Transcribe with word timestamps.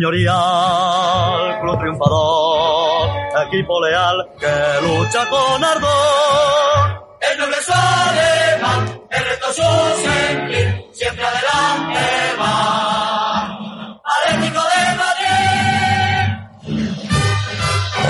señorial, 0.00 1.60
club 1.60 1.78
triunfador, 1.78 3.10
equipo 3.46 3.84
leal 3.84 4.16
que 4.40 4.80
lucha 4.80 5.28
con 5.28 5.62
ardor. 5.62 7.18
El 7.20 7.38
noble 7.38 7.56
es 7.58 7.68
alemán, 7.68 9.02
el 9.10 9.24
reto 9.24 9.52
su 9.52 9.62
sentir, 10.02 10.86
siempre 10.92 11.22
adelante 11.22 12.00
va. 12.40 14.00
Atlético 14.24 14.60
de 14.72 14.80
Madrid. 15.02 16.24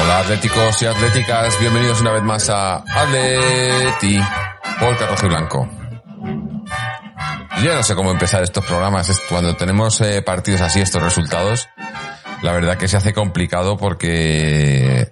Hola 0.00 0.18
atléticos 0.20 0.83
y 0.83 0.86
atléticas, 0.86 1.58
bienvenidos 1.58 2.00
una 2.02 2.12
vez 2.12 2.22
más 2.22 2.48
a 2.50 2.84
Atleti 2.86 4.20
por 4.78 4.96
Rojo 4.96 5.27
y 5.27 5.28
Blanco. 5.28 5.68
Yo 7.64 7.74
no 7.74 7.83
sé 7.83 7.94
cómo 7.94 8.11
empezar 8.11 8.42
estos 8.42 8.64
programas, 8.64 9.11
es 9.11 9.20
cuando 9.28 9.55
tenemos 9.55 10.00
eh, 10.00 10.22
partidos 10.22 10.62
así, 10.62 10.80
estos 10.80 11.02
resultados, 11.02 11.68
la 12.42 12.52
verdad 12.52 12.78
que 12.78 12.88
se 12.88 12.96
hace 12.96 13.12
complicado 13.12 13.77
porque 13.77 15.10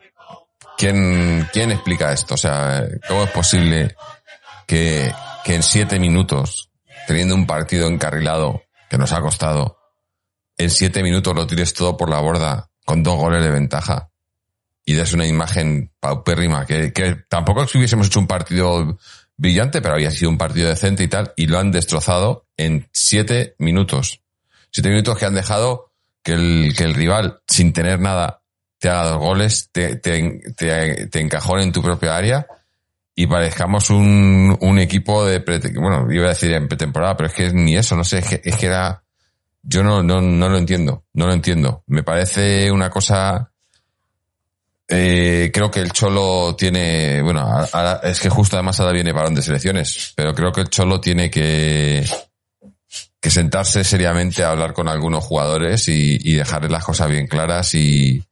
¿quién, 0.76 1.48
quién 1.52 1.70
explica 1.70 2.12
esto? 2.12 2.34
O 2.34 2.38
sea, 2.38 2.84
¿cómo 3.06 3.24
es 3.24 3.30
posible 3.30 3.94
que, 4.66 5.12
que 5.44 5.54
en 5.54 5.62
siete 5.62 5.98
minutos, 5.98 6.70
teniendo 7.06 7.34
un 7.34 7.46
partido 7.46 7.88
encarrilado 7.88 8.62
que 8.88 8.98
nos 8.98 9.12
ha 9.12 9.20
costado, 9.20 9.78
en 10.56 10.70
siete 10.70 11.02
minutos 11.02 11.34
lo 11.34 11.46
tires 11.46 11.74
todo 11.74 11.96
por 11.96 12.10
la 12.10 12.20
borda 12.20 12.70
con 12.84 13.02
dos 13.02 13.16
goles 13.16 13.42
de 13.42 13.50
ventaja 13.50 14.10
y 14.84 14.94
des 14.94 15.12
una 15.12 15.26
imagen 15.26 15.92
paupérrima 16.00 16.64
que, 16.64 16.92
que 16.92 17.16
tampoco 17.28 17.66
si 17.66 17.76
hubiésemos 17.76 18.06
hecho 18.06 18.20
un 18.20 18.26
partido 18.26 18.98
brillante, 19.36 19.82
pero 19.82 19.94
había 19.94 20.10
sido 20.10 20.30
un 20.30 20.38
partido 20.38 20.68
decente 20.68 21.04
y 21.04 21.08
tal, 21.08 21.32
y 21.36 21.46
lo 21.46 21.58
han 21.58 21.70
destrozado 21.70 22.46
en 22.56 22.88
siete 22.92 23.54
minutos. 23.58 24.22
Siete 24.70 24.88
minutos 24.88 25.18
que 25.18 25.26
han 25.26 25.34
dejado 25.34 25.87
que 26.22 26.32
el, 26.32 26.74
que 26.76 26.84
el 26.84 26.94
rival, 26.94 27.40
sin 27.46 27.72
tener 27.72 28.00
nada, 28.00 28.42
te 28.78 28.88
haga 28.88 29.10
dos 29.10 29.18
goles, 29.18 29.70
te, 29.72 29.96
te, 29.96 30.40
te, 30.56 31.06
te 31.06 31.20
encajone 31.20 31.64
en 31.64 31.72
tu 31.72 31.82
propia 31.82 32.16
área 32.16 32.46
y 33.14 33.26
parezcamos 33.26 33.90
un, 33.90 34.56
un 34.60 34.78
equipo 34.78 35.24
de, 35.24 35.42
bueno, 35.74 36.06
iba 36.12 36.26
a 36.26 36.30
decir 36.30 36.52
en 36.52 36.68
pretemporada, 36.68 37.16
pero 37.16 37.28
es 37.28 37.34
que 37.34 37.52
ni 37.52 37.76
eso, 37.76 37.96
no 37.96 38.04
sé, 38.04 38.18
es 38.18 38.28
que, 38.28 38.40
es 38.44 38.56
que 38.56 38.66
era, 38.66 39.02
yo 39.62 39.82
no, 39.82 40.02
no, 40.02 40.20
no 40.20 40.48
lo 40.48 40.56
entiendo, 40.56 41.04
no 41.14 41.26
lo 41.26 41.32
entiendo. 41.32 41.82
Me 41.88 42.04
parece 42.04 42.70
una 42.70 42.88
cosa 42.90 43.50
eh, 44.90 45.50
creo 45.52 45.70
que 45.70 45.80
el 45.80 45.92
Cholo 45.92 46.56
tiene, 46.56 47.20
bueno, 47.20 47.46
es 48.02 48.20
que 48.20 48.30
justo 48.30 48.56
además 48.56 48.80
ahora 48.80 48.92
viene 48.92 49.12
parón 49.12 49.34
de 49.34 49.42
selecciones, 49.42 50.14
pero 50.16 50.32
creo 50.34 50.50
que 50.50 50.62
el 50.62 50.70
Cholo 50.70 50.98
tiene 50.98 51.30
que, 51.30 52.08
sentarse 53.30 53.84
seriamente 53.84 54.42
a 54.42 54.50
hablar 54.50 54.72
con 54.72 54.88
algunos 54.88 55.24
jugadores 55.24 55.88
y, 55.88 56.18
y 56.20 56.34
dejarles 56.34 56.70
las 56.70 56.84
cosas 56.84 57.10
bien 57.10 57.26
claras 57.26 57.74
y, 57.74 58.22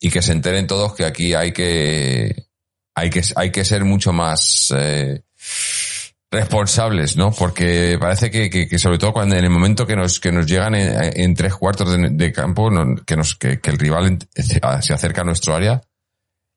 y 0.00 0.10
que 0.10 0.22
se 0.22 0.32
enteren 0.32 0.66
todos 0.66 0.94
que 0.94 1.04
aquí 1.04 1.34
hay 1.34 1.52
que, 1.52 2.46
hay 2.94 3.10
que, 3.10 3.22
hay 3.36 3.50
que 3.50 3.64
ser 3.64 3.84
mucho 3.84 4.12
más, 4.12 4.72
eh, 4.76 5.22
responsables, 6.34 7.16
¿no? 7.16 7.30
Porque 7.32 7.96
parece 7.98 8.30
que, 8.30 8.78
sobre 8.78 8.98
todo 8.98 9.12
cuando 9.12 9.36
en 9.36 9.44
el 9.44 9.50
momento 9.50 9.86
que 9.86 9.96
nos, 9.96 10.20
que 10.20 10.32
nos 10.32 10.46
llegan 10.46 10.74
en, 10.74 11.34
tres 11.34 11.54
cuartos 11.54 11.96
de, 11.96 12.32
campo, 12.32 12.70
que, 13.06 13.16
nos, 13.16 13.36
que, 13.36 13.60
el 13.62 13.78
rival 13.78 14.18
se 14.34 14.92
acerca 14.92 15.22
a 15.22 15.24
nuestro 15.24 15.54
área, 15.54 15.80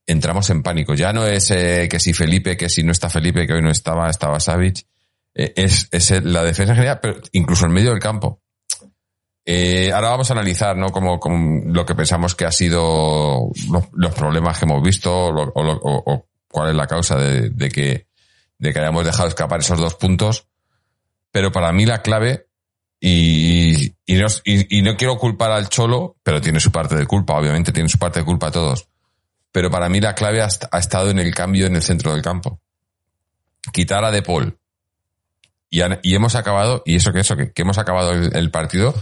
entramos 0.06 0.50
en 0.50 0.64
pánico. 0.64 0.96
Ya 0.96 1.14
no 1.14 1.26
es 1.26 1.52
eh, 1.52 1.88
que 1.90 2.00
si 2.00 2.14
Felipe, 2.14 2.58
que 2.58 2.70
si 2.70 2.84
no 2.84 2.92
está 2.92 3.10
Felipe, 3.10 3.46
que 3.46 3.54
hoy 3.54 3.62
no 3.62 3.72
estaba, 3.72 4.10
estaba 4.10 4.40
Savic. 4.40 4.86
Eh, 5.38 5.54
es, 5.56 5.88
es 5.92 6.24
la 6.26 6.44
defensa 6.44 6.74
general, 6.74 7.00
pero 7.00 7.22
incluso 7.32 7.68
en 7.68 7.72
medio 7.72 7.92
del 7.92 8.00
campo. 8.00 8.42
Eh, 9.46 9.92
ahora 9.94 10.10
vamos 10.10 10.30
a 10.30 10.34
analizar, 10.34 10.76
¿no? 10.76 10.90
Como, 10.90 11.20
como, 11.20 11.62
lo 11.68 11.86
que 11.86 11.94
pensamos 11.94 12.34
que 12.34 12.46
ha 12.46 12.52
sido 12.52 13.50
los, 13.94 14.14
problemas 14.14 14.58
que 14.58 14.66
hemos 14.66 14.82
visto 14.82 15.10
o, 15.14 16.28
cuál 16.50 16.72
es 16.72 16.76
la 16.76 16.88
causa 16.88 17.18
de, 17.18 17.70
que 17.70 18.08
de 18.58 18.74
que 18.74 18.80
hayamos 18.80 19.06
dejado 19.06 19.30
escapar 19.30 19.60
esos 19.60 19.80
dos 19.80 19.94
puntos. 19.94 20.48
Pero 21.32 21.52
para 21.52 21.72
mí 21.72 21.86
la 21.86 22.02
clave, 22.02 22.48
y, 23.00 23.94
y, 24.08 24.16
no, 24.16 24.28
y, 24.44 24.80
y, 24.80 24.82
no, 24.82 24.98
quiero 24.98 25.18
culpar 25.18 25.52
al 25.52 25.70
Cholo, 25.70 26.18
pero 26.24 26.42
tiene 26.42 26.60
su 26.60 26.72
parte 26.72 26.96
de 26.96 27.06
culpa, 27.06 27.38
obviamente 27.38 27.72
tiene 27.72 27.90
su 27.90 28.00
parte 28.00 28.20
de 28.20 28.26
culpa 28.26 28.48
a 28.48 28.52
todos. 28.52 28.90
Pero 29.52 29.70
para 29.70 29.88
mí 29.88 30.02
la 30.02 30.16
clave 30.16 30.42
ha, 30.42 30.48
ha 30.72 30.80
estado 30.80 31.12
en 31.12 31.20
el 31.20 31.34
cambio 31.34 31.68
en 31.68 31.76
el 31.76 31.84
centro 31.84 32.12
del 32.12 32.24
campo. 32.24 32.60
Quitar 33.72 34.04
a 34.04 34.12
De 34.12 34.24
Paul. 34.24 34.58
Y, 35.70 35.82
hemos 36.16 36.36
acabado, 36.36 36.82
y 36.86 36.96
eso 36.96 37.12
que 37.12 37.20
eso, 37.20 37.36
que, 37.36 37.52
hemos 37.56 37.78
acabado 37.78 38.14
el, 38.14 38.52
partido 38.52 38.94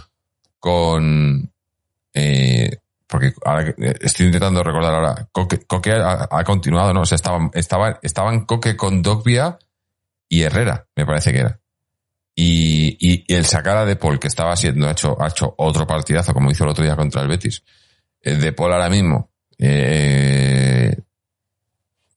con, 0.59 1.51
eh, 2.13 2.77
porque 3.07 3.33
ahora 3.45 3.73
estoy 4.01 4.25
intentando 4.25 4.63
recordar 4.63 4.95
ahora, 4.95 5.29
Coque, 5.31 5.59
ha, 5.91 6.43
continuado, 6.43 6.93
¿no? 6.93 7.01
O 7.01 7.05
sea, 7.05 7.17
estaban, 7.17 7.51
estaban, 7.53 7.97
estaban 8.01 8.45
Coque 8.45 8.75
con 8.75 9.03
Dogbia 9.03 9.59
y 10.27 10.41
Herrera, 10.41 10.87
me 10.95 11.05
parece 11.05 11.31
que 11.31 11.39
era. 11.39 11.59
Y, 12.35 13.23
el 13.33 13.45
sacar 13.45 13.77
a 13.77 13.85
De 13.85 13.95
Paul, 13.95 14.19
que 14.19 14.27
estaba 14.27 14.51
haciendo, 14.51 14.87
ha 14.87 14.91
hecho, 14.91 15.15
otro 15.57 15.87
partidazo, 15.87 16.33
como 16.33 16.51
hizo 16.51 16.63
el 16.65 16.71
otro 16.71 16.83
día 16.83 16.95
contra 16.95 17.21
el 17.21 17.27
Betis. 17.27 17.63
El 18.21 18.41
De 18.41 18.51
Paul 18.51 18.73
ahora 18.73 18.89
mismo, 18.89 19.29
eh, 19.57 20.97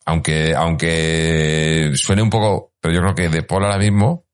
aunque, 0.06 0.54
aunque 0.56 1.92
suene 1.94 2.22
un 2.22 2.30
poco, 2.30 2.72
pero 2.80 2.94
yo 2.94 3.00
creo 3.00 3.14
que 3.14 3.28
De 3.28 3.42
Paul 3.42 3.64
ahora 3.64 3.78
mismo, 3.78 4.24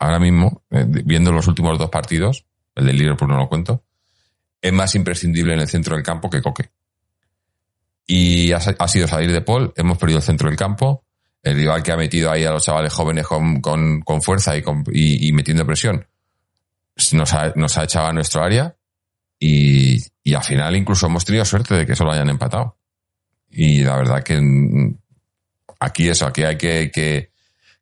ahora 0.00 0.18
mismo, 0.18 0.64
eh, 0.70 0.84
viendo 0.88 1.30
los 1.30 1.46
últimos 1.46 1.78
dos 1.78 1.90
partidos, 1.90 2.46
el 2.74 2.86
del 2.86 2.96
Liverpool 2.96 3.28
no 3.28 3.36
lo 3.36 3.48
cuento, 3.48 3.84
es 4.60 4.72
más 4.72 4.94
imprescindible 4.94 5.54
en 5.54 5.60
el 5.60 5.68
centro 5.68 5.94
del 5.94 6.04
campo 6.04 6.28
que 6.28 6.42
Coque. 6.42 6.70
Y 8.06 8.50
ha, 8.50 8.60
sido 8.60 9.06
salir 9.06 9.30
de 9.30 9.42
Paul, 9.42 9.72
hemos 9.76 9.96
perdido 9.96 10.18
el 10.18 10.24
centro 10.24 10.48
del 10.48 10.58
campo, 10.58 11.04
el 11.42 11.54
rival 11.54 11.82
que 11.82 11.92
ha 11.92 11.96
metido 11.96 12.30
ahí 12.30 12.44
a 12.44 12.50
los 12.50 12.64
chavales 12.64 12.92
jóvenes 12.92 13.26
con, 13.26 13.60
con, 13.60 14.00
con 14.00 14.20
fuerza 14.20 14.56
y, 14.56 14.62
con, 14.62 14.82
y, 14.92 15.30
metiendo 15.32 15.64
presión, 15.64 16.04
nos 17.12 17.32
ha, 17.32 17.52
nos 17.54 17.78
ha 17.78 17.84
echado 17.84 18.08
a 18.08 18.12
nuestro 18.12 18.42
área 18.42 18.74
y, 19.38 20.02
y 20.24 20.34
al 20.34 20.42
final 20.42 20.74
incluso 20.74 21.06
hemos 21.06 21.24
tenido 21.24 21.44
suerte 21.44 21.74
de 21.74 21.86
que 21.86 21.94
solo 21.94 22.10
hayan 22.10 22.28
empatado. 22.28 22.78
Y 23.48 23.84
la 23.84 23.96
verdad 23.96 24.22
que 24.24 24.40
aquí 25.78 26.08
eso, 26.08 26.26
aquí 26.26 26.42
hay 26.42 26.56
que, 26.56 26.90
que, 26.92 27.29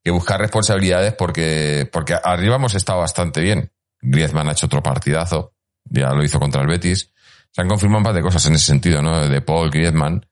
que 0.05 0.11
buscar 0.11 0.41
responsabilidades 0.41 1.15
porque, 1.15 1.89
porque 1.93 2.15
arriba 2.23 2.57
hemos 2.57 2.75
estado 2.75 3.01
bastante 3.01 3.41
bien. 3.41 3.71
Griezmann 4.01 4.49
ha 4.49 4.53
hecho 4.53 4.67
otro 4.67 4.83
partidazo, 4.83 5.55
ya 5.85 6.11
lo 6.11 6.23
hizo 6.23 6.39
contra 6.39 6.63
el 6.63 6.69
Betis. 6.69 7.13
Se 7.51 7.63
han 7.63 7.69
confirmado 7.69 7.99
un 7.99 8.05
par 8.05 8.15
de 8.15 8.23
cosas 8.23 8.45
en 8.47 8.55
ese 8.55 8.67
sentido, 8.67 9.03
¿no? 9.03 9.29
De 9.29 9.41
Paul, 9.41 9.71
Griezmann, 9.71 10.25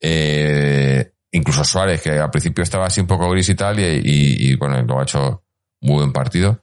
eh, 0.00 1.12
incluso 1.30 1.64
Suárez, 1.64 2.00
que 2.02 2.10
al 2.10 2.30
principio 2.30 2.64
estaba 2.64 2.86
así 2.86 3.00
un 3.00 3.06
poco 3.06 3.30
gris 3.30 3.48
y 3.48 3.54
tal, 3.54 3.78
y, 3.78 3.84
y, 3.84 4.50
y 4.50 4.56
bueno, 4.56 4.82
lo 4.82 4.98
ha 4.98 5.02
hecho 5.02 5.44
muy 5.80 5.96
buen 5.96 6.12
partido. 6.12 6.62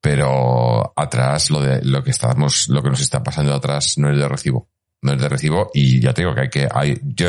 Pero 0.00 0.92
atrás, 0.96 1.50
lo 1.50 1.60
de 1.60 1.84
lo 1.84 2.02
que 2.02 2.10
estamos, 2.10 2.68
lo 2.68 2.82
que 2.82 2.90
nos 2.90 3.00
está 3.00 3.22
pasando 3.22 3.54
atrás 3.54 3.98
no 3.98 4.10
es 4.10 4.16
de 4.16 4.28
recibo. 4.28 4.68
No 5.00 5.12
es 5.12 5.20
de 5.20 5.28
recibo, 5.28 5.70
y 5.74 6.00
ya 6.00 6.12
te 6.12 6.22
digo 6.22 6.34
que 6.34 6.40
hay 6.40 6.48
que, 6.48 6.68
hay, 6.72 6.98
yo, 7.04 7.28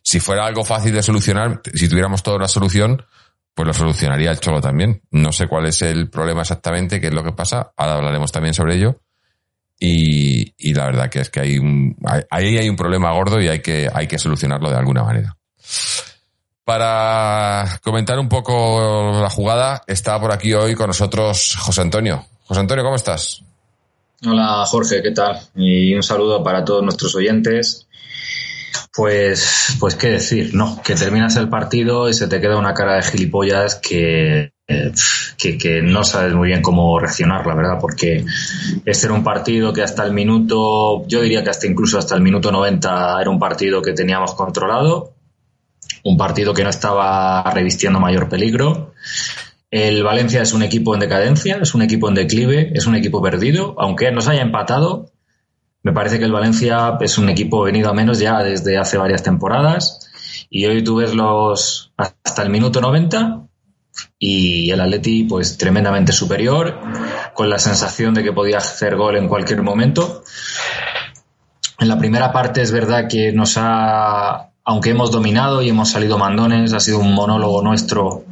si 0.00 0.20
fuera 0.20 0.46
algo 0.46 0.64
fácil 0.64 0.94
de 0.94 1.02
solucionar, 1.02 1.60
si 1.74 1.88
tuviéramos 1.88 2.22
toda 2.22 2.38
la 2.38 2.46
solución, 2.46 3.04
pues 3.54 3.66
lo 3.66 3.72
solucionaría 3.72 4.30
el 4.30 4.40
Cholo 4.40 4.60
también. 4.60 5.02
No 5.10 5.32
sé 5.32 5.46
cuál 5.46 5.66
es 5.66 5.82
el 5.82 6.10
problema 6.10 6.42
exactamente, 6.42 7.00
qué 7.00 7.08
es 7.08 7.14
lo 7.14 7.22
que 7.22 7.32
pasa. 7.32 7.72
Ahora 7.76 7.94
hablaremos 7.94 8.32
también 8.32 8.54
sobre 8.54 8.76
ello 8.76 9.00
y, 9.78 10.54
y, 10.56 10.74
la 10.74 10.86
verdad 10.86 11.10
que 11.10 11.20
es 11.20 11.30
que 11.30 11.40
hay 11.40 11.58
un, 11.58 11.96
ahí 12.30 12.56
hay 12.58 12.68
un 12.68 12.76
problema 12.76 13.12
gordo 13.12 13.40
y 13.40 13.48
hay 13.48 13.60
que, 13.60 13.88
hay 13.92 14.06
que 14.06 14.18
solucionarlo 14.18 14.70
de 14.70 14.76
alguna 14.76 15.02
manera. 15.02 15.36
Para 16.64 17.80
comentar 17.82 18.18
un 18.18 18.28
poco 18.28 19.20
la 19.20 19.28
jugada, 19.28 19.82
está 19.86 20.18
por 20.20 20.32
aquí 20.32 20.54
hoy 20.54 20.74
con 20.74 20.86
nosotros 20.86 21.56
José 21.58 21.82
Antonio. 21.82 22.24
José 22.44 22.60
Antonio, 22.60 22.84
¿cómo 22.84 22.96
estás? 22.96 23.42
Hola 24.26 24.64
Jorge, 24.66 25.02
¿qué 25.02 25.10
tal? 25.10 25.38
Y 25.54 25.94
un 25.94 26.02
saludo 26.02 26.42
para 26.42 26.64
todos 26.64 26.82
nuestros 26.82 27.14
oyentes. 27.14 27.86
Pues, 28.94 29.76
pues 29.80 29.94
qué 29.94 30.08
decir, 30.08 30.54
¿no? 30.54 30.80
Que 30.82 30.94
terminas 30.94 31.36
el 31.36 31.48
partido 31.48 32.08
y 32.08 32.14
se 32.14 32.28
te 32.28 32.40
queda 32.40 32.56
una 32.56 32.74
cara 32.74 32.96
de 32.96 33.02
gilipollas 33.02 33.76
que, 33.76 34.52
que, 35.36 35.58
que, 35.58 35.82
no 35.82 36.04
sabes 36.04 36.34
muy 36.34 36.48
bien 36.48 36.62
cómo 36.62 36.98
reaccionar, 36.98 37.46
la 37.46 37.54
verdad, 37.54 37.78
porque 37.80 38.24
este 38.84 39.06
era 39.06 39.14
un 39.14 39.24
partido 39.24 39.72
que 39.72 39.82
hasta 39.82 40.04
el 40.04 40.12
minuto, 40.12 41.06
yo 41.06 41.22
diría 41.22 41.42
que 41.42 41.50
hasta 41.50 41.66
incluso 41.66 41.98
hasta 41.98 42.14
el 42.14 42.22
minuto 42.22 42.50
90 42.50 43.20
era 43.20 43.30
un 43.30 43.38
partido 43.38 43.82
que 43.82 43.92
teníamos 43.92 44.34
controlado, 44.34 45.12
un 46.04 46.16
partido 46.16 46.54
que 46.54 46.64
no 46.64 46.70
estaba 46.70 47.42
revistiendo 47.50 48.00
mayor 48.00 48.28
peligro. 48.28 48.94
El 49.70 50.04
Valencia 50.04 50.40
es 50.40 50.52
un 50.52 50.62
equipo 50.62 50.94
en 50.94 51.00
decadencia, 51.00 51.58
es 51.60 51.74
un 51.74 51.82
equipo 51.82 52.08
en 52.08 52.14
declive, 52.14 52.70
es 52.74 52.86
un 52.86 52.94
equipo 52.94 53.20
perdido, 53.20 53.74
aunque 53.78 54.12
nos 54.12 54.28
haya 54.28 54.42
empatado. 54.42 55.10
Me 55.84 55.92
parece 55.92 56.18
que 56.18 56.24
el 56.24 56.32
Valencia 56.32 56.96
es 56.98 57.18
un 57.18 57.28
equipo 57.28 57.62
venido 57.62 57.90
a 57.90 57.92
menos 57.92 58.18
ya 58.18 58.42
desde 58.42 58.78
hace 58.78 58.96
varias 58.96 59.22
temporadas. 59.22 60.10
Y 60.48 60.64
hoy 60.64 60.82
tú 60.82 60.96
ves 60.96 61.14
los 61.14 61.92
hasta 61.98 62.42
el 62.42 62.48
minuto 62.48 62.80
90 62.80 63.42
y 64.18 64.70
el 64.70 64.80
Atleti 64.80 65.24
pues 65.24 65.58
tremendamente 65.58 66.12
superior, 66.12 66.80
con 67.34 67.50
la 67.50 67.58
sensación 67.58 68.14
de 68.14 68.22
que 68.22 68.32
podía 68.32 68.58
hacer 68.58 68.96
gol 68.96 69.18
en 69.18 69.28
cualquier 69.28 69.62
momento. 69.62 70.24
En 71.78 71.88
la 71.88 71.98
primera 71.98 72.32
parte 72.32 72.62
es 72.62 72.72
verdad 72.72 73.06
que 73.06 73.32
nos 73.32 73.58
ha, 73.58 74.52
aunque 74.64 74.90
hemos 74.90 75.10
dominado 75.10 75.60
y 75.60 75.68
hemos 75.68 75.90
salido 75.90 76.16
mandones, 76.16 76.72
ha 76.72 76.80
sido 76.80 76.98
un 76.98 77.12
monólogo 77.12 77.60
nuestro, 77.60 78.24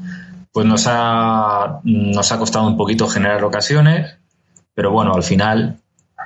pues 0.52 0.64
nos 0.64 0.87
ha, 0.88 1.81
nos 1.84 2.32
ha 2.32 2.38
costado 2.38 2.66
un 2.66 2.78
poquito 2.78 3.06
generar 3.08 3.44
ocasiones, 3.44 4.16
pero 4.75 4.90
bueno, 4.90 5.12
al 5.12 5.22
final 5.22 5.81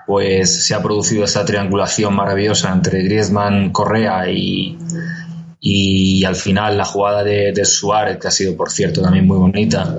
pues 0.06 0.67
se 0.67 0.75
ha 0.75 0.82
producido 0.82 1.25
esa 1.25 1.44
triangulación 1.44 2.14
maravillosa 2.14 2.73
entre 2.73 3.03
Griezmann, 3.03 3.73
Correa 3.73 4.31
y, 4.31 4.79
y 5.61 6.25
al 6.25 6.37
final 6.37 6.79
la 6.79 6.85
jugada 6.85 7.25
de, 7.25 7.53
de 7.53 7.64
Suárez, 7.64 8.19
que 8.19 8.29
ha 8.29 8.31
sido 8.31 8.56
por 8.56 8.70
cierto 8.70 9.03
también 9.03 9.26
muy 9.26 9.37
bonita. 9.37 9.94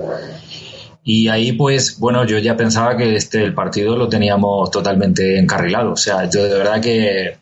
Y 1.04 1.28
ahí, 1.28 1.52
pues, 1.52 1.98
bueno, 1.98 2.26
yo 2.26 2.38
ya 2.38 2.54
pensaba 2.54 2.96
que 2.96 3.16
este 3.16 3.42
el 3.42 3.54
partido 3.54 3.96
lo 3.96 4.10
teníamos 4.10 4.70
totalmente 4.70 5.38
encarrilado. 5.38 5.92
O 5.92 5.96
sea, 5.96 6.28
yo 6.28 6.44
de 6.44 6.58
verdad 6.58 6.82
que, 6.82 7.38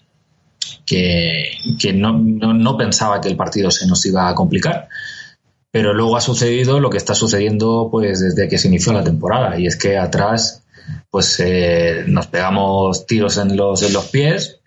que, 0.84 1.50
que 1.76 1.92
no, 1.92 2.16
no, 2.16 2.54
no, 2.54 2.76
pensaba 2.76 3.20
que 3.20 3.28
el 3.28 3.36
partido 3.36 3.72
se 3.72 3.88
nos 3.88 4.06
iba 4.06 4.28
a 4.28 4.36
complicar. 4.36 4.88
Pero 5.72 5.92
luego 5.94 6.16
ha 6.16 6.20
sucedido 6.20 6.78
lo 6.78 6.90
que 6.90 6.96
está 6.96 7.14
sucediendo, 7.14 7.88
pues, 7.90 8.20
desde 8.20 8.48
que 8.48 8.56
se 8.56 8.68
inició 8.68 8.92
la 8.92 9.02
temporada. 9.02 9.58
Y 9.58 9.66
es 9.66 9.76
que 9.76 9.98
atrás, 9.98 10.62
pues, 11.10 11.40
eh, 11.40 12.04
nos 12.06 12.26
pegamos 12.26 13.06
tiros 13.06 13.38
en 13.38 13.56
los, 13.56 13.82
en 13.82 13.92
los 13.92 14.06
pies 14.06 14.60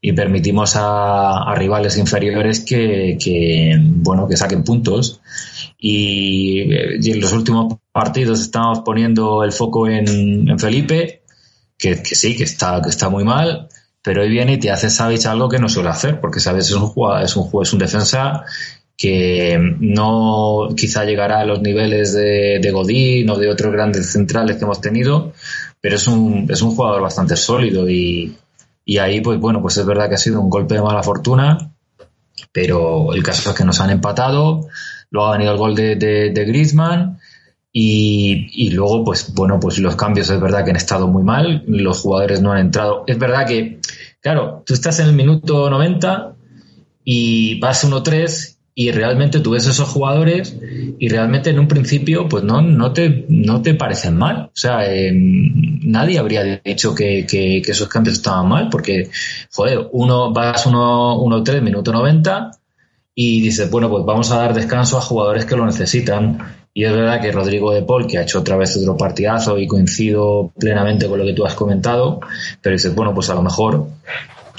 y 0.00 0.12
permitimos 0.12 0.74
a, 0.76 1.54
rivales 1.56 1.98
inferiores 1.98 2.60
que, 2.60 3.18
que, 3.20 3.76
bueno, 3.80 4.28
que 4.28 4.36
saquen 4.36 4.64
puntos. 4.64 5.20
Y, 5.78 6.62
y, 7.00 7.10
en 7.10 7.20
los 7.20 7.32
últimos 7.32 7.74
partidos 7.92 8.40
estamos 8.40 8.80
poniendo 8.80 9.42
el 9.42 9.52
foco 9.52 9.88
en, 9.88 10.58
Felipe, 10.58 11.22
que, 11.76 12.02
que, 12.02 12.14
sí, 12.14 12.36
que 12.36 12.44
está, 12.44 12.80
que 12.82 12.90
está 12.90 13.08
muy 13.08 13.24
mal, 13.24 13.68
pero 14.02 14.22
hoy 14.22 14.28
viene 14.28 14.54
y 14.54 14.58
te 14.58 14.70
hace 14.70 14.90
Savic 14.90 15.26
algo 15.26 15.48
que 15.48 15.58
no 15.58 15.68
suele 15.68 15.90
hacer, 15.90 16.20
porque 16.20 16.40
Savic 16.40 16.62
es 16.62 16.72
un 16.72 16.92
es 17.22 17.36
un 17.36 17.62
es 17.62 17.72
un 17.72 17.78
defensa 17.78 18.44
que 18.98 19.56
no 19.78 20.70
quizá 20.76 21.04
llegará 21.04 21.38
a 21.38 21.44
los 21.44 21.62
niveles 21.62 22.12
de, 22.14 22.70
Godín 22.72 23.30
o 23.30 23.38
de 23.38 23.48
otros 23.48 23.72
grandes 23.72 24.10
centrales 24.10 24.56
que 24.56 24.64
hemos 24.64 24.80
tenido, 24.80 25.32
pero 25.80 25.94
es 25.94 26.08
un, 26.08 26.48
es 26.50 26.60
un 26.62 26.74
jugador 26.74 27.00
bastante 27.00 27.36
sólido 27.36 27.88
y, 27.88 28.36
y 28.84 28.98
ahí, 28.98 29.20
pues 29.20 29.38
bueno, 29.38 29.62
pues 29.62 29.76
es 29.76 29.86
verdad 29.86 30.08
que 30.08 30.16
ha 30.16 30.18
sido 30.18 30.40
un 30.40 30.50
golpe 30.50 30.74
de 30.74 30.82
mala 30.82 31.04
fortuna, 31.04 31.70
pero 32.50 33.14
el 33.14 33.22
caso 33.22 33.50
es 33.50 33.56
que 33.56 33.64
nos 33.64 33.80
han 33.80 33.90
empatado, 33.90 34.66
luego 35.10 35.28
ha 35.28 35.32
venido 35.32 35.52
el 35.52 35.58
gol 35.58 35.76
de, 35.76 35.94
de, 35.94 36.30
de 36.30 36.44
Griezmann 36.44 37.20
y, 37.72 38.50
y, 38.52 38.70
luego, 38.70 39.04
pues 39.04 39.32
bueno, 39.32 39.60
pues 39.60 39.78
los 39.78 39.94
cambios 39.94 40.28
es 40.28 40.40
verdad 40.40 40.64
que 40.64 40.70
han 40.70 40.76
estado 40.76 41.06
muy 41.06 41.22
mal, 41.22 41.62
los 41.68 42.00
jugadores 42.00 42.42
no 42.42 42.50
han 42.50 42.58
entrado. 42.58 43.04
Es 43.06 43.16
verdad 43.16 43.46
que, 43.46 43.78
claro, 44.20 44.64
tú 44.66 44.74
estás 44.74 44.98
en 44.98 45.06
el 45.06 45.14
minuto 45.14 45.70
90 45.70 46.34
y 47.04 47.60
vas 47.60 47.88
1-3 47.88 48.57
y 48.80 48.92
realmente 48.92 49.40
tú 49.40 49.50
ves 49.50 49.66
esos 49.66 49.88
jugadores 49.88 50.56
y 51.00 51.08
realmente 51.08 51.50
en 51.50 51.58
un 51.58 51.66
principio 51.66 52.28
pues 52.28 52.44
no, 52.44 52.62
no, 52.62 52.92
te, 52.92 53.26
no 53.28 53.60
te 53.60 53.74
parecen 53.74 54.16
mal. 54.16 54.50
O 54.54 54.56
sea, 54.56 54.86
eh, 54.86 55.10
nadie 55.12 56.20
habría 56.20 56.60
dicho 56.64 56.94
que, 56.94 57.26
que, 57.28 57.58
esos 57.58 57.88
cambios 57.88 58.18
estaban 58.18 58.48
mal 58.48 58.68
porque, 58.70 59.10
joder, 59.50 59.88
uno 59.90 60.32
vas 60.32 60.64
1-3, 60.64 61.60
minuto 61.60 61.90
90 61.90 62.52
y 63.16 63.40
dices, 63.40 63.68
bueno, 63.68 63.90
pues 63.90 64.04
vamos 64.04 64.30
a 64.30 64.36
dar 64.36 64.54
descanso 64.54 64.96
a 64.96 65.00
jugadores 65.00 65.44
que 65.44 65.56
lo 65.56 65.66
necesitan. 65.66 66.38
Y 66.72 66.84
es 66.84 66.92
verdad 66.92 67.20
que 67.20 67.32
Rodrigo 67.32 67.72
de 67.72 67.82
Paul, 67.82 68.06
que 68.06 68.18
ha 68.18 68.22
hecho 68.22 68.38
otra 68.38 68.56
vez 68.56 68.76
otro 68.76 68.96
partidazo 68.96 69.58
y 69.58 69.66
coincido 69.66 70.52
plenamente 70.56 71.08
con 71.08 71.18
lo 71.18 71.24
que 71.24 71.32
tú 71.32 71.44
has 71.44 71.54
comentado, 71.54 72.20
pero 72.62 72.74
dices, 72.74 72.94
bueno, 72.94 73.12
pues 73.12 73.28
a 73.28 73.34
lo 73.34 73.42
mejor, 73.42 73.88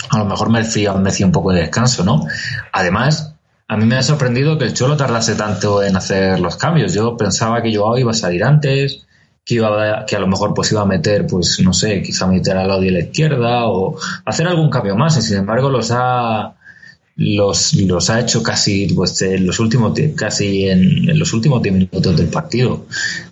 a 0.09 0.17
lo 0.17 0.25
mejor 0.25 0.49
merecía, 0.49 0.93
merecía 0.95 1.25
un 1.25 1.31
poco 1.31 1.53
de 1.53 1.61
descanso, 1.61 2.03
¿no? 2.03 2.25
Además, 2.73 3.37
a 3.69 3.77
mí 3.77 3.85
me 3.85 3.97
ha 3.97 4.03
sorprendido 4.03 4.57
que 4.57 4.65
el 4.65 4.73
Cholo 4.73 4.97
tardase 4.97 5.35
tanto 5.35 5.83
en 5.83 5.95
hacer 5.95 6.39
los 6.39 6.57
cambios. 6.57 6.91
Yo 6.91 7.15
pensaba 7.15 7.61
que 7.61 7.73
Joao 7.73 7.99
iba 7.99 8.09
a 8.09 8.15
salir 8.15 8.43
antes, 8.43 9.05
que 9.45 9.55
iba 9.55 9.99
a, 9.99 10.05
que 10.07 10.15
a 10.15 10.19
lo 10.19 10.25
mejor 10.25 10.55
pues 10.55 10.71
iba 10.71 10.81
a 10.81 10.85
meter, 10.85 11.27
pues 11.27 11.59
no 11.63 11.71
sé, 11.71 12.01
quizá 12.01 12.25
meter 12.25 12.57
al 12.57 12.67
lado 12.67 12.81
de 12.81 12.89
la 12.89 12.99
izquierda 13.01 13.67
o 13.67 13.95
hacer 14.25 14.47
algún 14.47 14.71
cambio 14.71 14.95
más. 14.95 15.17
Y 15.17 15.21
sin 15.21 15.37
embargo 15.37 15.69
los 15.69 15.91
ha 15.91 16.55
los, 17.19 17.73
los 17.73 18.09
ha 18.09 18.21
hecho 18.21 18.41
casi 18.41 18.87
pues 18.93 19.21
en 19.21 19.45
los 19.45 19.59
últimos 19.59 19.93
casi 20.15 20.69
en, 20.69 21.09
en 21.09 21.19
los 21.19 21.33
últimos 21.33 21.61
10 21.61 21.75
minutos 21.75 22.15
del 22.15 22.29
partido. 22.29 22.85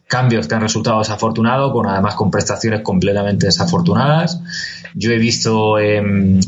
Cambios 0.08 0.48
que 0.48 0.56
han 0.56 0.62
resultado 0.62 1.00
desafortunados, 1.00 1.72
con 1.72 1.88
además 1.88 2.16
con 2.16 2.30
prestaciones 2.30 2.82
completamente 2.82 3.46
desafortunadas. 3.46 4.42
Yo 4.94 5.12
he 5.12 5.18
visto 5.18 5.80
eh, 5.80 6.02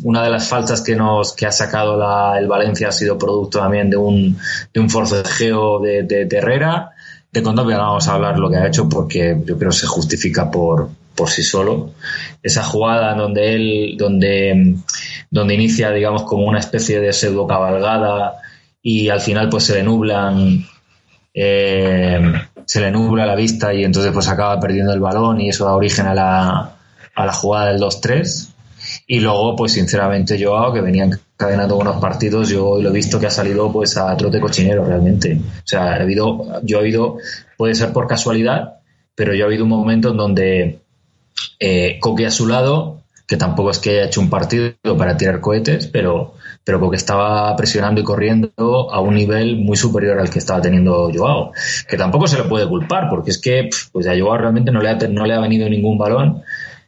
una 0.03 0.23
de 0.23 0.29
las 0.29 0.49
faltas 0.49 0.81
que 0.81 0.97
nos 0.97 1.33
que 1.33 1.45
ha 1.45 1.51
sacado 1.51 1.97
la, 1.97 2.37
el 2.37 2.47
Valencia 2.47 2.89
ha 2.89 2.91
sido 2.91 3.17
producto 3.17 3.59
también 3.59 3.89
de 3.89 3.95
un, 3.95 4.37
de 4.73 4.79
un 4.79 4.89
forcejeo 4.89 5.79
de, 5.79 6.03
de, 6.03 6.25
de 6.25 6.37
Herrera. 6.37 6.91
De 7.31 7.41
Condovia 7.41 7.77
vamos 7.77 8.07
a 8.09 8.15
hablar 8.15 8.37
lo 8.37 8.49
que 8.49 8.57
ha 8.57 8.67
hecho 8.67 8.89
porque 8.89 9.37
yo 9.45 9.57
creo 9.57 9.71
que 9.71 9.77
se 9.77 9.87
justifica 9.87 10.51
por, 10.51 10.89
por 11.19 11.29
sí 11.29 11.43
solo. 11.43 11.91
Esa 12.41 12.63
jugada 12.63 13.13
donde 13.13 13.53
él, 13.53 13.95
donde, 13.97 14.75
donde 15.29 15.53
inicia, 15.53 15.91
digamos, 15.91 16.23
como 16.23 16.45
una 16.45 16.59
especie 16.59 17.01
de 17.01 17.11
pseudo 17.11 17.45
cabalgada 17.45 18.35
y 18.81 19.09
al 19.09 19.19
final 19.19 19.49
pues 19.49 19.65
se 19.65 19.75
le 19.75 19.83
nublan, 19.83 20.65
eh, 21.33 22.21
se 22.63 22.79
le 22.79 22.89
nubla 22.89 23.25
la 23.25 23.35
vista 23.35 23.73
y 23.73 23.83
entonces 23.83 24.13
pues 24.13 24.29
acaba 24.29 24.57
perdiendo 24.61 24.93
el 24.93 25.01
balón 25.01 25.41
y 25.41 25.49
eso 25.49 25.65
da 25.65 25.75
origen 25.75 26.07
a 26.07 26.15
la, 26.15 26.77
a 27.13 27.25
la 27.25 27.33
jugada 27.33 27.73
del 27.73 27.81
2-3. 27.81 28.53
Y 29.07 29.19
luego, 29.19 29.57
pues 29.57 29.73
sinceramente, 29.73 30.41
Joao, 30.41 30.71
que 30.71 30.79
venía 30.79 31.03
encadenando 31.03 31.75
buenos 31.75 31.99
partidos, 31.99 32.47
yo 32.47 32.81
lo 32.81 32.89
he 32.89 32.93
visto 32.93 33.19
que 33.19 33.27
ha 33.27 33.31
salido 33.31 33.69
pues 33.73 33.97
a 33.97 34.15
trote 34.15 34.39
cochinero 34.39 34.85
realmente. 34.85 35.37
O 35.37 35.67
sea, 35.67 35.97
he 35.97 36.03
habido, 36.03 36.61
yo 36.63 36.77
he 36.77 36.79
habido, 36.79 37.17
puede 37.57 37.75
ser 37.75 37.91
por 37.91 38.07
casualidad, 38.07 38.79
pero 39.15 39.33
yo 39.33 39.43
he 39.43 39.47
habido 39.47 39.65
un 39.65 39.69
momento 39.69 40.11
en 40.11 40.17
donde 40.17 40.78
eh, 41.59 41.97
Coque 41.99 42.25
a 42.25 42.31
su 42.31 42.47
lado, 42.47 43.01
que 43.27 43.37
tampoco 43.37 43.69
es 43.69 43.79
que 43.79 43.91
haya 43.91 44.05
hecho 44.05 44.21
un 44.21 44.29
partido 44.29 44.73
para 44.97 45.17
tirar 45.17 45.39
cohetes, 45.39 45.87
pero, 45.87 46.33
pero 46.63 46.79
Coque 46.79 46.95
estaba 46.95 47.55
presionando 47.55 48.01
y 48.01 48.03
corriendo 48.03 48.51
a 48.57 48.99
un 49.01 49.15
nivel 49.15 49.57
muy 49.57 49.77
superior 49.77 50.19
al 50.19 50.29
que 50.29 50.39
estaba 50.39 50.61
teniendo 50.61 51.11
Joao, 51.13 51.51
que 51.87 51.97
tampoco 51.97 52.27
se 52.27 52.37
le 52.37 52.43
puede 52.43 52.67
culpar, 52.67 53.09
porque 53.09 53.31
es 53.31 53.37
que 53.37 53.69
pues 53.91 54.07
a 54.07 54.17
Joao 54.17 54.37
realmente 54.37 54.71
no 54.71 54.81
le 54.81 54.89
ha, 54.89 54.95
no 54.95 55.25
le 55.25 55.33
ha 55.33 55.39
venido 55.39 55.69
ningún 55.69 55.97
balón 55.97 56.41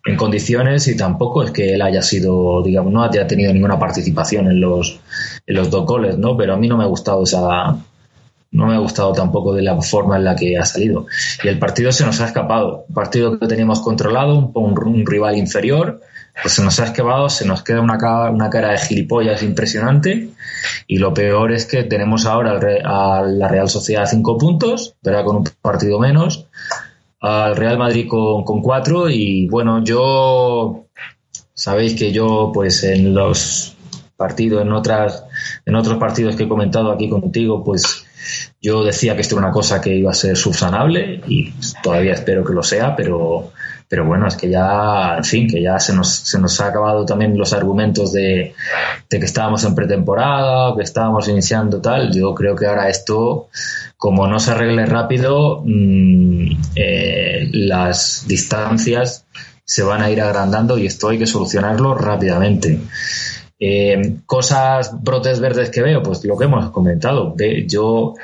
en 0.05 0.15
condiciones 0.15 0.87
y 0.87 0.97
tampoco 0.97 1.43
es 1.43 1.51
que 1.51 1.75
él 1.75 1.81
haya 1.81 2.01
sido, 2.01 2.63
digamos, 2.63 2.91
no 2.91 3.03
haya 3.03 3.27
tenido 3.27 3.53
ninguna 3.53 3.77
participación 3.77 4.47
en 4.47 4.59
los, 4.59 4.99
en 5.45 5.55
los 5.55 5.69
dos 5.69 5.85
goles, 5.85 6.17
¿no? 6.17 6.35
Pero 6.35 6.55
a 6.55 6.57
mí 6.57 6.67
no 6.67 6.77
me 6.77 6.83
ha 6.83 6.87
gustado 6.87 7.23
esa, 7.23 7.77
no 8.51 8.67
me 8.67 8.75
ha 8.75 8.79
gustado 8.79 9.13
tampoco 9.13 9.53
de 9.53 9.61
la 9.61 9.81
forma 9.81 10.17
en 10.17 10.25
la 10.25 10.35
que 10.35 10.57
ha 10.57 10.65
salido. 10.65 11.07
Y 11.43 11.47
el 11.47 11.57
partido 11.57 11.91
se 11.91 12.05
nos 12.05 12.19
ha 12.19 12.25
escapado. 12.25 12.85
Un 12.89 12.93
partido 12.93 13.39
que 13.39 13.47
teníamos 13.47 13.79
controlado, 13.81 14.51
un, 14.53 15.05
rival 15.05 15.37
inferior, 15.37 16.01
pues 16.41 16.55
se 16.55 16.63
nos 16.63 16.79
ha 16.79 16.85
escapado, 16.85 17.29
se 17.29 17.45
nos 17.45 17.63
queda 17.63 17.81
una 17.81 17.97
cara, 17.97 18.29
una 18.29 18.49
cara 18.49 18.71
de 18.71 18.77
gilipollas 18.77 19.41
impresionante. 19.41 20.29
Y 20.85 20.97
lo 20.97 21.13
peor 21.13 21.53
es 21.53 21.65
que 21.65 21.83
tenemos 21.83 22.25
ahora 22.25 22.59
a 22.83 23.21
la 23.21 23.47
Real 23.47 23.69
Sociedad 23.69 24.05
cinco 24.09 24.37
puntos, 24.37 24.95
¿verdad? 25.01 25.23
Con 25.23 25.37
un 25.37 25.43
partido 25.61 25.99
menos 25.99 26.47
al 27.21 27.55
Real 27.55 27.77
Madrid 27.77 28.07
con, 28.09 28.43
con 28.43 28.61
cuatro 28.61 29.07
y 29.07 29.47
bueno, 29.47 29.83
yo 29.83 30.87
sabéis 31.53 31.93
que 31.93 32.11
yo 32.11 32.51
pues 32.51 32.83
en 32.83 33.13
los 33.13 33.75
partidos, 34.17 34.63
en 34.63 34.71
otras, 34.71 35.23
en 35.65 35.75
otros 35.75 35.97
partidos 35.97 36.35
que 36.35 36.43
he 36.43 36.49
comentado 36.49 36.91
aquí 36.91 37.09
contigo, 37.09 37.63
pues 37.63 38.05
yo 38.61 38.83
decía 38.83 39.15
que 39.15 39.21
esto 39.21 39.35
era 39.35 39.45
una 39.45 39.53
cosa 39.53 39.81
que 39.81 39.95
iba 39.95 40.11
a 40.11 40.13
ser 40.13 40.37
subsanable 40.37 41.21
y 41.27 41.51
todavía 41.81 42.13
espero 42.13 42.43
que 42.43 42.53
lo 42.53 42.61
sea, 42.61 42.95
pero, 42.95 43.51
pero 43.87 44.05
bueno, 44.05 44.27
es 44.27 44.35
que 44.35 44.49
ya, 44.49 45.17
en 45.17 45.23
fin, 45.23 45.47
que 45.47 45.63
ya 45.63 45.79
se 45.79 45.93
nos, 45.93 46.13
se 46.13 46.39
nos 46.39 46.61
ha 46.61 46.67
acabado 46.67 47.03
también 47.03 47.35
los 47.35 47.53
argumentos 47.53 48.13
de, 48.13 48.53
de 49.09 49.19
que 49.19 49.25
estábamos 49.25 49.63
en 49.63 49.73
pretemporada, 49.73 50.75
que 50.75 50.83
estábamos 50.83 51.27
iniciando 51.27 51.81
tal. 51.81 52.13
Yo 52.13 52.35
creo 52.35 52.55
que 52.55 52.67
ahora 52.67 52.87
esto 52.87 53.49
como 53.97 54.27
no 54.27 54.39
se 54.39 54.51
arregle 54.51 54.85
rápido, 54.85 55.61
mmm, 55.65 56.51
eh, 56.75 57.49
las 57.53 58.25
distancias 58.27 59.25
se 59.63 59.83
van 59.83 60.01
a 60.01 60.11
ir 60.11 60.21
agrandando 60.21 60.77
y 60.77 60.85
esto 60.85 61.09
hay 61.09 61.17
que 61.17 61.27
solucionarlo 61.27 61.95
rápidamente. 61.95 62.79
Eh, 63.63 64.15
cosas, 64.25 64.91
brotes 65.03 65.39
verdes 65.39 65.69
que 65.69 65.83
veo, 65.83 66.01
pues 66.01 66.25
lo 66.25 66.35
que 66.35 66.45
hemos 66.45 66.71
comentado. 66.71 67.35
Yo, 67.67 68.15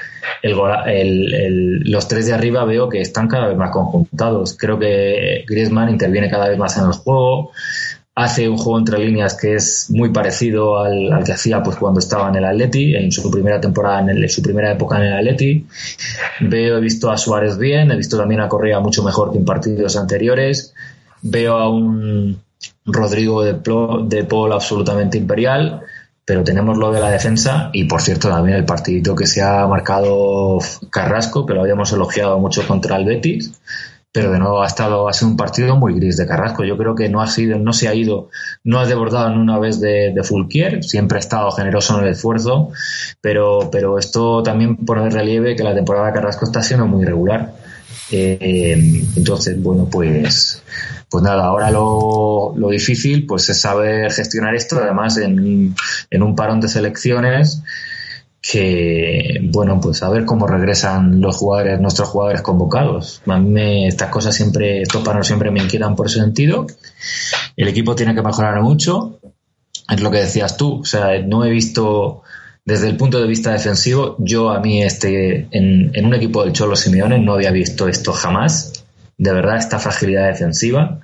los 0.41 2.08
tres 2.08 2.25
de 2.25 2.34
arriba 2.34 2.65
veo 2.65 2.89
que 2.89 3.01
están 3.01 3.27
cada 3.27 3.48
vez 3.48 3.56
más 3.56 3.70
conjuntados. 3.70 4.58
Creo 4.58 4.79
que 4.79 5.46
Griezmann 5.48 5.89
interviene 5.89 6.27
cada 6.27 6.50
vez 6.50 6.58
más 6.58 6.75
en 6.77 6.86
el 6.86 6.94
juego 6.94 7.51
hace 8.15 8.50
un 8.50 8.58
juego 8.58 8.79
entre 8.79 8.98
líneas 8.98 9.36
que 9.36 9.53
es 9.53 9.91
muy 9.91 10.10
parecido 10.10 10.79
al, 10.79 11.24
que 11.24 11.34
hacía 11.34 11.62
pues 11.62 11.77
cuando 11.77 12.00
estaba 12.00 12.29
en 12.29 12.38
el 12.38 12.46
Atleti, 12.46 12.96
en 12.96 13.12
su 13.12 13.29
primera 13.29 13.62
temporada, 13.62 14.12
en, 14.12 14.27
su 14.27 14.41
primera 14.41 14.72
época 14.72 14.98
en 14.98 15.03
el 15.03 15.13
Atleti. 15.13 15.67
Veo, 16.39 16.77
he 16.77 16.82
visto 16.82 17.12
a 17.12 17.17
Suárez 17.17 17.60
bien, 17.60 17.91
he 17.91 17.96
visto 17.96 18.17
también 18.17 18.41
a 18.41 18.48
Correa 18.50 18.79
mucho 18.79 19.03
mejor 19.03 19.32
que 19.32 19.38
en 19.38 19.46
partidos 19.46 19.96
anteriores. 19.98 20.74
Veo 21.22 21.58
a 21.58 21.70
un, 21.70 22.41
Rodrigo 22.88 23.44
de, 23.44 23.53
de 23.53 24.24
Paul 24.24 24.53
absolutamente 24.53 25.17
imperial, 25.17 25.82
pero 26.25 26.44
tenemos 26.44 26.77
lo 26.77 26.91
de 26.91 27.00
la 27.00 27.10
defensa 27.10 27.70
y 27.74 27.86
por 27.86 28.01
cierto 28.01 28.29
también 28.29 28.58
el 28.58 28.65
partidito 28.65 29.15
que 29.15 29.27
se 29.27 29.41
ha 29.41 29.67
marcado 29.67 30.58
Carrasco, 30.89 31.46
que 31.46 31.53
lo 31.53 31.62
habíamos 31.62 31.91
elogiado 31.94 32.39
mucho 32.39 32.67
contra 32.67 32.98
el 32.98 33.06
Betis, 33.06 33.60
pero 34.12 34.32
de 34.32 34.39
nuevo 34.39 34.62
ha 34.62 34.67
estado 34.67 35.08
ha 35.08 35.13
sido 35.13 35.32
un 35.32 35.38
partido 35.38 35.75
muy 35.75 35.94
gris 35.94 36.17
de 36.17 36.25
Carrasco. 36.25 36.63
Yo 36.63 36.77
creo 36.77 36.96
que 36.96 37.08
no 37.08 37.22
ha 37.22 37.27
sido, 37.27 37.60
no 37.60 37.72
se 37.72 37.88
ha 37.88 37.94
ido, 37.94 38.29
no 38.63 38.79
ha 38.79 38.86
desbordado 38.86 39.32
en 39.32 39.38
una 39.38 39.60
vez 39.60 39.79
de, 39.79 40.12
de 40.13 40.24
Fulquier, 40.24 40.84
siempre 40.84 41.17
ha 41.17 41.20
estado 41.20 41.51
generoso 41.51 41.98
en 41.98 42.06
el 42.06 42.12
esfuerzo, 42.12 42.72
pero, 43.22 43.70
pero 43.72 44.00
esto 44.00 44.41
también 44.44 44.77
pone 44.77 45.03
de 45.03 45.10
relieve 45.12 45.56
que 45.56 45.63
la 45.63 45.75
temporada 45.75 46.08
de 46.08 46.13
Carrasco 46.13 46.46
está 46.46 46.63
siendo 46.63 46.88
muy 46.88 47.03
irregular. 47.03 47.53
Eh, 48.12 49.03
entonces, 49.15 49.62
bueno, 49.62 49.88
pues, 49.89 50.63
pues 51.10 51.24
nada, 51.24 51.46
ahora 51.46 51.72
lo, 51.72 52.54
lo, 52.56 52.70
difícil 52.70 53.26
pues 53.26 53.48
es 53.50 53.62
saber 53.62 54.12
gestionar 54.12 54.56
esto, 54.56 54.78
además 54.82 55.18
en, 55.18 55.74
en 56.10 56.24
un 56.24 56.36
parón 56.36 56.60
de 56.60 56.68
selecciones 56.68 57.64
que, 58.42 59.40
bueno, 59.52 59.80
pues 59.82 60.02
a 60.04 60.10
ver 60.10 60.26
cómo 60.26 60.48
regresan 60.48 61.20
los 61.20 61.36
jugadores, 61.36 61.82
nuestros 61.82 62.10
jugadores 62.10 62.42
convocados. 62.42 63.22
A 63.26 63.38
mí 63.40 63.50
me, 63.50 63.88
estas 63.88 64.10
cosas 64.10 64.36
siempre, 64.36 64.82
estos 64.82 65.04
paros 65.04 65.28
siempre 65.28 65.52
me 65.52 65.62
inquietan 65.62 65.96
por 65.96 66.08
ese 66.08 66.20
sentido. 66.20 66.66
El 67.58 67.68
equipo 67.68 67.96
tiene 67.96 68.16
que 68.16 68.22
mejorar 68.22 68.62
mucho. 68.62 69.20
Es 69.90 70.02
lo 70.02 70.12
que 70.12 70.20
decías 70.20 70.56
tú. 70.56 70.82
O 70.82 70.86
sea, 70.86 71.20
no 71.22 71.44
he 71.44 71.50
visto, 71.50 72.22
desde 72.64 72.88
el 72.88 72.96
punto 72.96 73.20
de 73.20 73.28
vista 73.28 73.52
defensivo, 73.52 74.16
yo 74.20 74.50
a 74.52 74.60
mí 74.62 74.82
este, 74.82 75.48
en, 75.52 75.92
en 75.94 76.06
un 76.06 76.14
equipo 76.14 76.44
del 76.44 76.54
Cholo 76.54 76.76
Simeone 76.76 77.20
no 77.20 77.34
había 77.34 77.52
visto 77.52 77.88
esto 77.88 78.14
jamás. 78.14 78.76
De 79.17 79.33
verdad, 79.33 79.57
esta 79.57 79.79
fragilidad 79.79 80.27
defensiva. 80.27 81.00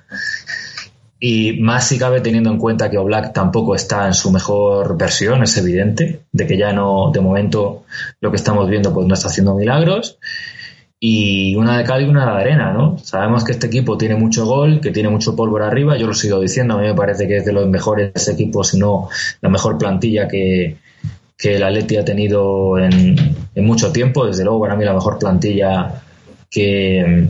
Y 1.26 1.60
más 1.60 1.88
si 1.88 1.98
cabe 1.98 2.20
teniendo 2.20 2.50
en 2.50 2.58
cuenta 2.58 2.90
que 2.90 2.98
Oblak 2.98 3.32
tampoco 3.32 3.74
está 3.74 4.06
en 4.06 4.12
su 4.12 4.30
mejor 4.30 4.98
versión, 4.98 5.42
es 5.42 5.56
evidente, 5.56 6.20
de 6.30 6.46
que 6.46 6.58
ya 6.58 6.72
no, 6.72 7.10
de 7.12 7.20
momento, 7.20 7.84
lo 8.20 8.30
que 8.30 8.36
estamos 8.36 8.68
viendo 8.68 8.92
pues 8.92 9.06
no 9.06 9.14
está 9.14 9.28
haciendo 9.28 9.54
milagros. 9.54 10.18
Y 11.00 11.56
una 11.56 11.78
de 11.78 11.84
cal 11.84 12.02
y 12.02 12.04
una 12.04 12.26
de 12.26 12.42
arena, 12.42 12.72
¿no? 12.72 12.98
Sabemos 12.98 13.44
que 13.44 13.52
este 13.52 13.66
equipo 13.68 13.96
tiene 13.96 14.16
mucho 14.16 14.44
gol, 14.46 14.80
que 14.80 14.90
tiene 14.90 15.08
mucho 15.08 15.34
pólvora 15.34 15.66
arriba, 15.66 15.96
yo 15.96 16.06
lo 16.06 16.14
sigo 16.14 16.40
diciendo, 16.40 16.74
a 16.74 16.80
mí 16.80 16.86
me 16.86 16.94
parece 16.94 17.26
que 17.26 17.38
es 17.38 17.44
de 17.44 17.52
los 17.52 17.68
mejores 17.68 18.28
equipos, 18.28 18.68
si 18.68 18.78
no 18.78 19.08
la 19.40 19.48
mejor 19.48 19.78
plantilla 19.78 20.28
que, 20.28 20.76
que 21.36 21.56
el 21.56 21.62
ha 21.62 22.04
tenido 22.04 22.78
en, 22.78 23.16
en 23.54 23.64
mucho 23.64 23.92
tiempo, 23.92 24.26
desde 24.26 24.44
luego 24.44 24.60
para 24.60 24.76
mí 24.76 24.84
la 24.84 24.94
mejor 24.94 25.18
plantilla 25.18 26.02
que, 26.50 27.28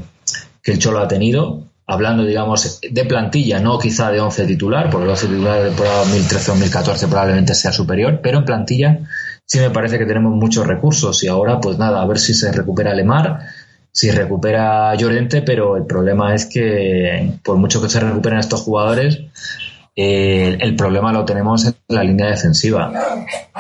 que 0.65 0.73
el 0.73 0.79
Cholo 0.81 0.99
ha 0.99 1.07
tenido 1.07 1.65
hablando, 1.87 2.25
digamos, 2.25 2.81
de 2.81 3.05
plantilla, 3.05 3.61
no 3.61 3.79
quizá 3.79 4.11
de 4.11 4.21
11 4.21 4.47
titular, 4.47 4.91
porque 4.91 5.05
el 5.05 5.11
11 5.11 5.27
titular 5.27 5.63
de 5.63 5.69
temporada 5.69 6.05
2013-2014 6.05 7.09
probablemente 7.09 7.55
sea 7.55 7.73
superior, 7.73 8.21
pero 8.23 8.39
en 8.39 8.45
plantilla 8.45 8.99
sí 9.45 9.59
me 9.59 9.71
parece 9.71 9.99
que 9.99 10.07
tenemos 10.07 10.33
muchos 10.33 10.67
recursos. 10.67 11.23
Y 11.23 11.29
ahora, 11.29 11.61
pues 11.61 11.79
nada, 11.79 12.01
a 12.01 12.07
ver 12.07 12.19
si 12.19 12.33
se 12.33 12.51
recupera 12.53 12.95
Lemar, 12.95 13.41
si 13.93 14.11
recupera 14.11 14.95
Llorente, 14.95 15.43
pero 15.43 15.77
el 15.77 15.85
problema 15.85 16.35
es 16.35 16.47
que 16.47 17.39
por 17.43 17.59
mucho 17.59 17.83
que 17.83 17.91
se 17.91 18.01
recuperen 18.01 18.39
estos 18.39 18.63
jugadores, 18.63 19.21
eh, 19.95 20.57
el 20.61 20.75
problema 20.77 21.13
lo 21.13 21.25
tenemos 21.25 21.67
en 21.67 21.74
la 21.89 22.03
línea 22.03 22.31
defensiva 22.31 22.91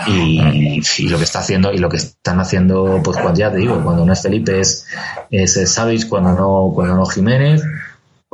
y, 0.07 0.81
lo 1.09 1.19
que 1.19 1.25
está 1.25 1.41
haciendo 1.41 1.73
y 1.73 1.79
lo 1.79 1.89
que 1.89 1.99
están 1.99 2.41
haciendo 2.41 3.01
pues 3.05 3.19
cuando 3.19 3.39
ya 3.39 3.51
te 3.51 3.59
digo 3.59 3.83
cuando 3.85 4.05
no 4.07 4.13
es 4.13 4.23
Felipe 4.23 4.61
es, 4.61 4.87
es 5.31 5.71
Savic 5.71 6.09
cuando 6.09 6.33
no 6.33 6.73
cuando 6.75 6.95
no 6.95 7.05
Jiménez 7.05 7.63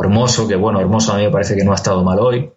Hermoso, 0.02 0.48
que 0.48 0.56
bueno, 0.56 0.80
Hermoso 0.80 1.12
a 1.12 1.16
mí 1.16 1.24
me 1.24 1.30
parece 1.30 1.54
que 1.54 1.64
no 1.64 1.72
ha 1.72 1.76
estado 1.76 2.02
mal 2.02 2.18
hoy. 2.18 2.50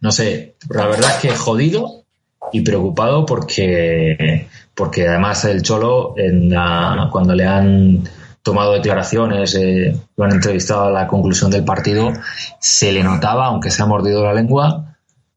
No 0.00 0.12
sé, 0.12 0.56
la 0.68 0.86
verdad 0.86 1.10
es 1.10 1.16
que 1.16 1.30
jodido 1.30 2.04
y 2.52 2.60
preocupado 2.60 3.24
porque, 3.24 4.46
porque 4.74 5.08
además 5.08 5.44
el 5.46 5.62
Cholo, 5.62 6.14
en 6.16 6.50
la, 6.50 7.08
cuando 7.10 7.34
le 7.34 7.46
han 7.46 8.04
tomado 8.42 8.74
declaraciones, 8.74 9.54
eh, 9.54 9.96
lo 10.16 10.24
han 10.24 10.32
entrevistado 10.32 10.84
a 10.84 10.90
la 10.90 11.06
conclusión 11.06 11.50
del 11.50 11.64
partido, 11.64 12.12
se 12.58 12.92
le 12.92 13.02
notaba, 13.02 13.46
aunque 13.46 13.70
se 13.70 13.82
ha 13.82 13.86
mordido 13.86 14.24
la 14.24 14.34
lengua, 14.34 14.89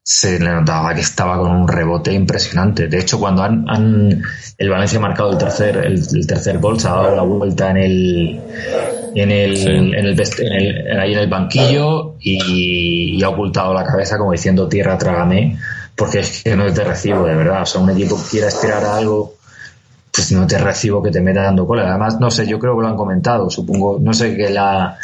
se 0.06 0.38
le 0.38 0.50
notaba 0.50 0.94
que 0.94 1.00
estaba 1.00 1.38
con 1.38 1.50
un 1.50 1.66
rebote 1.66 2.12
impresionante. 2.12 2.88
De 2.88 2.98
hecho, 2.98 3.18
cuando 3.18 3.42
han, 3.42 3.64
han 3.70 4.22
el 4.58 4.68
Valencia 4.68 4.98
ha 4.98 5.02
marcado 5.02 5.32
el 5.32 5.38
tercer, 5.38 5.78
el, 5.78 5.94
el, 5.94 6.26
tercer 6.26 6.58
gol, 6.58 6.78
se 6.78 6.88
ha 6.88 6.90
dado 6.90 7.16
la 7.16 7.22
vuelta 7.22 7.70
en 7.70 7.78
el 7.78 8.40
en 9.14 9.30
el, 9.30 9.56
sí. 9.56 9.66
en, 9.66 9.94
el, 9.94 10.20
en, 10.20 10.52
el, 10.52 11.00
ahí 11.00 11.12
en 11.14 11.18
el 11.18 11.30
banquillo 11.30 12.16
y, 12.20 13.16
y, 13.16 13.22
ha 13.22 13.30
ocultado 13.30 13.72
la 13.72 13.82
cabeza 13.82 14.18
como 14.18 14.32
diciendo 14.32 14.68
tierra 14.68 14.98
trágame, 14.98 15.58
porque 15.96 16.18
es 16.18 16.42
que 16.42 16.54
no 16.54 16.70
te 16.70 16.84
recibo 16.84 17.24
de 17.24 17.34
verdad. 17.34 17.62
O 17.62 17.66
sea, 17.66 17.80
un 17.80 17.88
equipo 17.88 18.22
que 18.22 18.28
quiera 18.28 18.48
aspirar 18.48 18.84
a 18.84 18.96
algo, 18.96 19.36
pues 20.12 20.32
no 20.32 20.46
te 20.46 20.58
recibo 20.58 21.02
que 21.02 21.12
te 21.12 21.22
meta 21.22 21.44
dando 21.44 21.66
cola. 21.66 21.88
Además, 21.88 22.20
no 22.20 22.30
sé, 22.30 22.46
yo 22.46 22.58
creo 22.58 22.76
que 22.76 22.82
lo 22.82 22.88
han 22.88 22.96
comentado, 22.96 23.48
supongo, 23.48 23.98
no 23.98 24.12
sé 24.12 24.36
que 24.36 24.50
la 24.50 24.98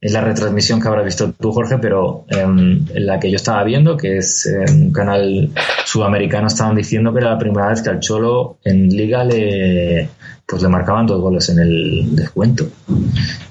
es 0.00 0.12
la 0.12 0.20
retransmisión 0.20 0.80
que 0.80 0.88
habrás 0.88 1.04
visto 1.04 1.32
tú, 1.32 1.52
Jorge, 1.52 1.78
pero 1.78 2.26
en 2.28 2.86
la 2.94 3.18
que 3.18 3.30
yo 3.30 3.36
estaba 3.36 3.64
viendo, 3.64 3.96
que 3.96 4.18
es 4.18 4.46
en 4.46 4.86
un 4.86 4.92
canal 4.92 5.50
sudamericano, 5.84 6.48
estaban 6.48 6.76
diciendo 6.76 7.12
que 7.12 7.20
era 7.20 7.30
la 7.30 7.38
primera 7.38 7.68
vez 7.68 7.82
que 7.82 7.90
al 7.90 8.00
Cholo 8.00 8.58
en 8.64 8.88
Liga 8.88 9.24
le 9.24 10.08
pues 10.46 10.62
le 10.62 10.68
marcaban 10.68 11.06
dos 11.06 11.20
goles 11.20 11.48
en 11.48 11.58
el 11.58 12.14
descuento. 12.14 12.68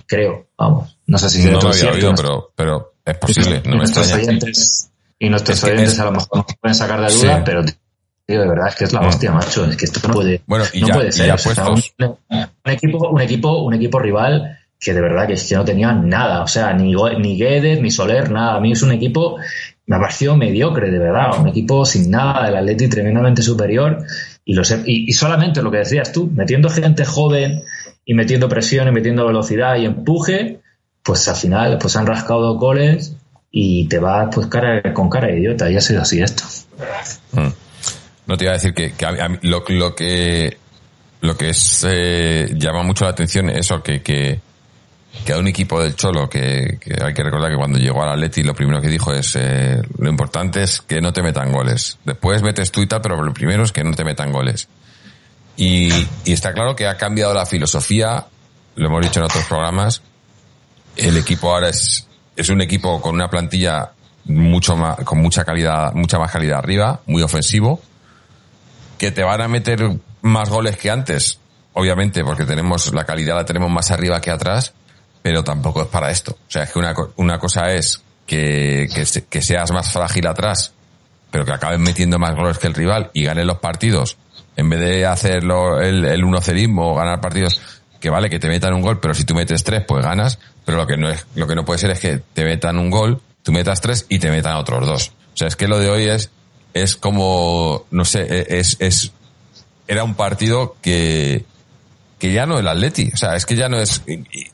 Creo, 0.07 0.47
vamos. 0.57 0.97
No 1.07 1.17
sé 1.17 1.29
si 1.29 1.43
no 1.43 1.59
lo 1.59 1.69
había 1.69 1.91
oído, 1.91 2.13
pero, 2.15 2.51
pero 2.55 2.93
es 3.03 3.17
posible. 3.17 3.61
No 3.65 3.75
y, 3.75 3.77
nuestros 3.79 4.13
oyentes, 4.13 4.91
y 5.19 5.29
nuestros 5.29 5.57
es 5.57 5.63
oyentes 5.65 5.93
es... 5.93 5.99
a 5.99 6.05
lo 6.05 6.11
mejor 6.13 6.37
nos 6.37 6.45
pueden 6.61 6.75
sacar 6.75 7.01
de 7.01 7.13
duda, 7.13 7.37
sí. 7.37 7.41
pero 7.43 7.65
tío, 7.65 8.41
de 8.41 8.47
verdad 8.47 8.69
es 8.69 8.75
que 8.75 8.83
es 8.85 8.93
la 8.93 9.01
hostia, 9.01 9.31
macho. 9.33 9.65
Es 9.65 9.75
que 9.75 9.85
esto 9.85 10.07
no 10.07 10.13
puede, 10.13 10.41
bueno, 10.45 10.63
y 10.71 10.81
no 10.81 10.87
ya, 10.87 10.93
puede 10.93 11.11
ser. 11.11 11.27
Ya 11.27 11.35
o 11.35 11.37
sea, 11.37 11.65
puestos. 11.65 11.93
un, 11.99 12.07
un, 12.29 12.71
equipo, 12.71 13.09
un 13.09 13.21
equipo, 13.21 13.63
un 13.63 13.73
equipo 13.73 13.99
rival 13.99 14.57
que 14.79 14.93
de 14.93 15.01
verdad 15.01 15.27
que, 15.27 15.33
es 15.33 15.47
que 15.47 15.55
no 15.55 15.65
tenía 15.65 15.93
nada, 15.93 16.41
o 16.41 16.47
sea, 16.47 16.73
ni, 16.73 16.93
ni 17.19 17.37
Guedes, 17.37 17.81
ni 17.81 17.91
Soler, 17.91 18.31
nada. 18.31 18.55
A 18.55 18.59
mí 18.59 18.71
es 18.71 18.81
un 18.81 18.91
equipo, 18.91 19.37
me 19.85 19.95
ha 19.95 19.99
parecido 19.99 20.35
mediocre, 20.35 20.91
de 20.91 20.99
verdad, 20.99 21.39
un 21.39 21.47
equipo 21.47 21.85
sin 21.85 22.11
nada, 22.11 22.45
del 22.45 22.57
Atleti 22.57 22.87
tremendamente 22.87 23.41
superior. 23.41 24.03
Y, 24.43 24.53
lo 24.53 24.63
sé, 24.63 24.81
y, 24.85 25.09
y, 25.09 25.13
solamente 25.13 25.61
lo 25.61 25.71
que 25.71 25.77
decías 25.77 26.11
tú, 26.11 26.29
metiendo 26.33 26.69
gente 26.69 27.05
joven 27.05 27.63
y 28.05 28.13
metiendo 28.13 28.47
presión 28.47 28.87
y 28.87 28.91
metiendo 28.91 29.25
velocidad 29.25 29.77
y 29.77 29.85
empuje, 29.85 30.59
pues 31.03 31.27
al 31.27 31.35
final 31.35 31.77
pues 31.79 31.95
han 31.95 32.05
rascado 32.05 32.57
goles 32.57 33.15
y 33.51 33.87
te 33.87 33.99
vas 33.99 34.27
pues 34.33 34.47
cara, 34.47 34.93
con 34.93 35.09
cara 35.09 35.27
de 35.27 35.39
idiota. 35.39 35.71
Y 35.71 35.77
ha 35.77 35.81
sido 35.81 36.01
así 36.01 36.21
esto. 36.21 36.43
Mm. 37.31 37.47
No 38.27 38.37
te 38.37 38.43
iba 38.43 38.51
a 38.51 38.55
decir 38.55 38.73
que, 38.73 38.91
que 38.93 39.05
a 39.05 39.29
mí, 39.29 39.37
lo, 39.43 39.63
lo, 39.69 39.95
que 39.95 40.57
lo 41.21 41.37
que 41.37 41.49
es 41.49 41.85
eh, 41.87 42.47
llama 42.55 42.83
mucho 42.83 43.05
la 43.05 43.11
atención 43.11 43.49
eso 43.49 43.81
que, 43.83 44.01
que 44.01 44.41
que 45.23 45.33
a 45.33 45.37
un 45.37 45.47
equipo 45.47 45.81
del 45.81 45.95
Cholo 45.95 46.29
que, 46.29 46.79
hay 47.03 47.13
que 47.13 47.23
recordar 47.23 47.51
que 47.51 47.57
cuando 47.57 47.79
llegó 47.79 48.03
al 48.03 48.09
Atleti 48.09 48.43
lo 48.43 48.53
primero 48.53 48.81
que 48.81 48.89
dijo 48.89 49.13
es 49.13 49.35
eh, 49.35 49.81
lo 49.97 50.09
importante 50.09 50.63
es 50.63 50.81
que 50.81 51.01
no 51.01 51.13
te 51.13 51.21
metan 51.21 51.51
goles. 51.51 51.97
Después 52.03 52.41
metes 52.41 52.71
tú 52.71 52.81
y 52.81 52.87
tal, 52.87 53.01
pero 53.01 53.21
lo 53.23 53.33
primero 53.33 53.63
es 53.63 53.71
que 53.71 53.83
no 53.83 53.91
te 53.91 54.03
metan 54.03 54.31
goles. 54.31 54.67
Y, 55.57 55.89
y 56.25 56.33
está 56.33 56.53
claro 56.53 56.75
que 56.75 56.87
ha 56.87 56.97
cambiado 56.97 57.33
la 57.33 57.45
filosofía, 57.45 58.25
lo 58.75 58.87
hemos 58.87 59.01
dicho 59.01 59.19
en 59.19 59.25
otros 59.25 59.45
programas. 59.45 60.01
El 60.95 61.17
equipo 61.17 61.53
ahora 61.53 61.69
es, 61.69 62.07
es 62.35 62.49
un 62.49 62.61
equipo 62.61 63.01
con 63.01 63.15
una 63.15 63.29
plantilla 63.29 63.91
mucho 64.25 64.75
más, 64.75 64.97
con 64.97 65.19
mucha 65.19 65.43
calidad, 65.43 65.93
mucha 65.93 66.19
más 66.19 66.31
calidad 66.31 66.59
arriba, 66.59 67.01
muy 67.05 67.21
ofensivo, 67.21 67.81
que 68.97 69.11
te 69.11 69.23
van 69.23 69.41
a 69.41 69.47
meter 69.47 69.89
más 70.21 70.49
goles 70.49 70.77
que 70.77 70.89
antes, 70.89 71.39
obviamente, 71.73 72.23
porque 72.23 72.45
tenemos 72.45 72.93
la 72.93 73.05
calidad 73.05 73.35
la 73.35 73.45
tenemos 73.45 73.69
más 73.69 73.91
arriba 73.91 74.19
que 74.21 74.31
atrás, 74.31 74.73
pero 75.25 75.43
tampoco 75.43 75.81
es 75.81 75.87
para 75.87 76.11
esto. 76.11 76.33
O 76.33 76.51
sea, 76.51 76.61
es 76.61 76.71
que 76.71 76.77
una, 76.77 76.93
una 77.15 77.39
cosa 77.39 77.73
es 77.73 77.99
que, 78.27 78.87
que, 79.27 79.41
seas 79.41 79.71
más 79.71 79.91
frágil 79.91 80.27
atrás, 80.27 80.71
pero 81.31 81.43
que 81.43 81.51
acabes 81.51 81.79
metiendo 81.79 82.19
más 82.19 82.35
goles 82.35 82.59
que 82.59 82.67
el 82.67 82.75
rival 82.75 83.09
y 83.11 83.23
ganes 83.23 83.43
los 83.43 83.57
partidos, 83.57 84.17
en 84.55 84.69
vez 84.69 84.81
de 84.81 85.07
hacerlo 85.07 85.81
el, 85.81 86.05
el 86.05 86.23
uno 86.23 86.41
cerismo 86.41 86.91
o 86.91 86.95
ganar 86.95 87.21
partidos, 87.21 87.59
que 87.99 88.11
vale 88.11 88.29
que 88.29 88.37
te 88.37 88.47
metan 88.47 88.75
un 88.75 88.83
gol, 88.83 88.99
pero 88.99 89.15
si 89.15 89.23
tú 89.23 89.33
metes 89.33 89.63
tres, 89.63 89.83
pues 89.87 90.05
ganas, 90.05 90.37
pero 90.63 90.77
lo 90.77 90.85
que 90.85 90.95
no 90.95 91.09
es, 91.09 91.25
lo 91.33 91.47
que 91.47 91.55
no 91.55 91.65
puede 91.65 91.79
ser 91.79 91.89
es 91.89 91.99
que 91.99 92.19
te 92.19 92.45
metan 92.45 92.77
un 92.77 92.91
gol, 92.91 93.19
tú 93.41 93.51
metas 93.51 93.81
tres 93.81 94.05
y 94.07 94.19
te 94.19 94.29
metan 94.29 94.57
otros 94.57 94.85
dos. 94.85 95.11
O 95.33 95.37
sea, 95.37 95.47
es 95.47 95.55
que 95.55 95.67
lo 95.67 95.79
de 95.79 95.89
hoy 95.89 96.03
es, 96.03 96.29
es 96.75 96.95
como, 96.95 97.87
no 97.89 98.05
sé, 98.05 98.59
es, 98.59 98.77
es, 98.79 99.11
era 99.87 100.03
un 100.03 100.13
partido 100.13 100.75
que, 100.83 101.45
ya 102.31 102.45
no 102.45 102.59
el 102.59 102.67
Atleti, 102.67 103.11
o 103.13 103.17
sea, 103.17 103.35
es 103.35 103.45
que 103.45 103.55
ya 103.55 103.69
no 103.69 103.79
es 103.79 104.01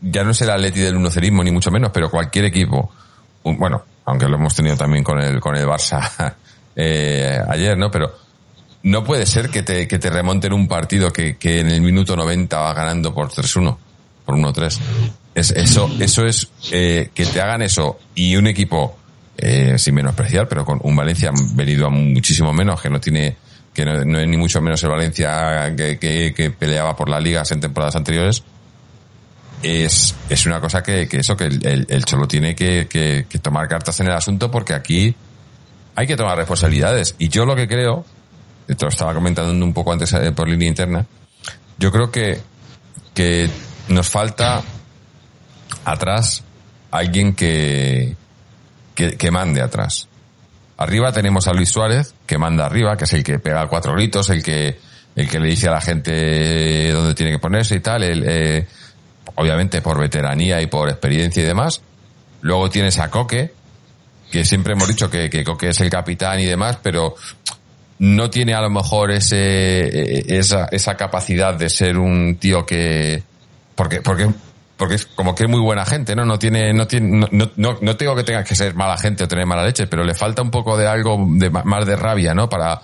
ya 0.02 0.24
no 0.24 0.32
es 0.32 0.42
el 0.42 0.50
Atleti 0.50 0.80
del 0.80 0.96
unocerismo 0.96 1.44
ni 1.44 1.52
mucho 1.52 1.72
menos, 1.72 1.92
pero 1.94 2.10
cualquier 2.10 2.46
equipo, 2.46 2.92
bueno, 3.44 3.84
aunque 4.06 4.28
lo 4.28 4.36
hemos 4.36 4.56
tenido 4.56 4.78
también 4.78 5.04
con 5.04 5.20
el 5.20 5.40
con 5.40 5.56
el 5.56 5.66
Barça 5.66 6.36
eh, 6.76 7.40
ayer, 7.50 7.78
¿no? 7.78 7.92
Pero 7.92 8.14
no 8.84 9.04
puede 9.04 9.26
ser 9.26 9.50
que 9.50 9.64
te, 9.64 9.88
que 9.88 10.00
te 10.00 10.10
remonten 10.10 10.54
un 10.54 10.68
partido 10.68 11.12
que, 11.12 11.38
que 11.38 11.60
en 11.60 11.70
el 11.70 11.82
minuto 11.82 12.16
90 12.16 12.58
va 12.58 12.74
ganando 12.74 13.14
por 13.14 13.30
3-1, 13.30 13.78
por 14.26 14.36
1-3. 14.36 14.80
Es, 15.36 15.52
eso, 15.52 15.90
eso 16.00 16.26
es 16.26 16.50
eh, 16.72 17.10
que 17.14 17.26
te 17.26 17.42
hagan 17.42 17.62
eso 17.62 18.00
y 18.16 18.36
un 18.36 18.48
equipo 18.48 18.98
eh, 19.38 19.76
sin 19.78 19.96
menospreciar, 19.96 20.48
pero 20.48 20.66
con 20.66 20.80
un 20.84 20.96
Valencia 20.96 21.32
venido 21.54 21.88
a 21.88 21.90
muchísimo 21.90 22.54
menos, 22.54 22.82
que 22.82 22.90
no 22.90 23.00
tiene, 23.00 23.38
que 23.74 23.86
no, 23.86 24.20
es 24.20 24.28
ni 24.28 24.38
mucho 24.38 24.62
menos 24.62 24.84
el 24.84 24.90
Valencia 24.90 25.74
que, 25.76 26.34
que, 26.36 26.52
peleaba 26.52 26.96
por 26.96 27.10
las 27.10 27.24
ligas 27.24 27.52
en 27.52 27.62
temporadas 27.62 27.96
anteriores, 27.96 28.44
es, 29.64 30.16
es 30.30 30.46
una 30.46 30.60
cosa 30.60 30.82
que, 30.82 31.08
que 31.08 31.18
eso, 31.18 31.38
que 31.38 31.46
el, 31.46 31.86
el, 31.88 32.06
Cholo 32.06 32.28
tiene 32.28 32.56
que, 32.56 33.26
tomar 33.42 33.68
cartas 33.68 34.00
en 34.00 34.08
el 34.08 34.14
asunto 34.14 34.50
porque 34.50 34.74
aquí 34.74 35.16
hay 35.96 36.08
que 36.08 36.16
tomar 36.16 36.38
responsabilidades. 36.38 37.16
Y 37.20 37.30
yo 37.30 37.46
lo 37.46 37.56
que 37.56 37.68
creo, 37.68 38.06
esto 38.68 38.86
lo 38.86 38.90
estaba 38.90 39.14
comentando 39.14 39.52
un 39.64 39.74
poco 39.74 39.94
antes 39.94 40.12
eh, 40.14 40.32
por 40.32 40.50
línea 40.50 40.68
interna, 40.68 41.06
yo 41.78 41.92
creo 41.92 42.12
que, 42.12 42.42
que 43.14 43.50
nos 43.88 44.10
falta 44.10 44.62
atrás 45.86 46.44
alguien 46.92 47.34
que, 47.34 48.16
que, 48.96 49.32
mande 49.32 49.62
atrás. 49.62 50.08
Arriba 50.82 51.12
tenemos 51.12 51.48
a 51.48 51.54
Luis 51.54 51.70
Suárez, 51.70 52.16
que 52.26 52.40
manda 52.40 52.66
arriba, 52.66 52.98
que 52.98 53.04
es 53.04 53.14
el 53.14 53.24
que 53.24 53.38
pega 53.38 53.68
cuatro 53.68 53.94
gritos, 53.94 54.30
el 54.32 54.42
que, 54.42 54.80
el 55.16 55.30
que 55.30 55.40
le 55.40 55.48
dice 55.48 55.68
a 55.68 55.72
la 55.72 55.82
gente 55.82 56.92
dónde 56.92 57.14
tiene 57.14 57.34
que 57.34 57.40
ponerse 57.40 57.76
y 57.76 57.80
tal, 57.82 58.02
el, 58.02 58.24
eh, 58.28 58.68
obviamente 59.36 59.82
por 59.82 60.00
veteranía 60.00 60.60
y 60.60 60.66
por 60.66 60.90
experiencia 60.90 61.44
y 61.44 61.46
demás. 61.46 61.82
Luego 62.42 62.70
tienes 62.72 62.98
a 62.98 63.12
Coque, 63.12 63.54
que 64.32 64.44
siempre 64.44 64.74
hemos 64.74 64.88
dicho 64.88 65.10
que, 65.10 65.30
que 65.30 65.44
Coque 65.44 65.70
es 65.70 65.80
el 65.82 65.90
capitán 65.92 66.40
y 66.40 66.46
demás, 66.46 66.80
pero 66.82 67.16
no 68.00 68.32
tiene 68.32 68.56
a 68.56 68.62
lo 68.62 68.72
mejor 68.72 69.12
ese, 69.12 69.38
eh, 69.38 70.26
esa, 70.30 70.66
esa 70.72 70.98
capacidad 70.98 71.54
de 71.54 71.70
ser 71.70 72.00
un 72.00 72.38
tío 72.38 72.66
que, 72.66 73.22
porque, 73.76 74.02
porque 74.02 74.28
porque 74.82 74.96
es 74.96 75.06
como 75.06 75.36
que 75.36 75.44
es 75.44 75.50
muy 75.50 75.60
buena 75.60 75.86
gente, 75.86 76.16
¿no? 76.16 76.26
No 76.26 76.40
tiene, 76.40 76.74
no 76.74 76.88
tiene, 76.88 77.28
no, 77.32 77.52
no, 77.56 77.78
no 77.80 77.98
tengo 77.98 78.16
que 78.16 78.24
tenga 78.24 78.44
que 78.44 78.56
ser 78.56 78.74
mala 78.74 78.98
gente 78.98 79.26
o 79.26 79.28
tener 79.28 79.46
mala 79.46 79.64
leche, 79.64 79.86
pero 79.86 80.04
le 80.04 80.16
falta 80.16 80.42
un 80.42 80.50
poco 80.50 80.76
de 80.76 80.88
algo 80.88 81.24
de 81.34 81.52
más 81.52 81.86
de 81.86 81.96
rabia, 81.96 82.34
¿no? 82.34 82.50
Para, 82.50 82.82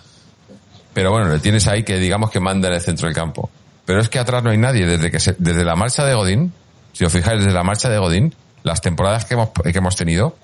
pero 0.93 1.09
bueno, 1.09 1.27
le 1.27 1.39
tienes 1.39 1.65
ahí 1.65 1.81
que 1.81 1.97
digamos 1.97 2.29
que 2.29 2.39
manda 2.39 2.67
en 2.67 2.75
el 2.75 2.81
centro 2.81 3.07
del 3.07 3.15
campo. 3.15 3.49
Pero 3.83 3.99
es 3.99 4.09
que 4.09 4.19
atrás 4.19 4.43
no 4.43 4.51
hay 4.51 4.59
nadie. 4.59 4.85
Desde 4.85 5.09
que 5.09 5.17
desde 5.39 5.65
la 5.65 5.75
marcha 5.75 6.05
de 6.05 6.13
Godín, 6.13 6.53
si 6.93 7.03
os 7.03 7.11
fijáis, 7.11 7.39
desde 7.39 7.51
la 7.51 7.63
marcha 7.63 7.89
de 7.89 7.97
Godín, 7.97 8.35
las 8.61 8.79
temporadas 8.79 9.25
que 9.25 9.33
hemos, 9.33 9.49
que 9.49 9.75
hemos 9.75 9.95
tenido, 9.95 10.37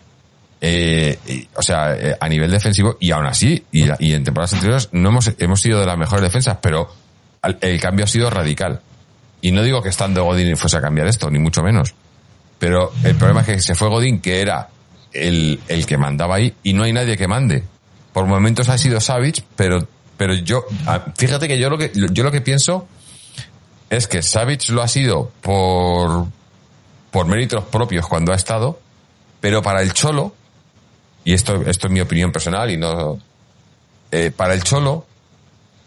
eh, 0.60 1.20
o 1.56 1.62
sea, 1.62 1.94
eh, 1.94 2.18
a 2.20 2.30
nivel 2.30 2.50
defensivo, 2.50 2.98
y 3.00 3.12
aún 3.12 3.28
así, 3.28 3.64
y, 3.72 3.86
y 4.00 4.14
en 4.16 4.24
temporadas 4.24 4.54
anteriores, 4.54 4.90
no 4.92 5.10
hemos, 5.10 5.32
hemos 5.38 5.62
sido 5.62 5.80
de 5.82 5.86
las 5.86 6.00
mejores 6.00 6.24
defensas, 6.24 6.58
pero 6.60 6.90
el 7.62 7.80
cambio 7.80 8.06
ha 8.06 8.08
sido 8.08 8.32
radical. 8.32 8.82
Y 9.44 9.52
no 9.52 9.62
digo 9.62 9.82
que 9.82 9.90
estando 9.90 10.24
Godín 10.24 10.56
fuese 10.56 10.78
a 10.78 10.82
cambiar 10.82 11.06
esto, 11.06 11.30
ni 11.30 11.38
mucho 11.38 11.62
menos. 11.62 11.94
Pero 12.60 12.94
el 13.04 13.16
problema 13.16 13.42
es 13.42 13.48
que 13.48 13.60
se 13.60 13.76
fue 13.76 13.90
Godín, 13.90 14.22
que 14.22 14.40
era 14.40 14.70
el, 15.12 15.60
el 15.68 15.86
que 15.86 15.98
mandaba 15.98 16.36
ahí, 16.36 16.56
y 16.64 16.72
no 16.72 16.84
hay 16.84 16.94
nadie 16.94 17.18
que 17.18 17.28
mande. 17.28 17.66
Por 18.14 18.26
momentos 18.26 18.70
ha 18.70 18.78
sido 18.78 19.02
Savage, 19.02 19.44
pero, 19.58 19.86
pero 20.16 20.34
yo, 20.34 20.64
ah, 20.86 21.04
fíjate 21.18 21.50
que 21.50 21.60
yo 21.60 21.70
lo 21.70 21.78
que, 21.78 21.92
yo 21.94 22.24
lo 22.24 22.32
que 22.32 22.40
pienso 22.40 22.88
es 23.90 24.08
que 24.08 24.22
Savage 24.22 24.72
lo 24.72 24.82
ha 24.82 24.88
sido 24.88 25.30
por, 25.42 26.28
por 27.12 27.28
méritos 27.28 27.66
propios 27.66 28.08
cuando 28.08 28.32
ha 28.32 28.36
estado, 28.38 28.80
pero 29.42 29.62
para 29.62 29.82
el 29.82 29.92
Cholo, 29.92 30.34
y 31.26 31.34
esto, 31.34 31.64
esto 31.66 31.88
es 31.88 31.94
mi 31.94 32.00
opinión 32.00 32.32
personal 32.32 32.72
y 32.72 32.78
no, 32.78 33.20
eh, 34.10 34.32
para 34.32 34.54
el 34.54 34.64
Cholo, 34.64 35.06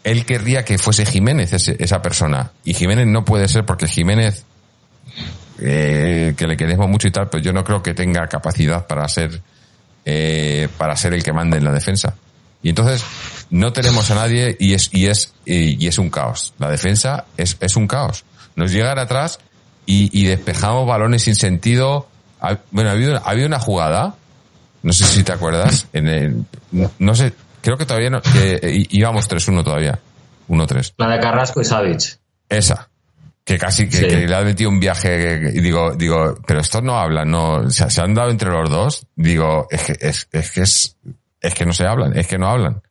él 0.07 0.25
querría 0.25 0.63
que 0.63 0.77
fuese 0.77 1.05
Jiménez 1.05 1.51
esa 1.51 2.01
persona. 2.01 2.51
Y 2.63 2.73
Jiménez 2.73 3.07
no 3.07 3.25
puede 3.25 3.49
ser 3.49 3.65
porque 3.65 3.89
Jiménez, 3.89 4.45
eh, 5.59 6.33
que 6.37 6.47
le 6.47 6.55
queremos 6.55 6.87
mucho 6.87 7.09
y 7.09 7.11
tal, 7.11 7.27
pero 7.29 7.43
yo 7.43 7.51
no 7.51 7.61
creo 7.65 7.83
que 7.83 7.93
tenga 7.93 8.25
capacidad 8.27 8.87
para 8.87 9.05
ser, 9.09 9.41
eh, 10.05 10.69
para 10.77 10.95
ser 10.95 11.13
el 11.13 11.23
que 11.23 11.33
mande 11.33 11.57
en 11.57 11.65
la 11.65 11.73
defensa. 11.73 12.15
Y 12.63 12.69
entonces 12.69 13.03
no 13.49 13.73
tenemos 13.73 14.09
a 14.09 14.15
nadie 14.15 14.55
y 14.57 14.75
es, 14.75 14.89
y 14.93 15.07
es, 15.07 15.33
y, 15.45 15.85
es 15.85 15.97
un 15.97 16.09
caos. 16.09 16.53
La 16.57 16.71
defensa 16.71 17.25
es, 17.35 17.57
es 17.59 17.75
un 17.75 17.85
caos. 17.85 18.23
Nos 18.55 18.71
llegan 18.71 18.97
atrás 18.99 19.39
y, 19.85 20.25
despejamos 20.25 20.87
balones 20.87 21.23
sin 21.23 21.35
sentido. 21.35 22.07
Bueno, 22.71 22.91
ha 22.91 22.93
habido, 22.93 23.45
una 23.45 23.59
jugada, 23.59 24.15
no 24.83 24.93
sé 24.93 25.03
si 25.03 25.23
te 25.23 25.33
acuerdas, 25.33 25.87
en 25.91 26.07
el, 26.07 26.45
no 26.97 27.13
sé, 27.13 27.33
creo 27.67 27.77
que 27.77 27.85
todavía 27.85 28.09
no, 28.09 28.21
que 28.21 28.87
íbamos 28.91 29.29
3-1 29.29 29.61
todavía. 29.61 29.99
1-3. 30.47 30.93
La 30.99 31.09
de 31.09 31.19
Carrasco 31.19 31.59
y 31.59 31.65
Savic. 31.65 32.17
Esa. 32.47 32.87
Que 33.43 33.57
casi 33.57 33.89
que, 33.89 34.25
le 34.25 34.33
ha 34.33 34.41
metido 34.41 34.69
un 34.69 34.79
viaje 34.79 35.51
y 35.53 35.59
digo, 35.59 35.93
digo, 35.93 36.37
pero 36.47 36.61
estos 36.61 36.81
no 36.81 36.97
hablan, 36.97 37.29
no, 37.29 37.69
se, 37.69 38.01
han 38.01 38.13
dado 38.13 38.29
entre 38.29 38.51
los 38.51 38.69
dos. 38.69 39.05
Digo, 39.17 39.67
es 39.69 39.83
que 39.83 39.97
es, 39.99 40.29
es 40.31 40.51
que 40.51 40.61
es, 40.61 40.97
es 41.41 41.53
que 41.53 41.65
no 41.65 41.73
se 41.73 41.85
hablan, 41.85 42.17
es 42.17 42.25
que 42.25 42.37
no 42.37 42.47
hablan. 42.47 42.81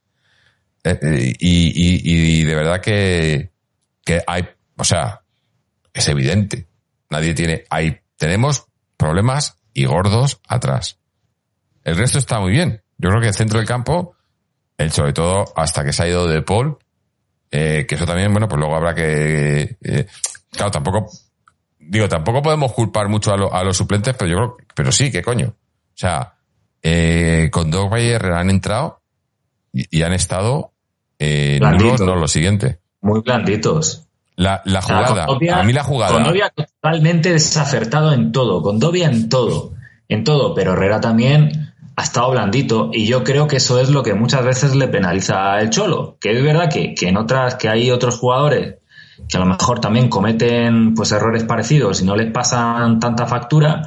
Eh, 0.84 0.98
eh, 1.00 1.32
y, 1.38 1.68
y, 1.68 2.40
y 2.40 2.44
de 2.44 2.54
verdad 2.54 2.82
que, 2.82 3.52
que 4.04 4.20
hay, 4.26 4.46
o 4.76 4.84
sea, 4.84 5.22
es 5.94 6.06
evidente. 6.08 6.66
Nadie 7.08 7.32
tiene, 7.32 7.64
hay, 7.70 7.98
tenemos 8.18 8.66
problemas 8.98 9.56
y 9.72 9.86
gordos 9.86 10.38
atrás. 10.46 10.98
El 11.82 11.96
resto 11.96 12.18
está 12.18 12.40
muy 12.40 12.52
bien. 12.52 12.82
Yo 12.98 13.08
creo 13.08 13.22
que 13.22 13.28
el 13.28 13.34
centro 13.34 13.58
del 13.58 13.66
campo 13.66 14.15
el, 14.78 14.90
sobre 14.92 15.12
todo 15.12 15.44
hasta 15.56 15.84
que 15.84 15.92
se 15.92 16.02
ha 16.02 16.08
ido 16.08 16.26
de 16.26 16.42
Paul, 16.42 16.78
eh, 17.50 17.86
que 17.88 17.94
eso 17.94 18.06
también, 18.06 18.32
bueno, 18.32 18.48
pues 18.48 18.58
luego 18.58 18.76
habrá 18.76 18.94
que, 18.94 19.76
eh, 19.82 20.06
claro, 20.50 20.70
tampoco, 20.70 21.06
digo, 21.78 22.08
tampoco 22.08 22.42
podemos 22.42 22.72
culpar 22.72 23.08
mucho 23.08 23.32
a, 23.32 23.64
los 23.64 23.76
suplentes, 23.76 24.14
pero 24.18 24.30
yo 24.30 24.36
creo, 24.36 24.56
pero 24.74 24.92
sí, 24.92 25.10
qué 25.10 25.22
coño. 25.22 25.48
O 25.48 25.98
sea, 25.98 26.34
eh, 26.82 27.48
con 27.50 27.70
Dogba 27.70 28.00
y 28.00 28.08
Herrera 28.08 28.40
han 28.40 28.50
entrado 28.50 29.00
y, 29.72 30.02
han 30.02 30.12
estado 30.12 30.72
eh, 31.18 31.58
nulos, 31.60 32.00
no 32.00 32.16
lo 32.16 32.28
siguiente. 32.28 32.80
Muy 33.00 33.20
blanditos. 33.20 34.06
La, 34.36 34.60
la 34.66 34.82
jugada, 34.82 35.24
a 35.24 35.62
mí 35.62 35.72
la 35.72 35.82
jugada. 35.82 36.12
Con 36.12 36.24
Dobia 36.24 36.50
totalmente 36.50 37.32
desacertado 37.32 38.12
en 38.12 38.32
todo, 38.32 38.62
con 38.62 38.78
Dobia 38.78 39.08
en 39.08 39.30
todo, 39.30 39.72
en 40.08 40.24
todo, 40.24 40.54
pero 40.54 40.74
Herrera 40.74 41.00
también 41.00 41.65
ha 41.96 42.02
estado 42.02 42.30
blandito 42.30 42.90
y 42.92 43.06
yo 43.06 43.24
creo 43.24 43.48
que 43.48 43.56
eso 43.56 43.80
es 43.80 43.88
lo 43.88 44.02
que 44.02 44.14
muchas 44.14 44.44
veces 44.44 44.74
le 44.76 44.86
penaliza 44.86 45.54
al 45.54 45.70
Cholo, 45.70 46.18
que 46.20 46.36
es 46.36 46.44
verdad 46.44 46.70
que, 46.70 46.94
que 46.94 47.08
en 47.08 47.16
otras, 47.16 47.54
que 47.54 47.70
hay 47.70 47.90
otros 47.90 48.18
jugadores 48.18 48.76
que 49.28 49.38
a 49.38 49.40
lo 49.40 49.46
mejor 49.46 49.80
también 49.80 50.08
cometen 50.08 50.94
pues 50.94 51.10
errores 51.12 51.44
parecidos 51.44 52.02
y 52.02 52.04
no 52.04 52.14
les 52.16 52.30
pasan 52.30 53.00
tanta 53.00 53.26
factura, 53.26 53.82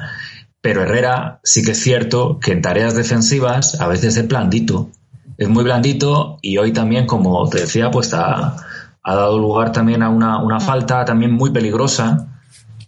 pero 0.60 0.82
Herrera 0.82 1.40
sí 1.44 1.64
que 1.64 1.70
es 1.70 1.80
cierto 1.80 2.40
que 2.40 2.50
en 2.50 2.62
tareas 2.62 2.94
defensivas 2.94 3.80
a 3.80 3.86
veces 3.86 4.16
es 4.16 4.26
blandito, 4.26 4.90
es 5.38 5.48
muy 5.48 5.62
blandito 5.62 6.38
y 6.42 6.58
hoy 6.58 6.72
también, 6.72 7.06
como 7.06 7.48
te 7.48 7.60
decía, 7.60 7.92
pues 7.92 8.12
ha, 8.12 8.56
ha 9.02 9.14
dado 9.14 9.38
lugar 9.38 9.70
también 9.70 10.02
a 10.02 10.10
una, 10.10 10.42
una 10.42 10.58
falta 10.58 11.04
también 11.04 11.32
muy 11.32 11.50
peligrosa 11.50 12.26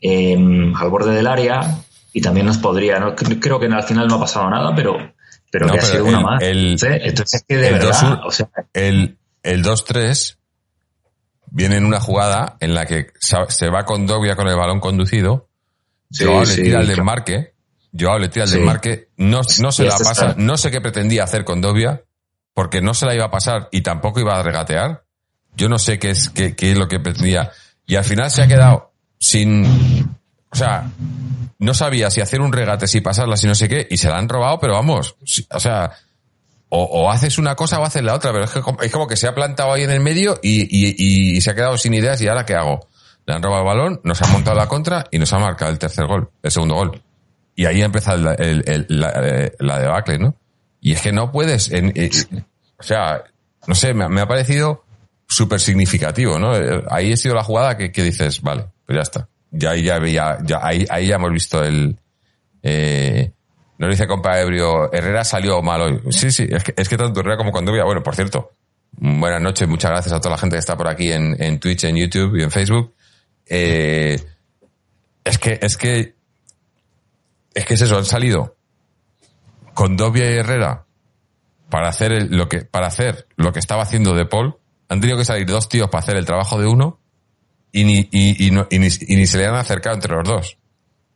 eh, 0.00 0.36
al 0.76 0.90
borde 0.90 1.14
del 1.14 1.28
área 1.28 1.78
y 2.12 2.20
también 2.20 2.46
nos 2.46 2.58
podría, 2.58 2.98
¿no? 2.98 3.14
creo 3.14 3.58
que 3.58 3.66
al 3.66 3.82
final 3.84 4.06
no 4.06 4.16
ha 4.16 4.20
pasado 4.20 4.50
nada, 4.50 4.74
pero, 4.74 4.96
pero 5.50 5.68
que 5.68 5.78
ha 5.78 5.82
sido 5.82 6.04
una 6.04 6.20
más. 6.20 6.42
El, 6.42 6.76
Entonces 6.82 7.44
que 7.46 7.56
de 7.56 7.68
el 7.68 7.74
verdad, 7.74 8.20
o 8.26 8.30
sea, 8.30 8.50
el, 8.72 9.18
el 9.42 9.64
2-3 9.64 10.36
viene 11.50 11.76
en 11.76 11.84
una 11.84 12.00
jugada 12.00 12.56
en 12.60 12.74
la 12.74 12.86
que 12.86 13.08
se 13.18 13.68
va 13.68 13.84
con 13.84 14.06
Dogbia 14.06 14.36
con 14.36 14.48
el 14.48 14.56
balón 14.56 14.80
conducido, 14.80 15.48
sí, 16.10 16.24
Joao 16.24 16.44
le 16.44 16.56
tira 16.56 16.80
el 16.80 16.86
desmarque, 16.86 17.54
Joao 17.98 18.18
le 18.18 18.28
tira 18.28 18.44
el 18.44 18.50
desmarque, 18.50 19.08
no, 19.16 19.40
no 19.60 19.72
se 19.72 19.84
la 19.84 19.96
pasa, 19.96 20.34
no 20.36 20.56
sé 20.56 20.70
qué 20.70 20.80
pretendía 20.80 21.24
hacer 21.24 21.44
con 21.44 21.60
Dogbia, 21.60 22.02
porque 22.54 22.82
no 22.82 22.92
se 22.92 23.06
la 23.06 23.14
iba 23.14 23.26
a 23.26 23.30
pasar 23.30 23.68
y 23.72 23.80
tampoco 23.80 24.20
iba 24.20 24.38
a 24.38 24.42
regatear. 24.42 25.04
Yo 25.54 25.68
no 25.68 25.78
sé 25.78 25.98
qué 25.98 26.10
es, 26.10 26.30
qué, 26.30 26.56
qué 26.56 26.72
es 26.72 26.78
lo 26.78 26.88
que 26.88 26.98
pretendía. 26.98 27.50
Y 27.86 27.96
al 27.96 28.04
final 28.04 28.30
se 28.30 28.42
ha 28.42 28.48
quedado 28.48 28.92
sin, 29.18 29.64
o 30.52 30.56
sea, 30.56 30.84
no 31.58 31.74
sabía 31.74 32.10
si 32.10 32.20
hacer 32.20 32.42
un 32.42 32.52
regate, 32.52 32.86
si 32.86 33.00
pasarla, 33.00 33.36
si 33.36 33.46
no 33.46 33.54
sé 33.54 33.68
qué, 33.68 33.86
y 33.90 33.96
se 33.96 34.08
la 34.10 34.18
han 34.18 34.28
robado, 34.28 34.58
pero 34.60 34.74
vamos, 34.74 35.16
o 35.50 35.60
sea, 35.60 35.92
o, 36.68 37.10
haces 37.10 37.38
una 37.38 37.54
cosa 37.54 37.80
o 37.80 37.84
haces 37.84 38.02
la 38.02 38.14
otra, 38.14 38.32
pero 38.32 38.44
es, 38.44 38.50
que, 38.50 38.60
es 38.82 38.92
como 38.92 39.06
que 39.06 39.16
se 39.16 39.28
ha 39.28 39.34
plantado 39.34 39.72
ahí 39.72 39.82
en 39.82 39.90
el 39.90 40.00
medio 40.00 40.38
y, 40.42 41.40
se 41.40 41.50
ha 41.50 41.54
quedado 41.54 41.76
sin 41.76 41.94
ideas 41.94 42.20
y 42.20 42.28
ahora 42.28 42.46
qué 42.46 42.54
hago. 42.54 42.88
Le 43.26 43.34
han 43.34 43.42
robado 43.42 43.62
el 43.62 43.66
balón, 43.66 44.00
nos 44.04 44.20
ha 44.22 44.26
montado 44.28 44.56
la 44.56 44.66
contra 44.66 45.06
y 45.10 45.18
nos 45.18 45.32
ha 45.32 45.38
marcado 45.38 45.70
el 45.70 45.78
tercer 45.78 46.06
gol, 46.06 46.30
el 46.42 46.50
segundo 46.50 46.74
gol. 46.74 47.02
Y 47.54 47.66
ahí 47.66 47.82
ha 47.82 47.84
empezado 47.84 48.18
la, 48.18 49.78
debacle, 49.78 50.18
¿no? 50.18 50.34
Y 50.80 50.92
es 50.92 51.00
que 51.02 51.12
no 51.12 51.30
puedes, 51.30 51.70
eh, 51.70 52.10
o 52.78 52.82
sea, 52.82 53.22
no 53.66 53.74
sé, 53.74 53.94
me, 53.94 54.20
ha 54.20 54.26
parecido 54.26 54.84
súper 55.28 55.60
significativo, 55.60 56.38
¿no? 56.38 56.52
Ahí 56.90 57.12
ha 57.12 57.16
sido 57.16 57.34
la 57.34 57.44
jugada 57.44 57.76
que, 57.76 57.92
que 57.92 58.02
dices, 58.02 58.40
vale, 58.42 58.66
pues 58.86 58.96
ya 58.96 59.02
está 59.02 59.28
ya 59.52 59.70
ahí 59.70 59.82
ya, 59.82 60.38
ya, 60.44 60.58
ahí, 60.62 60.86
ahí 60.90 61.06
ya 61.06 61.16
hemos 61.16 61.32
visto 61.32 61.62
el, 61.62 61.98
eh, 62.62 63.32
nos 63.78 63.90
dice 63.90 64.06
compa 64.06 64.40
Ebrio, 64.40 64.92
Herrera 64.92 65.24
salió 65.24 65.62
mal 65.62 65.82
hoy. 65.82 66.00
Sí, 66.10 66.30
sí, 66.30 66.46
es 66.48 66.64
que, 66.64 66.74
es 66.76 66.88
que 66.88 66.96
tanto 66.96 67.20
Herrera 67.20 67.36
como 67.36 67.52
Condovia, 67.52 67.84
bueno, 67.84 68.02
por 68.02 68.14
cierto, 68.14 68.52
buenas 68.92 69.40
noches, 69.40 69.68
muchas 69.68 69.90
gracias 69.90 70.14
a 70.14 70.20
toda 70.20 70.36
la 70.36 70.38
gente 70.38 70.56
que 70.56 70.60
está 70.60 70.76
por 70.76 70.88
aquí 70.88 71.12
en, 71.12 71.40
en 71.42 71.60
Twitch, 71.60 71.84
en 71.84 71.96
YouTube 71.96 72.36
y 72.36 72.42
en 72.42 72.50
Facebook. 72.50 72.94
Eh, 73.46 74.18
es 75.24 75.38
que, 75.38 75.58
es 75.60 75.76
que, 75.76 76.14
es 77.54 77.64
que 77.64 77.74
es 77.74 77.80
eso, 77.80 77.98
han 77.98 78.04
salido 78.04 78.56
con 79.74 79.96
Dobia 79.96 80.30
y 80.30 80.38
Herrera 80.38 80.86
para 81.68 81.88
hacer 81.88 82.30
lo 82.30 82.48
que 82.48 82.60
para 82.60 82.86
hacer 82.86 83.26
lo 83.36 83.52
que 83.52 83.58
estaba 83.58 83.82
haciendo 83.82 84.14
De 84.14 84.26
Paul 84.26 84.58
han 84.88 85.00
tenido 85.00 85.16
que 85.16 85.24
salir 85.24 85.46
dos 85.46 85.70
tíos 85.70 85.88
para 85.88 86.02
hacer 86.02 86.16
el 86.16 86.26
trabajo 86.26 86.60
de 86.60 86.66
uno 86.66 87.00
y 87.72 87.84
ni, 87.84 88.08
y, 88.12 88.50
ni, 88.50 88.62
y 88.70 89.16
ni, 89.16 89.26
se 89.26 89.38
le 89.38 89.46
han 89.46 89.54
acercado 89.54 89.96
entre 89.96 90.14
los 90.14 90.24
dos. 90.24 90.58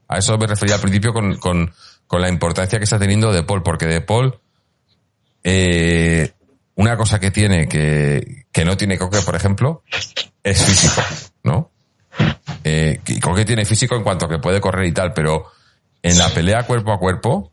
A 0.08 0.18
eso 0.18 0.36
me 0.38 0.46
refería 0.46 0.76
al 0.76 0.80
principio 0.80 1.12
con, 1.12 1.36
con, 1.36 1.72
con 2.06 2.22
la 2.22 2.28
importancia 2.28 2.78
que 2.78 2.84
está 2.84 2.98
teniendo 2.98 3.32
De 3.32 3.42
Paul, 3.42 3.62
porque 3.62 3.86
De 3.86 4.00
Paul, 4.00 4.38
eh, 5.44 6.32
una 6.76 6.96
cosa 6.96 7.20
que 7.20 7.30
tiene 7.30 7.68
que, 7.68 8.46
que 8.50 8.64
no 8.64 8.76
tiene 8.76 8.98
Coque, 8.98 9.20
por 9.22 9.36
ejemplo, 9.36 9.82
es 10.42 10.64
físico, 10.64 11.02
¿no? 11.44 11.70
Eh, 12.64 13.00
Coque 13.20 13.44
tiene 13.44 13.64
físico 13.64 13.94
en 13.96 14.02
cuanto 14.02 14.28
que 14.28 14.38
puede 14.38 14.60
correr 14.60 14.86
y 14.86 14.92
tal, 14.92 15.12
pero 15.12 15.52
en 16.02 16.16
la 16.18 16.28
pelea 16.30 16.62
cuerpo 16.62 16.92
a 16.92 16.98
cuerpo, 16.98 17.52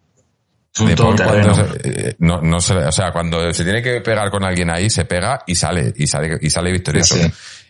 de 0.79 0.95
cuando 0.95 1.75
eh, 1.83 2.15
no, 2.19 2.41
no 2.41 2.59
se, 2.59 2.75
o 2.75 2.91
sea, 2.91 3.11
cuando 3.11 3.53
se 3.53 3.63
tiene 3.63 3.81
que 3.81 4.01
pegar 4.01 4.31
con 4.31 4.43
alguien 4.43 4.69
ahí, 4.69 4.89
se 4.89 5.05
pega 5.05 5.43
y 5.45 5.55
sale, 5.55 5.93
y 5.95 6.07
sale, 6.07 6.37
y 6.41 6.49
sale 6.49 6.71
victorioso. 6.71 7.15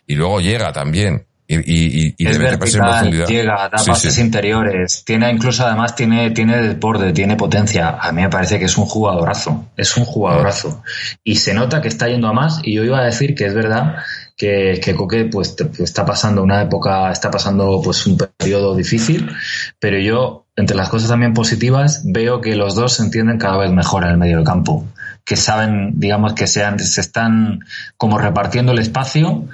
Y 0.06 0.14
luego 0.14 0.40
llega 0.40 0.72
también. 0.72 1.26
Y, 1.46 1.56
y, 1.56 2.14
y 2.16 2.26
es 2.26 2.38
vertical, 2.38 3.26
llega, 3.26 3.68
da 3.68 3.84
pases 3.84 4.18
interiores, 4.18 5.04
tiene 5.04 5.30
incluso 5.30 5.66
además 5.66 5.94
tiene, 5.94 6.30
tiene 6.30 6.56
desborde, 6.56 7.12
tiene 7.12 7.36
potencia. 7.36 7.98
A 8.00 8.12
mí 8.12 8.22
me 8.22 8.30
parece 8.30 8.58
que 8.58 8.64
es 8.64 8.78
un 8.78 8.86
jugadorazo, 8.86 9.66
es 9.76 9.94
un 9.98 10.06
jugadorazo. 10.06 10.82
Y 11.22 11.36
se 11.36 11.52
nota 11.52 11.82
que 11.82 11.88
está 11.88 12.08
yendo 12.08 12.28
a 12.28 12.32
más, 12.32 12.60
y 12.62 12.74
yo 12.74 12.82
iba 12.82 12.98
a 12.98 13.04
decir 13.04 13.34
que 13.34 13.44
es 13.44 13.54
verdad 13.54 13.96
que, 14.38 14.80
que 14.82 14.94
Coque 14.94 15.26
pues 15.26 15.54
está 15.80 16.06
pasando 16.06 16.42
una 16.42 16.62
época, 16.62 17.12
está 17.12 17.30
pasando 17.30 17.78
pues 17.84 18.06
un 18.06 18.16
periodo 18.38 18.74
difícil, 18.74 19.30
pero 19.78 19.98
yo, 19.98 20.46
entre 20.56 20.78
las 20.78 20.88
cosas 20.88 21.10
también 21.10 21.34
positivas, 21.34 22.04
veo 22.06 22.40
que 22.40 22.56
los 22.56 22.74
dos 22.74 22.94
se 22.94 23.02
entienden 23.02 23.36
cada 23.36 23.58
vez 23.58 23.70
mejor 23.70 24.04
en 24.04 24.10
el 24.12 24.16
medio 24.16 24.36
del 24.36 24.46
campo, 24.46 24.86
que 25.26 25.36
saben, 25.36 26.00
digamos, 26.00 26.32
que 26.32 26.46
sean, 26.46 26.78
se 26.78 27.02
están 27.02 27.60
como 27.98 28.16
repartiendo 28.16 28.72
el 28.72 28.78
espacio 28.78 29.46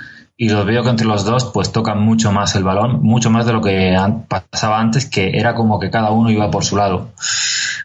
y 0.42 0.48
los 0.48 0.64
veo 0.64 0.82
que 0.82 0.88
entre 0.88 1.06
los 1.06 1.26
dos 1.26 1.50
pues 1.52 1.70
tocan 1.70 2.00
mucho 2.00 2.32
más 2.32 2.54
el 2.54 2.64
balón, 2.64 3.02
mucho 3.02 3.28
más 3.28 3.44
de 3.44 3.52
lo 3.52 3.60
que 3.60 3.94
pasaba 4.26 4.80
antes, 4.80 5.04
que 5.04 5.32
era 5.34 5.54
como 5.54 5.78
que 5.78 5.90
cada 5.90 6.12
uno 6.12 6.30
iba 6.30 6.50
por 6.50 6.64
su 6.64 6.78
lado. 6.78 7.10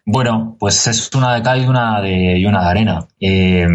Bueno, 0.05 0.55
pues 0.57 0.87
es 0.87 1.13
una 1.13 1.35
de 1.35 1.43
cal 1.43 1.61
y 1.61 1.65
una 1.65 1.99
de, 1.99 2.45
una 2.47 2.63
de 2.63 2.69
arena. 2.69 3.07
Eh, 3.19 3.67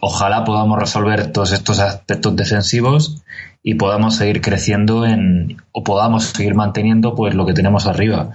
ojalá 0.00 0.44
podamos 0.44 0.78
resolver 0.78 1.32
todos 1.32 1.52
estos 1.52 1.80
aspectos 1.80 2.36
defensivos 2.36 3.22
y 3.62 3.76
podamos 3.76 4.16
seguir 4.16 4.42
creciendo 4.42 5.06
en, 5.06 5.56
o 5.72 5.82
podamos 5.82 6.24
seguir 6.24 6.54
manteniendo 6.54 7.14
pues 7.14 7.34
lo 7.34 7.46
que 7.46 7.54
tenemos 7.54 7.86
arriba. 7.86 8.32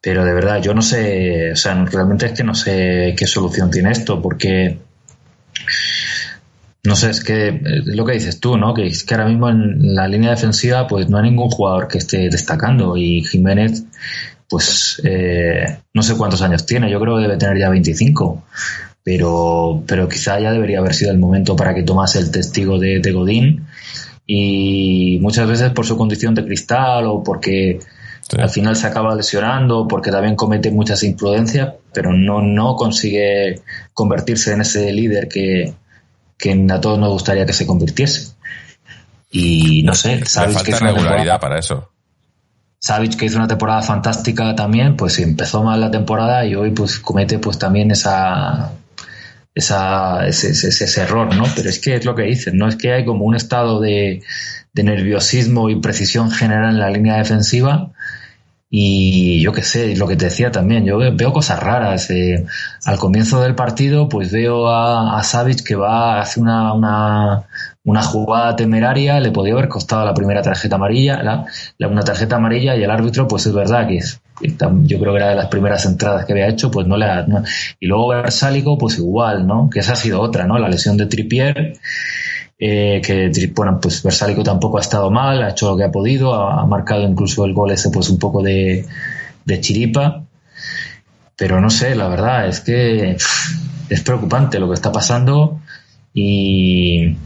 Pero 0.00 0.24
de 0.24 0.32
verdad, 0.32 0.62
yo 0.62 0.72
no 0.72 0.80
sé, 0.80 1.52
o 1.52 1.56
sea, 1.56 1.74
realmente 1.84 2.24
es 2.24 2.32
que 2.32 2.44
no 2.44 2.54
sé 2.54 3.14
qué 3.14 3.26
solución 3.26 3.70
tiene 3.70 3.90
esto, 3.90 4.22
porque 4.22 4.78
no 6.86 6.94
sé, 6.94 7.10
es 7.10 7.22
que 7.22 7.48
eh, 7.48 7.60
lo 7.84 8.04
que 8.04 8.12
dices 8.12 8.38
tú, 8.40 8.56
¿no? 8.56 8.72
Que 8.72 8.86
es 8.86 9.04
que 9.04 9.14
ahora 9.14 9.26
mismo 9.26 9.48
en 9.50 9.94
la 9.94 10.06
línea 10.08 10.30
defensiva 10.30 10.86
pues 10.86 11.08
no 11.08 11.18
hay 11.18 11.24
ningún 11.30 11.50
jugador 11.50 11.88
que 11.88 11.98
esté 11.98 12.28
destacando. 12.30 12.96
Y 12.96 13.22
Jiménez 13.24 13.84
pues 14.48 15.00
eh, 15.04 15.78
no 15.92 16.02
sé 16.02 16.16
cuántos 16.16 16.40
años 16.42 16.64
tiene, 16.64 16.90
yo 16.90 17.00
creo 17.00 17.16
que 17.16 17.22
debe 17.22 17.36
tener 17.36 17.58
ya 17.58 17.68
25, 17.68 18.44
pero, 19.02 19.82
pero 19.86 20.08
quizá 20.08 20.38
ya 20.38 20.52
debería 20.52 20.78
haber 20.78 20.94
sido 20.94 21.10
el 21.10 21.18
momento 21.18 21.56
para 21.56 21.74
que 21.74 21.82
tomase 21.82 22.20
el 22.20 22.30
testigo 22.30 22.78
de, 22.78 23.00
Godín. 23.12 23.66
Y 24.28 25.18
muchas 25.20 25.48
veces 25.48 25.70
por 25.70 25.86
su 25.86 25.96
condición 25.96 26.34
de 26.34 26.44
cristal 26.44 27.06
o 27.06 27.22
porque 27.22 27.78
al 28.36 28.50
final 28.50 28.74
se 28.74 28.86
acaba 28.86 29.14
lesionando, 29.14 29.86
porque 29.86 30.10
también 30.10 30.34
comete 30.34 30.70
muchas 30.70 31.04
imprudencias, 31.04 31.74
pero 31.92 32.12
no, 32.12 32.42
no 32.42 32.74
consigue 32.74 33.60
convertirse 33.92 34.52
en 34.52 34.62
ese 34.62 34.92
líder 34.92 35.28
que, 35.28 35.74
que 36.38 36.66
a 36.70 36.80
todos 36.80 36.98
nos 36.98 37.10
gustaría 37.10 37.46
que 37.46 37.52
se 37.52 37.66
convirtiese. 37.66 38.32
Y 39.30 39.82
no 39.82 39.94
sé, 39.94 40.24
sabéis 40.24 40.62
que 40.62 40.76
regularidad 40.76 41.40
para 41.40 41.58
eso. 41.58 41.90
Savic 42.78 43.16
que 43.16 43.26
hizo 43.26 43.38
una 43.38 43.48
temporada 43.48 43.82
fantástica 43.82 44.54
también, 44.54 44.96
pues 44.96 45.18
empezó 45.18 45.62
mal 45.62 45.80
la 45.80 45.90
temporada 45.90 46.44
y 46.44 46.54
hoy 46.54 46.70
pues 46.70 46.98
comete 46.98 47.38
pues 47.38 47.58
también 47.58 47.90
esa, 47.90 48.72
esa 49.54 50.26
ese, 50.26 50.50
ese, 50.50 51.00
error, 51.02 51.34
¿no? 51.34 51.44
Pero 51.56 51.68
es 51.68 51.80
que 51.80 51.96
es 51.96 52.04
lo 52.04 52.14
que 52.14 52.22
dicen, 52.22 52.56
¿no? 52.58 52.68
Es 52.68 52.76
que 52.76 52.92
hay 52.92 53.04
como 53.04 53.24
un 53.24 53.34
estado 53.34 53.80
de, 53.80 54.22
de 54.72 54.82
nerviosismo 54.84 55.68
y 55.70 55.80
precisión 55.80 56.30
general 56.30 56.74
en 56.74 56.78
la 56.78 56.90
línea 56.90 57.16
defensiva 57.16 57.90
y 58.78 59.40
yo 59.40 59.52
qué 59.52 59.62
sé, 59.62 59.96
lo 59.96 60.06
que 60.06 60.16
te 60.16 60.26
decía 60.26 60.50
también, 60.50 60.84
yo 60.84 60.98
veo 60.98 61.32
cosas 61.32 61.62
raras. 61.62 62.10
Eh, 62.10 62.44
al 62.84 62.98
comienzo 62.98 63.40
del 63.40 63.54
partido, 63.54 64.06
pues 64.06 64.30
veo 64.30 64.68
a, 64.68 65.18
a 65.18 65.22
Savic 65.22 65.62
que 65.62 65.76
va, 65.76 66.20
hace 66.20 66.40
una, 66.40 66.74
una, 66.74 67.44
una, 67.84 68.02
jugada 68.02 68.54
temeraria, 68.54 69.18
le 69.18 69.30
podía 69.30 69.54
haber 69.54 69.68
costado 69.68 70.04
la 70.04 70.12
primera 70.12 70.42
tarjeta 70.42 70.76
amarilla, 70.76 71.22
la, 71.22 71.46
una 71.88 72.02
tarjeta 72.02 72.36
amarilla, 72.36 72.76
y 72.76 72.84
el 72.84 72.90
árbitro, 72.90 73.26
pues 73.26 73.46
es 73.46 73.54
verdad 73.54 73.88
que 73.88 73.96
es, 73.96 74.20
yo 74.42 75.00
creo 75.00 75.12
que 75.14 75.20
era 75.20 75.30
de 75.30 75.36
las 75.36 75.46
primeras 75.46 75.86
entradas 75.86 76.26
que 76.26 76.34
había 76.34 76.48
hecho, 76.48 76.70
pues 76.70 76.86
no 76.86 76.98
le 76.98 77.06
ha, 77.06 77.26
y 77.80 77.86
luego 77.86 78.08
Versálico, 78.08 78.76
pues 78.76 78.98
igual, 78.98 79.46
¿no? 79.46 79.70
Que 79.70 79.80
esa 79.80 79.94
ha 79.94 79.96
sido 79.96 80.20
otra, 80.20 80.46
¿no? 80.46 80.58
La 80.58 80.68
lesión 80.68 80.98
de 80.98 81.06
Tripier 81.06 81.78
eh, 82.58 83.02
que 83.04 83.52
bueno, 83.54 83.78
pues 83.80 84.02
Versálico 84.02 84.42
tampoco 84.42 84.78
ha 84.78 84.80
estado 84.80 85.10
mal, 85.10 85.42
ha 85.42 85.50
hecho 85.50 85.70
lo 85.70 85.76
que 85.76 85.84
ha 85.84 85.90
podido, 85.90 86.34
ha, 86.34 86.64
marcado 86.64 87.02
incluso 87.02 87.44
el 87.44 87.52
gol 87.52 87.70
ese 87.70 87.90
pues 87.90 88.08
un 88.08 88.18
poco 88.18 88.42
de, 88.42 88.86
chiripa, 89.60 90.24
pero 91.36 91.60
no 91.60 91.68
sé, 91.68 91.94
la 91.94 92.08
verdad 92.08 92.48
es 92.48 92.60
que 92.60 93.16
es 93.88 94.00
preocupante 94.00 94.58
lo 94.58 94.68
que 94.68 94.74
está 94.74 94.90
pasando 94.90 95.60
y, 96.14 97.16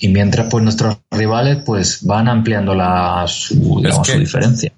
y 0.00 0.08
mientras 0.08 0.48
pues 0.50 0.64
nuestros 0.64 0.96
rivales 1.10 1.58
pues 1.64 2.04
van 2.04 2.28
ampliando 2.28 2.74
la, 2.74 3.24
su, 3.28 3.82
su 4.04 4.18
diferencia. 4.18 4.72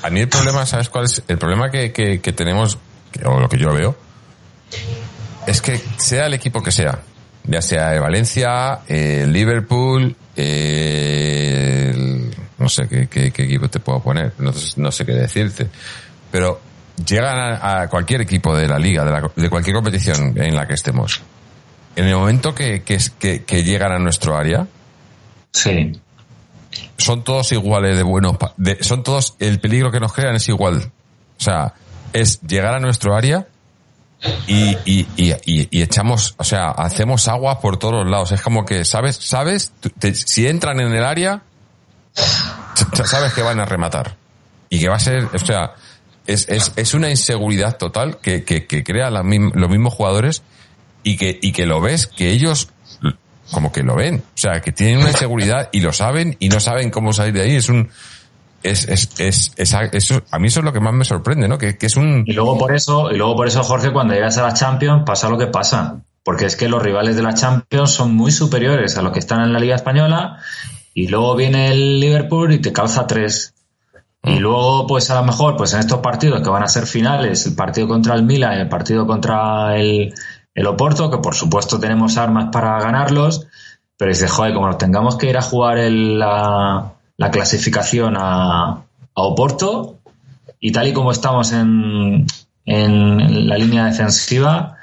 A 0.00 0.10
mí 0.10 0.20
el 0.20 0.28
problema, 0.28 0.64
¿sabes 0.64 0.88
cuál 0.88 1.06
es? 1.06 1.24
El 1.26 1.38
problema 1.38 1.72
que, 1.72 1.92
que, 1.92 2.20
que 2.20 2.32
tenemos, 2.32 2.78
o 3.24 3.40
lo 3.40 3.48
que 3.48 3.58
yo 3.58 3.72
veo, 3.72 3.96
es 5.48 5.60
que 5.60 5.80
sea 5.96 6.26
el 6.26 6.34
equipo 6.34 6.62
que 6.62 6.70
sea, 6.70 7.00
ya 7.48 7.62
sea 7.62 7.94
el 7.94 8.00
Valencia, 8.00 8.80
el 8.86 9.32
Liverpool, 9.32 10.14
no 12.58 12.68
sé 12.68 12.88
qué, 12.88 13.26
equipo 13.26 13.68
te 13.68 13.80
puedo 13.80 14.00
poner, 14.00 14.34
no, 14.38 14.92
sé 14.92 15.06
qué 15.06 15.12
decirte, 15.12 15.68
pero 16.30 16.60
llegan 17.04 17.58
a, 17.60 17.88
cualquier 17.88 18.20
equipo 18.20 18.54
de 18.54 18.68
la 18.68 18.78
liga, 18.78 19.30
de, 19.34 19.48
cualquier 19.48 19.74
competición 19.74 20.34
en 20.36 20.54
la 20.54 20.66
que 20.66 20.74
estemos. 20.74 21.22
En 21.96 22.06
el 22.06 22.14
momento 22.14 22.54
que, 22.54 22.82
que, 22.82 23.62
llegan 23.64 23.92
a 23.92 23.98
nuestro 23.98 24.36
área, 24.36 24.66
sí. 25.50 26.00
son 26.98 27.24
todos 27.24 27.50
iguales 27.52 27.96
de 27.96 28.02
buenos, 28.02 28.36
son 28.80 29.02
todos, 29.02 29.36
el 29.38 29.58
peligro 29.58 29.90
que 29.90 30.00
nos 30.00 30.12
crean 30.12 30.36
es 30.36 30.48
igual. 30.48 30.92
O 31.38 31.42
sea, 31.42 31.72
es 32.12 32.42
llegar 32.42 32.74
a 32.74 32.80
nuestro 32.80 33.16
área 33.16 33.46
y, 34.46 34.76
y, 34.84 35.06
y, 35.16 35.34
y, 35.44 35.82
echamos, 35.82 36.34
o 36.38 36.44
sea, 36.44 36.70
hacemos 36.70 37.28
agua 37.28 37.60
por 37.60 37.78
todos 37.78 38.08
lados. 38.08 38.32
Es 38.32 38.42
como 38.42 38.64
que, 38.64 38.84
¿sabes? 38.84 39.16
¿Sabes? 39.16 39.72
si 40.14 40.46
entran 40.46 40.80
en 40.80 40.92
el 40.92 41.04
área, 41.04 41.42
sabes 43.04 43.32
que 43.32 43.42
van 43.42 43.60
a 43.60 43.64
rematar. 43.64 44.16
Y 44.70 44.80
que 44.80 44.88
va 44.88 44.96
a 44.96 45.00
ser, 45.00 45.28
o 45.32 45.38
sea, 45.38 45.74
es, 46.26 46.48
es, 46.48 46.72
es 46.76 46.94
una 46.94 47.10
inseguridad 47.10 47.76
total 47.76 48.18
que, 48.18 48.44
que, 48.44 48.66
que 48.66 48.84
crea 48.84 49.10
los 49.10 49.24
mismos 49.24 49.94
jugadores 49.94 50.42
y 51.02 51.16
que, 51.16 51.38
y 51.40 51.52
que 51.52 51.66
lo 51.66 51.80
ves, 51.80 52.06
que 52.06 52.30
ellos 52.30 52.70
como 53.50 53.72
que 53.72 53.82
lo 53.82 53.94
ven. 53.96 54.16
O 54.16 54.38
sea, 54.38 54.60
que 54.60 54.72
tienen 54.72 54.98
una 54.98 55.10
inseguridad 55.10 55.68
y 55.72 55.80
lo 55.80 55.92
saben 55.92 56.36
y 56.38 56.48
no 56.48 56.60
saben 56.60 56.90
cómo 56.90 57.12
salir 57.12 57.34
de 57.34 57.42
ahí. 57.42 57.56
Es 57.56 57.68
un, 57.68 57.90
es, 58.62 58.88
es, 58.88 59.10
es, 59.18 59.52
eso, 59.56 60.22
a 60.30 60.38
mí 60.38 60.48
eso 60.48 60.60
es 60.60 60.64
lo 60.64 60.72
que 60.72 60.80
más 60.80 60.92
me 60.92 61.04
sorprende, 61.04 61.48
¿no? 61.48 61.58
Que, 61.58 61.76
es 61.80 61.96
un... 61.96 62.24
Y 62.26 62.32
luego 62.32 62.58
por 62.58 62.74
eso, 62.74 63.10
y 63.10 63.16
luego 63.16 63.36
por 63.36 63.46
eso, 63.46 63.62
Jorge, 63.62 63.92
cuando 63.92 64.14
llegas 64.14 64.38
a 64.38 64.42
la 64.42 64.54
Champions 64.54 65.02
pasa 65.06 65.28
lo 65.28 65.38
que 65.38 65.46
pasa. 65.46 66.02
Porque 66.24 66.44
es 66.44 66.56
que 66.56 66.68
los 66.68 66.82
rivales 66.82 67.16
de 67.16 67.22
la 67.22 67.34
Champions 67.34 67.90
son 67.90 68.14
muy 68.14 68.30
superiores 68.30 68.98
a 68.98 69.02
los 69.02 69.12
que 69.12 69.20
están 69.20 69.40
en 69.42 69.52
la 69.52 69.60
Liga 69.60 69.76
Española 69.76 70.38
y 70.92 71.08
luego 71.08 71.36
viene 71.36 71.68
el 71.68 72.00
Liverpool 72.00 72.52
y 72.52 72.58
te 72.58 72.72
calza 72.72 73.06
tres. 73.06 73.54
Y 74.24 74.32
mm. 74.32 74.38
luego, 74.38 74.86
pues 74.86 75.10
a 75.10 75.14
lo 75.14 75.24
mejor, 75.24 75.56
pues 75.56 75.72
en 75.72 75.80
estos 75.80 76.00
partidos 76.00 76.42
que 76.42 76.50
van 76.50 76.64
a 76.64 76.68
ser 76.68 76.86
finales, 76.86 77.46
el 77.46 77.54
partido 77.54 77.86
contra 77.86 78.14
el 78.14 78.24
Milan 78.24 78.58
y 78.58 78.60
el 78.62 78.68
partido 78.68 79.06
contra 79.06 79.78
el, 79.78 80.12
el 80.54 80.66
Oporto, 80.66 81.10
que 81.10 81.18
por 81.18 81.34
supuesto 81.34 81.78
tenemos 81.78 82.18
armas 82.18 82.48
para 82.52 82.78
ganarlos, 82.80 83.46
pero 83.96 84.10
dices, 84.10 84.30
joder, 84.30 84.52
como 84.52 84.66
nos 84.66 84.78
tengamos 84.78 85.16
que 85.16 85.30
ir 85.30 85.38
a 85.38 85.42
jugar 85.42 85.78
el, 85.78 86.18
la, 86.18 86.97
la 87.18 87.30
clasificación 87.30 88.14
a, 88.16 88.84
Oporto 89.20 89.98
y 90.60 90.70
tal 90.70 90.86
y 90.86 90.92
como 90.92 91.10
estamos 91.10 91.50
en, 91.50 92.24
en 92.64 93.48
la 93.48 93.58
línea 93.58 93.86
defensiva, 93.86 94.78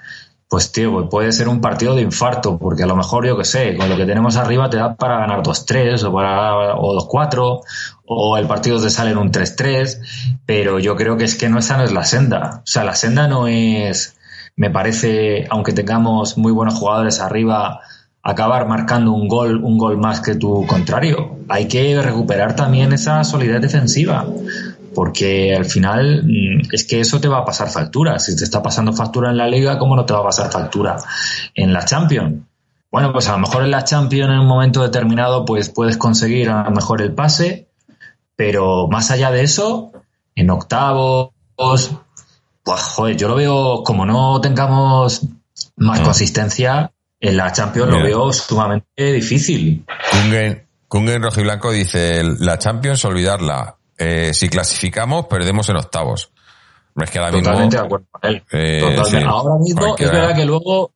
pues 0.49 0.71
tío, 0.73 0.91
pues 0.91 1.07
puede 1.09 1.31
ser 1.31 1.47
un 1.47 1.61
partido 1.61 1.95
de 1.95 2.01
infarto, 2.01 2.57
porque 2.57 2.83
a 2.83 2.85
lo 2.85 2.95
mejor, 2.95 3.25
yo 3.25 3.37
que 3.37 3.45
sé, 3.45 3.75
con 3.77 3.89
lo 3.89 3.95
que 3.97 4.05
tenemos 4.05 4.35
arriba 4.35 4.69
te 4.69 4.77
da 4.77 4.95
para 4.95 5.19
ganar 5.19 5.41
2-3 5.41 6.03
o, 6.03 6.13
para, 6.13 6.75
o 6.75 7.09
2-4, 7.09 7.61
o 8.05 8.37
el 8.37 8.45
partido 8.45 8.81
te 8.81 8.89
sale 8.89 9.11
en 9.11 9.17
un 9.17 9.31
3-3, 9.31 9.99
pero 10.45 10.79
yo 10.79 10.95
creo 10.95 11.17
que 11.17 11.23
es 11.23 11.35
que 11.35 11.47
no 11.47 11.59
esa 11.59 11.77
no 11.77 11.83
es 11.83 11.93
la 11.93 12.03
senda. 12.03 12.61
O 12.63 12.67
sea, 12.67 12.83
la 12.83 12.95
senda 12.95 13.27
no 13.27 13.47
es, 13.47 14.17
me 14.55 14.69
parece, 14.69 15.47
aunque 15.49 15.73
tengamos 15.73 16.37
muy 16.37 16.51
buenos 16.51 16.75
jugadores 16.75 17.19
arriba, 17.21 17.79
acabar 18.25 18.67
marcando 18.67 19.13
un 19.13 19.27
gol, 19.27 19.63
un 19.63 19.77
gol 19.77 19.97
más 19.97 20.19
que 20.19 20.35
tu 20.35 20.65
contrario. 20.65 21.37
Hay 21.47 21.67
que 21.67 22.01
recuperar 22.01 22.55
también 22.55 22.91
esa 22.91 23.23
solidez 23.23 23.61
defensiva 23.61 24.25
porque 24.95 25.53
al 25.55 25.65
final 25.65 26.23
mm, 26.23 26.69
es 26.71 26.85
que 26.87 27.01
eso 27.01 27.21
te 27.21 27.27
va 27.27 27.39
a 27.39 27.45
pasar 27.45 27.69
factura. 27.69 28.17
Si 28.17 28.35
te 28.35 28.43
está 28.43 28.63
pasando 28.63 28.93
factura 28.93 29.29
en 29.29 29.37
la 29.37 29.47
liga, 29.47 29.77
¿cómo 29.77 29.95
no 29.95 30.05
te 30.05 30.13
va 30.13 30.21
a 30.21 30.23
pasar 30.23 30.51
factura 30.51 30.97
en 31.53 31.71
la 31.71 31.85
Champions? 31.85 32.43
Bueno, 32.91 33.11
pues 33.11 33.27
a 33.27 33.33
lo 33.33 33.39
mejor 33.39 33.63
en 33.63 33.71
la 33.71 33.83
Champions 33.83 34.31
en 34.31 34.39
un 34.39 34.47
momento 34.47 34.81
determinado 34.81 35.45
pues 35.45 35.69
puedes 35.69 35.97
conseguir 35.97 36.49
a 36.49 36.63
lo 36.63 36.71
mejor 36.71 37.01
el 37.01 37.13
pase, 37.13 37.67
pero 38.35 38.87
más 38.87 39.11
allá 39.11 39.29
de 39.31 39.43
eso, 39.43 39.91
en 40.33 40.49
octavos, 40.49 41.31
pues 41.55 42.81
joder, 42.81 43.17
yo 43.17 43.27
lo 43.27 43.35
veo 43.35 43.83
como 43.83 44.05
no 44.05 44.41
tengamos 44.41 45.27
más 45.75 45.99
consistencia, 45.99 46.91
en 47.19 47.37
la 47.37 47.51
Champions 47.51 47.91
lo 47.91 48.03
veo 48.03 48.33
sumamente 48.33 49.13
difícil. 49.13 49.85
Kungen, 50.11 50.67
Kungen 50.87 51.21
Rojiblanco 51.21 51.71
dice, 51.71 52.23
la 52.39 52.57
Champions 52.57 53.03
olvidarla, 53.05 53.77
eh, 53.97 54.33
si 54.33 54.49
clasificamos, 54.49 55.27
perdemos 55.27 55.69
en 55.69 55.77
octavos. 55.77 56.31
Es 56.95 57.11
que 57.11 57.19
Totalmente 57.19 57.77
de 57.77 57.83
acuerdo 57.83 58.05
con 58.09 58.29
él. 58.29 58.43
Eh, 58.51 58.97
ahora 59.27 59.55
mismo 59.61 59.95
es 59.97 60.11
verdad 60.11 60.35
que 60.35 60.45
luego 60.45 60.91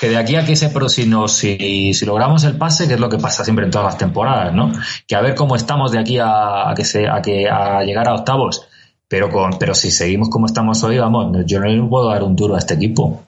que 0.00 0.08
de 0.08 0.16
aquí 0.16 0.36
a 0.36 0.44
que 0.44 0.52
ese 0.52 0.70
si, 0.88 1.10
si, 1.28 1.94
si, 1.94 2.06
logramos 2.06 2.44
el 2.44 2.56
pase, 2.58 2.86
que 2.86 2.94
es 2.94 3.00
lo 3.00 3.08
que 3.08 3.18
pasa 3.18 3.44
siempre 3.44 3.64
en 3.64 3.70
todas 3.70 3.86
las 3.86 3.98
temporadas, 3.98 4.52
¿no? 4.52 4.72
Que 5.06 5.16
a 5.16 5.20
ver 5.20 5.34
cómo 5.34 5.56
estamos 5.56 5.92
de 5.92 5.98
aquí 5.98 6.18
a, 6.20 6.72
que 6.76 6.84
se, 6.84 7.08
a 7.08 7.22
que 7.22 7.48
a 7.48 7.82
llegar 7.82 8.08
a 8.08 8.14
octavos. 8.14 8.66
Pero 9.08 9.30
con, 9.30 9.56
pero 9.58 9.74
si 9.74 9.90
seguimos 9.90 10.28
como 10.28 10.46
estamos 10.46 10.82
hoy, 10.82 10.98
vamos, 10.98 11.44
yo 11.46 11.60
no 11.60 11.66
le 11.66 11.82
puedo 11.88 12.10
dar 12.10 12.22
un 12.24 12.34
duro 12.34 12.56
a 12.56 12.58
este 12.58 12.74
equipo. 12.74 13.22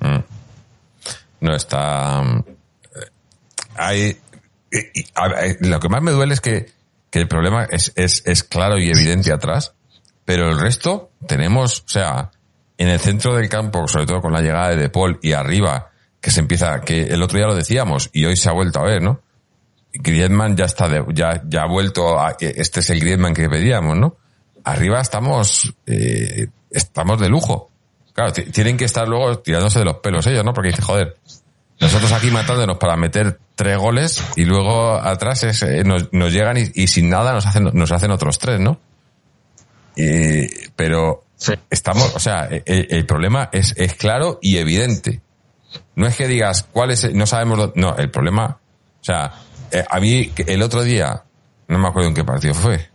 Mm. 0.00 0.39
No 1.40 1.54
está. 1.54 2.22
Eh, 2.94 3.10
hay. 3.76 4.16
Lo 5.60 5.80
que 5.80 5.88
más 5.88 6.02
me 6.02 6.12
duele 6.12 6.34
es 6.34 6.40
que 6.40 6.66
que 7.10 7.18
el 7.18 7.28
problema 7.28 7.64
es, 7.64 7.92
es, 7.96 8.22
es 8.24 8.44
claro 8.44 8.78
y 8.78 8.88
evidente 8.88 9.32
atrás, 9.32 9.74
pero 10.24 10.48
el 10.48 10.58
resto 10.58 11.10
tenemos, 11.26 11.80
o 11.80 11.88
sea, 11.88 12.30
en 12.78 12.88
el 12.88 13.00
centro 13.00 13.34
del 13.34 13.48
campo, 13.48 13.86
sobre 13.88 14.06
todo 14.06 14.20
con 14.20 14.32
la 14.32 14.40
llegada 14.40 14.70
de 14.70 14.76
De 14.76 14.88
Paul 14.88 15.18
y 15.22 15.32
arriba, 15.32 15.90
que 16.20 16.30
se 16.30 16.40
empieza, 16.40 16.80
que 16.82 17.02
el 17.02 17.22
otro 17.22 17.38
día 17.38 17.48
lo 17.48 17.54
decíamos 17.54 18.10
y 18.12 18.24
hoy 18.24 18.36
se 18.36 18.48
ha 18.48 18.52
vuelto 18.52 18.80
a 18.80 18.84
ver, 18.84 19.02
¿no? 19.02 19.20
Griezmann 19.92 20.56
ya 20.56 20.66
está, 20.66 20.88
ya, 21.12 21.42
ya 21.44 21.62
ha 21.62 21.66
vuelto 21.66 22.20
a, 22.20 22.36
este 22.38 22.80
es 22.80 22.90
el 22.90 23.00
Griezmann 23.00 23.34
que 23.34 23.48
pedíamos, 23.48 23.98
¿no? 23.98 24.16
Arriba 24.62 25.00
estamos, 25.00 25.74
eh, 25.86 26.46
estamos 26.70 27.20
de 27.20 27.28
lujo. 27.28 27.69
Claro, 28.20 28.34
tienen 28.34 28.76
que 28.76 28.84
estar 28.84 29.08
luego 29.08 29.38
tirándose 29.38 29.78
de 29.78 29.86
los 29.86 29.96
pelos 29.96 30.26
ellos, 30.26 30.44
¿no? 30.44 30.52
Porque 30.52 30.68
dice, 30.68 30.82
joder, 30.82 31.16
nosotros 31.80 32.12
aquí 32.12 32.30
matándonos 32.30 32.76
para 32.76 32.94
meter 32.94 33.40
tres 33.54 33.78
goles 33.78 34.22
y 34.36 34.44
luego 34.44 34.96
atrás 34.96 35.42
es, 35.44 35.62
eh, 35.62 35.84
nos, 35.84 36.30
llegan 36.30 36.58
y, 36.58 36.86
sin 36.86 37.08
nada 37.08 37.32
nos 37.32 37.46
hacen, 37.46 37.70
nos 37.72 37.90
hacen 37.92 38.10
otros 38.10 38.38
tres, 38.38 38.60
¿no? 38.60 38.78
pero 40.76 41.24
estamos, 41.70 42.14
o 42.14 42.20
sea, 42.20 42.46
e, 42.50 42.62
e, 42.66 42.88
el, 42.90 43.06
problema 43.06 43.48
es, 43.52 43.74
es 43.78 43.94
claro 43.94 44.38
y 44.42 44.58
evidente. 44.58 45.22
No 45.94 46.06
es 46.06 46.14
que 46.14 46.26
digas 46.26 46.68
cuál 46.70 46.90
es, 46.90 47.14
no 47.14 47.26
sabemos, 47.26 47.72
no, 47.74 47.96
el 47.96 48.10
problema, 48.10 48.58
o 49.00 49.04
sea, 49.04 49.32
eh, 49.70 49.84
a 49.88 49.98
mí 49.98 50.30
el 50.46 50.62
otro 50.62 50.82
día, 50.82 51.22
no 51.68 51.78
me 51.78 51.88
acuerdo 51.88 52.10
en 52.10 52.14
qué 52.14 52.24
partido 52.24 52.52
fue. 52.52 52.90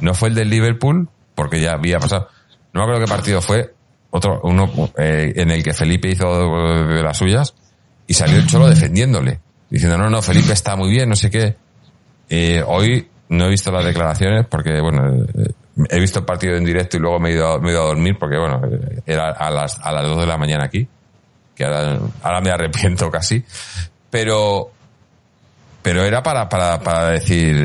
No 0.00 0.12
fue 0.12 0.30
el 0.30 0.34
del 0.34 0.50
Liverpool, 0.50 1.08
porque 1.36 1.60
ya 1.60 1.74
había 1.74 2.00
pasado. 2.00 2.28
No 2.72 2.80
me 2.80 2.84
acuerdo 2.84 3.06
qué 3.06 3.10
partido 3.10 3.40
fue, 3.40 3.75
otro, 4.16 4.40
uno 4.44 4.70
eh, 4.98 5.32
en 5.36 5.50
el 5.50 5.62
que 5.62 5.72
Felipe 5.72 6.08
hizo 6.08 6.26
de 6.86 7.02
las 7.02 7.16
suyas 7.16 7.54
y 8.06 8.14
salió 8.14 8.36
el 8.36 8.46
Cholo 8.46 8.68
defendiéndole, 8.68 9.40
diciendo, 9.68 9.98
no, 9.98 10.08
no, 10.08 10.22
Felipe 10.22 10.52
está 10.52 10.76
muy 10.76 10.90
bien, 10.90 11.08
no 11.08 11.16
sé 11.16 11.30
qué. 11.30 11.56
Eh, 12.28 12.62
hoy 12.66 13.08
no 13.28 13.46
he 13.46 13.50
visto 13.50 13.70
las 13.72 13.84
declaraciones 13.84 14.46
porque, 14.46 14.80
bueno, 14.80 15.24
eh, 15.24 15.52
he 15.90 16.00
visto 16.00 16.20
el 16.20 16.24
partido 16.24 16.56
en 16.56 16.64
directo 16.64 16.96
y 16.96 17.00
luego 17.00 17.18
me 17.18 17.30
he 17.30 17.32
ido, 17.32 17.60
me 17.60 17.70
he 17.70 17.72
ido 17.72 17.82
a 17.82 17.86
dormir 17.86 18.16
porque, 18.18 18.38
bueno, 18.38 18.60
era 19.06 19.30
a 19.30 19.50
las, 19.50 19.78
a 19.80 19.92
las 19.92 20.06
2 20.06 20.20
de 20.20 20.26
la 20.26 20.38
mañana 20.38 20.64
aquí, 20.64 20.86
que 21.54 21.64
ahora, 21.64 21.98
ahora 22.22 22.40
me 22.40 22.50
arrepiento 22.50 23.10
casi, 23.10 23.44
pero, 24.10 24.70
pero 25.82 26.04
era 26.04 26.22
para, 26.22 26.48
para, 26.48 26.80
para 26.80 27.10
decir, 27.10 27.56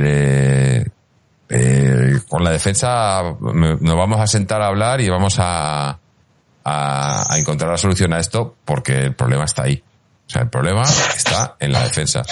eh, 1.53 2.19
con 2.29 2.43
la 2.43 2.51
defensa 2.51 3.21
nos 3.41 3.95
vamos 3.97 4.19
a 4.19 4.27
sentar 4.27 4.61
a 4.61 4.67
hablar 4.67 5.01
y 5.01 5.09
vamos 5.09 5.35
a, 5.39 6.00
a, 6.63 7.25
encontrar 7.37 7.71
la 7.71 7.77
solución 7.77 8.13
a 8.13 8.19
esto 8.19 8.55
porque 8.65 8.97
el 8.97 9.15
problema 9.15 9.45
está 9.45 9.63
ahí. 9.63 9.83
O 10.27 10.29
sea, 10.29 10.43
el 10.43 10.49
problema 10.49 10.83
está 10.83 11.55
en 11.59 11.71
la 11.73 11.83
defensa. 11.83 12.23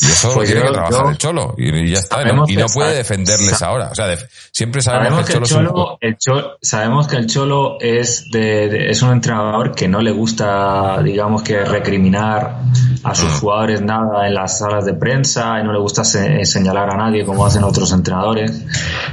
Y 0.00 0.06
eso 0.06 0.28
lo 0.28 0.34
pues 0.34 0.50
tiene 0.50 0.66
que 0.66 0.72
trabajar 0.72 1.06
el 1.10 1.18
Cholo. 1.18 1.54
Y, 1.58 1.90
ya 1.90 1.98
está. 1.98 2.22
Y 2.46 2.56
no 2.56 2.66
puede 2.72 2.94
defenderles 2.94 3.60
ahora. 3.62 3.90
O 3.90 3.94
sea, 3.94 4.16
siempre 4.52 4.80
sabemos, 4.80 5.26
que, 5.26 5.32
el 5.32 5.42
Cholo, 5.42 5.98
el 6.00 6.16
Cholo, 6.16 6.58
sabemos 6.62 7.08
que 7.08 7.16
el 7.16 7.26
Cholo 7.26 7.78
es 7.80 8.30
de, 8.30 8.88
es 8.88 9.02
un 9.02 9.10
entrenador 9.10 9.74
que 9.74 9.88
no 9.88 10.00
le 10.00 10.12
gusta, 10.12 11.02
digamos 11.02 11.42
que 11.42 11.64
recriminar 11.64 12.60
a 13.02 13.14
sus 13.14 13.30
mm. 13.30 13.38
jugadores 13.40 13.82
nada 13.82 14.26
en 14.28 14.34
las 14.34 14.58
salas 14.58 14.84
de 14.84 14.94
prensa 14.94 15.58
y 15.60 15.64
no 15.64 15.72
le 15.72 15.80
gusta 15.80 16.04
señalar 16.04 16.90
a 16.90 16.96
nadie 16.96 17.24
como 17.24 17.44
hacen 17.44 17.64
otros 17.64 17.92
entrenadores. 17.92 18.64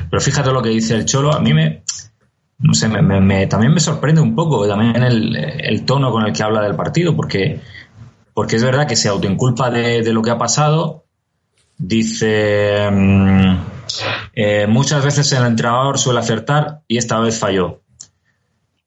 Pero 0.10 0.22
fíjate 0.22 0.52
lo 0.52 0.62
que 0.62 0.70
dice 0.70 0.94
el 0.94 1.06
Cholo. 1.06 1.34
A 1.34 1.40
mí 1.40 1.54
me, 1.54 1.84
no 2.62 2.74
sé, 2.74 2.88
me, 2.88 3.48
también 3.48 3.74
me 3.74 3.80
sorprende 3.80 4.22
un 4.22 4.36
poco 4.36 4.68
también 4.68 5.04
el, 5.04 5.86
tono 5.86 6.12
con 6.12 6.26
el 6.26 6.34
que 6.34 6.44
habla 6.44 6.62
del 6.62 6.76
partido, 6.76 7.16
porque, 7.16 7.60
porque 8.34 8.58
es 8.58 8.64
verdad 8.64 8.88
que 8.88 8.96
se 8.96 9.10
autoinculpa 9.10 9.72
de, 9.72 10.02
de 10.02 10.14
lo 10.14 10.22
que 10.22 10.32
ha 10.32 10.38
pasado. 10.38 11.06
Dice, 11.78 12.90
mm, 12.92 13.56
eh, 14.34 14.68
muchas 14.68 15.04
veces 15.04 15.32
el 15.34 15.46
entrenador 15.46 15.98
suele 15.98 16.20
acertar 16.20 16.82
y 16.88 16.98
esta 16.98 17.20
vez 17.20 17.40
falló. 17.40 17.82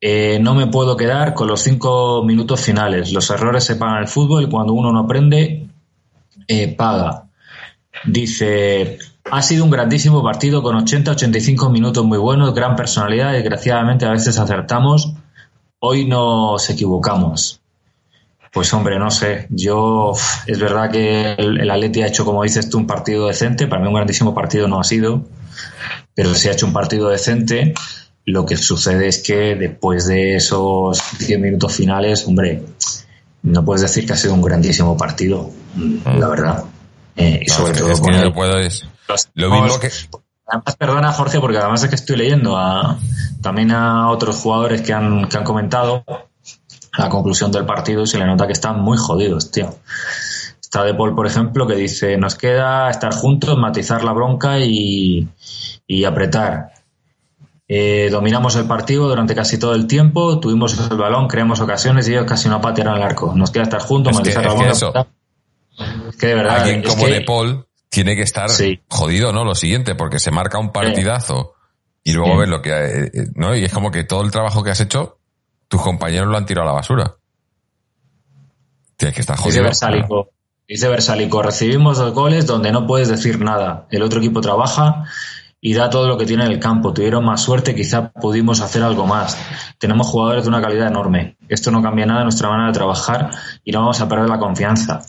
Eh, 0.01 0.39
no 0.41 0.55
me 0.55 0.67
puedo 0.67 0.97
quedar 0.97 1.35
con 1.35 1.49
los 1.49 1.63
cinco 1.63 2.23
minutos 2.25 2.61
finales. 2.61 3.13
Los 3.13 3.31
errores 3.31 3.65
se 3.65 3.77
pagan 3.77 4.03
el 4.03 4.09
fútbol 4.09 4.45
y 4.45 4.49
cuando 4.49 4.75
uno 4.75 4.93
no 4.93 5.01
aprende, 5.01 5.67
eh, 6.47 6.77
paga. 6.77 7.25
Dice, 8.05 8.99
ha 9.31 9.43
sido 9.43 9.65
un 9.65 9.71
grandísimo 9.71 10.23
partido 10.23 10.63
con 10.63 10.77
80-85 10.77 11.71
minutos 11.71 12.05
muy 12.05 12.19
buenos, 12.19 12.55
gran 12.55 12.77
personalidad. 12.77 13.33
Desgraciadamente 13.33 14.07
a 14.07 14.11
veces 14.11 14.39
acertamos. 14.39 15.15
Hoy 15.79 16.07
nos 16.07 16.69
equivocamos. 16.71 17.61
Pues 18.53 18.73
hombre, 18.73 18.99
no 18.99 19.11
sé. 19.11 19.47
Yo 19.51 20.13
es 20.47 20.59
verdad 20.59 20.91
que 20.91 21.33
el, 21.33 21.61
el 21.61 21.71
Atleti 21.71 22.03
ha 22.03 22.07
hecho, 22.07 22.25
como 22.25 22.43
dices 22.43 22.69
tú, 22.69 22.79
un 22.79 22.87
partido 22.87 23.27
decente. 23.27 23.67
Para 23.67 23.83
mí 23.83 23.89
un 23.89 23.95
grandísimo 23.95 24.35
partido 24.35 24.69
no 24.69 24.79
ha 24.79 24.85
sido, 24.85 25.25
pero 26.15 26.35
sí 26.35 26.49
ha 26.49 26.53
hecho 26.53 26.67
un 26.67 26.73
partido 26.73 27.09
decente. 27.09 27.75
Lo 28.27 28.47
que 28.47 28.57
sucede 28.57 29.09
es 29.09 29.23
que 29.23 29.55
después 29.55 30.07
de 30.07 30.37
esos 30.37 31.03
10 31.19 31.41
minutos 31.41 31.75
finales, 31.75 32.27
hombre, 32.27 32.63
no 33.43 33.65
puedes 33.65 33.83
decir 33.83 34.07
que 34.07 34.13
ha 34.15 34.17
sido 34.17 34.35
un 34.35 34.43
grandísimo 34.43 34.97
partido, 34.97 35.51
la 36.05 36.29
verdad. 36.29 36.65
Eh, 37.17 37.41
y 37.45 37.51
sobre 37.51 37.75
todo 37.75 37.93
lo 39.35 39.51
mismo 39.51 39.79
que... 39.79 39.91
Además, 40.47 40.77
perdona 40.77 41.13
Jorge, 41.13 41.41
porque 41.41 41.57
además 41.57 41.83
es 41.83 41.89
que 41.89 41.95
estoy 41.95 42.17
leyendo 42.17 42.57
a, 42.57 42.99
también 43.41 43.71
a 43.71 44.11
otros 44.11 44.37
jugadores 44.37 44.83
que 44.83 44.93
han, 44.93 45.27
que 45.27 45.39
han 45.39 45.45
comentado 45.45 46.05
la 46.99 47.09
conclusión 47.09 47.51
del 47.51 47.65
partido 47.65 48.03
y 48.03 48.07
se 48.07 48.19
le 48.19 48.27
nota 48.27 48.47
que 48.47 48.53
están 48.53 48.81
muy 48.81 48.99
jodidos, 48.99 49.51
tío. 49.51 49.75
Está 50.61 50.85
De 50.85 50.95
Paul, 50.95 51.15
por 51.15 51.27
ejemplo, 51.27 51.67
que 51.67 51.75
dice, 51.75 52.17
nos 52.19 52.35
queda 52.35 52.91
estar 52.91 53.15
juntos, 53.15 53.57
matizar 53.57 54.05
la 54.05 54.13
bronca 54.13 54.59
y, 54.59 55.29
y 55.87 56.05
apretar. 56.05 56.73
Eh, 57.67 58.09
dominamos 58.11 58.57
el 58.57 58.67
partido 58.67 59.09
durante 59.09 59.35
casi 59.35 59.59
todo 59.59 59.75
el 59.75 59.87
tiempo, 59.87 60.39
tuvimos 60.41 60.79
el 60.91 60.97
balón, 60.99 61.29
creamos 61.29 61.61
ocasiones 61.61 62.07
y 62.09 62.13
ellos 62.13 62.27
casi 62.27 62.49
no 62.49 62.61
patearon 62.61 62.97
el 62.97 63.03
arco. 63.03 63.33
Nos 63.35 63.51
queda 63.51 63.63
estar 63.63 63.81
juntos, 63.81 64.15
matizar 64.15 64.45
la 64.45 64.53
bronca. 64.53 65.07
Es 66.09 66.17
que 66.17 66.27
de 66.27 66.35
verdad. 66.35 66.61
Alguien 66.61 66.83
como 66.83 67.07
De 67.07 67.23
Paul 67.23 67.67
tiene 67.95 68.17
que 68.17 68.23
estar 68.23 68.51
jodido, 68.89 69.33
¿no? 69.33 69.45
Lo 69.45 69.55
siguiente, 69.55 69.95
porque 69.95 70.19
se 70.19 70.33
marca 70.33 70.59
un 70.59 70.73
partidazo 70.73 71.55
y 72.03 72.13
luego 72.13 72.39
ves 72.39 72.49
lo 72.49 72.61
que, 72.61 72.71
eh, 72.71 73.11
eh, 73.15 73.27
¿no? 73.37 73.55
Y 73.55 73.65
es 73.65 73.73
como 73.73 73.93
que 73.93 74.03
todo 74.03 74.23
el 74.23 74.33
trabajo 74.33 74.65
que 74.65 74.71
has 74.71 74.81
hecho, 74.81 75.19
tus 75.69 75.81
compañeros 75.81 76.27
lo 76.27 76.37
han 76.37 76.45
tirado 76.45 76.69
a 76.69 76.73
la 76.73 76.77
basura. 76.77 77.15
Tienes 78.97 79.15
que 79.15 79.21
estar 79.21 79.37
jodido. 79.37 79.63
Dice 80.67 80.89
Versálico, 80.89 81.41
recibimos 81.43 81.99
dos 81.99 82.13
goles 82.13 82.47
donde 82.47 82.73
no 82.73 82.85
puedes 82.85 83.09
decir 83.09 83.39
nada. 83.39 83.87
El 83.91 84.03
otro 84.03 84.19
equipo 84.19 84.41
trabaja 84.41 85.05
y 85.61 85.75
da 85.75 85.89
todo 85.89 86.09
lo 86.09 86.19
que 86.19 86.27
tiene 86.27 86.47
en 86.47 86.51
el 86.51 86.59
campo. 86.59 86.93
Tuvieron 86.93 87.25
más 87.25 87.43
suerte, 87.43 87.77
quizá 87.77 88.11
pudimos 88.11 88.61
hacer 88.61 88.83
algo 88.83 89.07
más. 89.07 89.39
Tenemos 89.79 90.09
jugadores 90.09 90.45
de 90.45 90.49
una 90.49 90.61
calidad 90.61 90.89
enorme. 90.89 91.37
Esto 91.49 91.71
no 91.71 91.81
cambia 91.81 92.07
nada 92.07 92.21
en 92.21 92.25
nuestra 92.25 92.49
manera 92.49 92.69
de 92.69 92.75
trabajar 92.75 93.31
y 93.63 93.71
no 93.71 93.81
vamos 93.81 94.01
a 94.01 94.09
perder 94.09 94.29
la 94.29 94.39
confianza. 94.41 95.03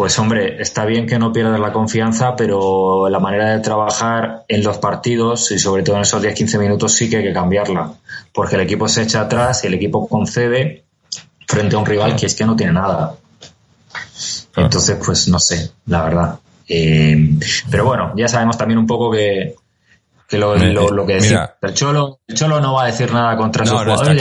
Pues 0.00 0.18
hombre, 0.18 0.56
está 0.62 0.86
bien 0.86 1.06
que 1.06 1.18
no 1.18 1.30
pierdas 1.30 1.60
la 1.60 1.74
confianza, 1.74 2.34
pero 2.34 3.10
la 3.10 3.18
manera 3.18 3.50
de 3.50 3.58
trabajar 3.58 4.46
en 4.48 4.62
los 4.62 4.78
partidos 4.78 5.50
y 5.50 5.58
sobre 5.58 5.82
todo 5.82 5.96
en 5.96 6.02
esos 6.02 6.22
10-15 6.22 6.58
minutos 6.58 6.94
sí 6.94 7.10
que 7.10 7.18
hay 7.18 7.22
que 7.22 7.34
cambiarla, 7.34 7.92
porque 8.32 8.56
el 8.56 8.62
equipo 8.62 8.88
se 8.88 9.02
echa 9.02 9.20
atrás 9.20 9.62
y 9.62 9.66
el 9.66 9.74
equipo 9.74 10.08
concede 10.08 10.84
frente 11.46 11.76
a 11.76 11.80
un 11.80 11.84
rival 11.84 12.16
que 12.16 12.24
es 12.24 12.34
que 12.34 12.46
no 12.46 12.56
tiene 12.56 12.72
nada. 12.72 13.12
Entonces, 14.56 14.96
pues 15.04 15.28
no 15.28 15.38
sé, 15.38 15.70
la 15.84 16.02
verdad. 16.02 16.38
Eh, 16.66 17.38
pero 17.70 17.84
bueno, 17.84 18.14
ya 18.16 18.26
sabemos 18.26 18.56
también 18.56 18.78
un 18.78 18.86
poco 18.86 19.10
que, 19.10 19.54
que 20.26 20.38
lo, 20.38 20.54
que 21.06 21.12
decía. 21.12 21.56
El 21.60 21.74
Cholo, 21.74 22.20
el 22.26 22.36
Cholo 22.36 22.58
no 22.58 22.72
va 22.72 22.84
a 22.84 22.86
decir 22.86 23.12
nada 23.12 23.36
contra 23.36 23.66
su 23.66 23.76
jugador. 23.76 24.16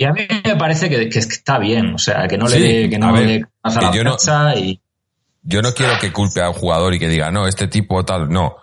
Y, 0.00 0.04
a 0.06 0.12
mí 0.14 0.26
me 0.46 0.56
parece 0.56 0.88
que, 0.88 1.18
está 1.18 1.58
bien, 1.58 1.94
o 1.94 1.98
sea, 1.98 2.26
que 2.26 2.38
no 2.38 2.48
le 2.48 2.88
que 2.88 2.98
no 2.98 3.12
le 3.12 3.44
la 3.62 3.92
yo 3.92 4.02
no, 4.02 4.16
y... 4.56 4.80
Yo 5.42 5.60
no 5.60 5.74
quiero 5.74 5.98
que 6.00 6.10
culpe 6.10 6.40
a 6.40 6.48
un 6.48 6.54
jugador 6.54 6.94
y 6.94 6.98
que 6.98 7.06
diga, 7.06 7.30
no, 7.30 7.46
este 7.46 7.68
tipo 7.68 8.02
tal, 8.02 8.30
no. 8.30 8.56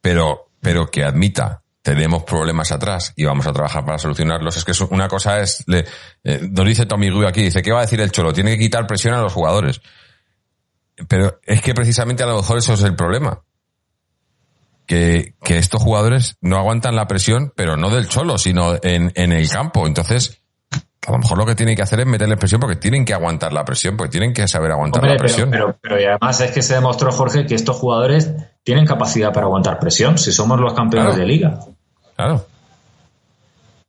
Pero, 0.00 0.50
pero 0.58 0.90
que 0.90 1.04
admita, 1.04 1.62
tenemos 1.80 2.24
problemas 2.24 2.72
atrás 2.72 3.12
y 3.14 3.24
vamos 3.24 3.46
a 3.46 3.52
trabajar 3.52 3.84
para 3.84 3.98
solucionarlos. 3.98 4.56
Es 4.56 4.64
que 4.64 4.72
una 4.92 5.06
cosa 5.06 5.38
es, 5.38 5.62
le, 5.68 5.84
eh, 6.24 6.40
nos 6.50 6.66
dice 6.66 6.86
Tommy 6.86 7.08
Rubio 7.08 7.28
aquí, 7.28 7.42
dice, 7.42 7.62
¿qué 7.62 7.70
va 7.70 7.78
a 7.78 7.82
decir 7.82 8.00
el 8.00 8.10
Cholo? 8.10 8.32
Tiene 8.32 8.50
que 8.54 8.58
quitar 8.58 8.84
presión 8.88 9.14
a 9.14 9.22
los 9.22 9.32
jugadores. 9.32 9.80
Pero 11.06 11.38
es 11.44 11.62
que 11.62 11.72
precisamente 11.72 12.24
a 12.24 12.26
lo 12.26 12.34
mejor 12.38 12.58
eso 12.58 12.74
es 12.74 12.82
el 12.82 12.96
problema. 12.96 13.44
Que, 14.86 15.34
que 15.44 15.56
estos 15.56 15.80
jugadores 15.80 16.36
no 16.40 16.56
aguantan 16.56 16.96
la 16.96 17.06
presión, 17.06 17.52
pero 17.54 17.76
no 17.76 17.90
del 17.90 18.08
Cholo, 18.08 18.38
sino 18.38 18.74
en, 18.82 19.12
en 19.14 19.30
el 19.30 19.48
campo. 19.48 19.86
Entonces, 19.86 20.39
a 21.10 21.16
lo 21.16 21.22
mejor 21.22 21.38
lo 21.38 21.46
que 21.46 21.54
tienen 21.54 21.76
que 21.76 21.82
hacer 21.82 22.00
es 22.00 22.06
meterle 22.06 22.36
presión 22.36 22.60
porque 22.60 22.76
tienen 22.76 23.04
que 23.04 23.12
aguantar 23.12 23.52
la 23.52 23.64
presión, 23.64 23.96
porque 23.96 24.10
tienen 24.10 24.32
que 24.32 24.46
saber 24.46 24.70
aguantar 24.70 25.04
la 25.04 25.16
presión. 25.16 25.50
Pero, 25.50 25.76
pero, 25.80 25.96
además 25.96 26.40
es 26.40 26.50
que 26.52 26.62
se 26.62 26.74
demostró, 26.74 27.10
Jorge, 27.10 27.46
que 27.46 27.54
estos 27.54 27.76
jugadores 27.76 28.32
tienen 28.62 28.86
capacidad 28.86 29.32
para 29.32 29.46
aguantar 29.46 29.78
presión, 29.78 30.18
si 30.18 30.32
somos 30.32 30.60
los 30.60 30.72
campeones 30.74 31.16
de 31.16 31.26
liga. 31.26 31.60
Claro. 32.16 32.46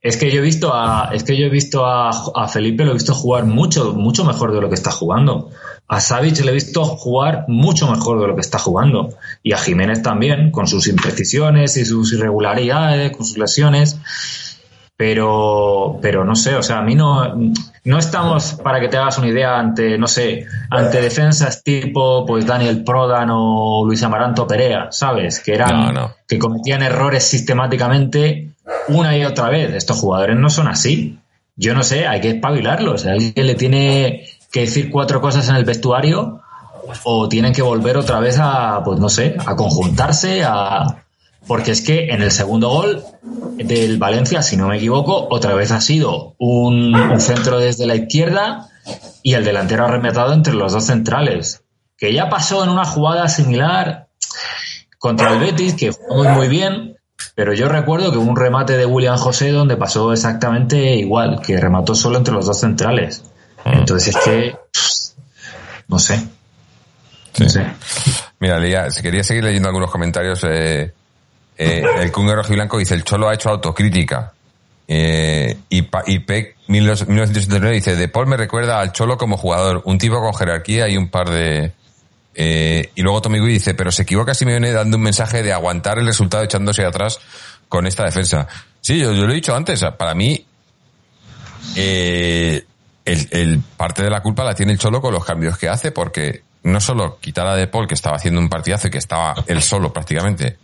Es 0.00 0.16
que 0.16 0.32
yo 0.32 0.40
he 0.40 0.42
visto 0.42 0.74
a, 0.74 1.10
es 1.12 1.22
que 1.22 1.36
yo 1.36 1.46
he 1.46 1.48
visto 1.48 1.86
a, 1.86 2.10
a, 2.10 2.48
Felipe, 2.48 2.84
lo 2.84 2.90
he 2.90 2.94
visto 2.94 3.14
jugar 3.14 3.44
mucho, 3.44 3.92
mucho 3.94 4.24
mejor 4.24 4.52
de 4.52 4.60
lo 4.60 4.68
que 4.68 4.74
está 4.74 4.90
jugando. 4.90 5.50
A 5.86 6.00
Savic 6.00 6.40
le 6.40 6.50
he 6.50 6.54
visto 6.54 6.84
jugar 6.84 7.44
mucho 7.46 7.88
mejor 7.88 8.20
de 8.20 8.26
lo 8.26 8.34
que 8.34 8.40
está 8.40 8.58
jugando. 8.58 9.10
Y 9.44 9.52
a 9.52 9.58
Jiménez 9.58 10.02
también, 10.02 10.50
con 10.50 10.66
sus 10.66 10.88
imprecisiones 10.88 11.76
y 11.76 11.84
sus 11.84 12.12
irregularidades, 12.14 13.16
con 13.16 13.24
sus 13.24 13.38
lesiones 13.38 13.96
pero, 15.04 15.98
pero 16.00 16.24
no 16.24 16.36
sé, 16.36 16.54
o 16.54 16.62
sea, 16.62 16.78
a 16.78 16.82
mí 16.82 16.94
no, 16.94 17.34
no 17.82 17.98
estamos, 17.98 18.52
para 18.62 18.78
que 18.78 18.86
te 18.86 18.98
hagas 18.98 19.18
una 19.18 19.26
idea, 19.26 19.58
ante, 19.58 19.98
no 19.98 20.06
sé, 20.06 20.46
ante 20.70 21.00
defensas 21.00 21.64
tipo, 21.64 22.24
pues 22.24 22.46
Daniel 22.46 22.84
Prodan 22.84 23.28
o 23.32 23.84
Luis 23.84 24.00
Amaranto 24.04 24.46
Perea, 24.46 24.92
¿sabes? 24.92 25.40
Que 25.40 25.54
eran, 25.54 25.92
que 26.28 26.38
cometían 26.38 26.82
errores 26.82 27.24
sistemáticamente 27.24 28.52
una 28.86 29.16
y 29.16 29.24
otra 29.24 29.48
vez. 29.48 29.74
Estos 29.74 29.98
jugadores 29.98 30.36
no 30.36 30.48
son 30.48 30.68
así. 30.68 31.18
Yo 31.56 31.74
no 31.74 31.82
sé, 31.82 32.06
hay 32.06 32.20
que 32.20 32.30
espabilarlos. 32.30 33.04
Alguien 33.04 33.44
le 33.44 33.56
tiene 33.56 34.24
que 34.52 34.60
decir 34.60 34.88
cuatro 34.88 35.20
cosas 35.20 35.48
en 35.48 35.56
el 35.56 35.64
vestuario 35.64 36.42
o 37.02 37.28
tienen 37.28 37.52
que 37.52 37.62
volver 37.62 37.96
otra 37.96 38.20
vez 38.20 38.38
a, 38.40 38.84
pues 38.84 39.00
no 39.00 39.08
sé, 39.08 39.34
a 39.44 39.56
conjuntarse, 39.56 40.44
a, 40.44 41.01
porque 41.46 41.72
es 41.72 41.82
que 41.82 42.10
en 42.10 42.22
el 42.22 42.30
segundo 42.30 42.68
gol 42.68 43.04
del 43.56 43.98
Valencia, 43.98 44.42
si 44.42 44.56
no 44.56 44.68
me 44.68 44.76
equivoco, 44.76 45.28
otra 45.30 45.54
vez 45.54 45.72
ha 45.72 45.80
sido 45.80 46.34
un, 46.38 46.94
centro 47.18 47.58
desde 47.58 47.86
la 47.86 47.96
izquierda 47.96 48.68
y 49.22 49.34
el 49.34 49.44
delantero 49.44 49.84
ha 49.84 49.88
rematado 49.88 50.32
entre 50.32 50.54
los 50.54 50.72
dos 50.72 50.86
centrales. 50.86 51.62
Que 51.96 52.12
ya 52.12 52.28
pasó 52.28 52.64
en 52.64 52.70
una 52.70 52.84
jugada 52.84 53.28
similar 53.28 54.08
contra 54.98 55.32
el 55.32 55.40
Betis, 55.40 55.74
que 55.74 55.92
fue 55.92 56.16
muy, 56.16 56.28
muy 56.28 56.48
bien, 56.48 56.96
pero 57.34 57.52
yo 57.54 57.68
recuerdo 57.68 58.12
que 58.12 58.18
hubo 58.18 58.30
un 58.30 58.36
remate 58.36 58.76
de 58.76 58.86
William 58.86 59.16
José 59.16 59.50
donde 59.50 59.76
pasó 59.76 60.12
exactamente 60.12 60.96
igual, 60.96 61.40
que 61.40 61.56
remató 61.58 61.94
solo 61.94 62.18
entre 62.18 62.34
los 62.34 62.46
dos 62.46 62.60
centrales. 62.60 63.24
Mm. 63.64 63.78
Entonces 63.78 64.14
es 64.14 64.22
que. 64.24 64.56
No 65.88 65.98
sé. 65.98 66.22
No 67.38 67.48
sé. 67.48 67.66
Mira, 68.38 68.58
Lía, 68.58 68.90
si 68.90 69.02
quería 69.02 69.24
seguir 69.24 69.44
leyendo 69.44 69.68
algunos 69.68 69.90
comentarios. 69.90 70.40
Eh 70.44 70.92
eh, 71.56 71.84
el 72.00 72.12
Kunga 72.12 72.34
Rojo 72.34 72.52
y 72.52 72.56
Blanco 72.56 72.78
dice, 72.78 72.94
el 72.94 73.04
Cholo 73.04 73.28
ha 73.28 73.34
hecho 73.34 73.50
autocrítica. 73.50 74.32
Eh, 74.88 75.56
y, 75.68 75.88
y 76.06 76.18
PEC 76.18 76.56
1979 76.66 77.74
dice, 77.76 77.96
De 77.96 78.08
Paul 78.08 78.26
me 78.26 78.36
recuerda 78.36 78.80
al 78.80 78.92
Cholo 78.92 79.16
como 79.16 79.36
jugador, 79.36 79.82
un 79.84 79.98
tipo 79.98 80.20
con 80.20 80.34
jerarquía 80.34 80.88
y 80.88 80.96
un 80.96 81.08
par 81.08 81.30
de... 81.30 81.72
Eh, 82.34 82.90
y 82.94 83.02
luego 83.02 83.20
Tommy 83.20 83.38
Gui 83.38 83.52
dice, 83.52 83.74
pero 83.74 83.92
se 83.92 84.02
equivoca 84.02 84.32
si 84.32 84.46
me 84.46 84.52
viene 84.52 84.72
dando 84.72 84.96
un 84.96 85.02
mensaje 85.02 85.42
de 85.42 85.52
aguantar 85.52 85.98
el 85.98 86.06
resultado 86.06 86.42
echándose 86.42 86.84
atrás 86.84 87.20
con 87.68 87.86
esta 87.86 88.04
defensa. 88.04 88.48
Sí, 88.80 88.98
yo, 88.98 89.12
lo 89.12 89.30
he 89.30 89.34
dicho 89.34 89.54
antes, 89.54 89.84
para 89.98 90.14
mí 90.14 90.44
el, 91.76 92.64
el, 93.04 93.60
parte 93.76 94.02
de 94.02 94.10
la 94.10 94.20
culpa 94.22 94.44
la 94.44 94.54
tiene 94.54 94.72
el 94.72 94.78
Cholo 94.78 95.02
con 95.02 95.12
los 95.12 95.24
cambios 95.24 95.58
que 95.58 95.68
hace, 95.68 95.92
porque 95.92 96.42
no 96.62 96.80
solo 96.80 97.18
quitar 97.20 97.46
a 97.46 97.54
De 97.54 97.66
Paul, 97.66 97.86
que 97.86 97.94
estaba 97.94 98.16
haciendo 98.16 98.40
un 98.40 98.48
partidazo 98.48 98.88
y 98.88 98.90
que 98.90 98.98
estaba 98.98 99.34
él 99.46 99.62
solo 99.62 99.92
prácticamente, 99.92 100.56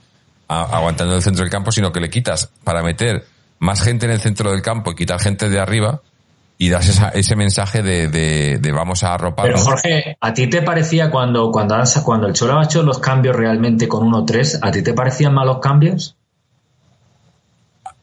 aguantando 0.48 1.14
el 1.14 1.22
centro 1.22 1.44
del 1.44 1.50
campo, 1.50 1.70
sino 1.70 1.92
que 1.92 2.00
le 2.00 2.10
quitas 2.10 2.50
para 2.64 2.82
meter 2.82 3.24
más 3.58 3.82
gente 3.82 4.06
en 4.06 4.12
el 4.12 4.20
centro 4.20 4.50
del 4.50 4.62
campo 4.62 4.92
y 4.92 4.94
quitar 4.94 5.20
gente 5.20 5.48
de 5.48 5.60
arriba 5.60 6.00
y 6.60 6.70
das 6.70 7.00
ese 7.14 7.36
mensaje 7.36 7.82
de, 7.82 8.08
de, 8.08 8.72
vamos 8.72 9.04
a 9.04 9.14
arropar. 9.14 9.46
Pero 9.46 9.60
Jorge, 9.60 10.16
¿a 10.20 10.34
ti 10.34 10.48
te 10.48 10.62
parecía 10.62 11.08
cuando, 11.10 11.52
cuando, 11.52 11.76
cuando 12.04 12.26
el 12.26 12.32
Cholo 12.32 12.58
ha 12.58 12.64
hecho 12.64 12.82
los 12.82 12.98
cambios 12.98 13.36
realmente 13.36 13.86
con 13.86 14.10
1-3, 14.10 14.58
¿a 14.62 14.72
ti 14.72 14.82
te 14.82 14.92
parecían 14.92 15.34
malos 15.34 15.58
cambios? 15.60 16.16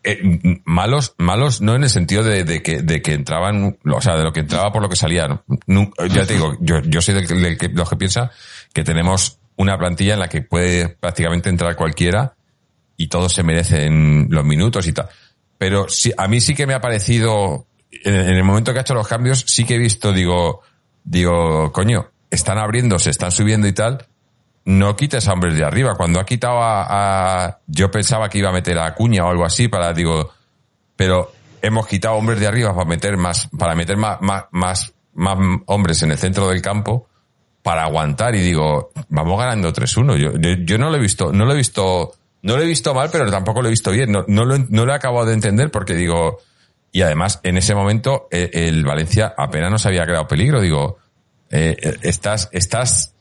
Eh, 0.06 0.62
malos, 0.64 1.16
malos 1.18 1.62
no 1.62 1.76
en 1.76 1.84
el 1.84 1.90
sentido 1.90 2.24
de, 2.24 2.62
que, 2.62 2.82
de 2.82 3.02
que 3.02 3.14
entraban, 3.14 3.78
o 3.92 4.02
sea, 4.02 4.16
de 4.16 4.24
lo 4.24 4.32
que 4.32 4.42
entraba 4.42 4.72
por 4.72 4.82
lo 4.82 4.88
que 4.88 4.96
salía. 4.96 5.42
ya 5.68 6.26
te 6.26 6.34
digo, 6.34 6.56
yo, 6.62 6.80
yo 6.80 7.02
soy 7.02 7.16
del, 7.16 7.28
del 7.28 7.58
que, 7.58 7.70
los 7.70 7.90
que 7.90 7.98
piensa 7.98 8.32
que 8.72 8.84
tenemos 8.84 9.40
una 9.58 9.78
plantilla 9.78 10.14
en 10.14 10.20
la 10.20 10.28
que 10.28 10.42
puede 10.42 10.90
prácticamente 10.90 11.50
entrar 11.50 11.76
cualquiera 11.76 12.36
y 12.98 13.08
todos 13.08 13.34
se 13.34 13.44
merecen 13.44 14.28
los 14.30 14.46
minutos 14.46 14.88
y 14.88 14.94
tal. 14.94 15.10
Pero 15.58 15.88
sí, 15.90 16.12
a 16.18 16.28
mí 16.28 16.42
sí 16.42 16.54
que 16.54 16.68
me 16.68 16.74
ha 16.74 16.82
parecido, 16.82 17.68
en, 17.92 18.16
el 18.16 18.44
momento 18.44 18.74
que 18.74 18.80
ha 18.80 18.82
hecho 18.82 18.94
los 18.94 19.08
cambios, 19.08 19.46
sí 19.48 19.66
que 19.66 19.76
he 19.76 19.78
visto, 19.80 20.12
digo, 20.12 20.62
digo, 21.04 21.72
coño, 21.72 22.12
están 22.30 22.58
abriendo, 22.58 23.00
se 23.00 23.10
están 23.10 23.32
subiendo 23.32 23.68
y 23.68 23.74
tal. 23.74 24.06
No 24.66 24.96
quites 24.96 25.28
a 25.28 25.34
hombres 25.34 25.56
de 25.56 25.64
arriba. 25.64 25.96
Cuando 25.96 26.20
ha 26.20 26.26
quitado 26.26 26.60
a, 26.62 27.60
yo 27.68 27.92
pensaba 27.92 28.30
que 28.30 28.40
iba 28.40 28.50
a 28.50 28.54
meter 28.54 28.80
a 28.80 28.94
Cuña 28.96 29.26
o 29.26 29.30
algo 29.30 29.46
así 29.46 29.68
para, 29.68 29.94
digo, 29.94 30.32
pero 30.96 31.32
hemos 31.62 31.88
quitado 31.88 32.16
hombres 32.16 32.40
de 32.40 32.48
arriba 32.48 32.74
para 32.74 32.90
meter 32.90 33.16
más, 33.16 33.48
para 33.58 33.76
meter 33.76 33.96
más, 33.96 34.20
más, 34.22 34.46
más, 34.52 34.94
más 35.14 35.38
hombres 35.68 36.02
en 36.02 36.12
el 36.12 36.18
centro 36.18 36.50
del 36.50 36.62
campo 36.62 37.08
para 37.66 37.82
aguantar 37.82 38.36
y 38.36 38.42
digo, 38.42 38.92
vamos 39.10 39.40
ganando 39.40 39.74
3-1. 39.74 40.18
Yo, 40.18 40.34
yo, 40.38 40.78
no 40.78 40.92
lo 40.92 40.98
he 40.98 41.00
visto, 41.00 41.34
no 41.34 41.46
lo 41.46 41.54
he 41.54 41.58
visto, 41.58 42.14
no 42.44 42.58
lo 42.58 42.62
he 42.62 42.68
visto 42.68 42.94
mal, 42.94 43.10
pero 43.12 43.32
tampoco 43.32 43.64
lo 43.64 43.70
he 43.70 43.72
visto 43.72 43.90
bien. 43.90 44.12
No, 44.12 44.24
no, 44.28 44.46
lo, 44.46 44.60
no 44.60 44.86
lo 44.86 44.92
he 44.92 44.96
acabado 44.96 45.26
de 45.26 45.34
entender 45.34 45.72
porque 45.72 45.96
digo, 45.96 46.38
y 46.92 47.02
además 47.02 47.40
en 47.42 47.58
ese 47.58 47.74
momento 47.74 48.28
eh, 48.30 48.52
el, 48.54 48.86
Valencia 48.86 49.34
apenas 49.36 49.72
nos 49.72 49.84
había 49.88 50.06
creado 50.06 50.28
peligro. 50.28 50.62
Digo, 50.62 51.00
eh, 51.50 51.98
estás, 52.04 52.50
estás, 52.52 53.16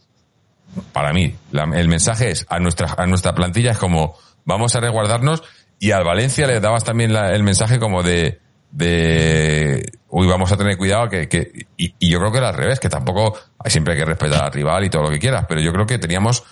para 0.93 1.15
mí, 1.15 1.35
el 1.51 1.89
mensaje 1.89 2.31
es 2.31 2.45
a 2.51 2.59
nuestra, 2.59 2.97
a 2.99 3.07
nuestra 3.07 3.35
plantilla 3.35 3.71
es 3.71 3.79
como, 3.79 4.15
vamos 4.45 4.77
a 4.77 4.81
resguardarnos 4.81 5.43
y 5.79 5.93
al 5.93 6.05
Valencia 6.05 6.47
le 6.47 6.61
dabas 6.61 6.85
también 6.85 7.17
el 7.17 7.43
mensaje 7.45 7.79
como 7.79 8.03
de, 8.03 8.43
de 8.75 9.93
uy, 10.09 10.27
vamos 10.27 10.51
a 10.51 10.57
tener 10.57 10.77
cuidado 10.77 11.09
que, 11.09 11.29
que 11.29 11.67
y, 11.77 12.11
yo 12.11 12.19
creo 12.19 12.33
que 12.33 12.39
era 12.39 12.49
al 12.49 12.57
revés, 12.57 12.81
que 12.81 12.89
tampoco 12.89 13.39
siempre 13.67 13.95
hay 13.95 14.01
que 14.01 14.05
respetar 14.05 14.45
al 14.45 14.53
rival 14.53 14.85
y 14.85 14.91
todo 14.91 15.03
lo 15.03 15.11
que 15.11 15.19
quieras, 15.19 15.47
pero 15.49 15.61
yo 15.61 15.73
creo 15.73 15.87
que 15.87 15.99
teníamos 15.99 16.45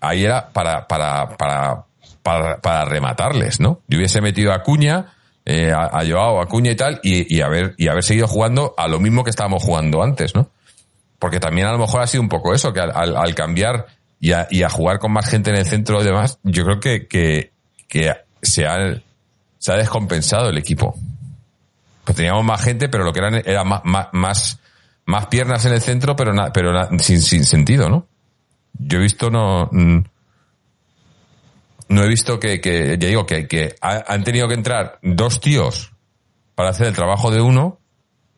ahí 0.00 0.24
era 0.24 0.50
para 0.50 0.86
para 0.86 1.36
para 1.36 1.84
para, 2.22 2.60
para 2.60 2.84
rematarles, 2.86 3.60
¿no? 3.60 3.80
Yo 3.86 3.98
hubiese 3.98 4.22
metido 4.22 4.52
a 4.52 4.62
Cuña, 4.62 5.12
eh, 5.44 5.72
a, 5.72 5.90
a, 5.92 6.00
a 6.00 6.46
Cuña 6.46 6.72
y 6.72 6.76
tal, 6.76 6.98
y, 7.02 7.36
y, 7.36 7.42
haber, 7.42 7.74
y 7.76 7.88
haber 7.88 8.02
seguido 8.02 8.26
jugando 8.26 8.74
a 8.78 8.88
lo 8.88 8.98
mismo 8.98 9.24
que 9.24 9.30
estábamos 9.30 9.62
jugando 9.62 10.02
antes, 10.02 10.34
¿no? 10.34 10.48
Porque 11.18 11.38
también 11.38 11.66
a 11.66 11.72
lo 11.72 11.78
mejor 11.78 12.00
ha 12.00 12.06
sido 12.06 12.22
un 12.22 12.30
poco 12.30 12.54
eso, 12.54 12.72
que 12.72 12.80
al, 12.80 12.92
al, 12.94 13.16
al 13.18 13.34
cambiar 13.34 13.86
y 14.20 14.32
a, 14.32 14.46
y 14.50 14.62
a, 14.62 14.70
jugar 14.70 15.00
con 15.00 15.12
más 15.12 15.28
gente 15.28 15.50
en 15.50 15.56
el 15.56 15.66
centro 15.66 16.00
y 16.00 16.04
demás, 16.04 16.38
yo 16.44 16.64
creo 16.64 16.80
que, 16.80 17.06
que, 17.06 17.52
que 17.88 18.10
se, 18.40 18.64
ha, 18.66 19.02
se 19.58 19.72
ha 19.72 19.76
descompensado 19.76 20.48
el 20.48 20.56
equipo 20.56 20.96
teníamos 22.14 22.44
más 22.44 22.62
gente, 22.62 22.88
pero 22.88 23.04
lo 23.04 23.12
que 23.12 23.20
eran 23.20 23.34
era 23.44 23.64
más, 23.64 23.82
más, 24.12 24.60
más, 25.04 25.26
piernas 25.26 25.64
en 25.64 25.72
el 25.72 25.80
centro, 25.80 26.16
pero, 26.16 26.32
pero 26.52 26.88
sin, 26.98 27.20
sin 27.20 27.44
sentido, 27.44 27.88
¿no? 27.88 28.06
Yo 28.72 28.98
he 28.98 29.02
visto 29.02 29.30
no, 29.30 29.68
mm, 29.70 29.98
no 31.88 32.02
he 32.02 32.08
visto 32.08 32.40
que, 32.40 32.60
que 32.60 32.96
ya 32.98 33.08
digo, 33.08 33.26
que, 33.26 33.46
que 33.46 33.74
han 33.80 34.24
tenido 34.24 34.48
que 34.48 34.54
entrar 34.54 34.98
dos 35.02 35.40
tíos 35.40 35.92
para 36.54 36.70
hacer 36.70 36.86
el 36.86 36.94
trabajo 36.94 37.30
de 37.30 37.40
uno, 37.40 37.78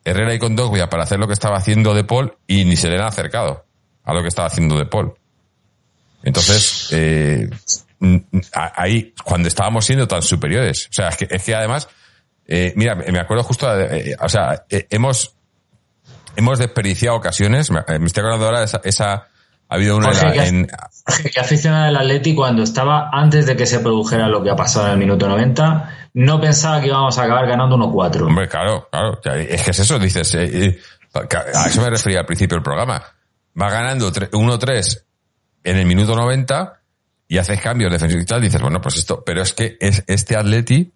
Herrera 0.03 0.33
y 0.33 0.39
Condogbia 0.39 0.89
para 0.89 1.03
hacer 1.03 1.19
lo 1.19 1.27
que 1.27 1.33
estaba 1.33 1.57
haciendo 1.57 1.93
De 1.93 2.03
Paul 2.03 2.37
y 2.47 2.65
ni 2.65 2.75
se 2.75 2.89
le 2.89 2.95
han 2.95 3.03
acercado 3.03 3.65
a 4.03 4.13
lo 4.13 4.21
que 4.21 4.29
estaba 4.29 4.47
haciendo 4.47 4.77
De 4.77 4.85
Paul. 4.85 5.13
Entonces, 6.23 6.89
eh, 6.91 7.49
ahí, 8.53 9.13
cuando 9.23 9.47
estábamos 9.47 9.85
siendo 9.85 10.07
tan 10.07 10.21
superiores, 10.21 10.87
o 10.87 10.93
sea, 10.93 11.09
es 11.09 11.17
que, 11.17 11.27
es 11.29 11.43
que 11.43 11.55
además, 11.55 11.87
eh, 12.47 12.73
mira, 12.75 12.95
me 12.95 13.19
acuerdo 13.19 13.43
justo, 13.43 13.67
eh, 13.79 14.15
o 14.19 14.29
sea, 14.29 14.65
eh, 14.69 14.87
hemos, 14.89 15.35
hemos 16.35 16.59
desperdiciado 16.59 17.17
ocasiones, 17.17 17.69
me, 17.71 17.79
estoy 18.05 18.21
acordando 18.21 18.45
ahora 18.45 18.59
de 18.59 18.65
esa, 18.65 18.81
esa 18.85 19.13
ha 19.69 19.75
habido 19.75 19.97
una 19.97 20.11
en... 20.45 20.67
que 21.33 21.39
aficionado 21.39 21.87
del 21.87 21.97
Atleti 21.97 22.33
cuando 22.33 22.63
estaba 22.63 23.09
antes 23.11 23.45
de 23.45 23.57
que 23.57 23.65
se 23.65 23.81
produjera 23.81 24.29
lo 24.29 24.41
que 24.41 24.49
ha 24.49 24.55
pasado 24.55 24.85
en 24.85 24.93
el 24.93 24.97
minuto 24.97 25.27
90 25.27 26.09
no 26.13 26.39
pensaba 26.39 26.79
que 26.79 26.87
íbamos 26.87 27.17
a 27.17 27.23
acabar 27.23 27.47
ganando 27.47 27.77
1-4. 27.77 28.21
Hombre, 28.21 28.47
claro, 28.47 28.87
claro. 28.89 29.19
Es 29.23 29.61
que 29.61 29.71
es 29.71 29.79
eso, 29.79 29.99
dices. 29.99 30.33
a 30.33 31.67
eso 31.67 31.81
me 31.81 31.89
refería 31.89 32.21
al 32.21 32.25
principio 32.25 32.55
del 32.55 32.63
programa. 32.63 33.03
Va 33.61 33.69
ganando 33.69 34.11
1-3 34.11 35.03
en 35.63 35.77
el 35.77 35.85
minuto 35.85 36.15
90 36.15 36.81
y 37.27 37.37
haces 37.37 37.59
cambios 37.59 37.91
defensivos 37.91 38.23
y 38.23 38.25
tal, 38.25 38.41
dices, 38.41 38.61
bueno, 38.61 38.81
pues 38.81 38.97
esto, 38.97 39.21
pero 39.23 39.41
es 39.41 39.53
que 39.53 39.77
es 39.79 40.03
este 40.07 40.37
Atleti 40.37 40.91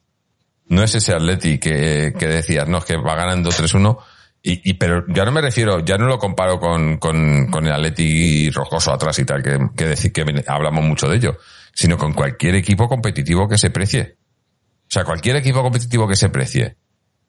no 0.68 0.84
es 0.84 0.96
ese 0.96 1.14
Atleti 1.14 1.60
que, 1.60 2.14
que 2.18 2.28
decías, 2.28 2.68
no, 2.68 2.80
es 2.80 2.86
que 2.86 2.98
va 2.98 3.16
ganando 3.16 3.50
3-1. 3.50 3.98
Y, 4.44 4.72
y, 4.72 4.74
pero 4.74 5.06
ya 5.08 5.24
no 5.24 5.32
me 5.32 5.42
refiero, 5.42 5.80
ya 5.80 5.98
no 5.98 6.08
lo 6.08 6.18
comparo 6.18 6.60
con, 6.60 6.98
con, 6.98 7.48
con 7.52 7.66
el 7.66 7.74
Atleti 7.74 8.50
rocoso 8.50 8.92
atrás 8.92 9.20
y 9.20 9.26
tal, 9.26 9.44
que, 9.44 9.58
que 9.76 9.86
decir 9.86 10.12
que 10.12 10.26
hablamos 10.48 10.84
mucho 10.84 11.08
de 11.08 11.18
ello, 11.18 11.38
sino 11.74 11.98
con 11.98 12.14
cualquier 12.14 12.56
equipo 12.56 12.88
competitivo 12.88 13.48
que 13.48 13.58
se 13.58 13.70
precie. 13.70 14.18
O 14.84 14.94
sea, 14.94 15.04
cualquier 15.04 15.36
equipo 15.36 15.62
competitivo 15.62 16.08
que 16.08 16.16
se 16.16 16.30
precie, 16.30 16.78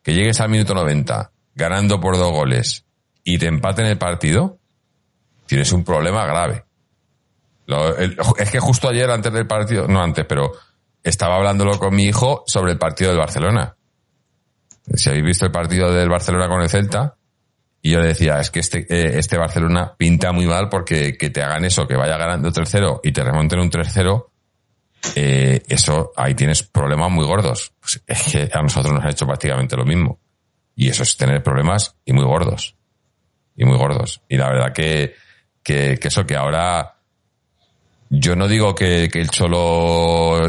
que 0.02 0.14
llegues 0.14 0.40
al 0.40 0.48
minuto 0.48 0.74
90, 0.74 1.32
ganando 1.54 2.00
por 2.00 2.16
dos 2.16 2.32
goles, 2.32 2.84
y 3.24 3.38
te 3.38 3.46
empaten 3.46 3.86
el 3.86 3.98
partido, 3.98 4.58
tienes 5.46 5.70
un 5.72 5.84
problema 5.84 6.24
grave 6.24 6.64
es 8.38 8.50
que 8.50 8.60
justo 8.60 8.88
ayer, 8.88 9.10
antes 9.10 9.32
del 9.32 9.46
partido, 9.46 9.86
no 9.86 10.02
antes, 10.02 10.24
pero 10.26 10.52
estaba 11.02 11.36
hablándolo 11.36 11.78
con 11.78 11.94
mi 11.94 12.04
hijo 12.04 12.44
sobre 12.46 12.72
el 12.72 12.78
partido 12.78 13.10
del 13.10 13.18
Barcelona. 13.18 13.76
Si 14.94 15.08
habéis 15.08 15.24
visto 15.24 15.46
el 15.46 15.52
partido 15.52 15.92
del 15.92 16.08
Barcelona 16.08 16.48
con 16.48 16.62
el 16.62 16.68
Celta, 16.68 17.16
y 17.84 17.90
yo 17.90 18.00
le 18.00 18.08
decía, 18.08 18.38
es 18.38 18.50
que 18.50 18.60
este, 18.60 18.86
eh, 18.88 19.18
este 19.18 19.36
Barcelona 19.36 19.94
pinta 19.96 20.30
muy 20.30 20.46
mal 20.46 20.68
porque 20.68 21.16
que 21.16 21.30
te 21.30 21.42
hagan 21.42 21.64
eso, 21.64 21.86
que 21.86 21.96
vaya 21.96 22.16
ganando 22.16 22.50
3-0 22.50 23.00
y 23.02 23.12
te 23.12 23.24
remonten 23.24 23.58
un 23.58 23.70
3-0, 23.70 24.26
eh, 25.16 25.62
eso, 25.68 26.12
ahí 26.16 26.34
tienes 26.34 26.62
problemas 26.62 27.10
muy 27.10 27.26
gordos. 27.26 27.72
Pues 27.80 28.00
es 28.06 28.22
que 28.32 28.48
a 28.52 28.62
nosotros 28.62 28.94
nos 28.94 29.04
ha 29.04 29.10
hecho 29.10 29.26
prácticamente 29.26 29.76
lo 29.76 29.84
mismo. 29.84 30.20
Y 30.76 30.88
eso 30.88 31.02
es 31.02 31.16
tener 31.16 31.42
problemas 31.42 31.96
y 32.04 32.12
muy 32.12 32.24
gordos. 32.24 32.76
Y 33.56 33.64
muy 33.64 33.76
gordos. 33.76 34.22
Y 34.28 34.36
la 34.36 34.48
verdad 34.48 34.72
que, 34.72 35.14
que, 35.64 35.98
que 36.00 36.08
eso 36.08 36.24
que 36.24 36.36
ahora, 36.36 36.98
yo 38.10 38.36
no 38.36 38.46
digo 38.46 38.76
que, 38.76 39.08
que 39.12 39.20
el 39.20 39.30
Cholo 39.30 40.40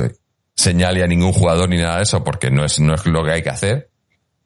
señale 0.55 1.03
a 1.03 1.07
ningún 1.07 1.33
jugador 1.33 1.69
ni 1.69 1.77
nada 1.77 1.97
de 1.97 2.03
eso, 2.03 2.23
porque 2.23 2.51
no 2.51 2.63
es, 2.65 2.79
no 2.79 2.93
es 2.93 3.05
lo 3.05 3.23
que 3.23 3.31
hay 3.31 3.41
que 3.41 3.49
hacer, 3.49 3.89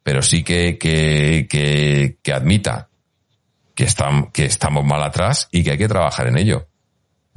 pero 0.03 0.22
sí 0.22 0.43
que, 0.43 0.78
que, 0.78 1.47
que, 1.49 2.18
que 2.22 2.34
admita 2.34 2.89
que, 3.76 3.84
están, 3.84 4.32
que 4.32 4.45
estamos 4.45 4.86
mal 4.86 5.03
atrás 5.03 5.49
y 5.51 5.64
que 5.64 5.72
hay 5.72 5.78
que 5.78 5.88
trabajar 5.88 6.28
en 6.28 6.38
ello. 6.38 6.68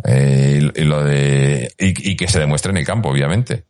Eh, 0.05 0.71
y, 0.75 0.85
lo 0.85 1.05
de, 1.05 1.75
y, 1.79 2.13
y, 2.13 2.17
que 2.17 2.29
se 2.29 2.39
demuestre 2.39 2.71
en 2.71 2.79
el 2.79 2.87
campo, 2.87 3.11
obviamente. 3.11 3.67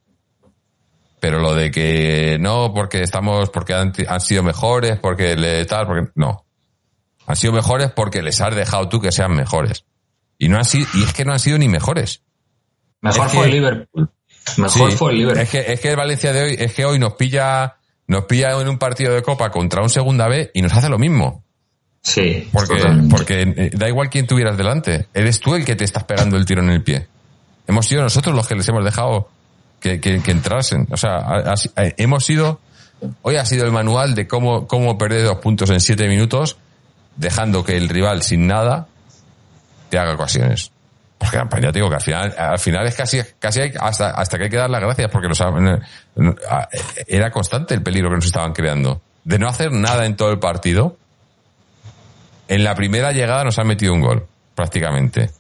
Pero 1.19 1.41
lo 1.41 1.55
de 1.55 1.71
que 1.71 2.39
no, 2.41 2.73
porque 2.73 3.03
estamos, 3.03 3.51
porque 3.51 3.75
han, 3.75 3.93
han 4.07 4.21
sido 4.21 4.43
mejores, 4.43 4.99
porque 5.01 5.37
le 5.37 5.65
tal, 5.65 5.87
porque, 5.87 6.11
no. 6.15 6.47
Han 7.27 7.37
sido 7.37 7.53
mejores 7.53 7.91
porque 7.91 8.23
les 8.23 8.41
has 8.41 8.55
dejado 8.55 8.89
tú 8.89 9.01
que 9.01 9.13
sean 9.13 9.35
mejores. 9.35 9.85
Y 10.39 10.49
no 10.49 10.57
han 10.57 10.65
sido, 10.65 10.87
y 10.95 11.03
es 11.03 11.13
que 11.13 11.25
no 11.25 11.33
han 11.33 11.39
sido 11.39 11.59
ni 11.59 11.69
mejores. 11.69 12.23
Mejor 13.01 13.29
fue 13.29 13.47
el 13.47 13.53
Liverpool. 13.53 14.11
Mejor 14.57 14.93
fue 14.93 15.13
el 15.13 15.19
Liverpool. 15.19 15.43
Es 15.43 15.51
que, 15.51 15.73
es 15.73 15.81
que 15.81 15.91
el 15.91 15.97
Valencia 15.97 16.33
de 16.33 16.43
hoy, 16.43 16.57
es 16.59 16.75
que 16.75 16.85
hoy 16.85 16.99
nos 16.99 17.15
pilla, 17.15 17.77
nos 18.07 18.25
pilla 18.25 18.61
en 18.61 18.69
un 18.69 18.79
partido 18.79 19.15
de 19.15 19.23
copa 19.23 19.51
contra 19.51 19.83
un 19.83 19.91
segunda 19.91 20.29
B 20.29 20.51
y 20.55 20.63
nos 20.63 20.73
hace 20.73 20.89
lo 20.89 20.99
mismo. 20.99 21.45
Sí. 22.03 22.49
Porque, 22.53 22.83
porque 23.11 23.43
eh, 23.43 23.71
da 23.75 23.89
igual 23.89 24.09
quién 24.09 24.27
tuvieras 24.27 24.57
delante. 24.57 25.09
Eres 25.13 25.41
tú 25.41 25.55
el 25.55 25.65
que 25.65 25.77
te 25.77 25.85
estás 25.85 26.05
pegando 26.05 26.37
el 26.37 26.47
tiro 26.47 26.63
en 26.63 26.71
el 26.71 26.83
pie. 26.83 27.07
Hemos 27.67 27.87
sido 27.87 28.03
nosotros 28.03 28.35
los 28.35 28.49
que 28.49 28.55
les 28.55 28.69
hemos 28.69 28.85
dejado 28.85 29.29
que, 29.81 30.01
que, 30.01 30.23
que 30.23 30.31
entrasen. 30.31 30.89
O 30.91 30.97
sea, 30.97 31.55
eh, 31.77 31.95
hemos 31.99 32.25
sido, 32.25 32.61
hoy 33.23 33.37
ha 33.37 33.45
sido 33.45 33.65
el 33.65 33.73
manual 33.73 34.15
de 34.15 34.27
cómo, 34.27 34.67
cómo 34.67 34.99
perder 34.99 35.25
dos 35.25 35.39
puntos 35.39 35.71
en 35.71 35.81
siete 35.81 36.09
minutos, 36.09 36.57
dejando 37.17 37.65
que 37.65 37.77
el 37.77 37.89
rival 37.89 38.23
sin 38.23 38.47
nada 38.47 38.89
te 39.91 39.99
haga 39.99 40.15
ocasiones. 40.15 40.73
Porque 41.21 41.39
pues 41.51 41.61
te 41.61 41.73
digo 41.73 41.91
que 41.91 41.97
al 41.97 42.01
final, 42.01 42.35
al 42.39 42.59
final 42.59 42.87
es 42.87 42.95
casi, 42.95 43.21
casi 43.39 43.61
hasta, 43.79 44.13
hasta 44.13 44.39
que 44.39 44.45
hay 44.45 44.51
que 44.51 44.57
dar 44.57 44.71
las 44.71 44.81
gracias 44.81 45.11
porque 45.11 45.29
nos, 45.29 45.39
era 47.07 47.31
constante 47.31 47.75
el 47.75 47.83
peligro 47.83 48.09
que 48.09 48.17
nos 48.17 48.25
estaban 48.25 48.55
creando. 48.55 49.03
De 49.23 49.39
no 49.39 49.47
hacer 49.47 49.71
nada 49.71 50.07
en 50.07 50.17
todo 50.17 50.31
el 50.31 50.39
partido, 50.39 50.97
en 52.49 52.65
la 52.65 52.75
primera 52.75 53.13
llegada 53.13 53.45
nos 53.45 53.59
han 53.59 53.67
metido 53.67 53.93
un 53.93 54.01
gol, 54.01 54.27
prácticamente. 54.55 55.31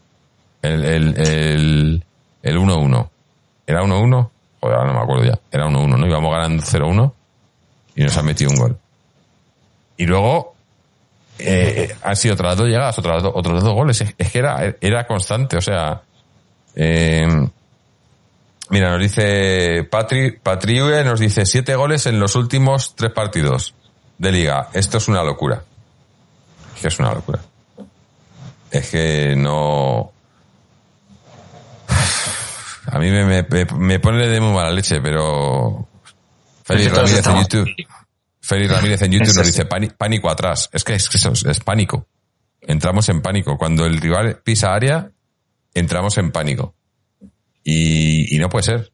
El, 0.60 0.84
el, 0.84 1.18
el, 1.18 2.04
el 2.42 2.58
1-1. 2.58 3.08
¿Era 3.66 3.80
1-1? 3.80 4.30
Joder, 4.60 4.76
ahora 4.76 4.92
no 4.92 4.98
me 4.98 5.02
acuerdo 5.02 5.24
ya. 5.24 5.38
Era 5.50 5.66
1-1, 5.66 5.98
¿no? 5.98 6.06
Íbamos 6.06 6.30
ganando 6.30 6.62
0-1 6.62 7.12
y 7.94 8.02
nos 8.02 8.14
han 8.18 8.26
metido 8.26 8.50
un 8.50 8.56
gol. 8.58 8.78
Y 9.96 10.04
luego 10.04 10.56
eh, 11.42 11.96
han 12.02 12.16
sido 12.16 12.34
otras 12.34 12.56
dos 12.56 12.68
llegadas, 12.68 12.98
otras 12.98 13.22
otros 13.24 13.62
dos 13.62 13.74
goles. 13.74 14.00
Es, 14.16 14.30
que 14.30 14.38
era, 14.38 14.74
era 14.80 15.06
constante, 15.06 15.56
o 15.56 15.60
sea. 15.60 16.02
Eh, 16.74 17.26
mira, 18.70 18.90
nos 18.90 19.00
dice 19.00 19.84
Patri, 19.90 20.32
Patriue, 20.32 21.02
nos 21.04 21.20
dice 21.20 21.46
siete 21.46 21.74
goles 21.74 22.06
en 22.06 22.20
los 22.20 22.36
últimos 22.36 22.94
tres 22.94 23.12
partidos 23.12 23.74
de 24.18 24.32
liga. 24.32 24.68
Esto 24.72 24.98
es 24.98 25.08
una 25.08 25.22
locura. 25.22 25.62
Es 26.76 26.82
que 26.82 26.88
es 26.88 26.98
una 26.98 27.14
locura. 27.14 27.40
Es 28.70 28.90
que 28.90 29.34
no. 29.36 30.12
A 32.92 32.98
mí 32.98 33.10
me, 33.10 33.24
me, 33.24 33.66
me 33.76 34.00
pone 34.00 34.26
de 34.28 34.40
muy 34.40 34.52
mala 34.52 34.70
leche, 34.70 35.00
pero. 35.00 35.86
Feliz 36.64 36.92
Ramírez 36.92 37.26
en 37.26 37.36
YouTube. 37.36 37.68
Félix 38.40 38.72
Ramírez 38.72 39.02
en 39.02 39.12
YouTube 39.12 39.36
nos 39.36 39.46
dice 39.46 39.66
pánico 39.66 40.30
atrás. 40.30 40.70
Es 40.72 40.84
que 40.84 40.94
es, 40.94 41.08
es, 41.46 41.60
pánico. 41.60 42.08
Entramos 42.60 43.08
en 43.08 43.22
pánico. 43.22 43.58
Cuando 43.58 43.84
el 43.86 44.00
rival 44.00 44.40
pisa 44.42 44.74
área, 44.74 45.10
entramos 45.74 46.16
en 46.18 46.32
pánico. 46.32 46.74
Y, 47.62 48.38
no 48.38 48.48
puede 48.48 48.64
ser. 48.64 48.92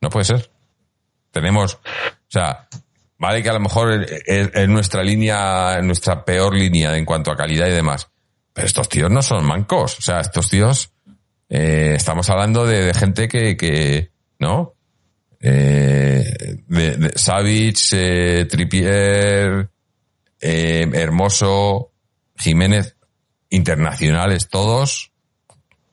No 0.00 0.10
puede 0.10 0.24
ser. 0.24 0.50
Tenemos, 1.32 1.74
o 1.74 1.80
sea, 2.28 2.68
vale 3.18 3.42
que 3.42 3.50
a 3.50 3.54
lo 3.54 3.60
mejor 3.60 4.06
es, 4.26 4.68
nuestra 4.68 5.02
línea, 5.02 5.80
nuestra 5.82 6.24
peor 6.24 6.54
línea 6.54 6.96
en 6.96 7.04
cuanto 7.04 7.32
a 7.32 7.36
calidad 7.36 7.66
y 7.66 7.72
demás. 7.72 8.08
Pero 8.52 8.66
estos 8.66 8.88
tíos 8.88 9.10
no 9.10 9.22
son 9.22 9.44
mancos. 9.44 9.98
O 9.98 10.02
sea, 10.02 10.20
estos 10.20 10.48
tíos, 10.48 10.92
eh, 11.48 11.94
estamos 11.96 12.30
hablando 12.30 12.64
de, 12.64 12.84
de 12.84 12.94
gente 12.94 13.26
que, 13.26 13.56
que, 13.56 14.12
¿no? 14.38 14.73
Eh, 15.46 16.56
de, 16.66 16.96
de 16.96 17.12
Savic, 17.16 17.76
eh, 17.92 18.46
Tripier, 18.48 19.68
eh, 20.40 20.90
Hermoso, 20.94 21.90
Jiménez, 22.34 22.96
internacionales 23.50 24.48
todos, 24.48 25.12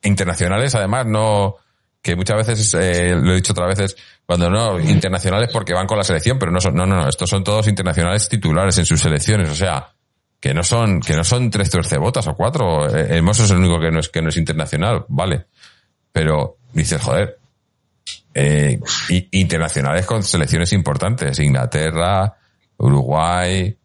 internacionales 0.03 0.73
además, 0.75 1.05
no, 1.05 1.57
que 2.01 2.15
muchas 2.15 2.47
veces, 2.47 2.73
eh, 2.75 3.13
lo 3.13 3.33
he 3.33 3.35
dicho 3.35 3.51
otras 3.51 3.77
veces, 3.77 3.97
cuando 4.25 4.49
no, 4.49 4.79
internacionales 4.79 5.49
porque 5.51 5.73
van 5.73 5.85
con 5.85 5.97
la 5.97 6.05
selección, 6.05 6.39
pero 6.39 6.49
no 6.49 6.61
son, 6.61 6.73
no, 6.73 6.85
no, 6.85 7.01
no, 7.01 7.09
estos 7.09 7.29
son 7.29 7.43
todos 7.43 7.67
internacionales 7.67 8.29
titulares 8.29 8.77
en 8.77 8.85
sus 8.85 9.01
selecciones, 9.01 9.49
o 9.49 9.55
sea, 9.55 9.93
que 10.39 10.53
no 10.53 10.63
son, 10.63 11.01
que 11.01 11.13
no 11.13 11.25
son 11.25 11.49
tres 11.49 11.69
botas 11.99 12.25
o 12.27 12.35
cuatro, 12.35 12.87
eh, 12.87 13.17
Hermoso 13.17 13.43
es 13.43 13.51
el 13.51 13.57
único 13.57 13.81
que 13.81 13.91
no 13.91 13.99
es, 13.99 14.07
que 14.07 14.21
no 14.21 14.29
es 14.29 14.37
internacional, 14.37 15.03
vale. 15.09 15.47
Pero 16.13 16.57
dices, 16.71 17.01
joder, 17.01 17.40
eh, 18.34 18.79
internacionales 19.32 20.05
con 20.05 20.23
selecciones 20.23 20.73
importantes, 20.73 21.39
Inglaterra, 21.39 22.34
Uruguay, 22.77 23.75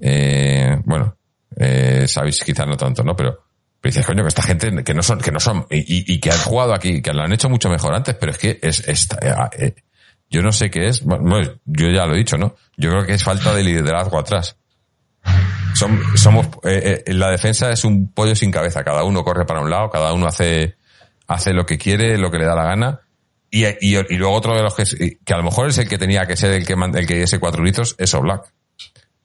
eh, 0.00 0.76
bueno, 0.84 1.16
eh, 1.56 2.06
sabéis 2.06 2.42
quizás 2.44 2.66
no 2.66 2.76
tanto, 2.76 3.02
¿no? 3.02 3.16
Pero, 3.16 3.44
pero 3.80 3.92
dices, 3.92 4.06
coño, 4.06 4.22
que 4.22 4.28
esta 4.28 4.42
gente 4.42 4.84
que 4.84 4.94
no 4.94 5.02
son, 5.02 5.20
que 5.20 5.32
no 5.32 5.40
son, 5.40 5.66
y, 5.70 6.20
que 6.20 6.30
han 6.30 6.38
jugado 6.38 6.74
aquí, 6.74 7.02
que 7.02 7.12
lo 7.12 7.22
han 7.22 7.32
hecho 7.32 7.48
mucho 7.48 7.68
mejor 7.68 7.94
antes, 7.94 8.14
pero 8.14 8.32
es 8.32 8.38
que 8.38 8.58
es, 8.62 8.86
es 8.86 9.08
eh, 9.20 9.34
eh, 9.58 9.74
yo 10.30 10.42
no 10.42 10.52
sé 10.52 10.70
qué 10.70 10.88
es, 10.88 11.02
bueno, 11.02 11.40
yo 11.64 11.88
ya 11.88 12.06
lo 12.06 12.14
he 12.14 12.18
dicho, 12.18 12.36
¿no? 12.36 12.54
Yo 12.76 12.90
creo 12.90 13.06
que 13.06 13.14
es 13.14 13.24
falta 13.24 13.54
de 13.54 13.64
liderazgo 13.64 14.18
atrás. 14.18 14.56
Son, 15.74 16.00
somos, 16.16 16.46
eh, 16.64 17.04
eh, 17.06 17.14
la 17.14 17.30
defensa 17.30 17.70
es 17.70 17.84
un 17.84 18.12
pollo 18.12 18.34
sin 18.34 18.50
cabeza, 18.50 18.84
cada 18.84 19.04
uno 19.04 19.24
corre 19.24 19.46
para 19.46 19.60
un 19.60 19.70
lado, 19.70 19.90
cada 19.90 20.12
uno 20.12 20.26
hace, 20.26 20.76
hace 21.26 21.52
lo 21.52 21.64
que 21.64 21.78
quiere, 21.78 22.18
lo 22.18 22.30
que 22.30 22.38
le 22.38 22.44
da 22.44 22.54
la 22.54 22.64
gana, 22.64 23.00
y, 23.50 23.64
y, 23.64 24.16
luego 24.16 24.34
otro 24.34 24.54
de 24.54 24.62
los 24.62 24.74
que, 24.74 25.18
que 25.24 25.34
a 25.34 25.38
lo 25.38 25.42
mejor 25.42 25.68
es 25.68 25.78
el 25.78 25.88
que 25.88 25.98
tenía 25.98 26.26
que 26.26 26.36
ser 26.36 26.52
el 26.52 26.66
que, 26.66 26.74
el 26.74 27.06
que 27.06 27.14
diese 27.14 27.38
cuatro 27.38 27.62
litros, 27.62 27.96
es 27.98 28.12
Oblak. 28.14 28.52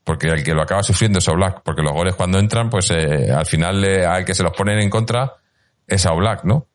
Porque 0.03 0.27
el 0.27 0.43
que 0.43 0.53
lo 0.53 0.61
acaba 0.61 0.83
sufriendo 0.83 1.19
es 1.19 1.27
Oblak. 1.27 1.61
Porque 1.63 1.81
los 1.81 1.93
goles 1.93 2.15
cuando 2.15 2.39
entran, 2.39 2.69
pues 2.69 2.89
eh, 2.91 3.31
al 3.31 3.45
final 3.45 3.83
eh, 3.83 4.05
al 4.05 4.23
que 4.25 4.33
se 4.33 4.43
los 4.43 4.53
ponen 4.53 4.79
en 4.79 4.89
contra 4.89 5.33
es 5.87 6.05
a 6.05 6.13
Oblak, 6.13 6.45
¿no? 6.45 6.67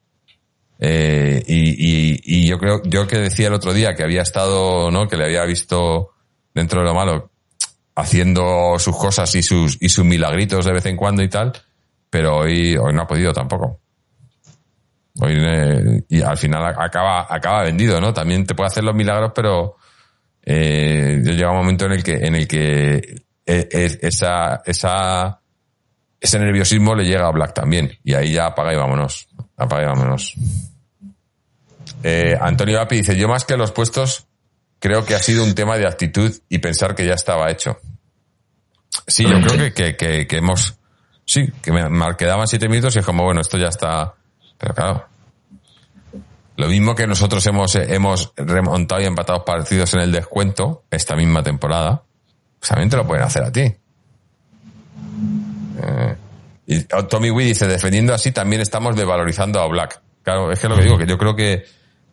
Eh, 0.78 1.42
y, 1.46 1.70
y, 1.70 2.20
y, 2.22 2.46
yo 2.46 2.58
creo, 2.58 2.82
yo 2.84 3.06
que 3.06 3.16
decía 3.16 3.48
el 3.48 3.54
otro 3.54 3.72
día 3.72 3.94
que 3.94 4.04
había 4.04 4.22
estado, 4.22 4.90
¿no? 4.90 5.08
Que 5.08 5.16
le 5.16 5.24
había 5.24 5.44
visto 5.44 6.10
dentro 6.54 6.80
de 6.80 6.86
lo 6.86 6.94
malo, 6.94 7.30
haciendo 7.94 8.78
sus 8.78 8.96
cosas 8.96 9.34
y 9.34 9.42
sus, 9.42 9.76
y 9.80 9.88
sus 9.88 10.04
milagritos 10.04 10.64
de 10.64 10.72
vez 10.72 10.86
en 10.86 10.96
cuando 10.96 11.22
y 11.22 11.28
tal, 11.28 11.52
pero 12.10 12.38
hoy, 12.38 12.76
hoy 12.76 12.92
no 12.92 13.02
ha 13.02 13.06
podido 13.06 13.32
tampoco. 13.32 13.80
Hoy, 15.20 15.34
eh, 15.36 16.02
y 16.08 16.22
al 16.22 16.36
final 16.36 16.64
acaba, 16.66 17.26
acaba 17.28 17.64
vendido, 17.64 18.00
¿no? 18.00 18.12
También 18.12 18.46
te 18.46 18.54
puede 18.54 18.68
hacer 18.68 18.84
los 18.84 18.94
milagros, 18.94 19.32
pero 19.34 19.76
eh, 20.42 21.20
llega 21.22 21.50
un 21.50 21.58
momento 21.58 21.86
en 21.86 21.92
el 21.92 22.02
que, 22.02 22.14
en 22.14 22.34
el 22.34 22.46
que 22.46 23.22
eh, 23.44 23.98
esa, 24.02 24.62
esa, 24.64 25.40
ese 26.20 26.38
nerviosismo 26.38 26.94
le 26.94 27.04
llega 27.04 27.26
a 27.26 27.32
Black 27.32 27.54
también. 27.54 27.92
Y 28.04 28.14
ahí 28.14 28.32
ya 28.32 28.46
apaga 28.46 28.72
y 28.72 28.76
vámonos. 28.76 29.28
Apaga 29.56 29.82
y 29.82 29.86
vámonos. 29.86 30.34
Eh, 32.02 32.36
Antonio 32.40 32.80
Api 32.80 32.96
dice, 32.96 33.16
yo 33.16 33.28
más 33.28 33.44
que 33.44 33.56
los 33.56 33.72
puestos, 33.72 34.26
creo 34.78 35.04
que 35.04 35.14
ha 35.14 35.18
sido 35.18 35.44
un 35.44 35.54
tema 35.54 35.76
de 35.76 35.86
actitud 35.86 36.32
y 36.48 36.58
pensar 36.58 36.94
que 36.94 37.06
ya 37.06 37.14
estaba 37.14 37.50
hecho. 37.50 37.78
Sí, 39.06 39.24
yo 39.24 39.40
creo 39.40 39.72
que, 39.74 39.96
que, 39.96 40.26
que, 40.26 40.36
hemos, 40.36 40.78
sí, 41.24 41.50
que 41.62 41.72
me, 41.72 41.82
quedaban 42.16 42.46
siete 42.46 42.68
minutos 42.68 42.96
y 42.96 43.00
es 43.00 43.04
como, 43.04 43.24
bueno, 43.24 43.40
esto 43.40 43.58
ya 43.58 43.68
está, 43.68 44.14
pero 44.58 44.74
claro. 44.74 45.06
Lo 46.56 46.66
mismo 46.66 46.94
que 46.94 47.06
nosotros 47.06 47.46
hemos, 47.46 47.76
hemos 47.76 48.32
remontado 48.36 49.00
y 49.00 49.04
empatado 49.04 49.44
partidos 49.44 49.94
en 49.94 50.00
el 50.00 50.12
descuento 50.12 50.82
esta 50.90 51.14
misma 51.14 51.42
temporada, 51.42 52.02
pues 52.58 52.68
también 52.68 52.90
te 52.90 52.96
lo 52.96 53.06
pueden 53.06 53.24
hacer 53.24 53.44
a 53.44 53.52
ti. 53.52 53.60
Eh, 55.80 56.16
y 56.66 56.80
Tommy 56.82 57.30
Wee 57.30 57.44
dice, 57.44 57.68
defendiendo 57.68 58.12
así 58.12 58.32
también 58.32 58.60
estamos 58.60 58.96
devalorizando 58.96 59.60
a 59.60 59.68
Black. 59.68 60.02
Claro, 60.24 60.50
es 60.50 60.58
que 60.58 60.68
lo 60.68 60.76
que 60.76 60.82
digo, 60.82 60.98
que 60.98 61.06
yo 61.06 61.16
creo 61.16 61.36
que 61.36 61.64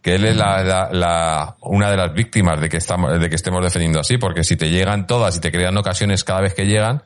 que 0.06 0.14
él 0.14 0.26
es 0.26 0.36
la, 0.38 1.56
una 1.62 1.90
de 1.90 1.98
las 1.98 2.14
víctimas 2.14 2.62
de 2.62 2.70
que, 2.70 2.78
estamos, 2.78 3.20
de 3.20 3.28
que 3.28 3.36
estemos 3.36 3.64
defendiendo 3.64 4.00
así, 4.00 4.20
porque 4.20 4.44
si 4.44 4.56
te 4.56 4.70
llegan 4.70 5.08
todas 5.08 5.36
y 5.36 5.40
te 5.40 5.52
crean 5.52 5.76
ocasiones 5.76 6.24
cada 6.24 6.42
vez 6.42 6.54
que 6.54 6.68
llegan, 6.68 7.02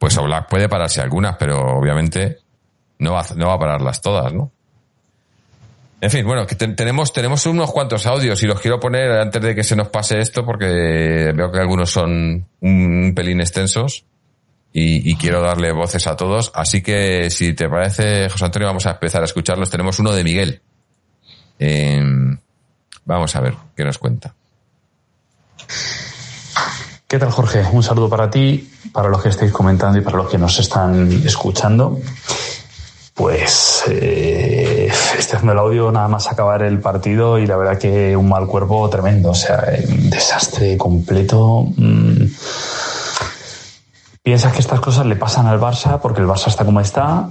pues 0.00 0.18
Oblak 0.18 0.48
puede 0.48 0.68
pararse 0.68 1.00
algunas, 1.00 1.36
pero 1.36 1.60
obviamente 1.78 2.38
no 2.98 3.12
va, 3.12 3.24
no 3.36 3.46
va 3.46 3.54
a 3.54 3.58
pararlas 3.60 4.00
todas, 4.00 4.32
¿no? 4.32 4.50
En 6.04 6.10
fin, 6.10 6.26
bueno, 6.26 6.44
tenemos, 6.46 7.46
unos 7.46 7.72
cuantos 7.72 8.04
audios 8.04 8.42
y 8.42 8.46
los 8.46 8.60
quiero 8.60 8.78
poner 8.78 9.10
antes 9.12 9.40
de 9.40 9.54
que 9.54 9.64
se 9.64 9.74
nos 9.74 9.88
pase 9.88 10.18
esto 10.18 10.44
porque 10.44 11.32
veo 11.34 11.50
que 11.50 11.58
algunos 11.58 11.88
son 11.88 12.46
un 12.60 13.12
pelín 13.16 13.40
extensos 13.40 14.04
y, 14.70 15.16
quiero 15.16 15.40
darle 15.40 15.72
voces 15.72 16.06
a 16.06 16.14
todos. 16.14 16.52
Así 16.54 16.82
que 16.82 17.30
si 17.30 17.54
te 17.54 17.70
parece, 17.70 18.28
José 18.28 18.44
Antonio, 18.44 18.68
vamos 18.68 18.84
a 18.84 18.90
empezar 18.90 19.22
a 19.22 19.24
escucharlos. 19.24 19.70
Tenemos 19.70 19.98
uno 19.98 20.12
de 20.12 20.24
Miguel. 20.24 20.60
Eh, 21.58 22.02
vamos 23.06 23.34
a 23.34 23.40
ver 23.40 23.54
qué 23.74 23.84
nos 23.84 23.96
cuenta. 23.96 24.34
¿Qué 27.08 27.18
tal, 27.18 27.30
Jorge? 27.30 27.62
Un 27.72 27.82
saludo 27.82 28.10
para 28.10 28.28
ti, 28.28 28.70
para 28.92 29.08
los 29.08 29.22
que 29.22 29.30
estáis 29.30 29.52
comentando 29.52 29.98
y 29.98 30.02
para 30.02 30.18
los 30.18 30.28
que 30.28 30.36
nos 30.36 30.58
están 30.58 31.10
escuchando. 31.24 31.98
Pues 33.14 33.84
eh, 33.88 34.73
este 35.18 35.36
haciendo 35.36 35.52
el 35.52 35.58
audio 35.58 35.92
nada 35.92 36.08
más 36.08 36.30
acabar 36.30 36.62
el 36.62 36.80
partido 36.80 37.38
y 37.38 37.46
la 37.46 37.56
verdad 37.56 37.78
que 37.78 38.16
un 38.16 38.28
mal 38.28 38.46
cuerpo 38.46 38.88
tremendo, 38.88 39.30
o 39.30 39.34
sea, 39.34 39.64
un 39.88 40.10
desastre 40.10 40.76
completo. 40.76 41.66
Mm. 41.76 42.26
Piensas 44.22 44.52
que 44.52 44.60
estas 44.60 44.80
cosas 44.80 45.06
le 45.06 45.16
pasan 45.16 45.46
al 45.46 45.60
Barça 45.60 46.00
porque 46.00 46.20
el 46.20 46.26
Barça 46.26 46.48
está 46.48 46.64
como 46.64 46.80
está 46.80 47.28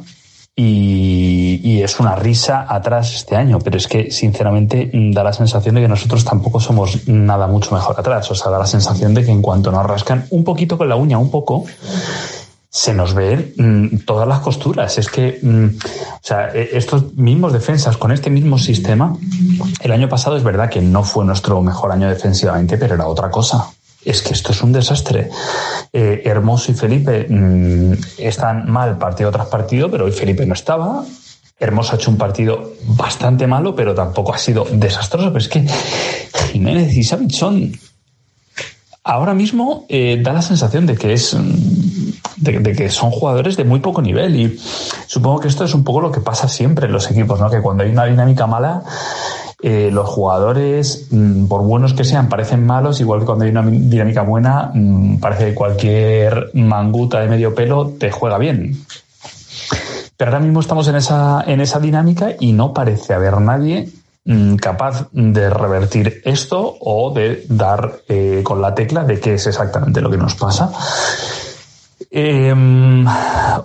y, 0.55 1.81
es 1.81 1.99
una 1.99 2.15
risa 2.15 2.65
atrás 2.69 3.13
este 3.13 3.35
año, 3.35 3.59
pero 3.59 3.77
es 3.77 3.87
que 3.87 4.11
sinceramente 4.11 4.89
da 4.93 5.23
la 5.23 5.33
sensación 5.33 5.75
de 5.75 5.81
que 5.81 5.87
nosotros 5.87 6.23
tampoco 6.23 6.59
somos 6.59 7.07
nada 7.07 7.47
mucho 7.47 7.73
mejor 7.73 7.99
atrás. 7.99 8.29
O 8.31 8.35
sea, 8.35 8.51
da 8.51 8.59
la 8.59 8.65
sensación 8.65 9.13
de 9.13 9.25
que 9.25 9.31
en 9.31 9.41
cuanto 9.41 9.71
nos 9.71 9.85
rascan 9.85 10.27
un 10.29 10.43
poquito 10.43 10.77
con 10.77 10.87
la 10.87 10.95
uña, 10.95 11.17
un 11.17 11.31
poco, 11.31 11.65
se 12.75 12.91
nos 12.91 13.13
ven 13.13 13.53
mm, 13.55 13.97
todas 13.99 14.27
las 14.27 14.39
costuras. 14.39 14.97
Es 14.97 15.07
que, 15.07 15.39
mm, 15.41 15.65
o 15.65 16.19
sea, 16.23 16.49
e, 16.49 16.71
estos 16.73 17.13
mismos 17.13 17.53
defensas 17.53 17.97
con 17.97 18.11
este 18.11 18.31
mismo 18.31 18.57
sistema, 18.57 19.15
el 19.79 19.91
año 19.91 20.09
pasado 20.09 20.35
es 20.37 20.43
verdad 20.43 20.71
que 20.71 20.81
no 20.81 21.03
fue 21.03 21.23
nuestro 21.23 21.61
mejor 21.61 21.91
año 21.91 22.09
defensivamente, 22.09 22.79
pero 22.79 22.95
era 22.95 23.05
otra 23.05 23.29
cosa 23.29 23.69
es 24.05 24.21
que 24.21 24.33
esto 24.33 24.51
es 24.51 24.61
un 24.61 24.73
desastre. 24.73 25.29
Eh, 25.93 26.23
Hermoso 26.25 26.73
y 26.73 26.75
Felipe 26.75 27.25
mm, 27.29 27.93
están 28.17 28.69
mal 28.69 28.97
partido 28.97 29.31
tras 29.31 29.47
partido, 29.47 29.89
pero 29.89 30.05
hoy 30.05 30.11
Felipe 30.11 30.45
no 30.45 30.53
estaba. 30.53 31.05
Hermoso 31.57 31.93
ha 31.93 31.95
hecho 31.95 32.11
un 32.11 32.17
partido 32.17 32.73
bastante 32.85 33.47
malo, 33.47 33.75
pero 33.75 33.95
tampoco 33.95 34.33
ha 34.33 34.37
sido 34.37 34.65
desastroso. 34.69 35.27
Pero 35.27 35.39
es 35.39 35.47
que 35.47 35.65
Jiménez 36.51 36.93
y 36.95 37.03
Savic 37.03 37.31
son. 37.31 37.71
Ahora 39.03 39.33
mismo 39.33 39.85
eh, 39.89 40.19
da 40.23 40.33
la 40.33 40.41
sensación 40.41 40.85
de 40.85 40.95
que 40.95 41.13
es. 41.13 41.33
Mm, 41.33 41.83
de, 42.37 42.75
que 42.75 42.89
son 42.89 43.11
jugadores 43.11 43.57
de 43.57 43.63
muy 43.63 43.79
poco 43.79 44.01
nivel. 44.01 44.35
Y 44.35 44.59
supongo 45.07 45.39
que 45.39 45.47
esto 45.47 45.63
es 45.63 45.73
un 45.73 45.83
poco 45.83 46.01
lo 46.01 46.11
que 46.11 46.19
pasa 46.19 46.47
siempre 46.47 46.87
en 46.87 46.91
los 46.91 47.09
equipos, 47.09 47.39
¿no? 47.39 47.49
Que 47.49 47.61
cuando 47.61 47.83
hay 47.83 47.91
una 47.91 48.05
dinámica 48.05 48.47
mala 48.47 48.83
eh, 49.61 49.89
los 49.91 50.09
jugadores, 50.09 51.07
mm, 51.09 51.45
por 51.45 51.61
buenos 51.61 51.93
que 51.93 52.03
sean, 52.03 52.27
parecen 52.27 52.65
malos, 52.65 52.99
igual 52.99 53.21
que 53.21 53.25
cuando 53.25 53.45
hay 53.45 53.51
una 53.51 53.63
dinámica 53.63 54.21
buena, 54.21 54.71
mm, 54.73 55.19
parece 55.19 55.45
que 55.47 55.55
cualquier 55.55 56.51
manguta 56.53 57.21
de 57.21 57.29
medio 57.29 57.55
pelo 57.55 57.93
te 57.97 58.11
juega 58.11 58.37
bien. 58.37 58.77
Pero 60.17 60.31
ahora 60.31 60.43
mismo 60.43 60.59
estamos 60.59 60.87
en 60.89 60.95
esa, 60.95 61.43
en 61.47 61.61
esa 61.61 61.79
dinámica 61.79 62.31
y 62.39 62.51
no 62.51 62.73
parece 62.73 63.13
haber 63.13 63.39
nadie 63.39 63.89
capaz 64.61 65.09
de 65.11 65.49
revertir 65.49 66.21
esto 66.23 66.77
o 66.79 67.11
de 67.13 67.45
dar 67.49 67.99
eh, 68.07 68.41
con 68.43 68.61
la 68.61 68.73
tecla 68.73 69.03
de 69.03 69.19
qué 69.19 69.33
es 69.33 69.47
exactamente 69.47 70.01
lo 70.01 70.09
que 70.09 70.17
nos 70.17 70.35
pasa. 70.35 70.71
Em, 72.09 73.05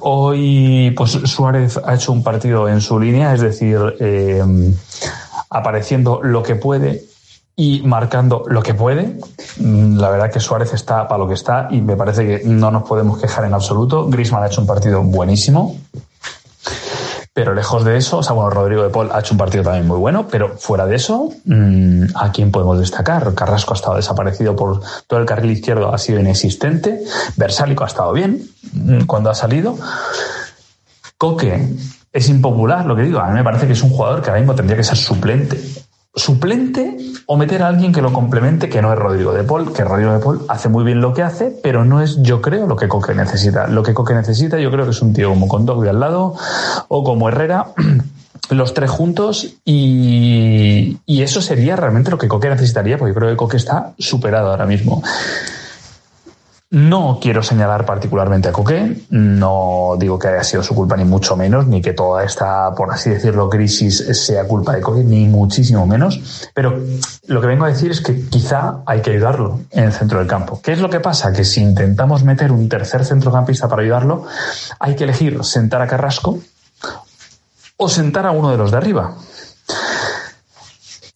hoy, 0.01 0.93
pues 0.97 1.13
Suárez 1.13 1.79
ha 1.85 1.95
hecho 1.95 2.13
un 2.13 2.23
partido 2.23 2.69
en 2.69 2.81
su 2.81 2.99
línea, 2.99 3.35
es 3.35 3.43
decir, 3.43 3.79
em, 4.01 4.75
apareciendo 5.51 6.21
lo 6.23 6.43
que 6.43 6.57
puede 6.57 7.05
y 7.55 7.83
marcando 7.83 8.45
lo 8.49 8.63
que 8.63 8.75
puede. 8.75 9.19
Mm, 9.59 9.99
la 9.99 10.11
verdad 10.11 10.33
que 10.33 10.41
Suárez 10.41 10.73
está 10.73 11.07
para 11.07 11.19
lo 11.19 11.29
que 11.29 11.35
está 11.35 11.69
y 11.71 11.81
me 11.81 11.97
parece 11.97 12.27
que 12.27 12.49
no 12.49 12.71
nos 12.71 12.85
podemos 12.85 13.19
quejar 13.19 13.45
en 13.45 13.55
absoluto. 13.55 14.09
Grisman 14.09 14.43
ha 14.43 14.47
hecho 14.47 14.61
un 14.61 14.67
partido 14.67 15.03
buenísimo. 15.03 15.77
Pero 17.39 17.55
lejos 17.55 17.85
de 17.85 17.97
eso, 17.97 18.19
o 18.19 18.23
sea, 18.25 18.33
bueno, 18.33 18.51
Rodrigo 18.51 18.83
de 18.83 18.91
Paul 18.91 19.11
ha 19.13 19.21
hecho 19.21 19.33
un 19.33 19.39
partido 19.39 19.63
también 19.63 19.87
muy 19.87 19.97
bueno, 19.97 20.27
pero 20.27 20.59
fuera 20.59 20.87
de 20.87 20.97
eso, 20.97 21.31
mm, 21.45 22.07
¿a 22.17 22.33
quién 22.33 22.51
podemos 22.51 22.81
destacar? 22.81 23.33
Carrasco 23.33 23.75
ha 23.75 23.77
estado 23.77 23.95
desaparecido 23.95 24.57
por 24.57 24.81
todo 25.07 25.21
el 25.21 25.25
carril 25.25 25.53
izquierdo, 25.53 25.95
ha 25.95 25.99
sido 25.99 26.19
inexistente. 26.19 27.01
Versálico 27.37 27.85
ha 27.85 27.87
estado 27.87 28.13
bien 28.13 28.43
mm, 28.73 29.03
cuando 29.03 29.31
ha 29.31 29.37
salido. 29.37 29.79
Coque 31.17 31.77
es 32.13 32.29
impopular 32.29 32.85
lo 32.87 32.97
que 32.97 33.03
digo. 33.03 33.21
A 33.21 33.29
mí 33.29 33.35
me 33.35 33.45
parece 33.45 33.69
que 33.69 33.75
es 33.75 33.83
un 33.85 33.91
jugador 33.91 34.21
que 34.21 34.31
ahora 34.31 34.41
mismo 34.41 34.57
tendría 34.57 34.77
que 34.77 34.83
ser 34.83 34.97
suplente. 34.97 35.61
Suplente 36.13 36.97
o 37.31 37.37
meter 37.37 37.63
a 37.63 37.69
alguien 37.69 37.93
que 37.93 38.01
lo 38.01 38.11
complemente, 38.11 38.71
que 38.71 38.81
no 38.81 38.91
es 38.91 38.99
Rodrigo 38.99 39.35
de 39.35 39.45
Paul, 39.45 39.75
que 39.75 39.85
Rodrigo 39.85 40.15
de 40.15 40.19
Paul 40.19 40.47
hace 40.49 40.71
muy 40.71 40.83
bien 40.83 41.03
lo 41.03 41.13
que 41.13 41.23
hace, 41.23 41.55
pero 41.63 41.85
no 41.85 42.01
es, 42.01 42.23
yo 42.23 42.41
creo, 42.41 42.67
lo 42.67 42.75
que 42.75 42.89
Coque 42.89 43.15
necesita. 43.15 43.67
Lo 43.67 43.83
que 43.83 43.93
Coque 43.93 44.15
necesita, 44.15 44.59
yo 44.59 44.71
creo 44.71 44.87
que 44.87 44.93
es 44.93 45.03
un 45.03 45.13
tío 45.13 45.29
como 45.29 45.47
Condogui 45.47 45.89
al 45.89 46.01
lado 46.01 46.35
o 46.89 47.05
como 47.05 47.29
Herrera. 47.29 47.67
los 48.51 48.73
tres 48.73 48.91
juntos 48.91 49.57
y, 49.67 50.97
y, 51.05 51.21
eso 51.21 51.43
sería 51.43 51.77
realmente 51.77 52.11
lo 52.11 52.17
que 52.17 52.29
Coque 52.29 52.49
necesitaría, 52.49 52.97
porque 52.97 53.13
yo 53.13 53.19
creo 53.19 53.29
que 53.29 53.37
Coque 53.37 53.59
está 53.59 53.93
superado 53.99 54.51
ahora 54.51 54.65
mismo. 54.65 55.03
No 56.71 57.19
quiero 57.19 57.43
señalar 57.43 57.87
particularmente 57.87 58.51
a 58.51 58.53
Coque, 58.53 58.95
no 59.09 59.97
digo 59.99 60.19
que 60.19 60.29
haya 60.29 60.45
sido 60.45 60.63
su 60.63 60.75
culpa 60.75 60.99
ni 60.99 61.05
mucho 61.07 61.35
menos, 61.35 61.67
ni 61.67 61.81
que 61.81 61.95
toda 61.95 62.23
esta, 62.25 62.75
por 62.75 62.91
así 62.91 63.09
decirlo, 63.09 63.49
crisis 63.49 64.05
sea 64.13 64.47
culpa 64.47 64.75
de 64.75 64.83
Coque, 64.83 65.03
ni 65.03 65.27
muchísimo 65.29 65.87
menos, 65.87 66.51
pero 66.53 66.79
lo 67.27 67.41
que 67.41 67.47
vengo 67.47 67.65
a 67.65 67.69
decir 67.69 67.91
es 67.91 68.03
que 68.03 68.29
quizá 68.29 68.83
hay 68.85 69.01
que 69.01 69.13
ayudarlo 69.13 69.61
en 69.71 69.85
el 69.85 69.93
centro 69.95 70.19
del 70.19 70.29
campo. 70.29 70.61
¿Qué 70.63 70.73
es 70.73 70.81
lo 70.81 70.91
que 70.91 71.01
pasa? 71.01 71.33
Que 71.33 71.47
si 71.47 71.63
intentamos 71.63 72.23
meter 72.23 72.53
un 72.53 72.69
tercer 72.69 73.03
centrocampista 73.03 73.67
para 73.67 73.81
ayudarlo, 73.81 74.27
hay 74.79 74.95
que 74.95 75.05
elegir 75.05 75.43
sentar 75.45 75.81
a 75.81 75.87
Carrasco 75.87 76.39
o 77.79 77.89
sentar 77.89 78.27
a 78.27 78.33
uno 78.33 78.51
de 78.51 78.59
los 78.59 78.73
de 78.73 78.77
arriba. 78.77 79.15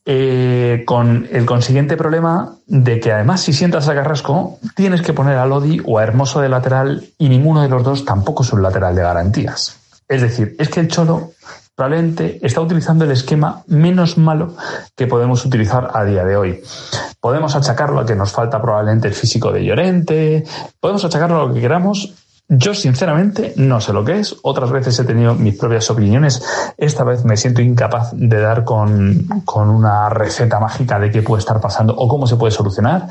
Eh, 0.04 0.82
con 0.84 1.28
el 1.30 1.46
consiguiente 1.46 1.96
problema 1.96 2.56
de 2.66 2.98
que 2.98 3.12
además 3.12 3.40
si 3.40 3.52
sientas 3.52 3.86
a 3.88 3.94
Carrasco 3.94 4.58
tienes 4.74 5.00
que 5.00 5.12
poner 5.12 5.38
a 5.38 5.46
Lodi 5.46 5.80
o 5.84 5.98
a 5.98 6.02
Hermoso 6.02 6.40
de 6.40 6.48
lateral 6.48 7.06
y 7.18 7.28
ninguno 7.28 7.62
de 7.62 7.68
los 7.68 7.84
dos 7.84 8.04
tampoco 8.04 8.42
es 8.42 8.52
un 8.52 8.62
lateral 8.62 8.96
de 8.96 9.02
garantías. 9.02 9.78
Es 10.08 10.20
decir, 10.20 10.56
es 10.58 10.68
que 10.70 10.80
el 10.80 10.88
Cholo 10.88 11.30
probablemente 11.76 12.44
está 12.44 12.60
utilizando 12.60 13.04
el 13.04 13.12
esquema 13.12 13.62
menos 13.68 14.18
malo 14.18 14.56
que 14.96 15.06
podemos 15.06 15.44
utilizar 15.44 15.90
a 15.94 16.04
día 16.04 16.24
de 16.24 16.36
hoy. 16.36 16.60
Podemos 17.20 17.54
achacarlo 17.54 18.00
a 18.00 18.06
que 18.06 18.16
nos 18.16 18.32
falta 18.32 18.60
probablemente 18.60 19.06
el 19.06 19.14
físico 19.14 19.52
de 19.52 19.64
Llorente, 19.64 20.44
podemos 20.80 21.04
achacarlo 21.04 21.40
a 21.40 21.46
lo 21.46 21.54
que 21.54 21.60
queramos, 21.60 22.12
yo 22.54 22.74
sinceramente 22.74 23.54
no 23.56 23.80
sé 23.80 23.94
lo 23.94 24.04
que 24.04 24.18
es. 24.18 24.36
Otras 24.42 24.70
veces 24.70 24.98
he 24.98 25.04
tenido 25.04 25.34
mis 25.34 25.56
propias 25.56 25.88
opiniones. 25.90 26.42
Esta 26.76 27.02
vez 27.02 27.24
me 27.24 27.38
siento 27.38 27.62
incapaz 27.62 28.10
de 28.12 28.40
dar 28.40 28.64
con, 28.64 29.26
una 29.56 30.10
receta 30.10 30.60
mágica 30.60 30.98
de 30.98 31.10
qué 31.10 31.22
puede 31.22 31.40
estar 31.40 31.60
pasando 31.60 31.94
o 31.96 32.06
cómo 32.08 32.26
se 32.26 32.36
puede 32.36 32.52
solucionar. 32.52 33.08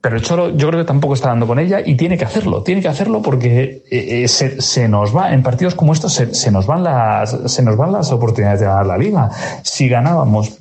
Pero 0.00 0.16
el 0.16 0.22
Cholo 0.22 0.56
yo 0.56 0.68
creo 0.68 0.80
que 0.80 0.86
tampoco 0.86 1.14
está 1.14 1.28
dando 1.28 1.46
con 1.46 1.58
ella 1.58 1.80
y 1.84 1.94
tiene 1.96 2.16
que 2.16 2.24
hacerlo, 2.24 2.62
tiene 2.62 2.80
que 2.80 2.88
hacerlo 2.88 3.20
porque 3.20 3.84
eh, 3.90 4.24
eh, 4.24 4.28
se, 4.28 4.88
nos 4.88 5.14
va, 5.14 5.32
en 5.32 5.42
partidos 5.42 5.74
como 5.74 5.92
estos 5.92 6.14
se, 6.14 6.50
nos 6.50 6.66
van 6.66 6.82
las, 6.82 7.36
se 7.46 7.62
nos 7.62 7.76
van 7.76 7.92
las 7.92 8.10
oportunidades 8.10 8.60
de 8.60 8.66
ganar 8.66 8.86
la 8.86 8.96
liga. 8.96 9.30
Si 9.62 9.88
ganábamos 9.88 10.56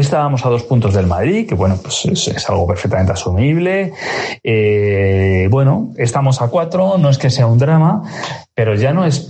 estábamos 0.00 0.44
a 0.44 0.48
dos 0.48 0.62
puntos 0.62 0.94
del 0.94 1.06
Madrid, 1.06 1.46
que 1.46 1.54
bueno, 1.54 1.76
pues 1.76 2.06
es, 2.06 2.48
algo 2.48 2.66
perfectamente 2.66 3.12
asumible. 3.12 3.92
Eh, 4.42 5.48
bueno, 5.50 5.92
estamos 5.96 6.40
a 6.40 6.48
cuatro, 6.48 6.96
no 6.98 7.10
es 7.10 7.18
que 7.18 7.30
sea 7.30 7.46
un 7.46 7.58
drama, 7.58 8.02
pero 8.54 8.74
ya 8.74 8.92
no 8.92 9.04
es 9.04 9.28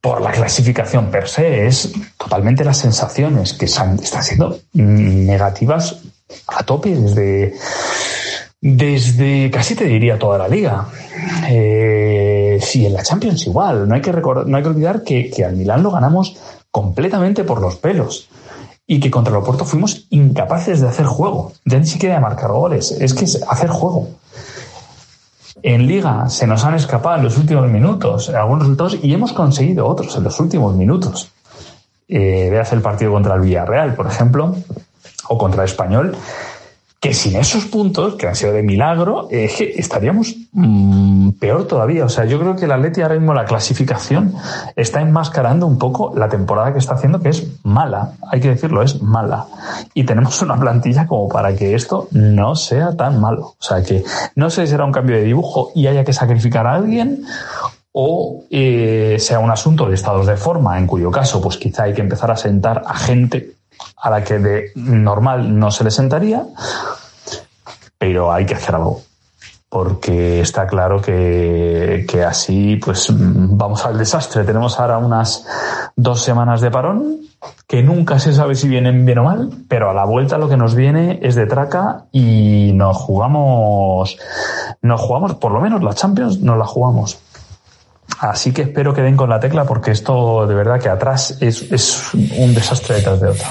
por 0.00 0.20
la 0.20 0.30
clasificación 0.30 1.10
per 1.10 1.28
se, 1.28 1.66
es 1.66 1.92
totalmente 2.18 2.64
las 2.64 2.78
sensaciones 2.78 3.52
que 3.54 3.66
están 3.66 3.98
siendo 3.98 4.58
negativas 4.72 5.96
a 6.46 6.62
tope 6.62 6.94
desde, 6.94 7.54
desde 8.60 9.50
casi 9.50 9.74
te 9.74 9.84
diría 9.84 10.18
toda 10.18 10.38
la 10.38 10.48
liga. 10.48 10.86
Eh, 11.48 12.58
sí, 12.62 12.86
en 12.86 12.94
la 12.94 13.02
Champions 13.02 13.46
igual. 13.46 13.88
No 13.88 13.94
hay 13.94 14.00
que, 14.00 14.12
recordar, 14.12 14.46
no 14.46 14.56
hay 14.56 14.62
que 14.62 14.68
olvidar 14.68 15.02
que, 15.02 15.30
que 15.30 15.44
al 15.44 15.56
Milán 15.56 15.82
lo 15.82 15.90
ganamos 15.90 16.36
completamente 16.70 17.44
por 17.44 17.60
los 17.60 17.76
pelos 17.76 18.28
y 18.92 18.98
que 18.98 19.08
contra 19.08 19.30
el 19.30 19.40
Oporto 19.40 19.64
fuimos 19.64 20.06
incapaces 20.10 20.80
de 20.80 20.88
hacer 20.88 21.06
juego, 21.06 21.52
ya 21.64 21.78
ni 21.78 21.86
siquiera 21.86 22.16
de 22.16 22.20
marcar 22.20 22.50
goles, 22.50 22.90
es 22.90 23.14
que 23.14 23.24
es 23.24 23.40
hacer 23.48 23.68
juego. 23.68 24.08
En 25.62 25.86
Liga 25.86 26.28
se 26.28 26.44
nos 26.48 26.64
han 26.64 26.74
escapado 26.74 27.18
en 27.18 27.22
los 27.22 27.38
últimos 27.38 27.70
minutos 27.70 28.30
algunos 28.30 28.64
resultados 28.64 28.98
y 29.00 29.14
hemos 29.14 29.32
conseguido 29.32 29.86
otros 29.86 30.16
en 30.16 30.24
los 30.24 30.40
últimos 30.40 30.74
minutos. 30.74 31.30
Eh, 32.08 32.48
veas 32.50 32.72
el 32.72 32.82
partido 32.82 33.12
contra 33.12 33.36
el 33.36 33.42
Villarreal, 33.42 33.94
por 33.94 34.08
ejemplo, 34.08 34.56
o 35.28 35.38
contra 35.38 35.62
el 35.62 35.68
Español, 35.68 36.16
que 37.00 37.14
sin 37.14 37.36
esos 37.36 37.64
puntos, 37.64 38.16
que 38.16 38.28
han 38.28 38.36
sido 38.36 38.52
de 38.52 38.62
milagro, 38.62 39.26
estaríamos 39.30 40.36
mm, 40.52 41.30
peor 41.40 41.66
todavía. 41.66 42.04
O 42.04 42.10
sea, 42.10 42.26
yo 42.26 42.38
creo 42.38 42.56
que 42.56 42.66
el 42.66 42.72
Atleti 42.72 43.00
ahora 43.00 43.14
mismo 43.14 43.32
la 43.32 43.46
clasificación 43.46 44.34
está 44.76 45.00
enmascarando 45.00 45.66
un 45.66 45.78
poco 45.78 46.12
la 46.14 46.28
temporada 46.28 46.74
que 46.74 46.78
está 46.78 46.94
haciendo, 46.94 47.20
que 47.20 47.30
es 47.30 47.46
mala. 47.64 48.12
Hay 48.30 48.40
que 48.40 48.50
decirlo, 48.50 48.82
es 48.82 49.00
mala. 49.00 49.46
Y 49.94 50.04
tenemos 50.04 50.42
una 50.42 50.60
plantilla 50.60 51.06
como 51.06 51.26
para 51.26 51.56
que 51.56 51.74
esto 51.74 52.08
no 52.12 52.54
sea 52.54 52.94
tan 52.94 53.18
malo. 53.18 53.54
O 53.58 53.62
sea, 53.62 53.82
que 53.82 54.04
no 54.34 54.50
sé 54.50 54.66
si 54.66 54.72
será 54.72 54.84
un 54.84 54.92
cambio 54.92 55.16
de 55.16 55.22
dibujo 55.22 55.72
y 55.74 55.86
haya 55.86 56.04
que 56.04 56.12
sacrificar 56.12 56.66
a 56.66 56.74
alguien 56.74 57.24
o 57.92 58.44
eh, 58.50 59.16
sea 59.18 59.38
un 59.38 59.50
asunto 59.50 59.88
de 59.88 59.94
estados 59.94 60.26
de 60.26 60.36
forma, 60.36 60.78
en 60.78 60.86
cuyo 60.86 61.10
caso, 61.10 61.40
pues 61.40 61.56
quizá 61.56 61.84
hay 61.84 61.94
que 61.94 62.02
empezar 62.02 62.30
a 62.30 62.36
sentar 62.36 62.82
a 62.86 62.94
gente 62.94 63.54
a 63.96 64.10
la 64.10 64.24
que 64.24 64.38
de 64.38 64.72
normal 64.74 65.58
no 65.58 65.70
se 65.70 65.84
le 65.84 65.90
sentaría, 65.90 66.44
pero 67.98 68.32
hay 68.32 68.46
que 68.46 68.54
hacer 68.54 68.74
algo. 68.74 69.02
Porque 69.68 70.40
está 70.40 70.66
claro 70.66 71.00
que, 71.00 72.04
que 72.08 72.24
así 72.24 72.76
pues 72.76 73.06
vamos 73.10 73.86
al 73.86 73.98
desastre. 73.98 74.42
Tenemos 74.42 74.80
ahora 74.80 74.98
unas 74.98 75.46
dos 75.94 76.22
semanas 76.22 76.60
de 76.60 76.72
parón, 76.72 77.18
que 77.66 77.82
nunca 77.82 78.18
se 78.18 78.32
sabe 78.32 78.54
si 78.56 78.68
vienen 78.68 79.04
bien 79.06 79.18
o 79.18 79.24
mal, 79.24 79.50
pero 79.68 79.90
a 79.90 79.94
la 79.94 80.04
vuelta 80.04 80.38
lo 80.38 80.48
que 80.48 80.56
nos 80.56 80.74
viene 80.74 81.20
es 81.22 81.36
de 81.36 81.46
traca 81.46 82.06
y 82.10 82.72
nos 82.74 82.96
jugamos, 82.96 84.18
nos 84.82 85.00
jugamos, 85.00 85.36
por 85.36 85.52
lo 85.52 85.60
menos 85.60 85.82
la 85.82 85.94
Champions 85.94 86.40
nos 86.40 86.58
la 86.58 86.66
jugamos. 86.66 87.20
Así 88.20 88.52
que 88.52 88.62
espero 88.62 88.92
que 88.92 89.00
den 89.00 89.16
con 89.16 89.30
la 89.30 89.40
tecla 89.40 89.64
porque 89.64 89.92
esto 89.92 90.46
de 90.46 90.54
verdad 90.54 90.78
que 90.78 90.90
atrás 90.90 91.38
es, 91.40 92.12
un 92.12 92.54
desastre 92.54 92.96
detrás 92.96 93.18
de 93.18 93.28
otro. 93.28 93.46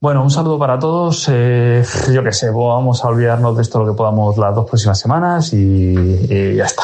Bueno, 0.00 0.24
un 0.24 0.32
saludo 0.32 0.58
para 0.58 0.80
todos. 0.80 1.28
Eh, 1.30 1.84
yo 2.12 2.24
qué 2.24 2.32
sé, 2.32 2.50
vamos 2.50 3.04
a 3.04 3.08
olvidarnos 3.08 3.54
de 3.56 3.62
esto 3.62 3.78
lo 3.78 3.92
que 3.92 3.96
podamos 3.96 4.36
las 4.36 4.52
dos 4.52 4.68
próximas 4.68 4.98
semanas 4.98 5.52
y, 5.52 6.56
ya 6.56 6.64
está. 6.64 6.82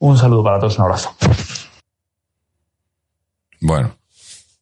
Un 0.00 0.18
saludo 0.18 0.44
para 0.44 0.58
todos, 0.58 0.78
un 0.78 0.84
abrazo. 0.84 1.16
Bueno, 3.62 3.96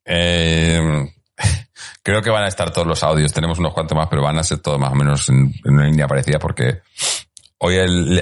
eh, 0.05 1.11
creo 2.05 2.22
que 2.22 2.30
van 2.30 2.44
a 2.44 2.48
estar 2.48 2.70
todos 2.70 2.86
los 2.86 3.03
audios. 3.03 3.32
Tenemos 3.32 3.59
unos 3.59 3.74
cuantos 3.74 3.98
más, 3.98 4.07
pero 4.09 4.22
van 4.22 4.38
a 4.38 4.44
ser 4.44 4.61
todos 4.61 4.78
más 4.78 4.92
o 4.92 4.94
menos 4.94 5.28
en, 5.28 5.53
una 5.64 5.86
línea 5.86 6.07
parecida 6.07 6.38
porque 6.38 6.82
hoy 7.59 7.74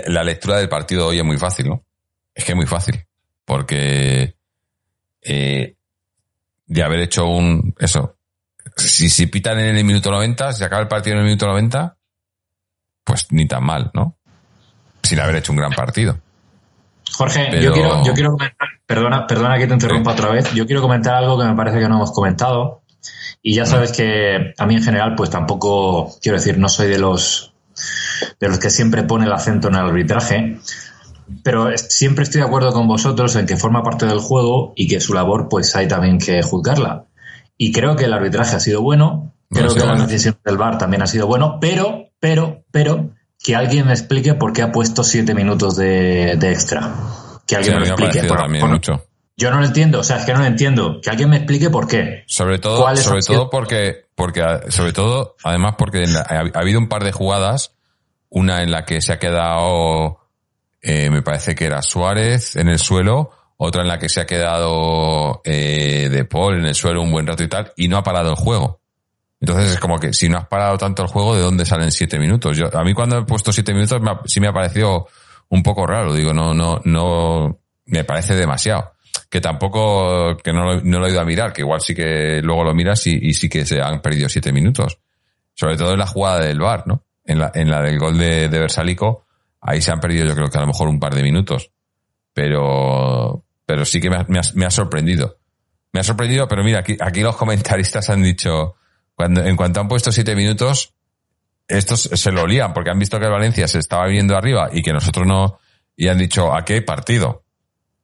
la 0.06 0.24
lectura 0.24 0.56
del 0.56 0.70
partido 0.70 1.08
hoy 1.08 1.18
es 1.18 1.24
muy 1.26 1.36
fácil, 1.36 1.68
¿no? 1.68 1.84
Es 2.34 2.44
que 2.44 2.52
es 2.52 2.56
muy 2.56 2.66
fácil. 2.66 3.04
Porque 3.44 4.36
eh, 5.22 5.76
de 6.66 6.82
haber 6.82 7.00
hecho 7.00 7.26
un. 7.26 7.74
Eso. 7.78 8.16
Si, 8.76 9.10
si 9.10 9.26
pitan 9.26 9.58
en 9.58 9.76
el 9.76 9.84
minuto 9.84 10.10
90, 10.10 10.52
si 10.52 10.64
acaba 10.64 10.82
el 10.82 10.88
partido 10.88 11.14
en 11.14 11.20
el 11.20 11.26
minuto 11.26 11.46
90, 11.46 11.96
pues 13.04 13.26
ni 13.30 13.46
tan 13.46 13.64
mal, 13.64 13.90
¿no? 13.92 14.16
Sin 15.02 15.18
haber 15.18 15.36
hecho 15.36 15.52
un 15.52 15.58
gran 15.58 15.72
partido. 15.72 16.18
Jorge, 17.12 17.60
yo, 17.60 17.72
quiero, 17.72 18.04
yo 18.04 18.14
quiero 18.14 18.32
comentar, 18.32 18.68
perdona, 18.86 19.26
perdona 19.26 19.58
que 19.58 19.66
te 19.66 19.74
interrumpa 19.74 20.12
otra 20.12 20.30
vez, 20.30 20.52
yo 20.54 20.64
quiero 20.66 20.80
comentar 20.80 21.14
algo 21.14 21.36
que 21.36 21.44
me 21.44 21.54
parece 21.56 21.80
que 21.80 21.88
no 21.88 21.96
hemos 21.96 22.12
comentado. 22.12 22.82
Y 23.42 23.54
ya 23.54 23.66
sabes 23.66 23.90
que 23.92 24.54
a 24.56 24.66
mí 24.66 24.76
en 24.76 24.82
general, 24.82 25.14
pues 25.16 25.30
tampoco, 25.30 26.14
quiero 26.22 26.38
decir, 26.38 26.58
no 26.58 26.68
soy 26.68 26.88
de 26.88 26.98
los 26.98 27.52
de 28.38 28.48
los 28.48 28.58
que 28.58 28.70
siempre 28.70 29.02
pone 29.04 29.24
el 29.24 29.32
acento 29.32 29.68
en 29.68 29.74
el 29.74 29.80
arbitraje, 29.80 30.58
pero 31.42 31.76
siempre 31.76 32.24
estoy 32.24 32.40
de 32.40 32.46
acuerdo 32.46 32.72
con 32.72 32.86
vosotros 32.86 33.36
en 33.36 33.46
que 33.46 33.56
forma 33.56 33.82
parte 33.82 34.06
del 34.06 34.18
juego 34.18 34.72
y 34.76 34.88
que 34.88 35.00
su 35.00 35.14
labor 35.14 35.48
pues 35.48 35.74
hay 35.76 35.88
también 35.88 36.18
que 36.18 36.42
juzgarla. 36.42 37.06
Y 37.56 37.72
creo 37.72 37.96
que 37.96 38.04
el 38.04 38.12
arbitraje 38.12 38.56
ha 38.56 38.60
sido 38.60 38.82
bueno, 38.82 39.32
creo 39.50 39.74
que 39.74 39.84
la 39.84 40.06
decisión 40.06 40.38
del 40.44 40.56
VAR 40.56 40.78
también 40.78 41.02
ha 41.02 41.06
sido 41.06 41.26
bueno, 41.26 41.58
pero, 41.60 42.10
pero, 42.18 42.62
pero, 42.70 43.10
que 43.42 43.56
alguien 43.56 43.86
me 43.86 43.92
explique 43.92 44.34
por 44.34 44.52
qué 44.52 44.62
ha 44.62 44.72
puesto 44.72 45.04
siete 45.04 45.34
minutos 45.34 45.76
de, 45.76 46.32
extra. 46.32 46.92
Que 47.46 47.56
alguien 47.56 47.80
me, 47.80 47.88
explique. 47.88 48.22
Yo 49.36 49.50
no 49.50 49.58
lo 49.58 49.66
entiendo, 49.66 50.00
o 50.00 50.04
sea, 50.04 50.18
es 50.18 50.26
que 50.26 50.34
no 50.34 50.40
lo 50.40 50.44
entiendo. 50.44 51.00
Que 51.02 51.10
alguien 51.10 51.30
me 51.30 51.36
explique 51.36 51.70
por 51.70 51.88
qué. 51.88 52.24
Sobre 52.26 52.58
todo, 52.58 52.94
sobre 52.96 53.22
todo 53.22 53.48
porque, 53.50 54.06
porque, 54.14 54.42
sobre 54.68 54.92
todo, 54.92 55.36
además 55.42 55.74
porque 55.78 56.04
ha 56.04 56.58
habido 56.58 56.78
un 56.78 56.88
par 56.88 57.04
de 57.04 57.12
jugadas, 57.12 57.74
una 58.28 58.62
en 58.62 58.70
la 58.70 58.84
que 58.84 59.00
se 59.00 59.12
ha 59.12 59.18
quedado 59.18 60.19
eh, 60.82 61.10
me 61.10 61.22
parece 61.22 61.54
que 61.54 61.66
era 61.66 61.82
Suárez 61.82 62.56
en 62.56 62.68
el 62.68 62.78
suelo, 62.78 63.30
otra 63.56 63.82
en 63.82 63.88
la 63.88 63.98
que 63.98 64.08
se 64.08 64.20
ha 64.20 64.26
quedado 64.26 65.42
eh, 65.44 66.08
De 66.10 66.24
Paul 66.24 66.54
en 66.54 66.64
el 66.64 66.74
suelo 66.74 67.02
un 67.02 67.12
buen 67.12 67.26
rato 67.26 67.42
y 67.42 67.48
tal, 67.48 67.72
y 67.76 67.88
no 67.88 67.98
ha 67.98 68.02
parado 68.02 68.30
el 68.30 68.36
juego. 68.36 68.80
Entonces 69.40 69.72
es 69.72 69.80
como 69.80 69.98
que 69.98 70.12
si 70.12 70.28
no 70.28 70.38
has 70.38 70.46
parado 70.46 70.76
tanto 70.76 71.02
el 71.02 71.08
juego, 71.08 71.34
¿de 71.34 71.42
dónde 71.42 71.64
salen 71.64 71.90
siete 71.90 72.18
minutos? 72.18 72.56
Yo, 72.56 72.74
a 72.76 72.84
mí 72.84 72.92
cuando 72.92 73.18
he 73.18 73.24
puesto 73.24 73.52
siete 73.52 73.72
minutos 73.72 74.00
sí 74.26 74.40
me 74.40 74.48
ha 74.48 74.52
parecido 74.52 75.08
un 75.48 75.62
poco 75.62 75.86
raro. 75.86 76.14
Digo, 76.14 76.32
no, 76.32 76.54
no, 76.54 76.80
no, 76.84 77.58
me 77.86 78.04
parece 78.04 78.34
demasiado. 78.34 78.92
Que 79.28 79.40
tampoco, 79.40 80.36
que 80.38 80.52
no 80.52 80.64
lo, 80.64 80.80
no 80.82 80.98
lo 80.98 81.06
he 81.06 81.10
ido 81.10 81.20
a 81.20 81.24
mirar, 81.24 81.52
que 81.52 81.62
igual 81.62 81.80
sí 81.80 81.94
que 81.94 82.40
luego 82.42 82.64
lo 82.64 82.74
miras 82.74 83.06
y, 83.06 83.32
sí 83.32 83.48
que 83.48 83.64
se 83.64 83.80
han 83.80 84.00
perdido 84.00 84.28
siete 84.28 84.52
minutos. 84.52 84.98
Sobre 85.54 85.76
todo 85.76 85.92
en 85.92 85.98
la 85.98 86.06
jugada 86.06 86.40
del 86.40 86.60
bar, 86.60 86.86
¿no? 86.86 87.04
En 87.24 87.38
la, 87.38 87.50
en 87.54 87.70
la 87.70 87.82
del 87.82 87.98
gol 87.98 88.18
de, 88.18 88.48
de 88.48 88.58
Versalico, 88.58 89.26
Ahí 89.60 89.80
se 89.82 89.92
han 89.92 90.00
perdido 90.00 90.26
yo 90.26 90.34
creo 90.34 90.48
que 90.48 90.58
a 90.58 90.62
lo 90.62 90.66
mejor 90.68 90.88
un 90.88 91.00
par 91.00 91.14
de 91.14 91.22
minutos. 91.22 91.70
Pero, 92.32 93.44
pero 93.66 93.84
sí 93.84 94.00
que 94.00 94.10
me 94.10 94.16
ha, 94.66 94.70
sorprendido. 94.70 95.38
Me 95.92 96.00
ha 96.00 96.04
sorprendido, 96.04 96.46
pero 96.48 96.62
mira, 96.62 96.80
aquí, 96.80 96.96
aquí 97.00 97.20
los 97.20 97.36
comentaristas 97.36 98.08
han 98.10 98.22
dicho, 98.22 98.76
cuando, 99.14 99.44
en 99.44 99.56
cuanto 99.56 99.80
han 99.80 99.88
puesto 99.88 100.12
siete 100.12 100.34
minutos, 100.34 100.94
estos 101.66 102.02
se 102.02 102.32
lo 102.32 102.46
lían 102.46 102.72
porque 102.72 102.90
han 102.90 102.98
visto 102.98 103.18
que 103.18 103.26
Valencia 103.26 103.68
se 103.68 103.78
estaba 103.78 104.06
viendo 104.06 104.36
arriba 104.36 104.70
y 104.72 104.82
que 104.82 104.92
nosotros 104.92 105.26
no, 105.26 105.58
y 105.96 106.08
han 106.08 106.18
dicho, 106.18 106.54
aquí 106.54 106.74
hay 106.74 106.80
partido. 106.80 107.44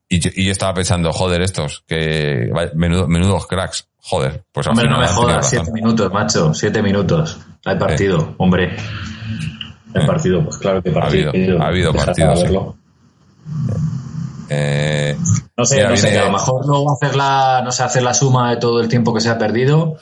Y 0.09 0.21
yo, 0.21 0.31
y 0.35 0.45
yo 0.45 0.53
estaba 0.53 0.75
pensando, 0.75 1.13
joder, 1.13 1.43
estos, 1.43 1.83
que 1.87 2.51
menudo, 2.75 3.09
menudos 3.09 3.47
cracks, 3.47 3.89
joder. 3.97 4.45
Pues 4.53 4.67
hombre, 4.69 4.89
no 4.89 5.01
me 5.01 5.09
jodas, 5.09 5.49
siete 5.51 5.73
minutos, 5.73 6.13
macho, 6.13 6.55
siete 6.55 6.83
minutos. 6.83 7.41
Hay 7.65 7.77
partido, 7.77 8.35
hombre. 8.39 8.77
El 10.01 10.07
partido, 10.07 10.45
pues 10.45 10.59
claro 10.59 10.83
que 10.83 10.91
partido. 10.91 11.31
Ha 11.61 11.69
habido, 11.69 11.93
partido. 11.93 12.77
Eh, 14.49 15.17
no 15.57 15.65
sé, 15.65 15.83
no 15.83 15.97
sé, 15.97 16.19
a 16.19 16.27
lo 16.27 16.33
mejor 16.33 16.67
luego 16.67 16.93
hacer 16.93 17.17
la, 17.17 17.63
no 17.65 17.73
sé, 17.73 17.83
hacer 17.83 18.03
la 18.03 18.15
suma 18.15 18.51
de 18.51 18.57
todo 18.59 18.81
el 18.81 18.89
tiempo 18.89 19.13
que 19.13 19.21
se 19.21 19.29
ha 19.29 19.39
perdido 19.39 19.97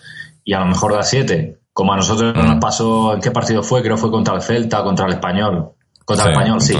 y 0.45 0.53
a 0.53 0.61
lo 0.61 0.67
mejor 0.67 0.93
da 0.93 1.03
siete. 1.03 1.59
Como 1.73 1.93
a 1.93 1.97
nosotros 1.97 2.35
nos 2.37 2.57
mm. 2.57 2.61
pasó, 2.61 3.15
¿en 3.15 3.21
qué 3.21 3.31
partido 3.31 3.63
fue? 3.63 3.83
Creo 3.83 3.97
que 3.97 4.03
fue 4.03 4.11
contra 4.11 4.35
el 4.35 4.43
Celta, 4.43 4.83
contra 4.83 5.07
el 5.07 5.15
Español. 5.15 5.73
Contra 6.05 6.27
el 6.27 6.33
Español, 6.33 6.61
sí. 6.61 6.75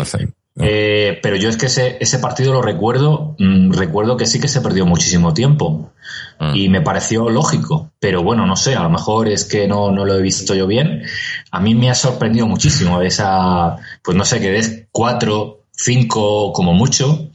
Eh, 0.57 1.19
pero 1.23 1.37
yo 1.37 1.49
es 1.49 1.57
que 1.57 1.67
ese, 1.67 1.97
ese 2.01 2.19
partido 2.19 2.53
lo 2.53 2.63
recuerdo, 2.63 3.35
mm, 3.39 3.73
recuerdo 3.73 4.17
que 4.17 4.27
sí 4.27 4.41
que 4.41 4.49
se 4.49 4.61
perdió 4.61 4.87
muchísimo 4.87 5.35
tiempo 5.35 5.93
Mm. 6.39 6.57
y 6.57 6.69
me 6.69 6.81
pareció 6.81 7.29
lógico, 7.31 7.93
pero 8.01 8.23
bueno, 8.23 8.47
no 8.47 8.57
sé, 8.57 8.75
a 8.75 8.83
lo 8.83 8.91
mejor 8.91 9.29
es 9.29 9.45
que 9.45 9.69
no, 9.69 9.91
no 9.93 10.05
lo 10.05 10.17
he 10.17 10.23
visto 10.23 10.55
yo 10.55 10.67
bien. 10.67 11.03
A 11.51 11.61
mí 11.61 11.75
me 11.75 11.91
ha 11.91 11.95
sorprendido 11.95 12.47
muchísimo 12.47 13.01
esa, 13.03 13.77
pues 14.03 14.17
no 14.17 14.25
sé, 14.25 14.41
que 14.41 14.51
des 14.51 14.87
cuatro, 14.91 15.65
cinco 15.73 16.53
como 16.53 16.73
mucho, 16.73 17.31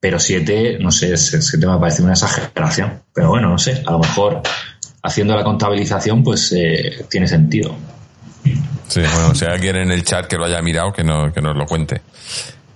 pero 0.00 0.18
siete, 0.20 0.78
no 0.80 0.90
sé, 0.90 1.16
siete 1.16 1.66
me 1.66 1.78
parece 1.78 2.02
una 2.02 2.12
exageración. 2.12 3.02
Pero 3.12 3.30
bueno, 3.30 3.48
no 3.48 3.58
sé, 3.58 3.82
a 3.84 3.92
lo 3.92 3.98
mejor 3.98 4.42
haciendo 5.02 5.34
la 5.34 5.44
contabilización, 5.44 6.22
pues 6.22 6.52
eh, 6.56 7.04
tiene 7.10 7.26
sentido. 7.26 7.74
Sí, 8.88 9.00
bueno, 9.00 9.34
si 9.34 9.44
hay 9.44 9.52
alguien 9.52 9.76
en 9.76 9.90
el 9.90 10.04
chat 10.04 10.26
que 10.26 10.36
lo 10.36 10.44
haya 10.44 10.62
mirado, 10.62 10.92
que, 10.92 11.04
no, 11.04 11.32
que 11.32 11.40
nos 11.40 11.56
lo 11.56 11.66
cuente. 11.66 12.00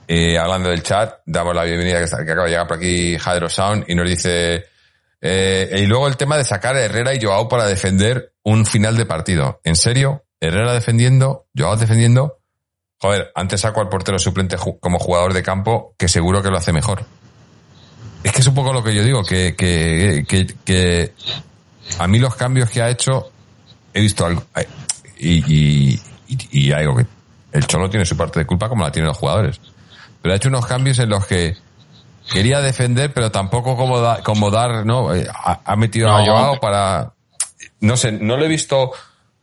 Eh, 0.08 0.36
hablando 0.38 0.68
del 0.68 0.82
chat, 0.82 1.20
damos 1.24 1.54
la 1.54 1.64
bienvenida 1.64 1.98
que, 1.98 2.10
que 2.10 2.32
acaba 2.32 2.44
de 2.44 2.50
llegar 2.50 2.66
por 2.66 2.76
aquí 2.76 3.16
Jadro 3.18 3.48
Sound 3.48 3.84
y 3.88 3.94
nos 3.94 4.08
dice... 4.08 4.66
eh, 5.20 5.78
y 5.78 5.86
luego 5.86 6.08
el 6.08 6.16
tema 6.16 6.36
de 6.36 6.44
sacar 6.44 6.76
a 6.76 6.80
Herrera 6.80 7.14
y 7.14 7.22
Joao 7.22 7.48
para 7.48 7.66
defender 7.66 8.32
un 8.42 8.66
final 8.66 8.96
de 8.96 9.06
partido. 9.06 9.60
¿En 9.64 9.76
serio? 9.76 10.24
Herrera 10.40 10.72
defendiendo, 10.74 11.46
Joao 11.56 11.76
defendiendo. 11.76 12.40
Joder, 12.98 13.32
antes 13.34 13.60
saco 13.60 13.80
al 13.80 13.88
portero 13.88 14.18
suplente 14.18 14.56
como 14.80 14.98
jugador 14.98 15.32
de 15.32 15.42
campo, 15.42 15.94
que 15.96 16.08
seguro 16.08 16.42
que 16.42 16.50
lo 16.50 16.58
hace 16.58 16.72
mejor. 16.72 17.04
Es 18.22 18.32
que 18.32 18.40
es 18.40 18.46
un 18.46 18.54
poco 18.54 18.72
lo 18.72 18.84
que 18.84 18.94
yo 18.94 19.02
digo, 19.02 19.24
que, 19.24 19.56
que, 19.56 20.24
que 20.64 21.12
a 21.98 22.06
mí 22.06 22.18
los 22.18 22.36
cambios 22.36 22.70
que 22.70 22.82
ha 22.82 22.88
hecho, 22.88 23.32
he 23.92 24.00
visto 24.00 24.24
algo. 24.24 24.44
Y, 25.24 25.44
y, 25.46 26.00
y, 26.28 26.66
y 26.68 26.72
algo 26.72 26.96
que. 26.96 27.06
El 27.52 27.66
Cholo 27.66 27.88
tiene 27.90 28.04
su 28.06 28.16
parte 28.16 28.40
de 28.40 28.46
culpa 28.46 28.68
como 28.68 28.82
la 28.84 28.90
tienen 28.90 29.08
los 29.08 29.18
jugadores. 29.18 29.60
Pero 30.22 30.32
ha 30.32 30.36
hecho 30.36 30.48
unos 30.48 30.64
cambios 30.66 30.98
en 30.98 31.10
los 31.10 31.26
que 31.26 31.54
quería 32.32 32.60
defender, 32.60 33.12
pero 33.12 33.30
tampoco 33.30 33.76
como, 33.76 34.00
da- 34.00 34.22
como 34.22 34.50
dar, 34.50 34.86
¿no? 34.86 35.14
Eh, 35.14 35.26
Ha, 35.32 35.60
ha 35.64 35.76
metido 35.76 36.08
a 36.10 36.20
No. 36.20 36.26
Joao 36.26 36.60
para. 36.60 37.12
No 37.80 37.96
sé, 37.96 38.12
no 38.12 38.36
lo 38.36 38.44
he 38.44 38.48
visto 38.48 38.90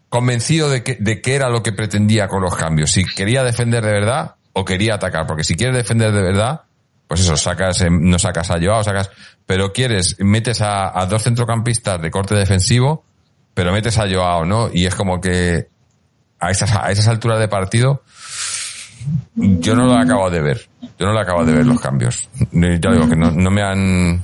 convencido 0.09 0.69
de 0.69 0.84
que, 0.84 0.95
de 0.99 1.21
qué 1.21 1.36
era 1.36 1.49
lo 1.49 1.61
que 1.61 1.71
pretendía 1.71 2.27
con 2.27 2.41
los 2.41 2.55
cambios. 2.55 2.91
Si 2.91 3.05
quería 3.05 3.43
defender 3.43 3.84
de 3.86 3.91
verdad 3.91 4.36
o 4.53 4.65
quería 4.65 4.95
atacar. 4.95 5.27
Porque 5.27 5.43
si 5.43 5.55
quieres 5.55 5.75
defender 5.75 6.11
de 6.11 6.21
verdad, 6.21 6.61
pues 7.07 7.21
eso, 7.21 7.38
sacas, 7.38 7.82
eh, 7.82 7.89
no 7.91 8.17
sacas 8.17 8.49
a 8.49 8.57
Joao, 8.59 8.84
sacas, 8.84 9.11
pero 9.45 9.71
quieres, 9.71 10.15
metes 10.19 10.61
a, 10.61 10.99
a 10.99 11.05
dos 11.05 11.23
centrocampistas 11.23 12.01
de 12.01 12.09
corte 12.09 12.34
defensivo, 12.36 13.03
pero 13.54 13.72
metes 13.72 13.97
a 13.97 14.08
Joao, 14.10 14.45
¿no? 14.45 14.70
Y 14.74 14.86
es 14.86 14.95
como 14.95 15.20
que 15.20 15.68
a 16.39 16.52
esas, 16.52 16.72
a 16.76 16.91
esas 16.91 17.08
alturas 17.08 17.39
de 17.39 17.47
partido, 17.47 18.04
yo 19.36 19.76
no 19.76 19.86
lo 19.86 19.97
acabo 19.97 20.30
de 20.30 20.41
ver. 20.41 20.70
Yo 20.97 21.06
no 21.06 21.14
lo 21.14 21.20
acabo 21.20 21.45
de 21.45 21.54
ver 21.54 21.66
los 21.66 21.80
cambios. 21.80 22.30
Ya 22.52 22.91
digo 22.91 23.08
que 23.10 23.16
no, 23.16 23.32
no 23.32 23.52
me 23.52 23.62
han, 23.62 24.16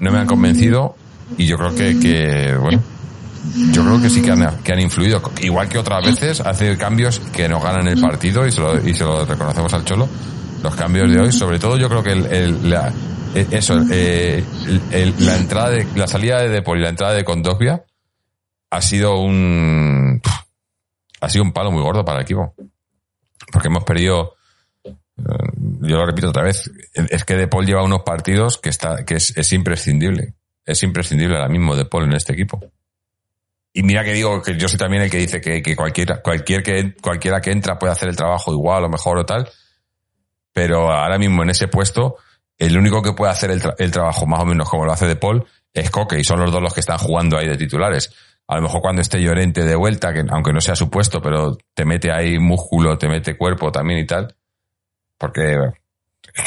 no 0.00 0.10
me 0.10 0.18
han 0.18 0.26
convencido 0.26 0.96
y 1.36 1.46
yo 1.46 1.56
creo 1.58 1.74
que, 1.74 1.98
que 1.98 2.54
bueno, 2.56 2.82
yo 3.72 3.82
creo 3.84 4.00
que 4.00 4.08
sí 4.10 4.22
que 4.22 4.30
han, 4.32 4.58
que 4.62 4.72
han 4.72 4.80
influido. 4.80 5.22
Igual 5.40 5.68
que 5.68 5.78
otras 5.78 6.04
veces 6.04 6.40
hace 6.40 6.76
cambios 6.78 7.20
que 7.32 7.48
nos 7.48 7.62
ganan 7.62 7.86
el 7.88 8.00
partido 8.00 8.46
y 8.46 8.52
se 8.52 8.60
lo, 8.60 8.76
y 8.86 8.94
se 8.94 9.04
lo 9.04 9.24
reconocemos 9.24 9.72
al 9.74 9.84
Cholo. 9.84 10.08
Los 10.62 10.74
cambios 10.74 11.10
de 11.10 11.20
hoy, 11.20 11.32
sobre 11.32 11.58
todo 11.58 11.76
yo 11.76 11.88
creo 11.88 12.02
que 12.02 12.12
el, 12.12 12.26
el- 12.26 12.70
la, 12.70 12.92
eh, 13.34 13.46
eso, 13.50 13.78
eh, 13.90 14.42
el- 14.90 15.14
la 15.20 15.36
entrada 15.36 15.70
de, 15.70 15.86
la 15.94 16.06
salida 16.06 16.40
de 16.40 16.48
Depol 16.48 16.78
y 16.78 16.82
la 16.82 16.88
entrada 16.88 17.12
de 17.14 17.24
Condovia 17.24 17.84
ha 18.76 18.82
sido 18.82 19.20
un, 19.20 20.20
ha 21.20 21.28
sido 21.28 21.44
un 21.44 21.52
palo 21.52 21.70
muy 21.70 21.82
gordo 21.82 22.04
para 22.04 22.18
el 22.18 22.24
equipo. 22.24 22.54
Porque 23.50 23.68
hemos 23.68 23.84
perdido, 23.84 24.34
eh, 24.84 24.92
yo 25.80 25.96
lo 25.96 26.06
repito 26.06 26.28
otra 26.28 26.42
vez, 26.42 26.70
es 26.92 27.24
que 27.24 27.36
De 27.36 27.48
Paul 27.48 27.66
lleva 27.66 27.82
unos 27.82 28.02
partidos 28.02 28.58
que 28.58 28.68
está, 28.68 29.04
que 29.04 29.14
es, 29.14 29.36
es 29.36 29.52
imprescindible. 29.52 30.34
Es 30.64 30.82
imprescindible 30.82 31.36
ahora 31.36 31.48
mismo 31.48 31.76
De 31.76 31.84
Paul 31.84 32.04
en 32.04 32.14
este 32.14 32.32
equipo. 32.32 32.60
Y 33.72 33.82
mira 33.82 34.04
que 34.04 34.12
digo 34.12 34.42
que 34.42 34.56
yo 34.56 34.68
soy 34.68 34.78
también 34.78 35.02
el 35.02 35.10
que 35.10 35.18
dice 35.18 35.40
que, 35.40 35.62
que 35.62 35.76
cualquiera, 35.76 36.22
cualquier 36.22 36.62
que, 36.62 36.94
cualquiera 36.96 37.40
que 37.40 37.50
entra 37.50 37.78
puede 37.78 37.92
hacer 37.92 38.08
el 38.08 38.16
trabajo 38.16 38.52
igual 38.52 38.84
o 38.84 38.88
mejor 38.88 39.18
o 39.18 39.26
tal. 39.26 39.48
Pero 40.52 40.90
ahora 40.90 41.18
mismo 41.18 41.42
en 41.42 41.50
ese 41.50 41.68
puesto, 41.68 42.16
el 42.58 42.76
único 42.76 43.02
que 43.02 43.12
puede 43.12 43.32
hacer 43.32 43.50
el 43.50 43.90
trabajo 43.90 44.26
más 44.26 44.40
o 44.40 44.46
menos 44.46 44.68
como 44.68 44.86
lo 44.86 44.92
hace 44.92 45.06
De 45.06 45.16
Paul 45.16 45.46
es 45.74 45.90
Coque 45.90 46.18
y 46.18 46.24
son 46.24 46.40
los 46.40 46.50
dos 46.50 46.62
los 46.62 46.72
que 46.72 46.80
están 46.80 46.98
jugando 46.98 47.36
ahí 47.36 47.46
de 47.46 47.56
titulares. 47.56 48.10
A 48.48 48.56
lo 48.56 48.62
mejor 48.62 48.80
cuando 48.80 49.02
esté 49.02 49.20
Llorente 49.20 49.64
de 49.64 49.74
vuelta, 49.74 50.12
que 50.12 50.24
aunque 50.28 50.52
no 50.52 50.60
sea 50.60 50.76
su 50.76 50.88
puesto, 50.88 51.20
pero 51.20 51.56
te 51.74 51.84
mete 51.84 52.12
ahí 52.12 52.38
músculo, 52.38 52.96
te 52.96 53.08
mete 53.08 53.36
cuerpo 53.36 53.72
también 53.72 54.00
y 54.00 54.06
tal. 54.06 54.36
Porque 55.18 55.56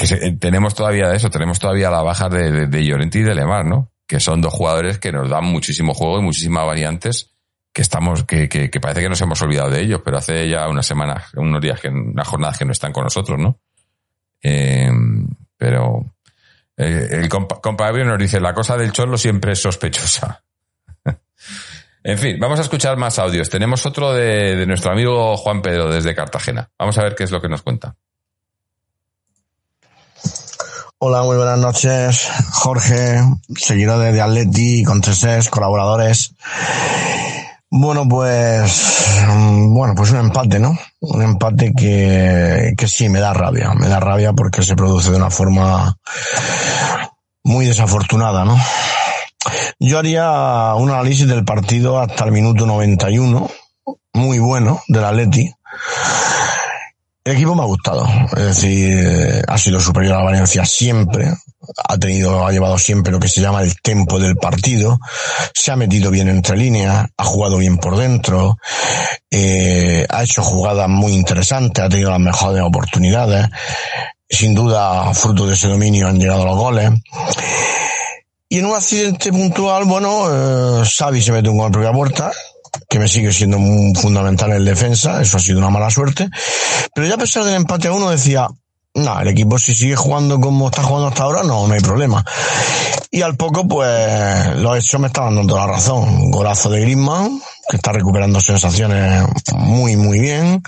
se- 0.04 0.32
tenemos 0.34 0.76
todavía 0.76 1.14
eso, 1.14 1.30
tenemos 1.30 1.60
todavía 1.60 1.90
la 1.90 2.02
baja 2.02 2.30
de, 2.30 2.68
de, 2.68 2.86
Llorente 2.86 3.20
y 3.20 3.24
de 3.24 3.36
Lemar, 3.36 3.66
¿no? 3.66 3.92
Que 4.08 4.20
son 4.20 4.42
dos 4.42 4.54
jugadores 4.54 4.98
que 4.98 5.12
nos 5.12 5.30
dan 5.30 5.46
muchísimo 5.46 5.94
juego 5.94 6.20
y 6.20 6.24
muchísimas 6.24 6.66
variantes 6.66 7.32
que 7.74 7.82
estamos, 7.82 8.24
que, 8.24 8.48
que, 8.50 8.70
parece 8.80 9.02
que 9.02 9.10
nos 9.10 9.22
hemos 9.22 9.42
olvidado 9.42 9.70
de 9.70 9.82
ellos, 9.82 10.02
pero 10.04 10.18
hace 10.18 10.50
ya 10.50 10.68
unas 10.68 10.86
semanas, 10.86 11.26
unos 11.36 11.62
días, 11.62 11.80
que, 11.80 11.90
unas 11.90 12.28
jornadas 12.28 12.58
que 12.58 12.66
no 12.66 12.72
están 12.72 12.92
con 12.94 13.04
nosotros, 13.04 13.38
¿no? 13.38 13.60
Eh, 14.42 14.90
pero 15.58 16.06
eh, 16.78 17.08
el 17.12 17.30
compa, 17.30 17.60
compa 17.62 17.92
nos 17.92 18.18
dice, 18.18 18.40
la 18.40 18.54
cosa 18.54 18.78
del 18.78 18.92
cholo 18.92 19.18
siempre 19.18 19.52
es 19.52 19.62
sospechosa. 19.62 20.44
En 22.04 22.18
fin, 22.18 22.38
vamos 22.40 22.60
a 22.60 22.64
escuchar 22.64 22.98
más 22.98 23.20
audios. 23.20 23.50
Tenemos 23.50 23.86
otro 23.86 24.14
de, 24.14 24.56
de 24.56 24.66
nuestro 24.66 24.92
amigo 24.92 25.36
Juan 25.38 25.62
Pedro 25.62 25.92
desde 25.92 26.16
Cartagena. 26.16 26.70
Vamos 26.78 26.98
a 26.98 27.04
ver 27.04 27.16
qué 27.16 27.24
es 27.24 27.32
lo 27.32 27.42
que 27.42 27.50
nos 27.50 27.62
cuenta. 27.62 27.96
Hola, 31.02 31.24
muy 31.24 31.38
buenas 31.38 31.60
noches. 31.60 32.28
Jorge, 32.52 33.22
seguidor 33.56 34.00
de, 34.00 34.12
de 34.12 34.22
Atleti, 34.22 34.84
Contreses, 34.84 35.50
colaboradores. 35.50 36.36
Bueno, 37.72 38.06
pues, 38.10 39.24
mm, 39.28 39.74
bueno, 39.74 39.94
pues 39.96 40.12
un 40.12 40.20
empate, 40.20 40.60
¿no? 40.60 40.78
Un 41.00 41.22
empate 41.22 41.72
que, 41.74 42.74
que 42.78 42.88
sí 42.88 43.08
me 43.08 43.22
da 43.22 43.34
rabia. 43.34 43.74
Me 43.76 43.88
da 43.88 44.00
rabia 44.00 44.34
porque 44.34 44.62
se 44.62 44.76
produce 44.76 45.12
de 45.12 45.18
una 45.18 45.30
forma 45.30 45.96
muy 47.44 47.66
desafortunada, 47.66 48.44
¿no? 48.44 48.58
Yo 49.80 50.00
haría 50.00 50.74
un 50.76 50.90
análisis 50.90 51.28
del 51.28 51.46
partido 51.46 52.00
hasta 52.00 52.26
el 52.26 52.32
minuto 52.32 52.66
91, 52.66 53.50
muy 54.14 54.40
bueno, 54.40 54.82
del 54.88 55.04
Atleti. 55.04 55.52
El 57.24 57.36
equipo 57.36 57.54
me 57.54 57.62
ha 57.62 57.66
gustado, 57.66 58.08
es 58.38 58.44
decir, 58.44 59.44
ha 59.48 59.58
sido 59.58 59.80
superior 59.80 60.16
a 60.16 60.24
Valencia 60.24 60.66
siempre, 60.66 61.32
ha 61.88 61.98
tenido, 61.98 62.48
ha 62.48 62.52
llevado 62.52 62.78
siempre 62.80 63.12
lo 63.12 63.20
que 63.20 63.28
se 63.28 63.42
llama 63.42 63.62
el 63.62 63.80
tempo 63.82 64.20
del 64.20 64.36
partido, 64.36 65.00
se 65.54 65.72
ha 65.72 65.76
metido 65.76 66.10
bien 66.12 66.30
entre 66.30 66.58
líneas, 66.58 67.08
ha 67.16 67.24
jugado 67.24 67.58
bien 67.58 67.78
por 67.78 67.98
dentro, 67.98 68.58
eh, 69.30 70.08
ha 70.10 70.24
hecho 70.24 70.42
jugadas 70.42 70.90
muy 70.90 71.12
interesantes, 71.14 71.84
ha 71.84 71.90
tenido 71.90 72.10
las 72.10 72.20
mejores 72.20 72.64
oportunidades, 72.64 73.48
sin 74.30 74.56
duda, 74.56 75.14
fruto 75.14 75.46
de 75.46 75.56
ese 75.56 75.68
dominio 75.68 76.08
han 76.08 76.20
llegado 76.20 76.46
los 76.46 76.58
goles. 76.58 76.92
Y 78.52 78.58
en 78.58 78.66
un 78.66 78.76
accidente 78.76 79.32
puntual, 79.32 79.84
bueno, 79.86 80.82
eh, 80.82 80.84
Xavi 80.84 81.22
se 81.22 81.32
mete 81.32 81.50
un 81.50 81.58
gol 81.58 81.68
en 81.68 81.72
propia 81.72 81.92
puerta, 81.92 82.32
que 82.90 82.98
me 82.98 83.08
sigue 83.08 83.32
siendo 83.32 83.60
fundamental 84.02 84.52
en 84.54 84.66
defensa, 84.66 85.22
eso 85.22 85.38
ha 85.38 85.40
sido 85.40 85.60
una 85.60 85.70
mala 85.70 85.92
suerte. 85.92 86.28
Pero 86.96 87.08
ya 87.08 87.14
a 87.14 87.20
pesar 87.20 87.44
del 87.44 87.54
empate 87.54 87.90
a 87.90 87.92
uno 87.92 88.10
decía, 88.10 88.48
no, 88.96 89.20
el 89.22 89.28
equipo 89.28 89.60
si 89.60 89.76
sigue 89.76 89.96
jugando 89.96 90.42
como 90.42 90.70
está 90.70 90.82
jugando 90.82 91.10
hasta 91.10 91.24
ahora, 91.24 91.44
no, 91.44 91.68
no 91.68 91.74
hay 91.76 91.80
problema. 91.80 92.26
Y 93.12 93.22
al 93.22 93.36
poco, 93.38 93.68
pues, 93.68 94.56
los 94.56 94.78
hechos 94.78 95.00
me 95.00 95.08
estaban 95.08 95.36
dando 95.36 95.56
la 95.56 95.68
razón. 95.68 96.32
Golazo 96.32 96.72
de 96.72 96.82
Griezmann, 96.82 97.40
que 97.70 97.78
está 97.78 97.92
recuperando 97.92 98.42
sensaciones 98.42 99.28
muy, 99.54 99.96
muy 99.96 100.20
bien. 100.20 100.64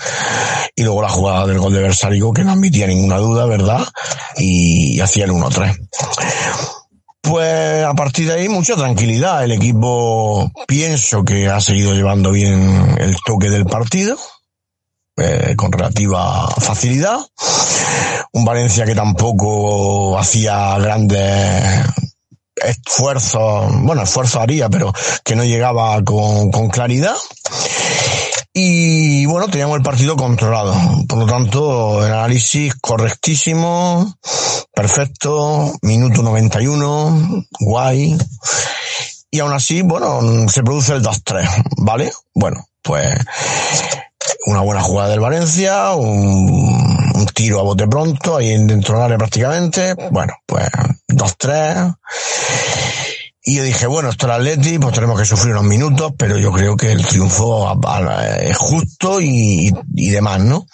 Y 0.76 0.84
luego 0.84 1.02
la 1.02 1.10
jugada 1.10 1.48
del 1.48 1.58
gol 1.58 1.74
de 1.74 1.82
Versaligo, 1.82 2.32
que 2.32 2.44
no 2.44 2.52
admitía 2.52 2.86
ninguna 2.86 3.18
duda, 3.18 3.46
¿verdad? 3.48 3.88
Y, 4.38 4.98
y 4.98 5.02
hacía 5.02 5.26
el 5.26 5.32
1-3. 5.32 5.78
Pues 7.22 7.86
a 7.86 7.94
partir 7.94 8.28
de 8.28 8.34
ahí 8.34 8.50
mucha 8.50 8.76
tranquilidad. 8.76 9.44
El 9.44 9.52
equipo 9.52 10.52
pienso 10.68 11.24
que 11.24 11.48
ha 11.48 11.62
seguido 11.62 11.94
llevando 11.94 12.32
bien 12.32 12.96
el 13.00 13.16
toque 13.24 13.50
del 13.50 13.66
partido, 13.66 14.18
eh, 15.18 15.56
con 15.56 15.72
relativa 15.72 16.48
facilidad. 16.48 17.20
Un 18.34 18.46
Valencia 18.46 18.86
que 18.86 18.96
tampoco 18.96 20.18
hacía 20.18 20.78
grandes 20.80 21.86
esfuerzos, 22.56 23.72
bueno, 23.84 24.04
esfuerzo 24.04 24.40
haría, 24.40 24.70
pero 24.70 24.94
que 25.24 25.36
no 25.36 25.44
llegaba 25.44 26.04
con, 26.04 26.52
con 26.52 26.70
claridad. 26.70 27.16
Y 28.54 29.26
bueno, 29.28 29.48
teníamos 29.48 29.78
el 29.78 29.84
partido 29.84 30.18
controlado. 30.18 30.76
Por 31.08 31.20
lo 31.20 31.26
tanto, 31.26 32.06
el 32.06 32.12
análisis 32.12 32.76
correctísimo, 32.76 34.18
perfecto, 34.74 35.74
minuto 35.82 36.22
91, 36.22 37.46
guay. 37.62 38.18
Y 39.30 39.40
aún 39.40 39.54
así, 39.54 39.82
bueno, 39.82 40.50
se 40.50 40.64
produce 40.64 40.94
el 40.94 41.02
2-3, 41.02 41.48
¿vale? 41.78 42.12
Bueno, 42.34 42.66
pues 42.82 43.18
una 44.48 44.62
buena 44.62 44.82
jugada 44.82 45.10
del 45.10 45.22
Valencia, 45.22 45.94
un, 45.94 47.26
tiro 47.34 47.60
a 47.60 47.64
bote 47.64 47.88
pronto, 47.88 48.36
ahí 48.36 48.50
dentro 48.66 48.96
del 48.96 49.04
área 49.04 49.18
prácticamente. 49.18 49.96
Bueno, 50.12 50.34
pues 50.46 50.68
2-3. 51.08 51.96
Y 53.44 53.56
yo 53.56 53.64
dije, 53.64 53.88
bueno, 53.88 54.10
esto 54.10 54.28
es 54.28 54.34
Atleti, 54.34 54.78
pues 54.78 54.94
tenemos 54.94 55.20
que 55.20 55.26
sufrir 55.26 55.54
unos 55.54 55.64
minutos, 55.66 56.14
pero 56.16 56.38
yo 56.38 56.52
creo 56.52 56.78
que 56.78 56.92
el 56.92 57.06
triunfo 57.06 57.80
es 58.40 58.56
justo 58.58 59.20
y, 59.20 59.74
y 59.96 60.10
demás, 60.10 60.42
¿no? 60.42 60.68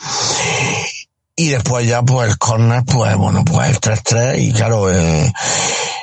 Y 1.36 1.50
después 1.50 1.88
ya, 1.88 2.02
pues 2.02 2.30
el 2.30 2.38
corner, 2.38 2.84
pues 2.84 3.16
bueno, 3.16 3.46
pues 3.46 3.70
el 3.70 3.80
3-3 3.80 4.40
y 4.40 4.52
claro, 4.52 4.92
eh, 4.92 5.32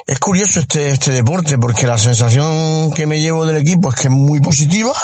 es 0.06 0.18
curioso 0.18 0.60
este, 0.60 0.90
este 0.90 1.10
deporte 1.10 1.58
porque 1.58 1.86
la 1.86 1.98
sensación 1.98 2.92
que 2.92 3.06
me 3.06 3.20
llevo 3.20 3.44
del 3.44 3.56
equipo 3.56 3.90
es 3.90 3.96
que 3.96 4.08
es 4.08 4.14
muy 4.14 4.40
positiva. 4.40 4.94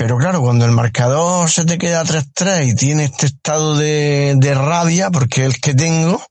Pero 0.00 0.16
claro, 0.16 0.40
cuando 0.40 0.64
el 0.64 0.70
marcador 0.70 1.50
se 1.50 1.66
te 1.66 1.76
queda 1.76 2.02
3-3 2.04 2.68
y 2.68 2.74
tiene 2.74 3.04
este 3.04 3.26
estado 3.26 3.76
de, 3.76 4.32
de 4.34 4.54
rabia, 4.54 5.10
porque 5.10 5.42
es 5.42 5.48
el 5.48 5.60
que 5.60 5.74
tengo, 5.74 6.22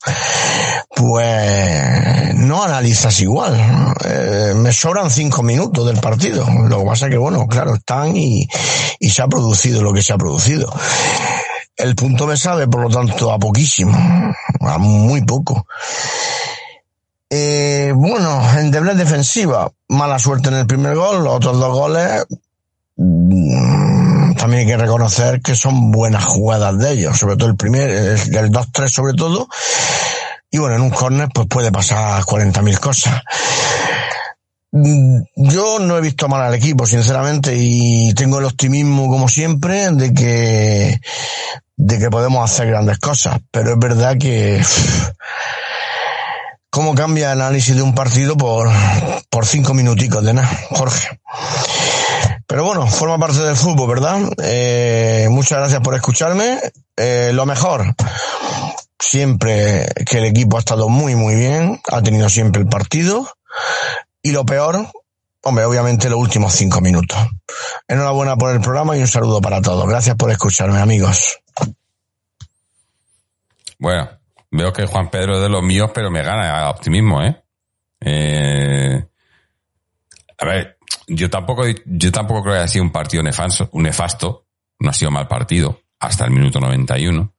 pues 0.96 2.34
no 2.34 2.64
analizas 2.64 3.20
igual. 3.20 3.56
Eh, 4.06 4.54
me 4.56 4.74
sobran 4.74 5.12
cinco 5.12 5.44
minutos 5.44 5.86
del 5.86 6.00
partido. 6.00 6.48
Lo 6.68 6.80
que 6.80 6.86
pasa 6.86 7.06
es 7.06 7.12
que, 7.12 7.20
bueno, 7.20 7.46
claro, 7.46 7.76
están 7.76 8.18
y, 8.18 8.48
y 9.00 9.12
se 9.12 9.22
ha 9.22 9.28
producido 9.28 9.84
lo 9.84 9.94
que 9.94 10.02
se 10.02 10.14
ha 10.14 10.18
producido. 10.18 10.74
El 11.76 11.94
punto 11.94 12.26
me 12.26 12.38
sabe, 12.38 12.68
por 12.68 12.82
lo 12.82 12.90
tanto, 12.90 13.32
a 13.32 13.38
poquísimo, 13.38 13.96
a 14.62 14.78
muy 14.80 15.22
poco. 15.22 15.68
Eh, 17.30 17.94
bueno, 17.96 18.42
en 18.58 18.72
debilidad 18.72 18.96
defensiva, 18.96 19.72
mala 19.90 20.18
suerte 20.18 20.50
en 20.50 20.56
el 20.56 20.66
primer 20.66 20.96
gol, 20.96 21.24
los 21.24 21.36
otros 21.36 21.60
dos 21.60 21.72
goles, 21.72 22.26
también 23.00 24.60
hay 24.62 24.68
que 24.68 24.78
reconocer 24.78 25.42
que 25.42 25.56
son 25.56 25.92
buenas 25.92 26.26
jugadas 26.26 26.78
de 26.78 26.92
ellos, 26.92 27.18
sobre 27.18 27.38
todo 27.38 27.50
el 27.50 27.56
primer, 27.56 27.90
el, 27.90 28.36
el 28.36 28.52
2-3 28.52 28.90
sobre 28.90 29.14
todo, 29.14 29.48
y 30.52 30.58
bueno, 30.58 30.76
en 30.76 30.82
un 30.82 30.90
córner 30.90 31.30
pues 31.34 31.48
puede 31.48 31.72
pasar 31.72 32.22
40.000 32.24 32.80
cosas. 32.80 33.22
Mm, 34.72 35.22
yo 35.36 35.80
no 35.80 35.98
he 35.98 36.02
visto 36.02 36.28
mal 36.28 36.42
al 36.42 36.54
equipo, 36.54 36.86
sinceramente, 36.86 37.56
y 37.56 38.14
tengo 38.14 38.40
el 38.40 38.46
optimismo, 38.46 39.08
como 39.08 39.30
siempre, 39.30 39.90
de 39.92 40.14
que, 40.14 41.00
de 41.78 42.00
que 42.00 42.10
podemos 42.10 42.52
hacer 42.52 42.68
grandes 42.68 43.00
cosas, 43.00 43.40
pero 43.52 43.74
es 43.74 43.80
verdad 43.80 44.18
que 44.18 44.62
cómo 46.70 46.94
cambia 46.94 47.32
el 47.32 47.42
análisis 47.42 47.76
de 47.76 47.82
un 47.82 47.96
partido 47.96 48.36
por, 48.36 48.70
por 49.30 49.46
cinco 49.46 49.74
minuticos 49.74 50.24
de 50.24 50.34
nada, 50.34 50.50
Jorge. 50.72 51.20
Pero 52.50 52.64
bueno, 52.64 52.88
forma 52.88 53.20
parte 53.20 53.44
del 53.44 53.56
fútbol, 53.56 53.88
¿verdad? 53.88 54.22
Eh, 54.44 55.28
muchas 55.30 55.60
gracias 55.60 55.82
por 55.82 55.94
escucharme. 55.94 56.60
Eh, 56.98 57.30
lo 57.32 57.46
mejor, 57.46 57.94
siempre 58.98 59.86
que 60.10 60.18
el 60.18 60.26
equipo 60.26 60.58
ha 60.58 60.60
estado 60.60 60.90
muy, 60.90 61.14
muy 61.14 61.36
bien, 61.36 61.80
ha 61.92 62.02
tenido 62.02 62.28
siempre 62.28 62.64
el 62.64 62.68
partido. 62.68 63.32
Y 64.24 64.32
lo 64.32 64.48
peor, 64.48 64.88
hombre, 65.44 65.64
obviamente 65.64 66.10
los 66.10 66.18
últimos 66.18 66.54
cinco 66.54 66.82
minutos. 66.82 67.20
Enhorabuena 67.88 68.36
por 68.36 68.52
el 68.52 68.62
programa 68.62 68.98
y 68.98 69.02
un 69.02 69.08
saludo 69.08 69.42
para 69.42 69.62
todos. 69.62 69.88
Gracias 69.88 70.16
por 70.16 70.32
escucharme, 70.32 70.80
amigos. 70.80 71.38
Bueno, 73.78 74.10
veo 74.50 74.74
que 74.74 74.88
Juan 74.88 75.12
Pedro 75.12 75.36
es 75.36 75.42
de 75.42 75.50
los 75.50 75.62
míos, 75.62 75.92
pero 75.94 76.10
me 76.10 76.24
gana 76.24 76.68
optimismo, 76.72 77.22
¿eh? 77.22 77.44
eh 78.02 79.06
a 80.40 80.46
ver, 80.46 80.79
yo 81.08 81.30
tampoco, 81.30 81.64
yo 81.86 82.12
tampoco 82.12 82.44
creo 82.44 82.54
que 82.56 82.60
haya 82.60 82.68
sido 82.68 82.84
un 82.84 82.92
partido 82.92 83.24
nefasto, 83.24 83.70
un 83.74 83.84
nefasto, 83.84 84.46
no 84.80 84.90
ha 84.90 84.94
sido 84.94 85.12
mal 85.12 85.28
partido, 85.28 85.82
hasta 86.00 86.26
el 86.26 86.32
minuto 86.32 86.60
91. 86.60 87.34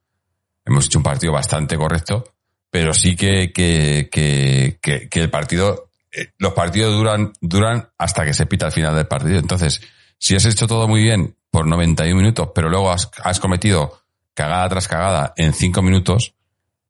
Hemos 0.64 0.86
hecho 0.86 0.98
un 0.98 1.04
partido 1.04 1.32
bastante 1.32 1.76
correcto, 1.76 2.24
pero 2.70 2.92
sí 2.94 3.16
que, 3.16 3.52
que, 3.52 4.08
que, 4.10 4.78
que, 4.80 5.08
que 5.08 5.20
el 5.20 5.30
partido, 5.30 5.90
eh, 6.12 6.32
los 6.38 6.52
partidos 6.52 6.94
duran, 6.94 7.32
duran 7.40 7.88
hasta 7.98 8.24
que 8.24 8.34
se 8.34 8.46
pita 8.46 8.66
el 8.66 8.72
final 8.72 8.94
del 8.94 9.06
partido. 9.06 9.38
Entonces, 9.38 9.80
si 10.18 10.36
has 10.36 10.44
hecho 10.44 10.66
todo 10.66 10.86
muy 10.86 11.02
bien 11.02 11.34
por 11.50 11.66
91 11.66 12.14
minutos, 12.14 12.50
pero 12.54 12.68
luego 12.68 12.92
has, 12.92 13.40
cometido 13.40 14.02
cagada 14.34 14.68
tras 14.68 14.86
cagada 14.86 15.32
en 15.36 15.52
5 15.52 15.82
minutos, 15.82 16.34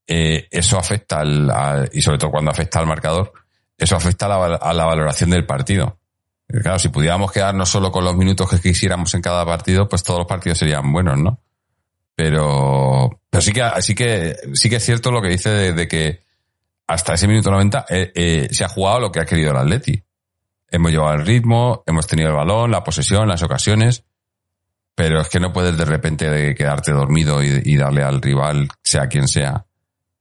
eh, 0.06 0.48
eso 0.50 0.78
afecta 0.78 1.20
al, 1.20 1.88
y 1.92 2.02
sobre 2.02 2.18
todo 2.18 2.32
cuando 2.32 2.50
afecta 2.50 2.80
al 2.80 2.86
marcador, 2.86 3.32
eso 3.78 3.96
afecta 3.96 4.26
a 4.26 4.28
la, 4.28 4.56
a 4.56 4.72
la, 4.74 4.84
valoración 4.84 5.30
del 5.30 5.46
partido. 5.46 5.99
Claro, 6.50 6.78
si 6.78 6.88
pudiéramos 6.88 7.30
quedarnos 7.30 7.68
solo 7.68 7.92
con 7.92 8.04
los 8.04 8.16
minutos 8.16 8.50
que 8.50 8.60
quisiéramos 8.60 9.14
en 9.14 9.22
cada 9.22 9.44
partido, 9.46 9.88
pues 9.88 10.02
todos 10.02 10.20
los 10.20 10.28
partidos 10.28 10.58
serían 10.58 10.92
buenos, 10.92 11.18
¿no? 11.18 11.40
Pero, 12.14 13.20
pero 13.30 13.40
sí 13.40 13.52
que, 13.52 13.62
sí 13.80 13.94
que, 13.94 14.36
sí 14.54 14.68
que 14.68 14.76
es 14.76 14.84
cierto 14.84 15.12
lo 15.12 15.22
que 15.22 15.28
dice 15.28 15.72
de, 15.72 15.88
que 15.88 16.24
hasta 16.88 17.14
ese 17.14 17.28
minuto 17.28 17.50
90 17.50 17.86
eh, 17.88 18.12
eh, 18.14 18.48
se 18.50 18.64
ha 18.64 18.68
jugado 18.68 19.00
lo 19.00 19.12
que 19.12 19.20
ha 19.20 19.24
querido 19.24 19.52
el 19.52 19.58
Atleti. 19.58 20.02
Hemos 20.68 20.90
llevado 20.90 21.14
el 21.14 21.26
ritmo, 21.26 21.84
hemos 21.86 22.06
tenido 22.06 22.30
el 22.30 22.36
balón, 22.36 22.70
la 22.70 22.82
posesión, 22.82 23.28
las 23.28 23.42
ocasiones, 23.42 24.04
pero 24.94 25.20
es 25.20 25.28
que 25.28 25.40
no 25.40 25.52
puedes 25.52 25.76
de 25.78 25.84
repente 25.84 26.54
quedarte 26.54 26.92
dormido 26.92 27.42
y, 27.42 27.76
darle 27.76 28.02
al 28.02 28.20
rival, 28.20 28.68
sea 28.82 29.06
quien 29.06 29.28
sea, 29.28 29.64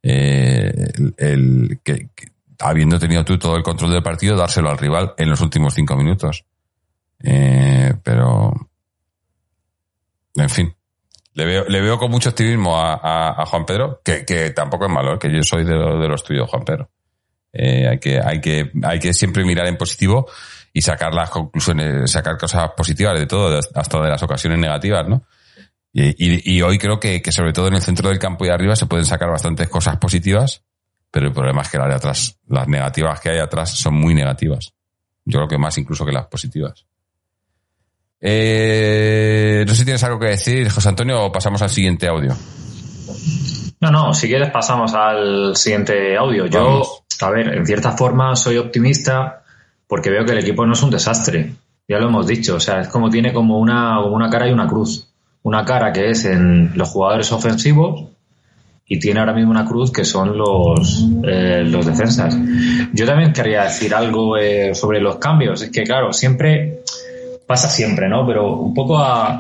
eh, 0.01 0.71
el, 1.17 1.80
que, 1.84 2.09
habiendo 2.60 2.99
tenido 2.99 3.24
tú 3.24 3.38
todo 3.38 3.55
el 3.55 3.64
control 3.64 3.91
del 3.91 4.03
partido, 4.03 4.36
dárselo 4.36 4.70
al 4.70 4.78
rival 4.78 5.14
en 5.18 5.30
los 5.30 5.41
últimos 5.41 5.74
cinco 5.74 5.95
minutos. 5.95 6.45
Eh, 7.24 7.93
pero, 8.03 8.53
en 10.36 10.49
fin, 10.49 10.76
le 11.34 11.45
veo, 11.45 11.66
le 11.68 11.82
veo 11.82 11.97
con 11.97 12.12
mucho 12.12 12.30
optimismo 12.30 12.78
a, 12.78 12.95
a, 12.95 13.41
a 13.41 13.45
Juan 13.45 13.66
Pedro, 13.66 14.01
que, 14.03 14.26
que, 14.26 14.51
tampoco 14.51 14.86
es 14.86 14.91
malo, 14.91 15.18
que 15.18 15.34
yo 15.34 15.41
soy 15.43 15.64
de, 15.64 15.74
de 15.74 16.07
los 16.07 16.24
tuyos, 16.24 16.49
Juan 16.49 16.64
Pedro. 16.64 16.89
Eh, 17.51 17.88
hay 17.88 17.99
que, 17.99 18.20
hay 18.20 18.41
que, 18.41 18.72
hay 18.84 18.99
que 18.99 19.14
siempre 19.14 19.43
mirar 19.43 19.68
en 19.68 19.78
positivo 19.78 20.28
y 20.72 20.82
sacar 20.82 21.14
las 21.14 21.30
conclusiones, 21.30 22.12
sacar 22.12 22.38
cosas 22.38 22.72
positivas 22.76 23.18
de 23.20 23.26
todo, 23.26 23.60
hasta 23.74 24.01
de 24.01 24.10
las 24.10 24.22
ocasiones 24.22 24.60
negativas, 24.60 25.07
¿no? 25.07 25.24
Y, 25.91 26.10
y, 26.10 26.57
y 26.57 26.62
hoy 26.62 26.78
creo 26.78 26.99
que, 26.99 27.22
que, 27.22 27.32
sobre 27.32 27.53
todo 27.53 27.68
en 27.68 27.74
el 27.74 27.82
centro 27.82 28.10
del 28.10 28.20
campo 28.20 28.45
y 28.45 28.49
arriba 28.49 28.76
se 28.76 28.86
pueden 28.86 29.05
sacar 29.05 29.30
bastantes 29.30 29.68
cosas 29.70 29.97
positivas, 29.97 30.64
pero 31.12 31.28
el 31.28 31.34
problema 31.34 31.62
es 31.62 31.70
que 31.70 31.78
las 31.78 31.88
de 31.88 31.95
atrás, 31.95 32.39
las 32.47 32.68
negativas 32.68 33.20
que 33.20 33.30
hay 33.30 33.39
atrás 33.39 33.72
son 33.72 33.95
muy 33.95 34.14
negativas. 34.14 34.74
Yo 35.26 35.39
creo 35.39 35.47
que 35.47 35.57
más 35.57 35.78
incluso 35.78 36.05
que 36.05 36.12
las 36.12 36.28
positivas. 36.28 36.86
Eh, 38.22 39.64
no 39.66 39.74
sé 39.74 39.80
si 39.80 39.86
tienes 39.86 40.03
algo 40.03 40.20
que 40.20 40.28
decir, 40.28 40.70
José 40.70 40.89
Antonio, 40.89 41.24
o 41.24 41.32
pasamos 41.32 41.62
al 41.62 41.70
siguiente 41.70 42.07
audio. 42.07 42.36
No, 43.82 43.91
no, 43.91 44.14
si 44.14 44.28
quieres 44.28 44.51
pasamos 44.51 44.93
al 44.93 45.55
siguiente 45.55 46.18
audio. 46.18 46.47
Yo, 46.47 46.64
Vamos. 46.64 47.03
a 47.22 47.30
ver, 47.30 47.55
en 47.55 47.66
cierta 47.66 47.91
forma 47.91 48.36
soy 48.36 48.57
optimista 48.57 49.43
porque 49.88 50.10
veo 50.10 50.26
que 50.26 50.34
el 50.34 50.39
equipo 50.39 50.66
no 50.66 50.74
es 50.74 50.84
un 50.84 50.91
desastre. 50.91 51.55
Ya 51.88 51.97
lo 51.97 52.10
hemos 52.10 52.28
dicho, 52.28 52.55
o 52.55 52.60
sea, 52.60 52.82
es 52.82 52.89
como 52.89 53.10
tiene 53.10 53.34
como 53.34 53.57
una, 53.57 53.99
como 54.03 54.16
una 54.16 54.30
cara 54.30 54.47
y 54.47 54.51
una 54.51 54.68
cruz. 54.68 55.07
Una 55.41 55.64
cara 55.64 55.91
que 55.93 56.10
es 56.10 56.26
en 56.26 56.74
los 56.76 56.89
jugadores 56.89 57.32
ofensivos 57.32 58.10
y 58.91 58.99
tiene 58.99 59.19
ahora 59.19 59.33
mismo 59.33 59.51
una 59.51 59.65
cruz 59.65 59.91
que 59.91 60.03
son 60.03 60.35
los, 60.35 61.05
eh, 61.23 61.63
los 61.63 61.85
defensas. 61.85 62.35
Yo 62.91 63.05
también 63.05 63.31
quería 63.31 63.65
decir 63.65 63.93
algo 63.93 64.35
eh, 64.35 64.73
sobre 64.73 64.99
los 64.99 65.17
cambios. 65.17 65.61
Es 65.61 65.69
que, 65.69 65.83
claro, 65.83 66.11
siempre 66.11 66.81
pasa 67.45 67.69
siempre, 67.69 68.09
¿no? 68.09 68.25
Pero 68.25 68.55
un 68.55 68.73
poco 68.73 68.97
a, 68.97 69.37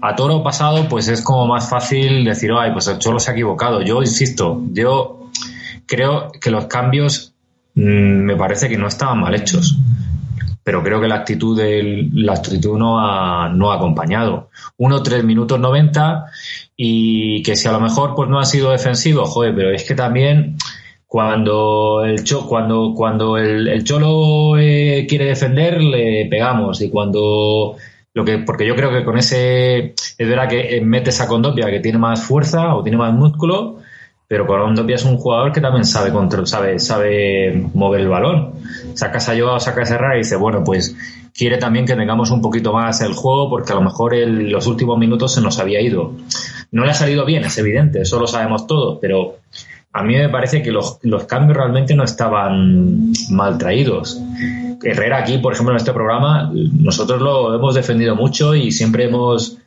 a 0.00 0.16
toro 0.16 0.44
pasado, 0.44 0.88
pues 0.88 1.08
es 1.08 1.20
como 1.20 1.48
más 1.48 1.68
fácil 1.68 2.24
decir, 2.24 2.52
ay, 2.56 2.70
pues 2.72 2.86
el 2.86 2.98
Cholo 2.98 3.18
se 3.18 3.32
ha 3.32 3.34
equivocado. 3.34 3.82
Yo 3.82 4.00
insisto, 4.00 4.62
yo 4.72 5.30
creo 5.86 6.30
que 6.40 6.50
los 6.52 6.66
cambios 6.66 7.34
mmm, 7.74 7.82
me 7.82 8.36
parece 8.36 8.68
que 8.68 8.78
no 8.78 8.86
estaban 8.86 9.18
mal 9.20 9.34
hechos. 9.34 9.78
Pero 10.64 10.80
creo 10.84 11.00
que 11.00 11.08
la 11.08 11.16
actitud 11.16 11.58
del, 11.58 12.10
la 12.14 12.34
actitud 12.34 12.78
no 12.78 13.00
ha, 13.00 13.48
no 13.48 13.72
ha 13.72 13.76
acompañado. 13.76 14.50
Uno, 14.76 15.02
tres 15.02 15.24
minutos 15.24 15.58
90 15.58 16.26
y 16.76 17.42
que 17.42 17.56
si 17.56 17.68
a 17.68 17.72
lo 17.72 17.80
mejor 17.80 18.14
pues 18.14 18.28
no 18.28 18.38
ha 18.38 18.44
sido 18.44 18.70
defensivo, 18.70 19.24
joder, 19.24 19.54
pero 19.54 19.70
es 19.70 19.84
que 19.84 19.94
también 19.94 20.56
cuando 21.06 22.04
el 22.04 22.24
cho, 22.24 22.46
cuando 22.48 22.94
cuando 22.96 23.36
el, 23.36 23.68
el 23.68 23.84
cholo 23.84 24.56
eh, 24.58 25.04
quiere 25.06 25.26
defender 25.26 25.82
le 25.82 26.26
pegamos. 26.30 26.80
Y 26.80 26.88
cuando 26.88 27.76
lo 28.14 28.24
que 28.24 28.38
porque 28.38 28.66
yo 28.66 28.74
creo 28.74 28.90
que 28.90 29.04
con 29.04 29.18
ese 29.18 29.94
es 29.94 30.28
verdad 30.28 30.48
que 30.48 30.80
metes 30.80 31.20
a 31.20 31.28
Condopia 31.28 31.70
que 31.70 31.80
tiene 31.80 31.98
más 31.98 32.22
fuerza 32.22 32.74
o 32.74 32.82
tiene 32.82 32.96
más 32.96 33.12
músculo 33.12 33.78
pero 34.32 34.46
Condopia 34.46 34.96
es 34.96 35.04
un 35.04 35.18
jugador 35.18 35.52
que 35.52 35.60
también 35.60 35.84
sabe 35.84 36.10
control, 36.10 36.46
sabe 36.46 36.78
sabe 36.78 37.66
mover 37.74 38.00
el 38.00 38.08
balón. 38.08 38.54
Sacas 38.94 39.28
a 39.28 39.38
Joao 39.38 39.60
sacas 39.60 39.90
a 39.90 39.96
Herrera 39.96 40.14
y 40.14 40.18
dice 40.20 40.36
bueno 40.36 40.64
pues 40.64 40.96
quiere 41.34 41.58
también 41.58 41.86
que 41.86 41.94
tengamos 41.94 42.30
un 42.30 42.40
poquito 42.40 42.72
más 42.72 43.00
el 43.00 43.14
juego 43.14 43.50
porque 43.50 43.72
a 43.72 43.76
lo 43.76 43.82
mejor 43.82 44.14
los 44.16 44.66
últimos 44.66 44.98
minutos 44.98 45.32
se 45.34 45.40
nos 45.40 45.58
había 45.58 45.80
ido 45.80 46.12
no 46.70 46.84
le 46.84 46.90
ha 46.90 46.94
salido 46.94 47.24
bien 47.24 47.44
es 47.44 47.56
evidente 47.58 48.02
eso 48.02 48.18
lo 48.18 48.26
sabemos 48.26 48.66
todos 48.66 48.98
pero 49.00 49.36
a 49.94 50.02
mí 50.02 50.16
me 50.16 50.28
parece 50.30 50.62
que 50.62 50.72
los, 50.72 50.98
los 51.02 51.24
cambios 51.24 51.56
realmente 51.56 51.94
no 51.94 52.02
estaban 52.02 53.12
mal 53.30 53.58
traídos. 53.58 54.18
Herrera 54.82 55.18
aquí, 55.18 55.36
por 55.36 55.52
ejemplo, 55.52 55.74
en 55.74 55.76
este 55.76 55.92
programa, 55.92 56.50
nosotros 56.54 57.20
lo 57.20 57.54
hemos 57.54 57.74
defendido 57.74 58.16
mucho 58.16 58.54
y 58.54 58.72
siempre 58.72 59.04
hemos, 59.04 59.58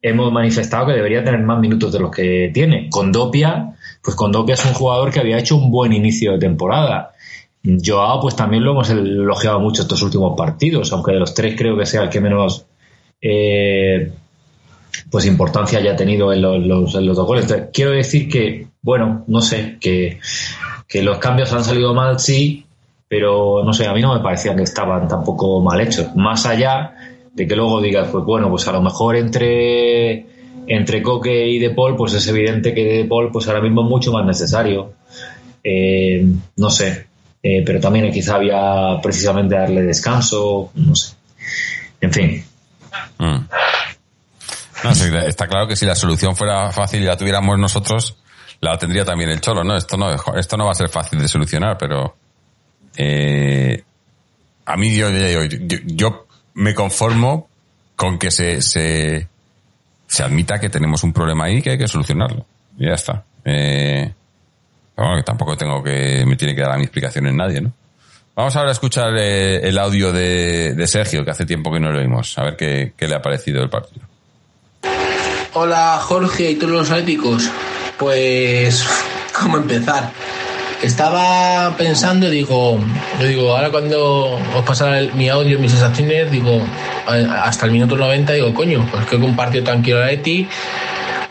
hemos 0.00 0.32
manifestado 0.32 0.86
que 0.86 0.92
debería 0.92 1.24
tener 1.24 1.40
más 1.40 1.58
minutos 1.58 1.92
de 1.92 1.98
los 1.98 2.12
que 2.12 2.52
tiene. 2.54 2.88
Condopia, 2.88 3.74
pues 4.00 4.14
Condopia 4.14 4.54
es 4.54 4.64
un 4.64 4.74
jugador 4.74 5.10
que 5.10 5.18
había 5.18 5.38
hecho 5.38 5.56
un 5.56 5.72
buen 5.72 5.92
inicio 5.92 6.32
de 6.32 6.38
temporada. 6.38 7.10
Joao, 7.64 8.20
pues 8.20 8.36
también 8.36 8.62
lo 8.62 8.72
hemos 8.72 8.90
elogiado 8.90 9.58
mucho 9.58 9.82
estos 9.82 10.02
últimos 10.02 10.36
partidos, 10.36 10.92
aunque 10.92 11.12
de 11.12 11.20
los 11.20 11.32
tres 11.32 11.54
creo 11.56 11.76
que 11.78 11.86
sea 11.86 12.02
el 12.02 12.10
que 12.10 12.20
menos 12.20 12.66
eh, 13.20 14.12
pues 15.10 15.26
importancia 15.26 15.78
haya 15.78 15.96
tenido 15.96 16.32
en 16.32 16.42
los, 16.42 16.92
dos 16.92 17.26
goles. 17.26 17.46
quiero 17.72 17.92
decir 17.92 18.28
que, 18.28 18.66
bueno, 18.82 19.24
no 19.28 19.40
sé, 19.40 19.78
que, 19.80 20.20
que 20.86 21.02
los 21.02 21.18
cambios 21.18 21.52
han 21.52 21.64
salido 21.64 21.94
mal, 21.94 22.20
sí, 22.20 22.66
pero 23.08 23.62
no 23.64 23.72
sé, 23.72 23.86
a 23.86 23.94
mí 23.94 24.02
no 24.02 24.14
me 24.14 24.20
parecían 24.20 24.56
que 24.56 24.64
estaban 24.64 25.08
tampoco 25.08 25.62
mal 25.62 25.80
hechos. 25.80 26.14
Más 26.16 26.44
allá 26.46 26.94
de 27.32 27.46
que 27.46 27.56
luego 27.56 27.80
digas, 27.80 28.08
pues 28.10 28.24
bueno, 28.24 28.50
pues 28.50 28.66
a 28.68 28.72
lo 28.72 28.82
mejor 28.82 29.16
entre, 29.16 30.26
entre 30.66 31.02
Coque 31.02 31.48
y 31.48 31.58
De 31.58 31.70
Paul, 31.70 31.96
pues 31.96 32.12
es 32.14 32.26
evidente 32.28 32.74
que 32.74 32.84
De 32.84 33.04
Paul, 33.06 33.30
pues 33.32 33.48
ahora 33.48 33.60
mismo 33.60 33.84
es 33.84 33.88
mucho 33.88 34.12
más 34.12 34.26
necesario. 34.26 34.92
Eh, 35.62 36.26
no 36.56 36.70
sé, 36.70 37.06
eh, 37.46 37.62
pero 37.62 37.78
también 37.78 38.10
quizá 38.10 38.36
había 38.36 38.98
precisamente 39.02 39.54
darle 39.54 39.82
descanso, 39.82 40.70
no 40.74 40.96
sé. 40.96 41.14
En 42.00 42.10
fin. 42.10 42.44
Mm. 43.18 43.40
está 45.26 45.46
claro 45.46 45.68
que 45.68 45.76
si 45.76 45.84
la 45.84 45.94
solución 45.94 46.34
fuera 46.34 46.72
fácil 46.72 47.02
y 47.02 47.04
la 47.04 47.18
tuviéramos 47.18 47.58
nosotros, 47.58 48.16
la 48.60 48.78
tendría 48.78 49.04
también 49.04 49.28
el 49.28 49.42
Cholo, 49.42 49.62
¿no? 49.62 49.76
Esto 49.76 49.98
no, 49.98 50.10
esto 50.38 50.56
no 50.56 50.64
va 50.64 50.70
a 50.70 50.74
ser 50.74 50.88
fácil 50.88 51.20
de 51.20 51.28
solucionar, 51.28 51.76
pero 51.76 52.16
eh, 52.96 53.84
a 54.64 54.76
mí 54.78 54.96
yo, 54.96 55.08
yo, 55.84 56.26
me 56.54 56.74
conformo 56.74 57.50
con 57.94 58.18
que 58.18 58.30
se, 58.30 58.62
se, 58.62 59.28
se, 60.06 60.22
admita 60.22 60.58
que 60.58 60.70
tenemos 60.70 61.04
un 61.04 61.12
problema 61.12 61.44
ahí 61.44 61.60
que 61.60 61.72
hay 61.72 61.78
que 61.78 61.88
solucionarlo. 61.88 62.46
Y 62.78 62.86
ya 62.86 62.94
está. 62.94 63.22
Eh, 63.44 64.14
bueno, 64.96 65.16
que 65.16 65.22
tampoco 65.22 65.56
tengo 65.56 65.82
que, 65.82 66.24
me 66.26 66.36
tiene 66.36 66.54
que 66.54 66.62
dar 66.62 66.72
a 66.72 66.76
mi 66.76 66.84
explicaciones 66.84 67.34
nadie, 67.34 67.60
¿no? 67.60 67.72
Vamos 68.36 68.56
ahora 68.56 68.70
a 68.70 68.72
escuchar 68.72 69.16
eh, 69.16 69.60
el 69.68 69.78
audio 69.78 70.12
de, 70.12 70.74
de, 70.74 70.86
Sergio, 70.88 71.24
que 71.24 71.30
hace 71.30 71.46
tiempo 71.46 71.72
que 71.72 71.78
no 71.78 71.92
lo 71.92 72.00
oímos, 72.00 72.36
a 72.36 72.44
ver 72.44 72.56
qué, 72.56 72.92
qué 72.96 73.06
le 73.06 73.14
ha 73.14 73.22
parecido 73.22 73.62
el 73.62 73.70
partido. 73.70 74.06
Hola 75.52 76.00
Jorge 76.02 76.50
y 76.50 76.54
todos 76.56 76.72
los 76.72 76.90
atléticos. 76.90 77.48
Pues, 77.96 78.84
¿cómo 79.40 79.58
empezar? 79.58 80.10
Estaba 80.82 81.74
pensando, 81.76 82.28
digo, 82.28 82.78
yo 83.20 83.26
digo, 83.26 83.56
ahora 83.56 83.70
cuando 83.70 84.32
os 84.54 84.64
pasara 84.66 85.00
mi 85.14 85.28
audio, 85.28 85.58
mis 85.58 85.70
sensaciones, 85.70 86.30
digo, 86.30 86.60
hasta 87.06 87.66
el 87.66 87.72
minuto 87.72 87.96
90, 87.96 88.32
digo, 88.32 88.52
coño, 88.52 88.86
pues 88.90 89.06
que 89.06 89.16
un 89.16 89.36
partido 89.36 89.64
tranquilo 89.64 90.02
a 90.02 90.10
Eti, 90.10 90.46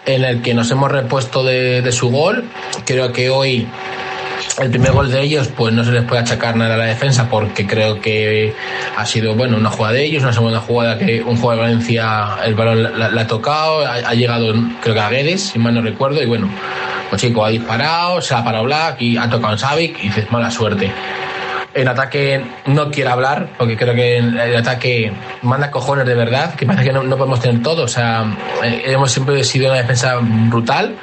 en 0.05 0.25
el 0.25 0.41
que 0.41 0.53
nos 0.53 0.69
hemos 0.71 0.91
repuesto 0.91 1.43
de, 1.43 1.89
su 1.91 2.09
gol. 2.09 2.45
Creo 2.85 3.11
que 3.11 3.29
hoy 3.29 3.67
el 4.59 4.69
primer 4.69 4.91
gol 4.91 5.09
de 5.11 5.21
ellos, 5.21 5.49
pues 5.55 5.73
no 5.73 5.83
se 5.83 5.91
les 5.91 6.03
puede 6.03 6.21
achacar 6.21 6.55
nada 6.55 6.75
a 6.75 6.77
la 6.77 6.85
defensa 6.85 7.29
porque 7.29 7.65
creo 7.65 8.01
que 8.01 8.53
ha 8.97 9.05
sido, 9.05 9.35
bueno, 9.35 9.57
una 9.57 9.69
jugada 9.69 9.95
de 9.95 10.05
ellos, 10.05 10.23
una 10.23 10.33
segunda 10.33 10.59
jugada 10.59 10.97
que 10.97 11.21
un 11.21 11.37
juego 11.37 11.51
de 11.51 11.61
Valencia, 11.61 12.37
el 12.45 12.53
balón 12.53 12.83
la, 12.83 13.07
ha 13.07 13.27
tocado, 13.27 13.85
ha, 13.85 14.13
llegado, 14.13 14.53
creo 14.81 14.93
que 14.93 15.01
a 15.01 15.09
Guedes, 15.09 15.41
si 15.49 15.59
mal 15.59 15.73
no 15.73 15.81
recuerdo, 15.81 16.21
y 16.21 16.25
bueno, 16.25 16.49
pues 17.09 17.21
chico 17.21 17.45
ha 17.45 17.49
disparado, 17.49 18.21
se 18.21 18.35
ha 18.35 18.43
parado 18.43 18.65
Black 18.65 19.01
y 19.01 19.17
ha 19.17 19.29
tocado 19.29 19.53
en 19.53 19.59
Savic 19.59 19.97
y 19.99 20.07
dices, 20.09 20.31
mala 20.31 20.51
suerte. 20.51 20.91
En 21.75 21.87
ataque 21.87 22.45
no 22.67 22.91
quiero 22.91 23.11
hablar, 23.11 23.49
porque 23.57 23.75
creo 23.75 23.95
que 23.95 24.17
el 24.17 24.55
ataque 24.55 25.11
manda 25.41 25.71
cojones 25.71 26.05
de 26.05 26.13
verdad, 26.13 26.53
que 26.55 26.65
parece 26.65 26.85
que 26.85 26.93
no, 26.93 27.17
podemos 27.17 27.39
tener 27.39 27.61
todo. 27.63 27.83
O 27.83 27.87
sea, 27.87 28.25
eh, 28.63 28.83
hemos 28.85 29.11
siempre 29.11 29.43
sido 29.43 29.69
una 29.69 29.77
defensa 29.77 30.19
brutal 30.21 30.95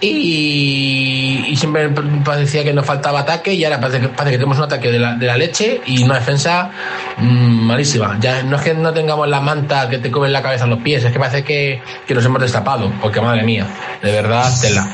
y, 0.00 1.54
siempre 1.56 1.88
parecía 2.24 2.64
que 2.64 2.72
nos 2.72 2.84
faltaba 2.84 3.20
ataque 3.20 3.54
y 3.54 3.64
ahora 3.64 3.80
parece 3.80 4.00
que, 4.00 4.08
tenemos 4.08 4.58
un 4.58 4.64
ataque 4.64 4.90
de 4.90 4.98
la, 4.98 5.36
leche 5.36 5.80
y 5.86 6.02
una 6.02 6.16
defensa 6.16 6.70
mm, 7.16 7.66
malísima. 7.66 8.18
Ya 8.20 8.42
no 8.42 8.56
es 8.56 8.62
que 8.62 8.74
no 8.74 8.92
tengamos 8.92 9.28
la 9.28 9.40
manta 9.40 9.88
que 9.88 9.98
te 9.98 10.10
comen 10.10 10.32
la 10.32 10.42
cabeza 10.42 10.64
en 10.64 10.70
los 10.70 10.80
pies, 10.80 11.04
es 11.04 11.12
que 11.12 11.18
parece 11.18 11.44
que, 11.44 11.80
que 12.06 12.14
nos 12.14 12.24
hemos 12.24 12.40
destapado, 12.40 12.92
porque 13.00 13.20
madre 13.20 13.44
mía, 13.44 13.66
de 14.02 14.12
verdad, 14.12 14.50
tela. 14.60 14.86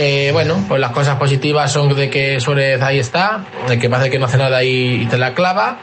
Eh, 0.00 0.30
bueno, 0.32 0.64
pues 0.68 0.80
las 0.80 0.92
cosas 0.92 1.16
positivas 1.16 1.72
son 1.72 1.92
de 1.92 2.08
que 2.08 2.38
Suárez 2.38 2.80
ahí 2.82 3.00
está, 3.00 3.44
de 3.66 3.80
que 3.80 3.90
parece 3.90 4.10
que 4.10 4.20
no 4.20 4.26
hace 4.26 4.38
nada 4.38 4.62
y, 4.62 5.04
te 5.06 5.18
la 5.18 5.34
clava. 5.34 5.80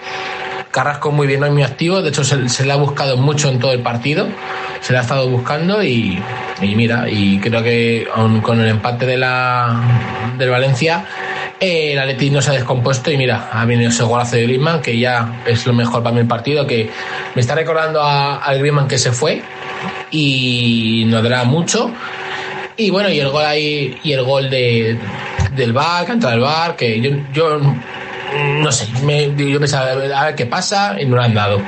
Carrasco 0.72 1.12
muy 1.12 1.28
bien, 1.28 1.42
no 1.42 1.48
es 1.48 1.52
muy 1.52 1.64
activo, 1.64 2.02
de 2.02 2.10
hecho 2.10 2.24
se, 2.24 2.66
le 2.66 2.72
ha 2.72 2.78
buscado 2.78 3.18
mucho 3.18 3.50
en 3.50 3.60
todo 3.60 3.74
el 3.74 3.82
partido, 3.82 4.30
se 4.80 4.94
le 4.94 5.00
ha 5.00 5.02
estado 5.02 5.28
buscando 5.28 5.84
y, 5.84 6.22
mira, 6.62 7.10
y 7.10 7.40
creo 7.40 7.62
que 7.62 8.08
con 8.42 8.62
el 8.62 8.70
empate 8.70 9.06
de 9.06 9.18
la 9.18 9.82
del 10.38 10.50
Valencia, 10.50 11.06
eh, 11.60 11.92
el 11.92 12.00
Atleti 12.00 12.30
no 12.30 12.42
se 12.42 12.52
ha 12.52 12.54
descompuesto 12.54 13.12
y 13.12 13.18
mira, 13.18 13.50
ha 13.52 13.66
venido 13.66 13.90
ese 13.90 14.04
golazo 14.04 14.38
de 14.38 14.44
Griezmann, 14.44 14.82
que 14.82 14.98
ya 14.98 15.44
es 15.46 15.66
lo 15.66 15.74
mejor 15.74 16.04
para 16.04 16.16
mi 16.16 16.24
partido, 16.24 16.66
que 16.66 16.90
me 17.36 17.42
está 17.42 17.54
recordando 17.54 18.02
al 18.02 18.60
Griezmann 18.60 18.88
que 18.88 18.98
se 18.98 19.12
fue 19.12 19.42
y 20.10 21.04
nos 21.08 21.22
dará 21.22 21.44
mucho 21.44 21.92
y 22.78 22.90
bueno, 22.90 23.10
y 23.10 23.20
el 23.20 23.30
gol 23.30 23.46
ahí, 23.46 23.98
y 24.04 24.12
el 24.14 24.24
gol 24.24 24.50
de, 24.50 24.98
del 25.56 25.74
bar, 25.74 26.06
que 26.06 26.12
entra 26.12 26.34
el 26.34 26.42
bar, 26.42 26.76
que 26.76 27.00
yo, 27.00 27.12
yo 27.34 27.60
no 28.62 28.72
sé, 28.72 28.88
me, 29.04 29.34
yo 29.36 29.60
pensaba, 29.60 29.92
a 29.92 30.26
ver 30.26 30.36
qué 30.36 30.46
pasa, 30.46 30.96
y 31.00 31.06
no 31.06 31.16
lo 31.16 31.22
han 31.22 31.34
dado. 31.34 31.62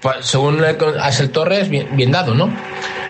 Pues, 0.00 0.26
según 0.26 0.62
Axel 1.00 1.30
Torres, 1.30 1.68
bien, 1.68 2.10
dado, 2.10 2.34
¿no? 2.34 2.50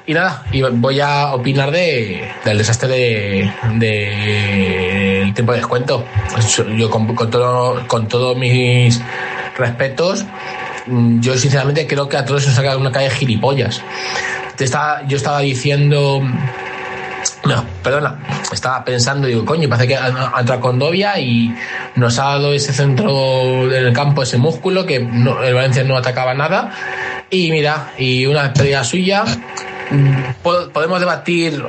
Y 0.07 0.15
nada, 0.15 0.45
y 0.53 0.63
voy 0.63 1.01
a 1.01 1.35
opinar 1.35 1.71
de, 1.71 2.29
del 2.45 2.59
desastre 2.59 2.89
de, 2.89 3.53
de 3.75 5.33
tiempo 5.35 5.53
de 5.53 5.59
descuento. 5.59 6.05
Yo 6.77 6.91
con, 6.91 7.15
todo, 7.31 7.87
con 7.89 8.07
todos 8.07 8.37
mis 8.37 9.01
respetos, 9.59 10.25
yo 10.87 11.37
sinceramente 11.37 11.87
creo 11.87 12.09
que 12.09 12.17
a 12.17 12.25
todos 12.25 12.47
nos 12.47 12.57
ha 12.57 12.63
quedado 12.63 12.79
una 12.79 12.93
calle 12.93 13.09
de 13.09 13.15
gilipollas. 13.17 13.83
yo 15.09 15.17
estaba 15.17 15.41
diciendo 15.41 16.23
no, 17.47 17.65
perdona, 17.83 18.19
estaba 18.53 18.85
pensando, 18.85 19.27
digo, 19.27 19.45
coño, 19.45 19.69
parece 19.69 19.89
que 19.89 19.97
ha, 19.97 20.09
entrado 20.39 20.61
con 20.61 20.79
Dovia 20.79 21.19
y 21.19 21.55
nos 21.95 22.19
ha 22.19 22.25
dado 22.25 22.53
ese 22.53 22.73
centro 22.73 23.65
en 23.73 23.87
el 23.87 23.93
campo, 23.93 24.23
ese 24.23 24.39
músculo, 24.39 24.87
que 24.87 24.97
el 24.97 25.55
Valencia 25.55 25.85
no 25.85 25.97
atacaba 25.97 26.35
nada. 26.35 26.71
Y 27.31 27.51
mira, 27.51 27.93
y 27.99 28.27
una 28.27 28.45
despedida 28.45 28.85
suya, 28.85 29.25
podemos 30.43 31.01
debatir, 31.01 31.65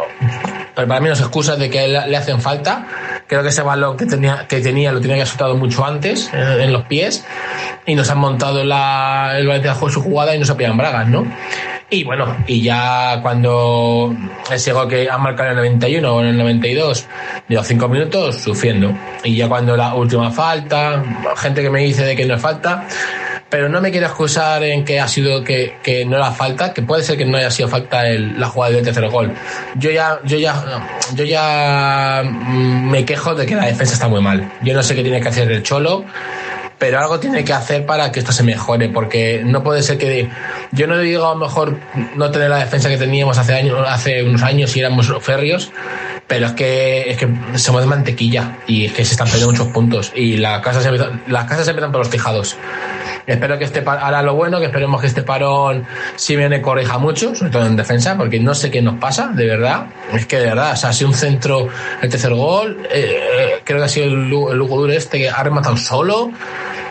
pero 0.76 0.88
para 0.88 1.00
mí 1.00 1.08
no 1.08 1.14
es 1.14 1.20
excusa 1.20 1.56
de 1.56 1.70
que 1.70 1.88
le 1.88 2.18
hacen 2.18 2.42
falta. 2.42 2.88
Creo 3.28 3.44
que 3.44 3.50
ese 3.50 3.62
balón 3.62 3.98
que 3.98 4.06
tenía, 4.06 4.46
lo 4.92 5.02
tenía 5.02 5.02
que 5.02 5.22
haber 5.22 5.28
soltado 5.28 5.58
mucho 5.58 5.86
antes, 5.86 6.30
eh, 6.34 6.64
en, 6.64 6.72
los 6.72 6.84
pies, 6.84 7.26
y 7.86 7.96
nos 7.96 8.10
han 8.10 8.20
montado 8.20 8.64
la, 8.64 9.34
el 9.38 9.48
Valencia 9.48 9.76
su 9.90 10.02
jugada 10.02 10.36
y 10.36 10.40
no 10.40 10.46
se 10.46 10.56
pillan 10.56 10.78
bragas, 10.78 11.08
¿no? 11.08 11.26
Y 11.90 12.04
bueno, 12.04 12.36
y 12.48 12.62
ya 12.62 13.20
cuando 13.22 14.14
ese 14.52 14.74
gol 14.74 14.90
que 14.90 15.10
ha 15.10 15.18
marcado 15.18 15.52
en 15.52 15.58
el 15.58 15.64
91 15.64 16.16
o 16.16 16.22
en 16.22 16.28
el 16.28 16.38
92, 16.38 17.08
de 17.48 17.56
los 17.56 17.66
5 17.66 17.88
minutos, 17.88 18.36
sufriendo. 18.42 18.94
Y 19.24 19.38
ya 19.38 19.48
cuando 19.48 19.78
la 19.78 19.96
última 19.96 20.30
falta, 20.30 21.02
gente 21.38 21.62
que 21.62 21.70
me 21.70 21.80
dice 21.80 22.04
de 22.04 22.14
que 22.14 22.26
no 22.26 22.36
es 22.36 22.42
falta, 22.42 22.86
pero 23.50 23.70
no 23.70 23.80
me 23.80 23.92
quiero 23.92 24.08
excusar 24.08 24.64
en 24.64 24.84
que 24.84 25.00
ha 25.00 25.08
sido 25.08 25.46
que, 25.46 25.78
que 25.82 26.04
no 26.04 26.18
era 26.18 26.32
falta, 26.32 26.74
que 26.74 26.82
puede 26.82 27.04
ser 27.04 27.18
que 27.18 27.24
no 27.24 27.38
haya 27.38 27.52
sido 27.52 27.70
falta 27.70 28.06
el, 28.06 28.38
la 28.38 28.50
jugada 28.50 28.74
del 28.74 28.84
tercer 28.84 29.08
gol. 29.10 29.34
Yo 29.76 29.90
ya, 29.90 30.20
yo 30.26 30.38
ya, 30.38 30.62
yo 31.16 31.24
ya 31.24 32.22
mm, 32.26 32.92
me 32.92 33.06
quejo 33.06 33.34
de 33.34 33.46
que 33.46 33.56
la 33.56 33.66
defensa 33.66 33.94
está 33.94 34.10
muy 34.10 34.22
mal. 34.22 34.52
Yo 34.62 34.74
no 34.74 34.84
sé 34.84 34.94
qué 34.94 35.04
tiene 35.04 35.22
que 35.22 35.30
hacer 35.30 35.50
el 35.50 35.64
Cholo 35.64 36.04
pero 36.78 37.00
algo 37.00 37.20
tiene 37.20 37.44
que 37.44 37.54
hacer 37.54 37.86
para 37.86 38.12
que 38.12 38.20
esto 38.20 38.32
se 38.32 38.44
mejore, 38.44 38.90
porque 38.90 39.42
no 39.44 39.64
puede 39.64 39.82
ser 39.82 39.98
que 39.98 40.30
yo 40.72 40.88
no 40.88 41.00
digo 41.00 41.26
a 41.26 41.34
lo 41.34 41.40
mejor 41.40 41.78
no 42.16 42.30
tener 42.30 42.50
la 42.50 42.58
defensa 42.58 42.90
que 42.90 42.98
teníamos 42.98 43.38
hace 43.38 43.56
años, 43.56 43.80
hace 43.88 44.24
unos 44.24 44.44
años 44.44 44.76
y 44.76 44.80
éramos 44.82 45.12
férreos, 45.22 45.72
pero 46.28 46.48
es 46.48 46.52
que 46.54 47.10
es 47.10 47.18
que 47.18 47.28
somos 47.56 47.82
de 47.82 47.88
mantequilla 47.88 48.58
y 48.68 48.86
es 48.86 48.94
que 48.94 49.06
se 49.06 49.14
están 49.14 49.28
perdiendo 49.28 49.54
muchos 49.54 49.68
puntos 49.70 50.12
y 50.16 50.38
la 50.38 50.62
casa 50.62 50.82
se 50.82 50.92
las 50.92 51.46
casas 51.46 51.66
se 51.66 51.72
empiezan 51.72 51.92
por 51.92 52.00
los 52.00 52.10
tejados. 52.10 52.58
Espero 53.26 53.58
que 53.58 53.66
este 53.66 53.84
ahora 53.86 54.22
lo 54.22 54.36
bueno, 54.36 54.60
que 54.60 54.68
esperemos 54.68 55.02
que 55.02 55.08
este 55.08 55.24
parón 55.24 55.86
si 56.16 56.36
viene 56.36 56.62
corrija 56.62 56.98
mucho, 56.98 57.36
sobre 57.36 57.52
todo 57.52 57.66
en 57.66 57.76
defensa, 57.76 58.18
porque 58.18 58.40
no 58.40 58.54
sé 58.54 58.72
qué 58.72 58.82
nos 58.82 59.00
pasa, 59.00 59.28
de 59.28 59.46
verdad. 59.46 59.88
Es 60.14 60.26
que 60.26 60.38
de 60.40 60.46
verdad, 60.46 60.74
o 60.74 60.76
sea, 60.78 60.92
ha 60.92 60.94
sido 60.94 61.10
un 61.10 61.16
centro, 61.16 61.68
el 62.02 62.10
tercer 62.10 62.34
gol, 62.34 62.88
eh, 62.90 63.20
eh, 63.40 63.62
creo 63.64 63.80
que 63.80 63.86
ha 63.86 63.90
sido 63.90 64.06
el, 64.06 64.14
el 64.14 64.58
Lugo 64.58 64.78
Duro 64.78 64.94
este 64.94 65.18
que 65.18 65.30
ha 65.30 65.44
rematado 65.44 65.76
solo. 65.76 66.32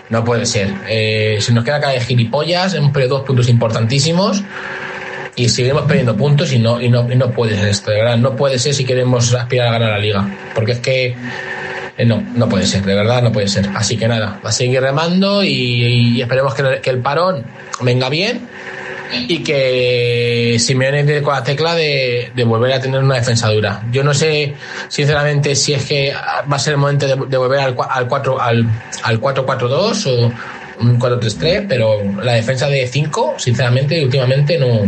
No 0.09 0.25
puede 0.25 0.47
ser. 0.47 0.73
Eh, 0.89 1.39
se 1.41 1.53
nos 1.53 1.65
queda 1.65 1.77
acá 1.77 1.91
de 1.91 2.01
gilipollas, 2.01 2.75
hemos 2.75 2.93
perdido 2.93 3.19
dos 3.19 3.27
puntos 3.27 3.49
importantísimos. 3.49 4.43
y 5.35 5.51
seguiremos 5.51 5.83
perdiendo 5.85 6.17
puntos 6.17 6.51
y 6.53 6.59
no, 6.59 6.81
y 6.81 6.89
no, 6.89 7.11
y 7.13 7.15
no 7.15 7.31
puede 7.31 7.57
ser 7.57 7.69
esto, 7.69 7.91
de 7.91 7.99
verdad, 7.99 8.17
no 8.17 8.35
puede 8.35 8.59
ser 8.59 8.73
si 8.73 8.87
queremos 8.87 9.35
aspirar 9.35 9.69
a 9.69 9.73
ganar 9.73 9.91
la 9.91 9.99
liga, 9.99 10.27
porque 10.55 10.73
es 10.73 10.79
que 10.79 11.15
eh, 11.99 12.07
no, 12.07 12.25
no 12.35 12.49
puede 12.49 12.65
ser, 12.65 12.83
de 12.87 12.95
verdad 12.95 13.23
no 13.23 13.33
puede 13.33 13.47
ser. 13.47 13.69
Así 13.75 13.99
que 13.99 14.09
nada, 14.09 14.41
va 14.43 14.49
a 14.49 14.53
seguir 14.53 14.81
remando 14.81 15.45
y, 15.45 16.23
esperemos 16.23 16.55
que 16.55 16.91
el 16.91 17.01
parón 17.01 17.45
venga 17.83 18.09
bien 18.09 18.49
y 19.13 19.43
que 19.43 20.57
Simeone 20.59 21.05
dé 21.05 21.23
con 21.23 21.35
la 21.35 21.43
tecla 21.43 21.75
de, 21.75 22.33
de, 22.35 22.45
volver 22.45 22.73
a 22.73 22.81
tener 22.81 23.03
una 23.03 23.17
defensa 23.17 23.49
dura. 23.49 23.83
Yo 23.91 24.03
no 24.03 24.15
sé, 24.15 24.55
sinceramente, 24.89 25.55
si 25.55 25.75
es 25.75 25.85
que 25.85 26.13
va 26.13 26.57
a 26.57 26.59
ser 26.59 26.75
el 26.75 26.79
momento 26.79 27.07
de, 27.07 27.17
de 27.27 27.37
volver 27.37 27.61
al, 27.61 27.77
al 27.89 28.09
4 28.09 28.41
al, 28.41 28.67
al 29.03 29.21
4-4-2 29.21 30.07
o 30.07 30.33
un 30.83 30.99
4-3-3, 30.99 31.67
pero 31.69 32.03
la 32.23 32.35
defensa 32.35 32.69
de 32.69 32.87
5, 32.87 33.35
sinceramente, 33.39 34.03
últimamente 34.03 34.59
no 34.59 34.83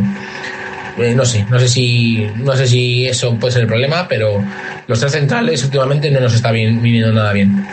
eh, 0.99 1.14
no 1.14 1.25
sé, 1.25 1.47
no 1.49 1.61
sé 1.61 1.69
si 1.69 2.27
no 2.37 2.57
sé 2.57 2.66
si 2.66 3.07
eso 3.07 3.37
puede 3.39 3.53
ser 3.53 3.62
el 3.62 3.69
problema, 3.69 4.09
pero 4.09 4.43
los 4.89 4.99
tres 4.99 5.12
centrales 5.12 5.62
últimamente 5.62 6.11
no 6.11 6.19
nos 6.19 6.35
está 6.35 6.51
bien, 6.51 6.83
viniendo 6.83 7.12
nada 7.12 7.33
bien. 7.33 7.66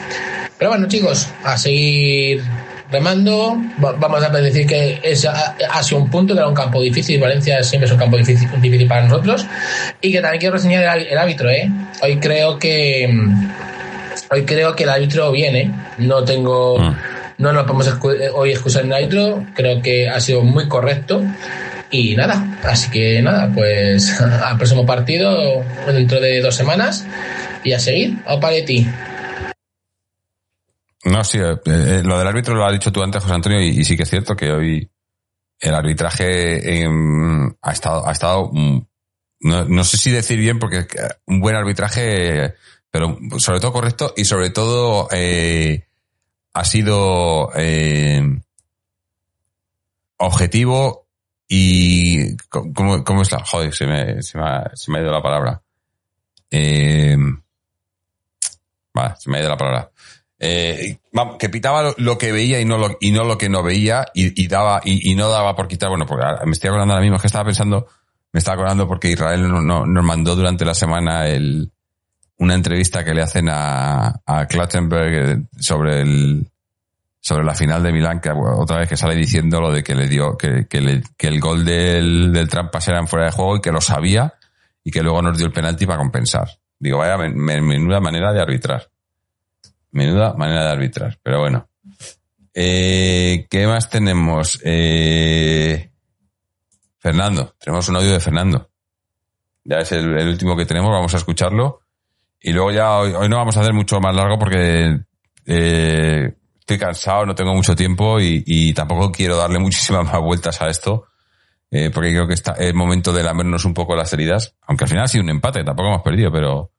Pero 0.59 0.69
bueno, 0.71 0.87
chicos, 0.87 1.27
a 1.43 1.57
seguir 1.57 2.43
remando. 2.95 3.57
Vamos 3.77 4.23
a 4.23 4.29
decir 4.29 4.65
que 4.65 4.99
es, 5.03 5.25
ha 5.25 5.83
sido 5.83 6.01
un 6.01 6.09
punto, 6.09 6.33
que 6.33 6.39
era 6.39 6.47
un 6.47 6.55
campo 6.55 6.81
difícil. 6.81 7.19
Valencia 7.19 7.61
siempre 7.63 7.85
es 7.87 7.91
un 7.91 7.99
campo 7.99 8.17
difícil, 8.17 8.49
difícil 8.61 8.87
para 8.87 9.03
nosotros. 9.03 9.45
Y 10.01 10.11
que 10.11 10.21
también 10.21 10.39
quiero 10.39 10.55
reseñar 10.55 10.97
el, 10.97 11.07
el 11.07 11.17
árbitro, 11.17 11.49
¿eh? 11.49 11.69
Hoy 12.01 12.17
creo 12.17 12.57
que. 12.57 13.09
Hoy 14.31 14.45
creo 14.45 14.75
que 14.75 14.83
el 14.83 14.89
árbitro 14.89 15.31
viene. 15.31 15.71
No 15.97 16.23
tengo. 16.23 16.79
Mm. 16.79 16.95
No 17.37 17.51
nos 17.51 17.63
podemos 17.63 17.93
hoy 18.33 18.51
excusar 18.51 18.83
en 18.83 18.87
el 18.87 18.93
árbitro. 18.93 19.45
Creo 19.53 19.81
que 19.81 20.07
ha 20.07 20.19
sido 20.21 20.41
muy 20.41 20.67
correcto. 20.69 21.21
Y 21.91 22.15
nada, 22.15 22.43
así 22.63 22.89
que 22.89 23.21
nada, 23.21 23.51
pues 23.53 24.19
al 24.43 24.57
próximo 24.57 24.85
partido 24.85 25.63
dentro 25.87 26.19
de 26.19 26.41
dos 26.41 26.55
semanas 26.55 27.05
y 27.63 27.73
a 27.73 27.79
seguir. 27.79 28.17
A 28.25 28.39
Paletti. 28.39 28.87
No, 31.05 31.23
sí, 31.23 31.37
eh, 31.37 31.55
eh, 31.65 32.01
lo 32.03 32.17
del 32.17 32.27
árbitro 32.27 32.55
lo 32.55 32.65
has 32.65 32.73
dicho 32.73 32.91
tú 32.91 33.03
antes, 33.03 33.21
José 33.21 33.35
Antonio, 33.35 33.61
y, 33.61 33.85
sí 33.85 33.95
que 33.95 34.03
es 34.03 34.09
cierto 34.09 34.35
que 34.35 34.51
hoy 34.51 34.89
el 35.59 35.75
arbitraje 35.75 36.83
eh, 36.83 36.89
ha 37.61 37.71
estado, 37.71 38.07
ha 38.07 38.11
estado, 38.11 38.49
no, 38.51 39.65
no, 39.65 39.83
sé 39.83 39.97
si 39.97 40.09
decir 40.09 40.39
bien, 40.39 40.57
porque 40.57 40.87
un 41.27 41.41
buen 41.41 41.55
arbitraje, 41.55 42.55
pero 42.89 43.19
sobre 43.37 43.59
todo 43.59 43.71
correcto 43.71 44.15
y 44.17 44.25
sobre 44.25 44.49
todo 44.49 45.07
eh, 45.11 45.85
ha 46.53 46.65
sido 46.65 47.51
objetivo 50.17 51.07
y 51.47 52.35
¿cómo, 52.49 53.03
cómo 53.03 53.21
está? 53.21 53.45
Joder, 53.45 53.75
se 53.75 53.85
me, 53.85 54.01
ha, 54.41 54.71
se 54.73 54.91
me 54.91 54.97
ha 54.97 55.01
ido 55.03 55.11
la 55.11 55.21
palabra. 55.21 55.61
vale, 58.91 59.15
se 59.19 59.29
me 59.29 59.37
ha 59.37 59.41
ido 59.41 59.49
la 59.49 59.57
palabra 59.57 59.91
eh, 60.39 60.97
que 61.39 61.49
pitaba 61.49 61.93
lo, 61.97 62.17
que 62.17 62.31
veía 62.31 62.59
y 62.59 62.65
no 62.65 62.77
lo, 62.77 62.97
y 62.99 63.11
no 63.11 63.23
lo 63.23 63.37
que 63.37 63.49
no 63.49 63.63
veía 63.63 64.05
y, 64.13 64.47
daba 64.47 64.81
y, 64.83 65.15
no 65.15 65.29
daba 65.29 65.55
por 65.55 65.67
quitar. 65.67 65.89
Bueno, 65.89 66.05
porque 66.05 66.25
me 66.45 66.51
estoy 66.51 66.69
acordando 66.69 66.93
ahora 66.93 67.03
mismo 67.03 67.19
que 67.19 67.27
estaba 67.27 67.45
pensando, 67.45 67.87
me 68.31 68.39
estaba 68.39 68.55
acordando 68.55 68.87
porque 68.87 69.09
Israel 69.09 69.47
no, 69.47 69.61
no, 69.61 69.85
nos 69.85 70.03
mandó 70.03 70.35
durante 70.35 70.65
la 70.65 70.73
semana 70.73 71.27
el, 71.27 71.71
una 72.37 72.55
entrevista 72.55 73.03
que 73.03 73.13
le 73.13 73.21
hacen 73.21 73.47
a, 73.49 74.21
a 74.25 74.45
Klattenberg 74.47 75.47
sobre 75.59 76.01
el 76.01 76.51
sobre 77.21 77.43
la 77.43 77.55
final 77.55 77.81
de 77.81 77.91
Milán, 77.91 78.19
que 78.21 78.29
otra 78.29 78.77
vez 78.77 78.87
que 78.87 78.97
sale 78.97 79.15
diciendo 79.15 79.59
lo 79.59 79.71
de 79.71 79.83
que 79.83 79.95
le 79.95 80.07
dio, 80.07 80.37
que, 80.37 80.67
que 80.67 81.27
el 81.27 81.39
gol 81.39 81.65
del, 81.65 82.31
del 82.31 82.47
Trampas 82.47 82.87
era 82.87 82.99
en 82.99 83.07
fuera 83.07 83.25
de 83.25 83.31
juego 83.31 83.57
y 83.57 83.61
que 83.61 83.71
lo 83.71 83.81
sabía 83.81 84.35
y 84.83 84.91
que 84.91 85.01
luego 85.01 85.23
nos 85.23 85.35
dio 85.35 85.47
el 85.47 85.51
penalti 85.51 85.87
para 85.87 85.97
compensar. 85.97 86.47
Digo, 86.77 86.99
vaya, 86.99 87.17
menuda 87.17 87.99
manera 87.99 88.31
de 88.31 88.41
arbitrar. 88.41 88.87
Menuda 89.95 90.33
manera 90.33 90.65
de 90.65 90.71
arbitrar, 90.71 91.17
pero 91.23 91.39
bueno. 91.39 91.69
Eh, 92.53 93.47
¿Qué 93.49 93.65
más 93.65 93.89
tenemos? 93.89 94.59
Eh, 94.61 95.89
Fernando, 96.99 97.55
tenemos 97.57 97.87
un 97.87 97.95
audio 97.95 98.11
de 98.11 98.19
Fernando. 98.19 98.69
Ya 99.63 99.77
es 99.77 99.93
el, 99.93 100.17
el, 100.17 100.27
último 100.27 100.57
que 100.57 100.65
tenemos, 100.65 100.91
vamos 100.91 101.13
a 101.13 101.17
escucharlo. 101.17 101.79
Y 102.41 102.51
luego 102.51 102.73
ya 102.73 102.97
hoy, 102.97 103.29
no 103.29 103.37
vamos 103.37 103.55
a 103.55 103.61
hacer 103.61 103.71
mucho 103.71 104.01
más 104.01 104.13
largo 104.13 104.37
porque 104.37 104.99
eh, 105.45 106.33
estoy 106.59 106.77
cansado, 106.77 107.25
no 107.25 107.33
tengo 107.33 107.53
mucho 107.53 107.73
tiempo 107.73 108.19
y, 108.19 108.73
tampoco 108.73 109.13
quiero 109.13 109.37
darle 109.37 109.59
muchísimas 109.61 110.03
más 110.03 110.19
vueltas 110.19 110.61
a 110.61 110.67
esto. 110.67 111.05
Porque 111.69 112.09
creo 112.09 112.27
que 112.27 112.33
está, 112.33 112.51
es 112.53 112.73
momento 112.73 113.13
de 113.13 113.23
lamernos 113.23 113.63
un 113.63 113.73
poco 113.73 113.95
las 113.95 114.11
heridas. 114.11 114.57
Aunque 114.67 114.83
al 114.83 114.89
final 114.89 115.05
ha 115.05 115.07
sido 115.07 115.23
un 115.23 115.29
empate, 115.29 115.63
tampoco 115.63 115.87
hemos 115.87 116.01
perdido, 116.01 116.33
pero, 116.33 116.71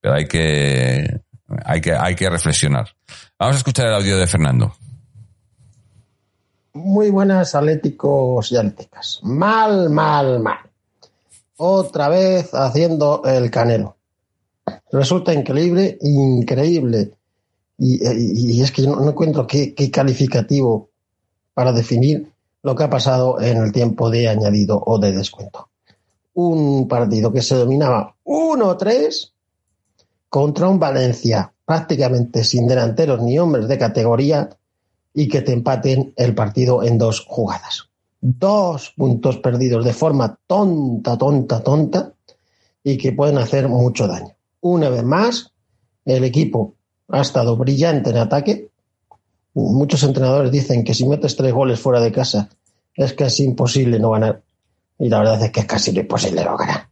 pero 0.00 0.14
hay 0.14 0.26
que, 0.26 1.20
hay 1.64 1.80
que, 1.80 1.92
hay 1.92 2.14
que 2.14 2.28
reflexionar. 2.28 2.88
Vamos 3.38 3.56
a 3.56 3.58
escuchar 3.58 3.86
el 3.86 3.94
audio 3.94 4.18
de 4.18 4.26
Fernando. 4.26 4.74
Muy 6.72 7.10
buenas 7.10 7.54
atléticos 7.54 8.52
y 8.52 8.56
atléticas. 8.56 9.20
Mal, 9.22 9.90
mal, 9.90 10.40
mal. 10.40 10.58
Otra 11.56 12.08
vez 12.08 12.54
haciendo 12.54 13.22
el 13.24 13.50
canelo. 13.50 13.96
Resulta 14.92 15.34
increíble, 15.34 15.98
increíble. 16.00 17.12
Y, 17.76 18.00
y, 18.06 18.62
es 18.62 18.70
que 18.70 18.82
no, 18.82 18.96
no 18.96 19.10
encuentro 19.10 19.46
qué, 19.46 19.74
qué, 19.74 19.90
calificativo 19.90 20.90
para 21.54 21.72
definir 21.72 22.30
lo 22.62 22.74
que 22.74 22.84
ha 22.84 22.90
pasado 22.90 23.40
en 23.40 23.56
el 23.56 23.72
tiempo 23.72 24.10
de 24.10 24.28
añadido 24.28 24.82
o 24.84 24.98
de 24.98 25.12
descuento. 25.12 25.70
Un 26.34 26.86
partido 26.86 27.32
que 27.32 27.42
se 27.42 27.56
dominaba 27.56 28.14
1-3 28.24 29.32
contra 30.30 30.68
un 30.68 30.78
Valencia 30.78 31.52
prácticamente 31.66 32.44
sin 32.44 32.66
delanteros 32.66 33.20
ni 33.20 33.38
hombres 33.38 33.68
de 33.68 33.78
categoría 33.78 34.48
y 35.12 35.28
que 35.28 35.42
te 35.42 35.52
empaten 35.52 36.14
el 36.16 36.34
partido 36.34 36.82
en 36.82 36.98
dos 36.98 37.26
jugadas. 37.26 37.88
Dos 38.20 38.92
puntos 38.96 39.38
perdidos 39.38 39.84
de 39.84 39.92
forma 39.92 40.38
tonta, 40.46 41.18
tonta, 41.18 41.62
tonta 41.62 42.12
y 42.82 42.96
que 42.96 43.12
pueden 43.12 43.38
hacer 43.38 43.68
mucho 43.68 44.06
daño. 44.06 44.34
Una 44.60 44.88
vez 44.88 45.02
más, 45.02 45.52
el 46.04 46.22
equipo 46.24 46.74
ha 47.08 47.20
estado 47.20 47.56
brillante 47.56 48.10
en 48.10 48.18
ataque. 48.18 48.70
Muchos 49.54 50.02
entrenadores 50.04 50.52
dicen 50.52 50.84
que 50.84 50.94
si 50.94 51.06
metes 51.06 51.34
tres 51.34 51.52
goles 51.52 51.80
fuera 51.80 52.00
de 52.00 52.12
casa 52.12 52.48
es 52.94 53.14
casi 53.14 53.44
imposible 53.44 53.98
no 53.98 54.10
ganar. 54.10 54.42
Y 54.98 55.08
la 55.08 55.18
verdad 55.18 55.42
es 55.42 55.50
que 55.50 55.60
es 55.60 55.66
casi 55.66 55.90
imposible 55.90 56.44
no 56.44 56.56
ganar. 56.56 56.88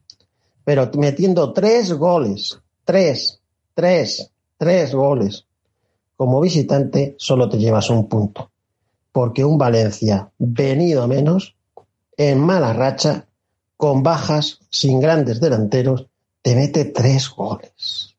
Pero 0.65 0.91
metiendo 0.95 1.53
tres 1.53 1.93
goles 1.93 2.59
tres, 2.89 3.39
tres, 3.75 4.31
tres 4.57 4.95
goles. 4.95 5.45
Como 6.17 6.41
visitante 6.41 7.17
solo 7.19 7.47
te 7.47 7.59
llevas 7.59 7.91
un 7.91 8.09
punto, 8.09 8.51
porque 9.13 9.45
un 9.45 9.59
Valencia 9.59 10.31
venido 10.39 11.03
a 11.03 11.07
menos, 11.07 11.55
en 12.17 12.41
mala 12.41 12.73
racha, 12.73 13.27
con 13.77 14.03
bajas, 14.03 14.61
sin 14.71 15.01
grandes 15.01 15.39
delanteros, 15.39 16.07
te 16.41 16.55
mete 16.55 16.87
tres 16.87 17.29
goles. 17.29 18.17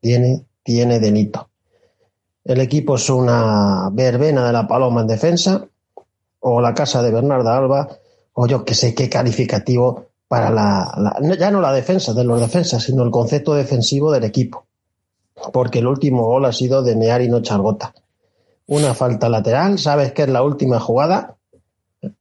Tiene, 0.00 0.46
tiene 0.62 0.98
delito. 0.98 1.50
El 2.42 2.62
equipo 2.62 2.94
es 2.94 3.10
una 3.10 3.90
verbena 3.92 4.46
de 4.46 4.52
la 4.54 4.66
paloma 4.66 5.02
en 5.02 5.08
defensa, 5.08 5.68
o 6.40 6.62
la 6.62 6.72
casa 6.72 7.02
de 7.02 7.10
Bernarda 7.10 7.54
Alba, 7.54 7.86
o 8.32 8.46
yo 8.46 8.64
que 8.64 8.72
sé 8.72 8.94
qué 8.94 9.10
calificativo 9.10 10.06
para 10.28 10.50
la, 10.50 10.92
la, 10.96 11.36
ya 11.36 11.50
no 11.50 11.60
la 11.60 11.72
defensa 11.72 12.12
de 12.12 12.24
los 12.24 12.40
defensas, 12.40 12.82
sino 12.82 13.02
el 13.02 13.10
concepto 13.10 13.54
defensivo 13.54 14.10
del 14.10 14.24
equipo. 14.24 14.66
Porque 15.52 15.78
el 15.80 15.86
último 15.86 16.24
gol 16.24 16.44
ha 16.46 16.52
sido 16.52 16.82
de 16.82 16.96
Mear 16.96 17.22
y 17.22 17.28
no 17.28 17.40
Chargota. 17.40 17.94
Una 18.66 18.94
falta 18.94 19.28
lateral, 19.28 19.78
sabes 19.78 20.12
que 20.12 20.22
es 20.22 20.28
la 20.28 20.42
última 20.42 20.80
jugada 20.80 21.36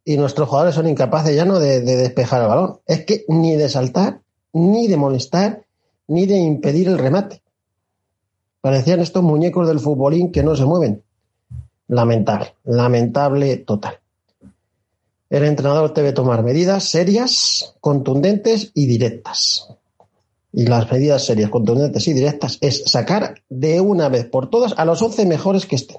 y 0.04 0.18
nuestros 0.18 0.48
jugadores 0.48 0.76
son 0.76 0.88
incapaces 0.88 1.36
ya 1.36 1.46
no 1.46 1.60
de, 1.60 1.82
de 1.82 1.96
despejar 1.96 2.42
el 2.42 2.48
balón. 2.48 2.80
Es 2.86 3.06
que 3.06 3.26
ni 3.28 3.56
de 3.56 3.70
saltar, 3.70 4.22
ni 4.54 4.88
de 4.88 4.98
molestar, 4.98 5.66
ni 6.08 6.26
de 6.26 6.38
impedir 6.38 6.88
el 6.88 6.98
remate. 6.98 7.42
Parecían 8.62 9.00
estos 9.00 9.24
muñecos 9.24 9.68
del 9.68 9.80
futbolín 9.80 10.32
que 10.32 10.44
no 10.44 10.56
se 10.56 10.66
mueven. 10.66 11.04
Lamentable, 11.88 12.56
lamentable 12.64 13.58
total. 13.58 14.00
El 15.30 15.44
entrenador 15.44 15.94
debe 15.94 16.14
tomar 16.14 16.44
medidas 16.44 16.86
serias, 16.86 17.76
contundentes 17.82 18.72
y 18.74 18.86
directas. 18.86 19.68
Y 20.54 20.68
las 20.68 20.90
medidas 20.92 21.26
serias, 21.26 21.50
contundentes 21.50 22.08
y 22.08 22.14
directas 22.14 22.58
es 22.62 22.84
sacar 22.86 23.42
de 23.50 23.82
una 23.82 24.08
vez 24.08 24.26
por 24.26 24.50
todas 24.50 24.74
a 24.78 24.86
los 24.86 25.02
11 25.02 25.26
mejores 25.26 25.66
que 25.66 25.76
estén. 25.76 25.98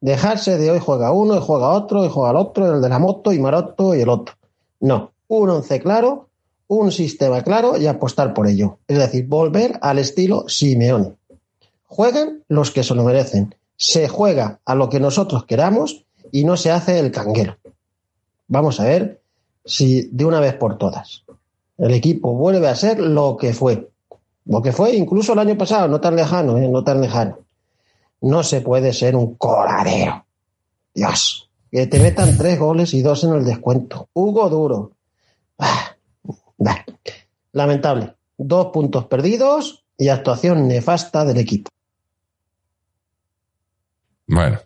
Dejarse 0.00 0.58
de 0.58 0.70
hoy 0.70 0.80
juega 0.80 1.12
uno, 1.12 1.36
y 1.36 1.40
juega 1.40 1.70
otro, 1.70 2.04
y 2.04 2.10
juega 2.10 2.30
el 2.30 2.36
otro, 2.36 2.74
el 2.74 2.82
de 2.82 2.88
la 2.90 2.98
moto 2.98 3.32
y 3.32 3.38
Maroto 3.38 3.94
y 3.94 4.02
el 4.02 4.10
otro. 4.10 4.34
No, 4.80 5.12
un 5.28 5.48
once 5.48 5.80
claro, 5.80 6.28
un 6.68 6.92
sistema 6.92 7.42
claro 7.42 7.78
y 7.78 7.86
apostar 7.86 8.34
por 8.34 8.46
ello. 8.46 8.78
Es 8.86 8.98
decir, 8.98 9.26
volver 9.26 9.78
al 9.80 9.98
estilo 9.98 10.44
Simeone. 10.48 11.16
Juegan 11.86 12.42
los 12.48 12.70
que 12.70 12.82
se 12.82 12.94
lo 12.94 13.04
merecen. 13.04 13.54
Se 13.76 14.08
juega 14.08 14.60
a 14.64 14.74
lo 14.74 14.90
que 14.90 15.00
nosotros 15.00 15.46
queramos 15.46 16.04
y 16.30 16.44
no 16.44 16.56
se 16.56 16.70
hace 16.70 16.98
el 16.98 17.10
canguero. 17.10 17.56
Vamos 18.48 18.80
a 18.80 18.84
ver 18.84 19.22
si 19.64 20.08
de 20.10 20.24
una 20.24 20.40
vez 20.40 20.54
por 20.54 20.76
todas 20.78 21.24
el 21.78 21.92
equipo 21.92 22.34
vuelve 22.34 22.68
a 22.68 22.76
ser 22.76 23.00
lo 23.00 23.36
que 23.36 23.52
fue. 23.52 23.90
Lo 24.46 24.62
que 24.62 24.72
fue 24.72 24.94
incluso 24.94 25.32
el 25.32 25.38
año 25.38 25.56
pasado, 25.56 25.88
no 25.88 26.00
tan 26.00 26.16
lejano, 26.16 26.58
¿eh? 26.58 26.68
no 26.68 26.84
tan 26.84 27.00
lejano. 27.00 27.38
No 28.20 28.42
se 28.42 28.60
puede 28.60 28.92
ser 28.92 29.16
un 29.16 29.34
coladero. 29.34 30.24
Dios, 30.94 31.50
que 31.70 31.86
te 31.86 31.98
metan 31.98 32.36
tres 32.36 32.58
goles 32.58 32.94
y 32.94 33.02
dos 33.02 33.24
en 33.24 33.34
el 33.34 33.44
descuento. 33.44 34.08
Hugo 34.12 34.48
Duro. 34.48 34.92
Ah. 35.58 35.90
Lamentable. 37.52 38.14
Dos 38.36 38.66
puntos 38.72 39.06
perdidos 39.06 39.84
y 39.96 40.08
actuación 40.08 40.66
nefasta 40.68 41.24
del 41.24 41.38
equipo. 41.38 41.70
Bueno. 44.26 44.58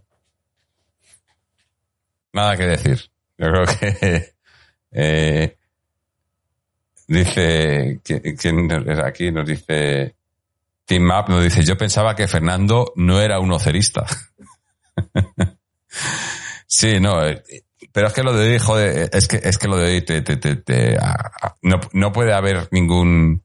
Nada 2.32 2.56
que 2.56 2.66
decir. 2.66 3.10
Yo 3.38 3.46
creo 3.50 3.64
que 3.66 4.34
eh, 4.92 5.56
dice 7.06 8.00
quién 8.04 8.70
es 8.70 8.98
aquí 8.98 9.30
nos 9.30 9.46
dice 9.46 10.14
Team 10.84 11.02
Map 11.02 11.28
nos 11.28 11.42
dice 11.42 11.64
yo 11.64 11.78
pensaba 11.78 12.14
que 12.14 12.28
Fernando 12.28 12.92
no 12.96 13.20
era 13.20 13.38
un 13.40 13.52
ocerista. 13.52 14.04
sí, 16.66 16.98
no, 17.00 17.24
eh, 17.24 17.42
pero 17.92 18.08
es 18.08 18.12
que 18.12 18.22
lo 18.22 18.32
de 18.32 18.52
hoy, 18.52 18.58
joder, 18.58 19.10
es 19.12 19.28
que 19.28 19.40
es 19.42 19.56
que 19.56 19.68
lo 19.68 19.76
de 19.76 19.86
hoy 19.86 20.02
te, 20.02 20.20
te, 20.22 20.36
te, 20.36 20.98
no, 21.62 21.80
no 21.92 22.12
puede 22.12 22.32
haber 22.32 22.68
ningún 22.72 23.42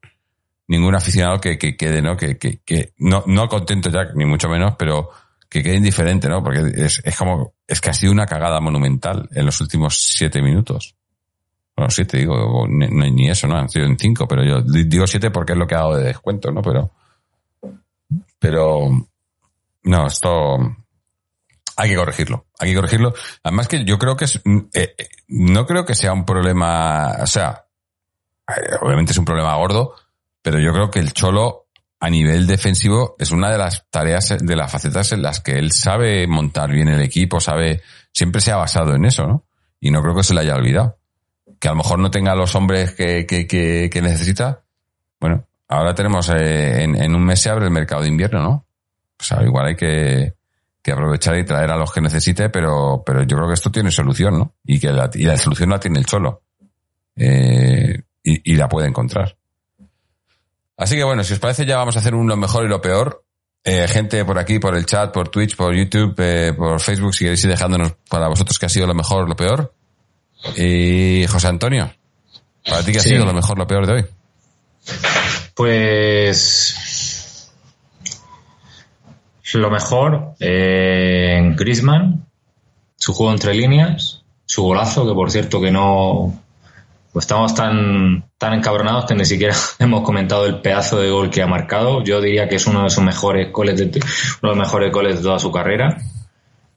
ningún 0.68 0.96
aficionado 0.96 1.40
que, 1.40 1.58
que 1.58 1.78
quede, 1.78 2.02
¿no? 2.02 2.18
Que, 2.18 2.38
que, 2.38 2.60
que 2.66 2.94
no, 2.98 3.24
no 3.28 3.48
contento 3.48 3.90
ya, 3.90 4.06
ni 4.16 4.26
mucho 4.26 4.50
menos, 4.50 4.76
pero 4.78 5.12
que 5.54 5.62
quede 5.62 5.76
indiferente, 5.76 6.28
¿no? 6.28 6.44
Porque 6.44 6.74
es, 6.76 7.02
como, 7.16 7.54
es 7.68 7.80
que 7.80 7.92
ha 7.92 7.94
sido 7.94 8.12
una 8.12 8.26
cagada 8.26 8.60
monumental 8.60 9.30
en 9.32 9.46
los 9.46 9.62
últimos 9.62 10.02
siete 10.02 10.42
minutos. 10.42 10.96
Bueno, 11.76 11.92
siete 11.92 12.18
digo, 12.18 12.66
ni, 12.68 13.12
ni 13.12 13.30
eso, 13.30 13.48
¿no? 13.48 13.56
Han 13.56 13.70
sido 13.70 13.86
en 13.86 13.98
cinco, 13.98 14.28
pero 14.28 14.44
yo 14.44 14.62
digo 14.64 15.06
siete 15.06 15.30
porque 15.30 15.54
es 15.54 15.60
lo 15.60 15.68
que 15.68 15.76
ha 15.76 15.80
dado 15.80 15.98
de 15.98 16.06
descuento, 16.06 16.52
¿no? 16.52 16.64
Pero, 16.64 16.92
pero, 18.40 19.08
no, 19.84 20.08
esto, 20.08 20.58
hay 21.78 21.90
que 21.90 21.96
corregirlo, 21.96 22.48
hay 22.58 22.70
que 22.72 22.76
corregirlo. 22.76 23.14
Además 23.44 23.68
que 23.68 23.86
yo 23.86 24.00
creo 24.00 24.18
que 24.18 24.26
es, 24.26 24.38
eh, 24.38 24.96
eh, 24.98 25.08
no 25.28 25.68
creo 25.68 25.86
que 25.86 25.94
sea 25.94 26.14
un 26.14 26.26
problema, 26.26 27.12
o 27.22 27.28
sea, 27.28 27.66
eh, 28.48 28.76
obviamente 28.82 29.12
es 29.12 29.20
un 29.20 29.26
problema 29.26 29.56
gordo, 29.56 29.94
pero 30.42 30.60
yo 30.60 30.74
creo 30.74 30.90
que 30.90 31.00
el 31.00 31.14
Cholo 31.14 31.63
a 32.04 32.10
nivel 32.10 32.48
defensivo 32.48 33.16
es 33.18 33.32
una 33.32 33.50
de 33.50 33.58
las 33.58 33.90
tareas, 33.90 34.36
de 34.38 34.56
las 34.58 34.70
facetas 34.70 35.14
en 35.14 35.22
las 35.22 35.40
que 35.40 35.54
él 35.58 35.72
sabe 35.72 36.28
montar 36.28 36.70
bien 36.70 36.90
el 36.90 37.02
equipo, 37.02 37.40
sabe, 37.40 37.82
siempre 38.12 38.42
se 38.42 38.52
ha 38.52 38.58
basado 38.58 38.94
en 38.94 39.06
eso, 39.06 39.26
¿no? 39.26 39.46
Y 39.80 39.90
no 39.90 40.02
creo 40.02 40.14
que 40.14 40.24
se 40.24 40.34
le 40.34 40.42
haya 40.42 40.56
olvidado. 40.56 40.98
Que 41.62 41.70
a 41.70 41.72
lo 41.72 41.78
mejor 41.78 42.00
no 42.00 42.12
tenga 42.12 42.36
los 42.36 42.56
hombres 42.56 42.94
que, 42.94 43.26
que, 43.26 43.48
que, 43.48 44.02
necesita. 44.02 44.66
Bueno, 45.18 45.48
ahora 45.70 45.96
tenemos, 45.96 46.30
eh, 46.30 46.84
en, 46.84 47.16
un 47.16 47.24
mes 47.24 47.40
se 47.40 47.50
abre 47.50 47.68
el 47.68 47.72
mercado 47.72 48.02
de 48.02 48.10
invierno, 48.10 48.42
¿no? 48.42 48.66
O 49.18 49.24
sea, 49.24 49.42
igual 49.42 49.68
hay 49.68 49.76
que, 49.78 50.34
que 50.82 50.92
aprovechar 50.92 51.38
y 51.38 51.46
traer 51.46 51.72
a 51.72 51.78
los 51.78 51.94
que 51.94 52.02
necesite, 52.02 52.50
pero, 52.50 53.02
pero 53.06 53.24
yo 53.24 53.38
creo 53.38 53.48
que 53.48 53.54
esto 53.54 53.72
tiene 53.72 53.92
solución, 53.92 54.40
¿no? 54.40 54.56
Y 54.66 54.78
que 54.78 54.92
la, 54.92 55.10
y 55.14 55.24
la 55.24 55.38
solución 55.38 55.70
la 55.70 55.80
tiene 55.80 56.00
el 56.00 56.06
Cholo. 56.06 56.42
Eh, 57.16 57.98
y, 58.22 58.52
y 58.52 58.58
la 58.58 58.68
puede 58.68 58.90
encontrar. 58.90 59.38
Así 60.84 60.98
que 60.98 61.04
bueno, 61.06 61.24
si 61.24 61.32
os 61.32 61.40
parece 61.40 61.66
ya 61.66 61.78
vamos 61.78 61.96
a 61.96 62.00
hacer 62.00 62.14
un 62.14 62.28
lo 62.28 62.36
mejor 62.36 62.66
y 62.66 62.68
lo 62.68 62.82
peor. 62.82 63.24
Eh, 63.64 63.88
gente 63.88 64.26
por 64.26 64.38
aquí, 64.38 64.60
por 64.60 64.76
el 64.76 64.86
chat, 64.86 65.14
por 65.14 65.30
Twitch, 65.30 65.56
por 65.56 65.74
YouTube, 65.74 66.14
eh, 66.18 66.52
por 66.52 66.82
Facebook, 66.82 67.16
si 67.16 67.24
queréis 67.24 67.42
ir 67.46 67.52
dejándonos 67.52 67.94
para 68.10 68.28
vosotros 68.28 68.60
que 68.60 68.66
ha 68.66 68.70
sido 68.70 68.86
lo 68.86 68.94
mejor, 68.94 69.30
lo 69.30 69.36
peor. 69.38 69.74
Y 70.58 71.26
José 71.28 71.48
Antonio, 71.48 71.90
para 72.68 72.84
ti 72.84 72.92
qué 72.92 73.00
ha 73.00 73.02
sido 73.02 73.24
lo 73.24 73.34
mejor, 73.34 73.58
lo 73.58 73.66
peor 73.66 73.88
de 73.88 73.94
hoy. 73.94 74.06
Pues 75.56 76.84
lo 79.54 79.70
mejor 79.70 80.36
eh, 80.42 81.38
en 81.38 81.56
Griezmann, 81.56 82.26
su 82.98 83.14
juego 83.14 83.32
entre 83.32 83.54
líneas, 83.54 84.24
su 84.46 84.64
golazo, 84.64 85.08
que 85.08 85.14
por 85.14 85.32
cierto 85.32 85.62
que 85.62 85.72
no, 85.72 86.43
pues 87.14 87.26
estamos 87.26 87.54
tan, 87.54 88.26
tan 88.40 88.54
encabronados 88.54 89.06
que 89.06 89.14
ni 89.14 89.24
siquiera 89.24 89.54
hemos 89.80 90.02
comentado 90.02 90.48
el 90.48 90.62
pedazo 90.62 91.00
de 91.00 91.12
gol 91.12 91.30
que 91.30 91.44
ha 91.44 91.48
marcado. 91.48 92.04
Yo 92.04 92.20
diría 92.20 92.50
que 92.50 92.56
es 92.56 92.66
uno 92.66 92.84
de 92.84 92.90
sus 92.90 93.04
mejores 93.04 93.52
goles 93.52 93.78
de, 93.78 93.86
uno 93.86 93.92
de 93.94 94.48
los 94.48 94.58
mejores 94.58 94.92
goles 94.92 95.18
de 95.18 95.22
toda 95.22 95.38
su 95.38 95.52
carrera. 95.52 96.00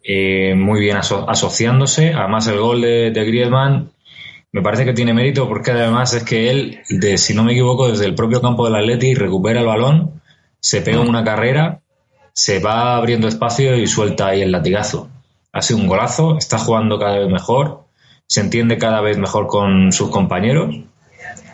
Eh, 0.04 0.54
muy 0.54 0.78
bien 0.80 0.98
asociándose. 0.98 2.12
Además, 2.12 2.46
el 2.48 2.60
gol 2.60 2.82
de, 2.82 3.10
Griezmann 3.10 3.90
me 4.52 4.60
parece 4.60 4.84
que 4.84 4.92
tiene 4.92 5.14
mérito 5.14 5.48
porque 5.48 5.70
además 5.70 6.12
es 6.12 6.22
que 6.22 6.50
él, 6.50 6.80
de, 6.90 7.16
si 7.16 7.34
no 7.34 7.42
me 7.42 7.52
equivoco, 7.52 7.88
desde 7.88 8.04
el 8.04 8.14
propio 8.14 8.42
campo 8.42 8.66
del 8.66 8.76
Atleti 8.76 9.14
recupera 9.14 9.60
el 9.60 9.66
balón, 9.66 10.20
se 10.60 10.82
pega 10.82 11.00
una 11.00 11.24
carrera, 11.24 11.80
se 12.34 12.60
va 12.60 12.96
abriendo 12.96 13.26
espacio 13.26 13.74
y 13.74 13.86
suelta 13.86 14.28
ahí 14.28 14.42
el 14.42 14.52
latigazo. 14.52 15.08
Ha 15.52 15.62
sido 15.62 15.80
un 15.80 15.86
golazo, 15.86 16.36
está 16.36 16.58
jugando 16.58 16.98
cada 16.98 17.18
vez 17.18 17.28
mejor 17.30 17.85
se 18.26 18.40
entiende 18.40 18.78
cada 18.78 19.00
vez 19.00 19.18
mejor 19.18 19.46
con 19.46 19.92
sus 19.92 20.10
compañeros, 20.10 20.76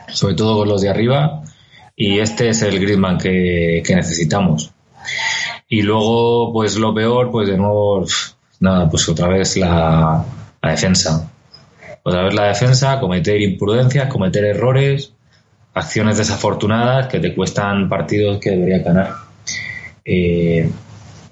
sobre 0.09 0.35
todo 0.35 0.59
con 0.59 0.69
los 0.69 0.81
de 0.81 0.91
arriba, 0.91 1.43
y 1.95 2.19
este 2.19 2.49
es 2.49 2.63
el 2.63 2.81
Griezmann 2.81 3.19
que, 3.19 3.83
necesitamos. 3.89 4.73
Y 5.69 5.83
luego, 5.83 6.53
pues 6.53 6.77
lo 6.77 6.95
peor, 6.95 7.31
pues 7.31 7.49
de 7.49 7.57
nuevo, 7.57 8.05
nada, 8.61 8.89
pues 8.89 9.09
otra 9.09 9.29
vez 9.29 9.57
la, 9.57 10.25
defensa. 10.63 11.31
Otra 12.03 12.25
vez 12.25 12.35
la 12.35 12.45
defensa, 12.45 12.99
cometer 13.01 13.41
imprudencias, 13.41 14.09
cometer 14.09 14.45
errores, 14.45 15.13
acciones 15.75 16.19
desafortunadas 16.19 17.07
que 17.07 17.21
te 17.21 17.35
cuestan 17.35 17.89
partidos 17.89 18.39
que 18.39 18.51
debería 18.51 18.79
ganar. 18.79 19.15
Eh, 20.05 20.69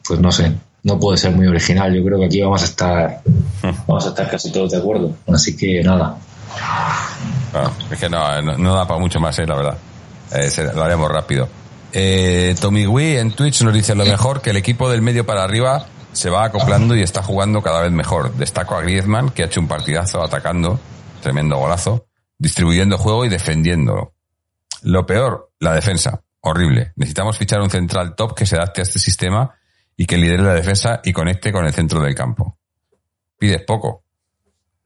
pues 0.06 0.20
no 0.20 0.30
sé, 0.30 0.52
no 0.82 0.98
puede 0.98 1.18
ser 1.18 1.32
muy 1.32 1.46
original. 1.46 1.94
Yo 1.94 2.04
creo 2.04 2.18
que 2.18 2.26
aquí 2.26 2.40
vamos 2.40 2.62
a 2.62 2.64
estar, 2.64 3.22
vamos 3.86 4.06
a 4.06 4.08
estar 4.10 4.30
casi 4.30 4.50
todos 4.52 4.70
de 4.70 4.78
acuerdo. 4.78 5.14
Así 5.32 5.56
que 5.56 5.82
nada. 5.82 6.16
es 7.90 7.98
que 7.98 8.08
no, 8.08 8.42
no, 8.42 8.74
da 8.74 8.86
para 8.86 9.00
mucho 9.00 9.20
más, 9.20 9.38
eh, 9.38 9.46
la 9.46 9.56
verdad. 9.56 9.78
Eh, 10.32 10.50
lo 10.74 10.82
haremos 10.82 11.10
rápido. 11.10 11.48
Eh, 11.92 12.54
Tommy 12.60 12.86
Wee 12.86 13.18
en 13.18 13.32
Twitch 13.32 13.62
nos 13.62 13.74
dice 13.74 13.94
lo 13.94 14.04
mejor 14.04 14.40
que 14.40 14.50
el 14.50 14.56
equipo 14.56 14.88
del 14.88 15.02
medio 15.02 15.26
para 15.26 15.42
arriba 15.42 15.86
se 16.12 16.30
va 16.30 16.44
acoplando 16.44 16.94
y 16.94 17.02
está 17.02 17.22
jugando 17.22 17.62
cada 17.62 17.82
vez 17.82 17.92
mejor. 17.92 18.34
Destaco 18.34 18.76
a 18.76 18.82
Griezmann, 18.82 19.30
que 19.30 19.42
ha 19.42 19.46
hecho 19.46 19.60
un 19.60 19.68
partidazo 19.68 20.22
atacando, 20.22 20.78
tremendo 21.20 21.56
golazo, 21.56 22.06
distribuyendo 22.38 22.96
juego 22.96 23.24
y 23.24 23.28
defendiéndolo. 23.28 24.14
Lo 24.82 25.04
peor, 25.04 25.50
la 25.58 25.74
defensa. 25.74 26.22
Horrible. 26.42 26.92
Necesitamos 26.96 27.36
fichar 27.36 27.60
un 27.60 27.68
central 27.68 28.14
top 28.14 28.34
que 28.34 28.46
se 28.46 28.56
adapte 28.56 28.80
a 28.80 28.84
este 28.84 28.98
sistema 28.98 29.54
y 29.96 30.06
que 30.06 30.16
lidere 30.16 30.42
la 30.42 30.54
defensa 30.54 31.00
y 31.04 31.12
conecte 31.12 31.52
con 31.52 31.66
el 31.66 31.72
centro 31.72 32.00
del 32.00 32.14
campo. 32.14 32.58
Pides 33.38 33.62
poco. 33.62 34.04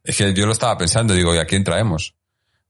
Es 0.03 0.17
que 0.17 0.35
yo 0.35 0.47
lo 0.47 0.53
estaba 0.53 0.77
pensando, 0.77 1.15
digo, 1.15 1.35
¿y 1.35 1.39
a 1.39 1.47
quién 1.47 1.65
traemos? 1.65 2.15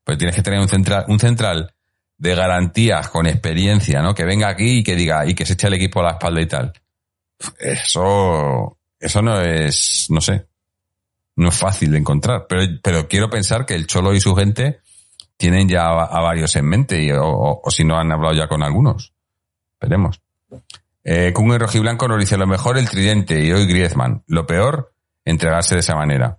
Pues 0.04 0.18
tienes 0.18 0.36
que 0.36 0.42
tener 0.42 0.60
un 0.60 0.68
central, 0.68 1.04
un 1.08 1.18
central 1.18 1.74
de 2.16 2.34
garantías 2.34 3.08
con 3.08 3.26
experiencia, 3.26 4.02
¿no? 4.02 4.14
Que 4.14 4.24
venga 4.24 4.48
aquí 4.48 4.78
y 4.78 4.84
que 4.84 4.94
diga, 4.94 5.26
y 5.26 5.34
que 5.34 5.44
se 5.44 5.54
eche 5.54 5.66
el 5.66 5.74
equipo 5.74 6.00
a 6.00 6.04
la 6.04 6.10
espalda 6.12 6.40
y 6.40 6.46
tal. 6.46 6.72
Eso, 7.58 8.78
eso 8.98 9.22
no 9.22 9.40
es, 9.40 10.06
no 10.10 10.20
sé, 10.20 10.46
no 11.36 11.48
es 11.48 11.54
fácil 11.56 11.92
de 11.92 11.98
encontrar. 11.98 12.46
Pero, 12.48 12.62
pero 12.82 13.08
quiero 13.08 13.28
pensar 13.28 13.66
que 13.66 13.74
el 13.74 13.86
Cholo 13.86 14.14
y 14.14 14.20
su 14.20 14.34
gente 14.34 14.80
tienen 15.36 15.68
ya 15.68 15.86
a, 15.86 16.20
varios 16.20 16.54
en 16.56 16.66
mente, 16.66 17.12
o, 17.18 17.60
o, 17.62 17.70
si 17.70 17.84
no 17.84 17.98
han 17.98 18.12
hablado 18.12 18.34
ya 18.34 18.46
con 18.46 18.62
algunos. 18.62 19.12
Veremos. 19.80 20.20
Eh, 21.04 21.32
con 21.34 21.50
un 21.50 21.60
rojiblanco 21.60 22.08
nos 22.08 22.18
dice 22.18 22.38
lo 22.38 22.46
mejor 22.46 22.78
el 22.78 22.88
tridente 22.88 23.38
y 23.44 23.52
hoy 23.52 23.66
Griezmann. 23.66 24.24
Lo 24.26 24.46
peor, 24.46 24.92
entregarse 25.24 25.74
de 25.74 25.80
esa 25.80 25.94
manera. 25.94 26.38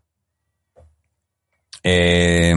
Eh, 1.84 2.56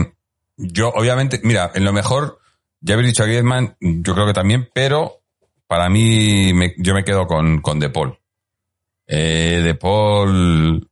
yo, 0.57 0.89
obviamente, 0.89 1.39
mira, 1.43 1.71
en 1.75 1.85
lo 1.85 1.93
mejor, 1.93 2.39
ya 2.81 2.95
habéis 2.95 3.09
dicho 3.09 3.23
a 3.23 3.27
Griezmann, 3.27 3.77
yo 3.79 4.13
creo 4.15 4.25
que 4.25 4.33
también, 4.33 4.69
pero 4.73 5.21
para 5.67 5.87
mí 5.87 6.51
yo 6.77 6.95
me 6.95 7.03
quedo 7.03 7.27
con, 7.27 7.61
con 7.61 7.79
De 7.79 7.89
Paul. 7.89 8.17
Eh, 9.05 9.61
de 9.63 9.75
Paul 9.75 10.89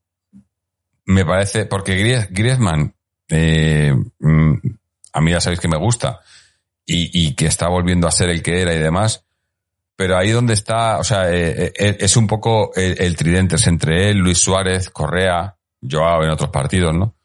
me 1.05 1.25
parece, 1.25 1.65
porque 1.65 2.27
Griezmann, 2.29 2.93
eh, 3.27 3.93
mm, 4.19 4.53
a 5.13 5.21
mí 5.21 5.31
ya 5.31 5.41
sabéis 5.41 5.59
que 5.59 5.67
me 5.67 5.77
gusta 5.77 6.19
y, 6.85 7.27
y 7.27 7.33
que 7.33 7.47
está 7.47 7.67
volviendo 7.69 8.07
a 8.07 8.11
ser 8.11 8.29
el 8.29 8.43
que 8.43 8.61
era 8.61 8.73
y 8.73 8.79
demás, 8.79 9.26
pero 9.97 10.15
ahí 10.15 10.29
donde 10.29 10.53
está, 10.53 10.99
o 10.99 11.03
sea, 11.03 11.29
eh, 11.29 11.65
eh, 11.65 11.73
eh, 11.75 11.97
es 11.99 12.15
un 12.15 12.27
poco 12.27 12.71
el, 12.75 13.15
tridente 13.15 13.55
es 13.55 13.65
entre 13.65 14.11
él, 14.11 14.19
Luis 14.19 14.37
Suárez, 14.37 14.91
Correa, 14.91 15.57
Joao 15.81 16.23
en 16.23 16.29
otros 16.29 16.51
partidos, 16.51 16.93
¿no? 16.93 17.15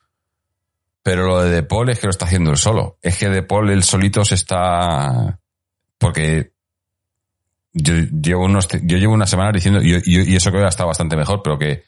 Pero 1.03 1.27
lo 1.27 1.43
de 1.43 1.51
De 1.51 1.63
Paul 1.65 1.91
es 1.91 1.99
que 2.01 2.07
lo 2.07 2.13
está 2.13 2.25
haciendo 2.25 2.51
él 2.51 2.57
solo. 2.57 2.99
Es 3.03 3.19
que 3.19 3.29
De 3.29 3.43
Paul 3.43 3.71
él 3.71 3.83
solito 3.83 4.25
se 4.25 4.37
está, 4.37 5.39
porque 5.99 6.53
yo 7.75 7.95
llevo 7.95 8.47
unos, 8.47 8.67
yo 8.83 8.97
llevo 8.97 9.13
una 9.13 9.27
semana 9.27 9.53
diciendo, 9.53 9.83
y, 9.83 10.01
y 10.07 10.35
eso 10.35 10.51
que 10.51 10.59
ha 10.59 10.69
estado 10.69 10.89
bastante 10.89 11.15
mejor, 11.15 11.43
pero 11.43 11.59
que, 11.59 11.85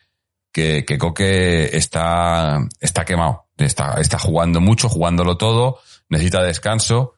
que, 0.53 0.85
que 0.85 0.99
Coque 0.99 1.77
está, 1.77 2.59
está 2.79 3.07
quemado. 3.07 3.47
Está, 3.57 3.95
está 4.01 4.19
jugando 4.19 4.61
mucho, 4.61 4.91
jugándolo 4.91 5.39
todo, 5.39 5.79
necesita 6.11 6.43
descanso. 6.43 7.15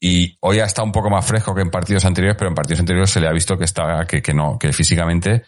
Y 0.00 0.36
hoy 0.40 0.60
ha 0.60 0.64
estado 0.64 0.86
un 0.86 0.92
poco 0.92 1.10
más 1.10 1.26
fresco 1.26 1.54
que 1.54 1.62
en 1.62 1.70
partidos 1.70 2.04
anteriores, 2.04 2.36
pero 2.38 2.48
en 2.48 2.54
partidos 2.54 2.80
anteriores 2.80 3.10
se 3.10 3.20
le 3.20 3.28
ha 3.28 3.32
visto 3.32 3.58
que 3.58 3.64
está, 3.64 4.06
que, 4.06 4.22
que 4.22 4.32
no, 4.32 4.58
que 4.58 4.72
físicamente, 4.72 5.42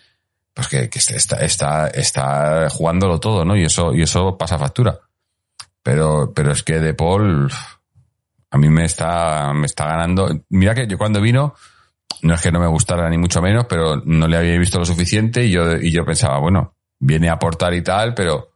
pues 0.52 0.68
que, 0.68 0.88
que 0.90 0.98
está, 0.98 1.36
está, 1.36 1.86
está 1.88 2.68
jugándolo 2.70 3.20
todo, 3.20 3.44
¿no? 3.44 3.56
Y 3.56 3.64
eso, 3.64 3.94
y 3.94 4.02
eso 4.02 4.36
pasa 4.36 4.58
factura. 4.58 4.98
Pero, 5.82 6.32
pero 6.34 6.52
es 6.52 6.62
que 6.62 6.78
De 6.80 6.94
Paul, 6.94 7.50
a 8.50 8.58
mí 8.58 8.68
me 8.68 8.84
está, 8.84 9.52
me 9.54 9.66
está 9.66 9.86
ganando. 9.86 10.28
Mira 10.48 10.74
que 10.74 10.86
yo 10.86 10.98
cuando 10.98 11.20
vino, 11.20 11.54
no 12.22 12.34
es 12.34 12.42
que 12.42 12.52
no 12.52 12.60
me 12.60 12.66
gustara 12.66 13.08
ni 13.08 13.18
mucho 13.18 13.40
menos, 13.40 13.66
pero 13.68 14.02
no 14.04 14.26
le 14.26 14.36
había 14.36 14.58
visto 14.58 14.78
lo 14.78 14.84
suficiente 14.84 15.44
y 15.44 15.50
yo, 15.50 15.76
y 15.76 15.90
yo 15.90 16.04
pensaba, 16.04 16.38
bueno, 16.38 16.74
viene 16.98 17.28
a 17.28 17.34
aportar 17.34 17.72
y 17.74 17.82
tal, 17.82 18.14
pero, 18.14 18.49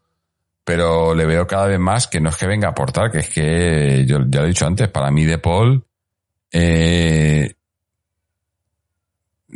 pero 0.65 1.15
le 1.15 1.27
veo 1.27 1.47
cada 1.47 1.67
vez 1.67 1.79
más 1.79 2.09
que 2.09 2.21
no 2.21 2.31
es 2.31 2.37
que 2.37 2.47
venga 2.47 2.69
a 2.69 2.71
aportar, 2.71 3.11
que 3.11 3.19
es 3.19 3.29
que, 3.29 4.05
yo 4.07 4.21
ya 4.27 4.41
lo 4.41 4.47
he 4.47 4.49
dicho 4.49 4.67
antes, 4.67 4.89
para 4.89 5.11
mí 5.11 5.25
De 5.25 5.39
Paul, 5.39 5.85
eh, 6.51 7.55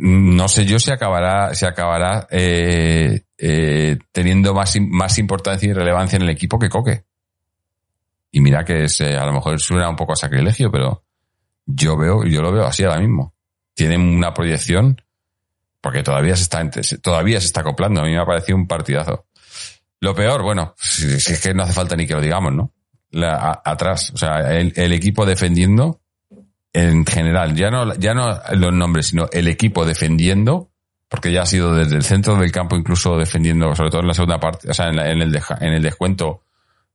no 0.01 0.47
sé 0.47 0.65
yo 0.65 0.79
si 0.79 0.91
acabará, 0.91 1.53
si 1.53 1.65
acabará 1.65 2.27
eh, 2.31 3.23
eh, 3.37 3.97
teniendo 4.13 4.53
más, 4.53 4.77
más 4.79 5.17
importancia 5.17 5.69
y 5.69 5.73
relevancia 5.73 6.15
en 6.15 6.23
el 6.23 6.29
equipo 6.29 6.57
que 6.57 6.69
Coque. 6.69 7.03
Y 8.31 8.39
mira 8.39 8.63
que 8.63 8.85
es, 8.85 9.01
eh, 9.01 9.17
a 9.17 9.25
lo 9.25 9.33
mejor 9.33 9.59
suena 9.59 9.89
un 9.89 9.97
poco 9.97 10.13
a 10.13 10.15
sacrilegio, 10.15 10.71
pero 10.71 11.03
yo 11.65 11.97
veo, 11.97 12.23
yo 12.23 12.41
lo 12.41 12.51
veo 12.51 12.65
así 12.65 12.83
ahora 12.83 13.01
mismo. 13.01 13.33
Tienen 13.73 14.01
una 14.01 14.33
proyección 14.33 15.01
porque 15.81 16.03
todavía 16.03 16.35
se 16.35 16.43
está, 16.43 16.69
todavía 17.01 17.39
se 17.41 17.47
está 17.47 17.61
acoplando. 17.61 17.99
A 18.01 18.05
mí 18.05 18.11
me 18.11 18.19
ha 18.19 18.25
parecido 18.25 18.57
un 18.57 18.67
partidazo. 18.67 19.25
Lo 20.01 20.15
peor, 20.15 20.43
bueno, 20.43 20.75
si, 20.77 21.19
si 21.19 21.33
es 21.33 21.41
que 21.41 21.53
no 21.53 21.63
hace 21.63 21.73
falta 21.73 21.95
ni 21.95 22.07
que 22.07 22.13
lo 22.13 22.21
digamos, 22.21 22.53
¿no? 22.53 22.73
La, 23.11 23.35
a, 23.35 23.61
atrás, 23.65 24.11
o 24.13 24.17
sea, 24.17 24.53
el, 24.53 24.71
el, 24.75 24.93
equipo 24.93 25.25
defendiendo 25.25 26.01
en 26.71 27.05
general, 27.05 27.55
ya 27.55 27.69
no, 27.69 27.93
ya 27.95 28.13
no 28.13 28.39
los 28.53 28.73
nombres, 28.73 29.07
sino 29.07 29.27
el 29.31 29.47
equipo 29.47 29.85
defendiendo, 29.85 30.71
porque 31.09 31.31
ya 31.31 31.41
ha 31.41 31.45
sido 31.45 31.73
desde 31.73 31.95
el 31.95 32.03
centro 32.03 32.35
del 32.35 32.51
campo 32.51 32.75
incluso 32.75 33.17
defendiendo, 33.17 33.75
sobre 33.75 33.89
todo 33.89 34.01
en 34.01 34.07
la 34.07 34.13
segunda 34.13 34.39
parte, 34.39 34.69
o 34.69 34.73
sea, 34.73 34.89
en, 34.89 34.95
la, 34.95 35.11
en, 35.11 35.21
el, 35.21 35.31
de, 35.31 35.41
en 35.59 35.73
el 35.73 35.81
descuento 35.81 36.43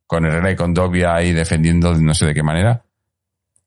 con 0.07 0.25
Herrera 0.25 0.53
y 0.53 0.57
con 0.57 0.73
Dobbia 0.73 1.15
ahí 1.15 1.33
defendiendo 1.33 1.95
no 1.95 2.15
sé 2.15 2.27
de 2.27 2.35
qué 2.35 2.43
manera. 2.43 2.85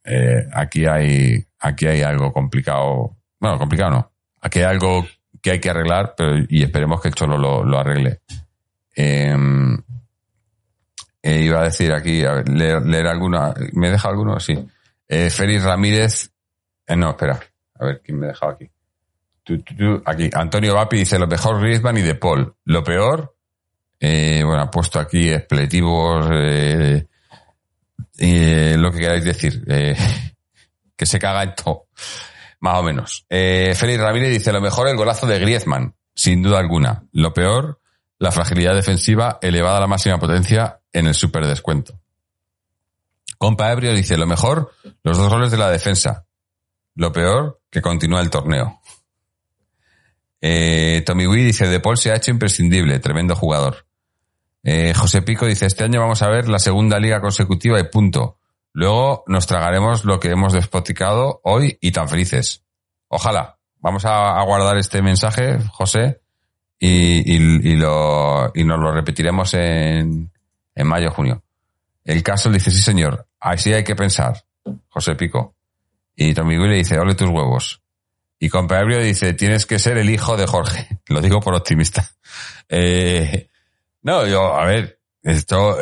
Eh, 0.03 0.47
aquí 0.53 0.85
hay, 0.85 1.45
aquí 1.59 1.85
hay 1.85 2.01
algo 2.01 2.31
complicado. 2.31 3.17
Bueno, 3.39 3.57
complicado 3.59 3.91
no. 3.91 4.11
Aquí 4.41 4.59
hay 4.59 4.65
algo 4.65 5.05
que 5.41 5.51
hay 5.51 5.59
que 5.59 5.69
arreglar, 5.69 6.13
pero, 6.15 6.37
y 6.47 6.63
esperemos 6.63 7.01
que 7.01 7.09
el 7.09 7.15
Cholo 7.15 7.37
lo, 7.37 7.63
lo 7.63 7.77
arregle. 7.77 8.21
Eh, 8.99 9.35
eh, 11.27 11.41
iba 11.41 11.59
a 11.59 11.63
decir 11.65 11.91
aquí, 11.91 12.23
a 12.23 12.35
ver, 12.35 12.47
leer, 12.47 12.81
leer, 12.83 13.07
alguna, 13.07 13.53
¿me 13.73 13.91
deja 13.91 14.07
alguno? 14.07 14.39
Sí. 14.39 14.57
Eh, 15.09 15.29
Félix 15.29 15.61
Ramírez, 15.63 16.31
eh, 16.87 16.95
no, 16.95 17.09
espera, 17.09 17.37
a 17.77 17.85
ver, 17.85 18.01
¿quién 18.01 18.17
me 18.17 18.27
ha 18.27 18.29
dejado 18.29 18.53
aquí? 18.53 18.71
Aquí, 20.05 20.29
Antonio 20.33 20.75
Vapi 20.75 20.99
dice, 20.99 21.19
lo 21.19 21.27
mejor 21.27 21.59
Griezmann 21.61 21.97
y 21.97 22.01
De 22.01 22.15
Paul. 22.15 22.55
Lo 22.63 22.81
peor, 22.81 23.35
eh, 23.99 24.41
bueno, 24.45 24.61
ha 24.61 24.71
puesto 24.71 25.01
aquí 25.01 25.29
expletivos, 25.29 26.25
lo 26.27 26.31
que 28.91 28.97
queráis 28.97 29.25
decir, 29.25 29.65
que 30.95 31.05
se 31.05 31.19
caga 31.19 31.43
en 31.43 31.55
todo, 31.55 31.87
más 32.61 32.77
o 32.77 32.83
menos. 32.83 33.25
Félix 33.29 33.99
Ramírez 33.99 34.31
dice, 34.31 34.53
lo 34.53 34.61
mejor 34.61 34.87
el 34.87 34.95
golazo 34.95 35.27
de 35.27 35.39
Griezmann, 35.39 35.93
sin 36.13 36.41
duda 36.41 36.59
alguna. 36.59 37.03
Lo 37.11 37.33
peor, 37.33 37.81
la 38.19 38.31
fragilidad 38.31 38.73
defensiva 38.73 39.39
elevada 39.41 39.77
a 39.77 39.81
la 39.81 39.87
máxima 39.87 40.19
potencia 40.19 40.79
en 40.91 41.07
el 41.07 41.13
super 41.13 41.45
descuento. 41.45 41.99
Compa 43.37 43.71
Ebrio 43.71 43.93
dice, 43.93 44.17
lo 44.17 44.25
mejor, 44.25 44.71
los 45.03 45.17
dos 45.17 45.29
goles 45.29 45.51
de 45.51 45.57
la 45.57 45.69
defensa. 45.69 46.25
Lo 46.95 47.11
peor, 47.11 47.61
que 47.69 47.81
continúa 47.81 48.21
el 48.21 48.31
torneo. 48.31 48.81
Eh, 50.41 51.03
Tommy 51.05 51.27
Wee 51.27 51.43
dice, 51.43 51.67
De 51.67 51.79
Paul 51.79 51.97
se 51.97 52.11
ha 52.11 52.15
hecho 52.15 52.31
imprescindible, 52.31 52.99
tremendo 52.99 53.35
jugador. 53.35 53.85
Eh, 54.63 54.93
José 54.95 55.21
Pico 55.21 55.45
dice, 55.45 55.67
este 55.67 55.83
año 55.83 55.99
vamos 55.99 56.21
a 56.23 56.29
ver 56.29 56.49
la 56.49 56.59
segunda 56.59 56.99
liga 56.99 57.21
consecutiva 57.21 57.79
y 57.79 57.83
punto. 57.83 58.39
Luego 58.73 59.23
nos 59.27 59.45
tragaremos 59.45 60.03
lo 60.03 60.19
que 60.19 60.29
hemos 60.29 60.53
despoticado 60.53 61.41
hoy 61.43 61.77
y 61.79 61.91
tan 61.91 62.09
felices. 62.09 62.63
Ojalá. 63.07 63.59
Vamos 63.79 64.05
a, 64.05 64.39
a 64.39 64.43
guardar 64.43 64.77
este 64.77 65.03
mensaje, 65.03 65.59
José, 65.71 66.21
y, 66.79 67.33
y, 67.33 67.71
y, 67.71 67.75
lo, 67.75 68.51
y 68.53 68.63
nos 68.63 68.79
lo 68.79 68.91
repetiremos 68.91 69.53
en, 69.53 70.31
en 70.75 70.87
mayo, 70.87 71.11
junio. 71.11 71.43
El 72.03 72.23
caso 72.23 72.49
dice, 72.49 72.71
sí 72.71 72.81
señor, 72.81 73.27
así 73.39 73.73
hay 73.73 73.83
que 73.83 73.95
pensar, 73.95 74.45
José 74.89 75.15
Pico. 75.15 75.55
Y 76.15 76.33
Tommy 76.33 76.57
Wee 76.57 76.69
le 76.69 76.75
dice, 76.77 76.97
ole 76.99 77.15
tus 77.15 77.29
huevos. 77.29 77.81
Y 78.39 78.49
Compabrio 78.49 78.99
dice, 78.99 79.33
tienes 79.33 79.65
que 79.65 79.79
ser 79.79 79.97
el 79.97 80.09
hijo 80.09 80.37
de 80.37 80.47
Jorge. 80.47 80.87
Lo 81.07 81.21
digo 81.21 81.39
por 81.39 81.55
optimista. 81.55 82.09
Eh, 82.69 83.49
no, 84.03 84.25
yo, 84.25 84.55
a 84.55 84.65
ver, 84.65 84.99
esto 85.23 85.77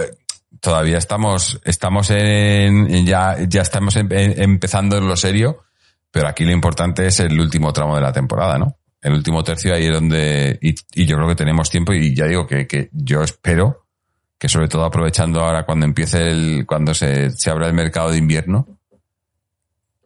todavía 0.60 0.98
estamos, 0.98 1.62
estamos 1.64 2.10
en, 2.10 3.06
ya, 3.06 3.38
ya 3.48 3.62
estamos 3.62 3.96
empezando 3.96 4.98
en 4.98 5.08
lo 5.08 5.16
serio, 5.16 5.64
pero 6.10 6.28
aquí 6.28 6.44
lo 6.44 6.52
importante 6.52 7.06
es 7.06 7.20
el 7.20 7.40
último 7.40 7.72
tramo 7.72 7.96
de 7.96 8.02
la 8.02 8.12
temporada, 8.12 8.58
¿no? 8.58 8.76
El 9.06 9.14
último 9.14 9.44
tercio 9.44 9.76
ahí 9.76 9.86
es 9.86 9.94
donde, 9.94 10.58
y, 10.64 10.74
y 10.96 11.06
yo 11.06 11.16
creo 11.16 11.28
que 11.28 11.36
tenemos 11.36 11.70
tiempo 11.70 11.94
y 11.94 12.16
ya 12.16 12.26
digo 12.26 12.48
que, 12.48 12.66
que 12.66 12.90
yo 12.92 13.22
espero 13.22 13.86
que 14.40 14.50
sobre 14.50 14.68
todo 14.68 14.84
aprovechando 14.84 15.42
ahora 15.42 15.64
cuando 15.64 15.86
empiece 15.86 16.28
el, 16.28 16.66
cuando 16.66 16.92
se, 16.96 17.30
se 17.30 17.52
abra 17.52 17.68
el 17.68 17.76
mercado 17.76 18.10
de 18.10 18.18
invierno, 18.18 18.80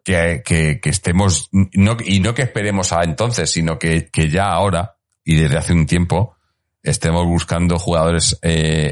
que, 0.04 0.42
que, 0.44 0.82
que 0.82 0.90
estemos, 0.90 1.48
no, 1.54 1.96
y 2.04 2.20
no 2.20 2.34
que 2.34 2.42
esperemos 2.42 2.92
a 2.92 3.04
entonces, 3.04 3.50
sino 3.50 3.80
que, 3.80 4.10
que 4.10 4.30
ya 4.30 4.52
ahora, 4.52 4.98
y 5.24 5.36
desde 5.36 5.56
hace 5.56 5.72
un 5.72 5.86
tiempo, 5.86 6.36
estemos 6.84 7.26
buscando 7.26 7.80
jugadores 7.80 8.38
eh, 8.42 8.92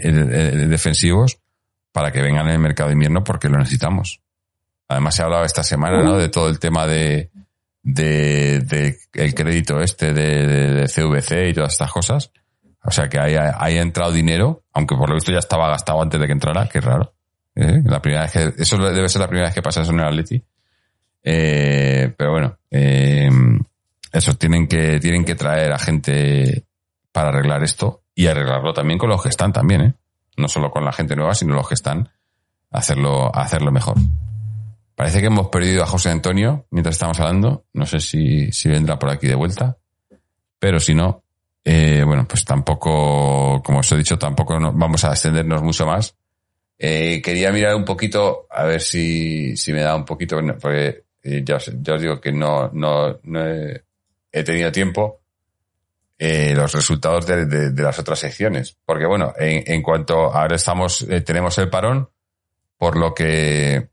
defensivos 0.69 1.37
para 1.91 2.13
que 2.13 2.21
vengan 2.21 2.47
en 2.47 2.53
el 2.53 2.59
mercado 2.59 2.87
de 2.87 2.93
invierno 2.93 3.25
porque 3.25 3.49
lo 3.49 3.57
necesitamos. 3.57 4.21
Además 4.87 5.15
se 5.15 5.21
ha 5.21 5.25
hablado 5.25 5.43
esta 5.43 5.65
semana, 5.65 6.01
¿no? 6.01 6.15
De 6.15 6.29
todo 6.29 6.47
el 6.47 6.59
tema 6.59 6.87
de, 6.87 7.29
de, 7.87 8.59
de 8.59 8.97
el 9.13 9.33
crédito 9.33 9.79
este 9.79 10.13
de, 10.13 10.45
de, 10.45 10.87
CVC 10.87 11.49
y 11.49 11.53
todas 11.53 11.71
estas 11.71 11.91
cosas. 11.91 12.31
O 12.83 12.91
sea 12.91 13.07
que 13.07 13.17
haya, 13.17 13.55
haya 13.57 13.81
entrado 13.81 14.11
dinero, 14.11 14.63
aunque 14.73 14.95
por 14.95 15.09
lo 15.09 15.15
visto 15.15 15.31
ya 15.31 15.39
estaba 15.39 15.69
gastado 15.69 16.01
antes 16.01 16.19
de 16.19 16.27
que 16.27 16.33
entrara, 16.33 16.67
que 16.67 16.81
raro. 16.81 17.13
¿Eh? 17.55 17.81
La 17.85 18.01
primera 18.01 18.23
vez 18.23 18.31
que, 18.31 18.61
eso 18.61 18.77
debe 18.77 19.07
ser 19.07 19.21
la 19.21 19.27
primera 19.27 19.47
vez 19.47 19.55
que 19.55 19.61
pasa 19.61 19.81
eso 19.81 19.91
en 19.91 20.01
el 20.01 20.05
Atleti. 20.05 20.43
Eh, 21.23 22.13
pero 22.17 22.31
bueno, 22.31 22.57
eh, 22.69 23.29
eso 24.11 24.33
tienen 24.33 24.67
que, 24.67 24.99
tienen 24.99 25.23
que 25.23 25.35
traer 25.35 25.71
a 25.71 25.79
gente 25.79 26.65
para 27.13 27.29
arreglar 27.29 27.63
esto 27.63 28.03
y 28.13 28.27
arreglarlo 28.27 28.73
también 28.73 28.99
con 28.99 29.09
los 29.09 29.23
que 29.23 29.29
están 29.29 29.53
también, 29.53 29.81
¿eh? 29.81 29.93
No 30.35 30.49
solo 30.49 30.71
con 30.71 30.83
la 30.83 30.91
gente 30.91 31.15
nueva, 31.15 31.33
sino 31.35 31.55
los 31.55 31.67
que 31.67 31.73
están, 31.73 32.09
hacerlo, 32.69 33.33
hacerlo 33.33 33.71
mejor. 33.71 33.95
Parece 34.97 35.19
que 35.19 35.27
hemos 35.27 35.49
perdido 35.49 35.83
a 35.83 35.85
José 35.85 36.09
Antonio 36.09 36.65
mientras 36.71 36.95
estamos 36.95 37.19
hablando. 37.19 37.65
No 37.71 37.85
sé 37.85 37.99
si, 37.99 38.51
si 38.51 38.67
vendrá 38.67 38.97
por 38.97 39.11
aquí 39.11 39.27
de 39.27 39.35
vuelta. 39.35 39.77
Pero 40.57 40.79
si 40.79 40.95
no, 40.95 41.23
eh, 41.63 42.01
bueno, 42.03 42.27
pues 42.27 42.43
tampoco, 42.43 43.61
como 43.63 43.81
os 43.81 43.91
he 43.91 43.97
dicho, 43.97 44.17
tampoco 44.17 44.59
vamos 44.59 45.05
a 45.05 45.11
extendernos 45.11 45.61
mucho 45.61 45.85
más. 45.85 46.15
Eh, 46.79 47.21
quería 47.23 47.51
mirar 47.51 47.75
un 47.75 47.85
poquito, 47.85 48.47
a 48.49 48.63
ver 48.63 48.81
si, 48.81 49.55
si 49.55 49.71
me 49.71 49.81
da 49.81 49.95
un 49.95 50.03
poquito, 50.03 50.39
porque 50.59 51.03
ya, 51.21 51.57
os, 51.57 51.71
ya 51.79 51.93
os 51.93 52.01
digo 52.01 52.19
que 52.19 52.31
no, 52.31 52.71
no, 52.73 53.19
no 53.21 53.47
he, 53.47 53.83
he, 54.31 54.43
tenido 54.43 54.71
tiempo, 54.71 55.21
eh, 56.17 56.55
los 56.55 56.73
resultados 56.73 57.27
de, 57.27 57.45
de, 57.45 57.69
de, 57.69 57.83
las 57.83 57.99
otras 57.99 58.17
secciones. 58.17 58.75
Porque 58.83 59.05
bueno, 59.05 59.31
en, 59.37 59.63
en 59.71 59.83
cuanto 59.83 60.33
ahora 60.33 60.55
estamos, 60.55 61.03
eh, 61.03 61.21
tenemos 61.21 61.55
el 61.59 61.69
parón, 61.69 62.09
por 62.79 62.97
lo 62.97 63.13
que 63.13 63.89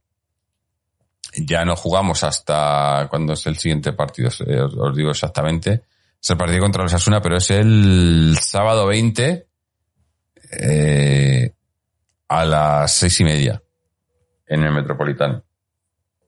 ya 1.37 1.65
no 1.65 1.77
jugamos 1.77 2.25
hasta 2.25 3.07
cuando 3.11 3.33
es 3.33 3.47
el 3.47 3.57
siguiente 3.57 3.93
partido, 3.93 4.29
os, 4.29 4.41
os 4.41 4.97
digo 4.97 5.11
exactamente. 5.11 5.83
Es 6.23 6.31
el 6.31 6.37
partido 6.37 6.61
contra 6.61 6.83
los 6.83 6.95
Asuna, 6.95 7.21
pero 7.21 7.37
es 7.37 7.51
el 7.51 8.37
sábado 8.41 8.87
20 8.87 9.47
eh, 10.53 11.53
a 12.29 12.45
las 12.45 12.95
seis 12.95 13.21
y 13.21 13.25
media 13.25 13.63
en 14.47 14.63
el 14.63 14.73
Metropolitano. 14.73 15.43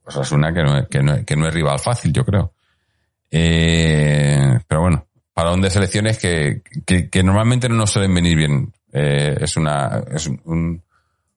Osasuna 0.04 0.52
que 0.52 0.62
no, 0.62 0.88
que 0.88 1.02
no, 1.02 1.24
que 1.24 1.36
no 1.36 1.48
es 1.48 1.54
rival 1.54 1.78
fácil, 1.78 2.12
yo 2.12 2.24
creo. 2.24 2.52
Eh, 3.30 4.58
pero 4.68 4.82
bueno, 4.82 5.06
para 5.34 5.52
un 5.52 5.60
de 5.60 5.70
selecciones 5.70 6.18
que, 6.18 6.62
que, 6.86 7.10
que, 7.10 7.22
normalmente 7.22 7.68
no 7.68 7.74
nos 7.74 7.90
suelen 7.90 8.14
venir 8.14 8.36
bien. 8.36 8.72
Eh, 8.92 9.36
es 9.40 9.56
una, 9.56 10.04
es 10.10 10.28
un, 10.28 10.82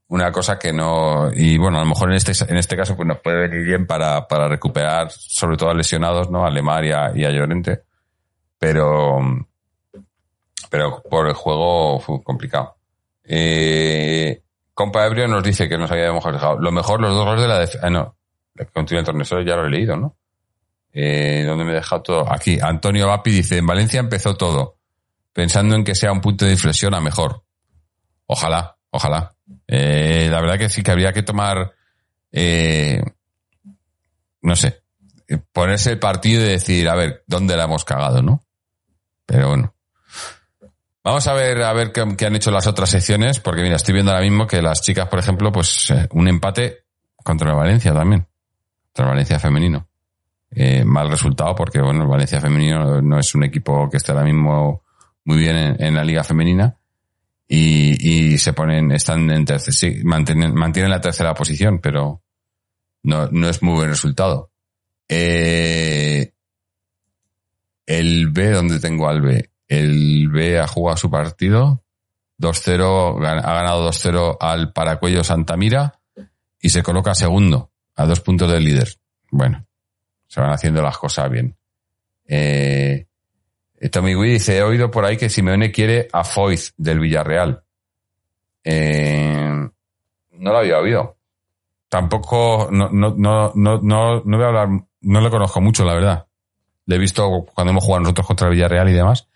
una 0.09 0.31
cosa 0.31 0.57
que 0.57 0.73
no, 0.73 1.31
y 1.33 1.57
bueno, 1.57 1.77
a 1.77 1.81
lo 1.81 1.87
mejor 1.87 2.09
en 2.09 2.17
este, 2.17 2.33
en 2.47 2.57
este 2.57 2.75
caso 2.75 2.95
pues 2.95 3.07
nos 3.07 3.19
puede 3.19 3.47
venir 3.47 3.65
bien 3.65 3.85
para, 3.85 4.27
para 4.27 4.47
recuperar 4.47 5.11
sobre 5.11 5.55
todo 5.55 5.69
a 5.69 5.73
lesionados, 5.75 6.31
¿no? 6.31 6.45
A 6.45 6.49
Lemar 6.49 6.83
y 6.83 6.91
a, 6.91 7.11
y 7.15 7.25
a 7.25 7.29
Llorente. 7.29 7.83
Pero, 8.57 9.19
pero 10.69 11.01
por 11.03 11.27
el 11.27 11.33
juego 11.33 11.99
fue 11.99 12.23
complicado. 12.23 12.75
Eh, 13.23 14.41
Compa 14.73 15.05
Ebrio 15.05 15.27
nos 15.27 15.43
dice 15.43 15.69
que 15.69 15.77
nos 15.77 15.91
habíamos 15.91 16.23
dejado. 16.25 16.59
Lo 16.59 16.71
mejor, 16.71 16.99
los 16.99 17.13
dos 17.13 17.25
goles 17.25 17.43
de 17.43 17.47
la 17.47 17.59
defensa. 17.59 17.85
Ah, 17.85 17.89
no. 17.91 18.15
Continúa 18.73 19.01
el 19.01 19.05
torneo, 19.05 19.23
eso 19.23 19.41
ya 19.41 19.55
lo 19.55 19.67
he 19.67 19.69
leído, 19.69 19.95
¿no? 19.95 20.17
Eh, 20.91 21.43
¿Dónde 21.45 21.65
me 21.65 21.71
he 21.71 21.75
dejado 21.75 22.01
todo? 22.01 22.33
Aquí, 22.33 22.57
Antonio 22.59 23.07
Vapi 23.07 23.29
dice, 23.29 23.57
en 23.57 23.67
Valencia 23.67 23.99
empezó 23.99 24.35
todo, 24.35 24.77
pensando 25.31 25.75
en 25.75 25.83
que 25.83 25.93
sea 25.93 26.11
un 26.11 26.19
punto 26.19 26.45
de 26.45 26.51
inflexión 26.51 26.95
a 26.95 26.99
mejor. 26.99 27.43
Ojalá, 28.25 28.75
ojalá. 28.91 29.33
Eh, 29.67 30.27
la 30.29 30.41
verdad 30.41 30.57
que 30.57 30.69
sí 30.69 30.83
que 30.83 30.91
habría 30.91 31.13
que 31.13 31.23
tomar, 31.23 31.73
eh, 32.31 33.01
no 34.41 34.55
sé, 34.55 34.81
ponerse 35.51 35.91
el 35.91 35.99
partido 35.99 36.41
y 36.41 36.49
decir, 36.49 36.87
a 36.89 36.95
ver, 36.95 37.23
¿dónde 37.27 37.55
la 37.55 37.65
hemos 37.65 37.85
cagado, 37.85 38.21
no? 38.21 38.43
Pero 39.25 39.49
bueno. 39.49 39.73
Vamos 41.03 41.25
a 41.27 41.33
ver, 41.33 41.61
a 41.63 41.73
ver 41.73 41.91
qué, 41.91 42.25
han 42.25 42.35
hecho 42.35 42.51
las 42.51 42.67
otras 42.67 42.89
secciones, 42.89 43.39
porque 43.39 43.61
mira, 43.61 43.77
estoy 43.77 43.93
viendo 43.93 44.11
ahora 44.11 44.23
mismo 44.23 44.45
que 44.45 44.61
las 44.61 44.81
chicas, 44.81 45.07
por 45.07 45.19
ejemplo, 45.19 45.51
pues 45.51 45.89
eh, 45.91 46.07
un 46.11 46.27
empate 46.27 46.85
contra 47.23 47.51
el 47.51 47.55
Valencia 47.55 47.93
también. 47.93 48.27
Contra 48.87 49.05
el 49.05 49.11
Valencia 49.11 49.39
femenino. 49.39 49.87
Eh, 50.51 50.83
mal 50.83 51.09
resultado 51.09 51.55
porque, 51.55 51.79
bueno, 51.79 52.03
el 52.03 52.09
Valencia 52.09 52.41
femenino 52.41 53.01
no 53.01 53.19
es 53.19 53.33
un 53.35 53.43
equipo 53.43 53.89
que 53.89 53.97
esté 53.97 54.11
ahora 54.11 54.25
mismo 54.25 54.83
muy 55.23 55.37
bien 55.37 55.55
en, 55.55 55.83
en 55.83 55.95
la 55.95 56.03
liga 56.03 56.23
femenina 56.23 56.78
y, 57.51 58.33
y 58.33 58.37
se 58.37 58.53
ponen, 58.53 58.91
están 58.91 59.29
en 59.31 59.43
tercer, 59.43 59.73
sí, 59.73 60.01
mantienen, 60.03 60.53
mantienen 60.53 60.91
la 60.91 61.01
tercera 61.01 61.33
posición, 61.33 61.79
pero 61.79 62.21
no, 63.01 63.27
no 63.31 63.49
es 63.49 63.63
muy 63.63 63.73
buen 63.73 63.89
resultado. 63.89 64.51
Eh, 65.07 66.31
el 67.87 68.27
B, 68.29 68.51
donde 68.51 68.79
tengo 68.79 69.09
al 69.09 69.21
B? 69.21 69.49
El 69.67 70.29
B 70.29 70.59
ha 70.59 70.67
jugado 70.67 70.97
su 70.97 71.09
partido. 71.09 71.83
2-0, 72.39 73.17
ha 73.25 73.53
ganado 73.53 73.89
2-0 73.89 74.37
al 74.39 74.71
Paracuello 74.71 75.23
Santamira 75.23 75.99
y 76.61 76.69
se 76.69 76.83
coloca 76.83 77.15
segundo, 77.15 77.71
a 77.95 78.05
dos 78.05 78.21
puntos 78.21 78.49
del 78.49 78.63
líder. 78.63 78.87
Bueno, 79.31 79.65
se 80.27 80.39
van 80.39 80.51
haciendo 80.51 80.81
las 80.83 80.97
cosas 80.97 81.29
bien. 81.29 81.57
Eh, 82.27 83.08
Wee 83.81 84.33
dice, 84.33 84.57
he 84.57 84.63
oído 84.63 84.91
por 84.91 85.05
ahí 85.05 85.17
que 85.17 85.29
Simeone 85.29 85.71
quiere 85.71 86.07
a 86.11 86.23
Foyth 86.23 86.73
del 86.77 86.99
Villarreal. 86.99 87.63
Eh, 88.63 89.69
no 90.31 90.51
lo 90.51 90.57
había 90.57 90.79
oído. 90.79 91.17
Tampoco, 91.87 92.69
no, 92.71 92.89
no, 92.89 93.15
no, 93.17 93.51
no, 93.55 93.79
no, 93.81 94.21
voy 94.23 94.43
a 94.43 94.47
hablar, 94.47 94.69
no 95.01 95.21
lo 95.21 95.31
conozco 95.31 95.61
mucho, 95.61 95.85
la 95.85 95.93
verdad. 95.93 96.27
Le 96.85 96.95
he 96.95 96.99
visto 96.99 97.45
cuando 97.53 97.71
hemos 97.71 97.83
jugado 97.83 98.01
nosotros 98.01 98.27
contra 98.27 98.49
Villarreal 98.49 98.89
y 98.89 98.93
demás. 98.93 99.27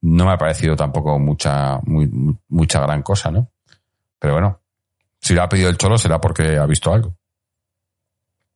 No 0.00 0.26
me 0.26 0.32
ha 0.32 0.38
parecido 0.38 0.76
tampoco 0.76 1.18
mucha, 1.18 1.78
muy, 1.84 2.10
mucha 2.48 2.80
gran 2.80 3.02
cosa, 3.02 3.30
¿no? 3.30 3.50
Pero 4.18 4.34
bueno, 4.34 4.60
si 5.20 5.34
lo 5.34 5.42
ha 5.42 5.48
pedido 5.48 5.68
el 5.68 5.78
Cholo 5.78 5.98
será 5.98 6.20
porque 6.20 6.56
ha 6.56 6.66
visto 6.66 6.92
algo. 6.92 7.14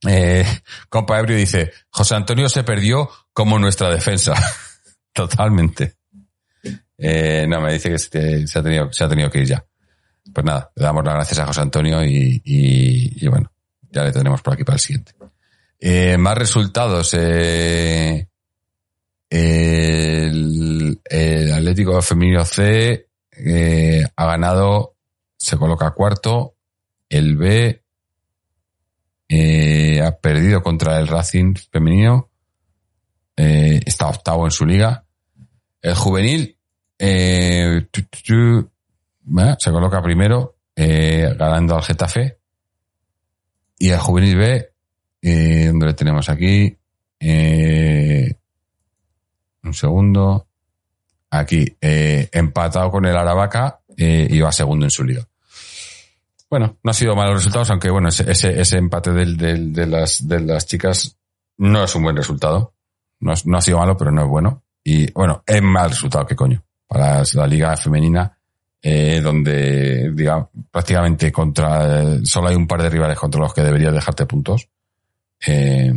Eh, 0.06 0.44
compa 0.88 1.18
Ebrio 1.18 1.36
dice, 1.36 1.72
José 1.90 2.16
Antonio 2.16 2.48
se 2.48 2.64
perdió 2.64 3.08
como 3.32 3.58
nuestra 3.58 3.90
defensa. 3.90 4.34
Totalmente. 5.12 5.96
Eh, 6.96 7.46
no, 7.48 7.60
me 7.60 7.72
dice 7.72 7.90
que 7.90 7.98
se, 7.98 8.46
se 8.46 8.58
ha 8.58 8.62
tenido, 8.62 8.92
se 8.92 9.04
ha 9.04 9.08
tenido 9.08 9.30
que 9.30 9.40
ir 9.40 9.46
ya. 9.46 9.64
Pues 10.32 10.44
nada, 10.44 10.70
le 10.76 10.84
damos 10.84 11.04
las 11.04 11.14
gracias 11.14 11.38
a 11.40 11.46
José 11.46 11.60
Antonio 11.60 12.04
y, 12.04 12.40
y, 12.44 13.24
y 13.24 13.28
bueno, 13.28 13.52
ya 13.90 14.04
le 14.04 14.12
tenemos 14.12 14.40
por 14.40 14.54
aquí 14.54 14.64
para 14.64 14.76
el 14.76 14.80
siguiente. 14.80 15.12
Eh, 15.80 16.16
más 16.16 16.38
resultados. 16.38 17.12
Eh, 17.14 18.28
el, 19.28 21.00
el 21.04 21.52
Atlético 21.52 22.00
Femenino 22.02 22.44
C 22.44 23.08
eh, 23.32 24.04
ha 24.14 24.26
ganado, 24.26 24.96
se 25.36 25.56
coloca 25.56 25.90
cuarto. 25.90 26.54
El 27.08 27.36
B 27.36 27.82
eh, 29.28 30.00
ha 30.02 30.16
perdido 30.18 30.62
contra 30.62 31.00
el 31.00 31.08
Racing 31.08 31.54
Femenino. 31.70 32.30
Eh, 33.36 33.80
está 33.84 34.08
octavo 34.08 34.44
en 34.44 34.50
su 34.50 34.64
liga. 34.66 35.04
El 35.80 35.94
juvenil 35.94 36.56
eh, 36.98 37.86
bueno, 39.22 39.56
se 39.58 39.70
coloca 39.70 40.02
primero, 40.02 40.56
eh, 40.76 41.34
ganando 41.36 41.76
al 41.76 41.82
Getafe. 41.82 42.38
Y 43.78 43.90
el 43.90 43.98
juvenil 43.98 44.36
B, 44.36 44.72
eh, 45.22 45.66
¿dónde 45.66 45.86
le 45.86 45.94
tenemos 45.94 46.28
aquí? 46.28 46.76
Eh, 47.18 48.34
un 49.64 49.74
segundo. 49.74 50.46
Aquí, 51.30 51.64
eh, 51.80 52.28
empatado 52.30 52.90
con 52.90 53.06
el 53.06 53.16
Aravaca 53.16 53.80
eh, 53.96 54.28
y 54.30 54.40
va 54.40 54.52
segundo 54.52 54.84
en 54.84 54.90
su 54.90 55.02
liga. 55.02 55.26
Bueno, 56.50 56.78
no 56.82 56.90
ha 56.90 56.94
sido 56.94 57.16
malos 57.16 57.36
resultados, 57.36 57.70
aunque 57.70 57.90
bueno, 57.90 58.10
ese, 58.10 58.30
ese, 58.30 58.60
ese 58.60 58.76
empate 58.76 59.12
del, 59.12 59.38
del, 59.38 59.72
de, 59.72 59.86
las, 59.86 60.28
de 60.28 60.40
las 60.40 60.66
chicas 60.66 61.16
no 61.56 61.82
es 61.82 61.94
un 61.94 62.02
buen 62.02 62.16
resultado. 62.16 62.74
No, 63.22 63.32
no, 63.44 63.58
ha 63.58 63.60
sido 63.60 63.78
malo, 63.78 63.96
pero 63.96 64.10
no 64.10 64.22
es 64.22 64.28
bueno. 64.28 64.62
Y 64.84 65.10
bueno, 65.12 65.42
es 65.46 65.62
mal 65.62 65.90
resultado, 65.90 66.26
qué 66.26 66.36
coño. 66.36 66.62
Para 66.86 67.22
la 67.34 67.46
liga 67.46 67.76
femenina, 67.76 68.36
eh, 68.82 69.20
donde, 69.22 70.10
digamos, 70.12 70.48
prácticamente 70.70 71.30
contra, 71.32 72.24
solo 72.24 72.48
hay 72.48 72.56
un 72.56 72.66
par 72.66 72.82
de 72.82 72.90
rivales 72.90 73.18
contra 73.18 73.40
los 73.40 73.54
que 73.54 73.62
deberías 73.62 73.94
dejarte 73.94 74.26
puntos. 74.26 74.68
Eh, 75.46 75.92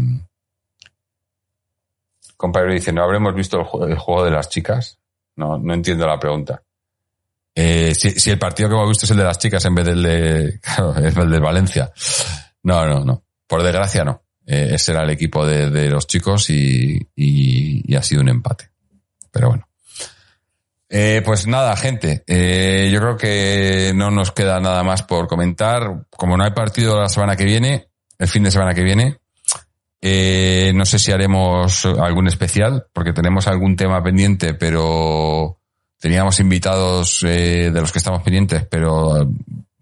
compañero 2.38 2.74
dice, 2.74 2.94
¿no 2.94 3.04
habremos 3.04 3.34
visto 3.34 3.58
el 3.58 3.66
juego, 3.66 3.88
el 3.88 3.98
juego 3.98 4.24
de 4.24 4.32
las 4.32 4.50
chicas? 4.50 5.00
No, 5.36 5.58
no 5.58 5.74
entiendo 5.74 6.06
la 6.06 6.20
pregunta. 6.20 6.62
Eh, 7.56 7.96
si, 7.96 8.12
si, 8.12 8.30
el 8.30 8.38
partido 8.38 8.70
que 8.70 8.76
hemos 8.76 8.90
visto 8.90 9.06
es 9.06 9.12
el 9.12 9.18
de 9.18 9.24
las 9.24 9.40
chicas 9.40 9.64
en 9.66 9.76
vez 9.76 9.86
del 9.86 10.04
de, 10.04 10.60
claro, 10.62 10.96
es 10.98 11.16
el 11.18 11.32
de 11.32 11.40
Valencia. 11.40 11.92
No, 12.64 12.86
no, 12.86 13.04
no. 13.04 13.24
Por 13.48 13.64
desgracia 13.64 14.04
no. 14.04 14.25
Eh, 14.46 14.70
ese 14.74 14.92
era 14.92 15.04
el 15.04 15.10
equipo 15.10 15.46
de, 15.46 15.70
de 15.70 15.90
los 15.90 16.08
chicos 16.08 16.50
y, 16.50 17.08
y, 17.16 17.96
ha 17.96 18.04
sido 18.04 18.22
un 18.22 18.30
empate. 18.30 18.70
Pero 19.32 19.50
bueno. 19.50 19.68
Eh, 20.90 21.22
pues 21.26 21.48
nada, 21.48 21.76
gente. 21.76 22.24
Eh, 22.28 22.90
yo 22.94 23.00
creo 23.00 23.18
que 23.18 23.92
no 23.96 24.12
nos 24.12 24.32
queda 24.32 24.60
nada 24.60 24.84
más 24.84 25.04
por 25.04 25.28
comentar. 25.28 26.06
Como 26.10 26.38
no 26.38 26.44
hay 26.44 26.52
partido 26.52 27.00
la 27.00 27.10
semana 27.10 27.36
que 27.36 27.46
viene, 27.46 27.88
el 28.20 28.28
fin 28.28 28.44
de 28.44 28.52
semana 28.52 28.74
que 28.74 28.84
viene, 28.84 29.20
eh, 30.08 30.72
no 30.76 30.86
sé 30.86 31.00
si 31.00 31.12
haremos 31.12 31.84
algún 31.84 32.28
especial, 32.28 32.86
porque 32.94 33.12
tenemos 33.12 33.48
algún 33.48 33.76
tema 33.76 34.04
pendiente, 34.04 34.54
pero 34.54 35.58
teníamos 36.00 36.40
invitados 36.40 37.24
eh, 37.24 37.72
de 37.74 37.82
los 37.82 37.92
que 37.92 37.98
estamos 37.98 38.22
pendientes, 38.22 38.64
pero 38.70 39.28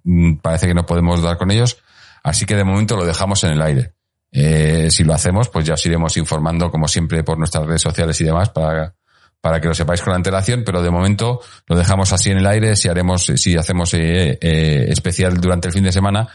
mm, 0.05 0.35
parece 0.35 0.67
que 0.67 0.73
no 0.73 0.85
podemos 0.85 1.21
dar 1.21 1.37
con 1.37 1.51
ellos. 1.51 1.77
Así 2.23 2.45
que 2.45 2.55
de 2.55 2.63
momento 2.63 2.95
lo 2.95 3.05
dejamos 3.05 3.43
en 3.43 3.51
el 3.51 3.61
aire. 3.61 3.91
Eh, 4.35 4.89
si 4.89 5.03
lo 5.03 5.13
hacemos, 5.13 5.47
pues 5.49 5.63
ya 5.63 5.75
os 5.75 5.85
iremos 5.85 6.17
informando, 6.17 6.71
como 6.71 6.87
siempre, 6.87 7.23
por 7.23 7.37
nuestras 7.37 7.67
redes 7.67 7.83
sociales 7.83 8.19
y 8.19 8.23
demás, 8.23 8.49
para, 8.49 8.95
para 9.39 9.61
que 9.61 9.67
lo 9.67 9.75
sepáis 9.75 10.01
con 10.01 10.11
antelación, 10.11 10.63
pero 10.65 10.81
de 10.81 10.89
momento 10.89 11.39
lo 11.67 11.77
dejamos 11.77 12.11
así 12.11 12.31
en 12.31 12.39
el 12.39 12.47
aire, 12.47 12.75
si 12.75 12.89
haremos, 12.89 13.31
si 13.35 13.55
hacemos 13.55 13.93
eh, 13.93 14.39
eh, 14.41 14.85
especial 14.89 15.39
durante 15.39 15.67
el 15.67 15.73
fin 15.73 15.83
de 15.83 15.91
semana, 15.91 16.27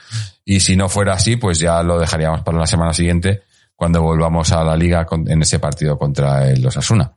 y 0.44 0.60
si 0.60 0.76
no 0.76 0.88
fuera 0.88 1.14
así, 1.14 1.36
pues 1.36 1.58
ya 1.58 1.82
lo 1.82 1.98
dejaríamos 1.98 2.42
para 2.42 2.58
la 2.58 2.68
semana 2.68 2.92
siguiente, 2.92 3.42
cuando 3.74 4.00
volvamos 4.00 4.52
a 4.52 4.62
la 4.62 4.76
liga 4.76 5.04
en 5.26 5.42
ese 5.42 5.58
partido 5.58 5.98
contra 5.98 6.48
el 6.48 6.64
Osasuna. 6.64 7.12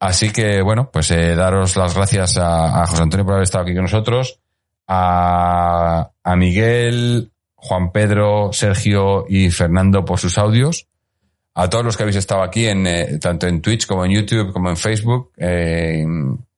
Así 0.00 0.30
que, 0.30 0.60
bueno, 0.60 0.90
pues 0.92 1.08
daros 1.08 1.76
las 1.76 1.94
gracias 1.94 2.36
a, 2.38 2.84
José 2.86 3.02
Antonio 3.02 3.24
por 3.24 3.34
haber 3.34 3.44
estado 3.44 3.62
aquí 3.62 3.74
con 3.74 3.84
nosotros, 3.84 4.40
a 4.88 6.10
Miguel, 6.36 7.30
Juan 7.64 7.92
Pedro, 7.92 8.50
Sergio 8.52 9.24
y 9.26 9.50
Fernando 9.50 10.04
por 10.04 10.18
sus 10.18 10.36
audios, 10.36 10.86
a 11.54 11.70
todos 11.70 11.82
los 11.82 11.96
que 11.96 12.02
habéis 12.02 12.16
estado 12.16 12.42
aquí, 12.42 12.66
en, 12.66 12.86
eh, 12.86 13.18
tanto 13.18 13.46
en 13.46 13.62
Twitch 13.62 13.86
como 13.86 14.04
en 14.04 14.12
YouTube 14.12 14.52
como 14.52 14.68
en 14.68 14.76
Facebook. 14.76 15.32
Eh, 15.38 16.04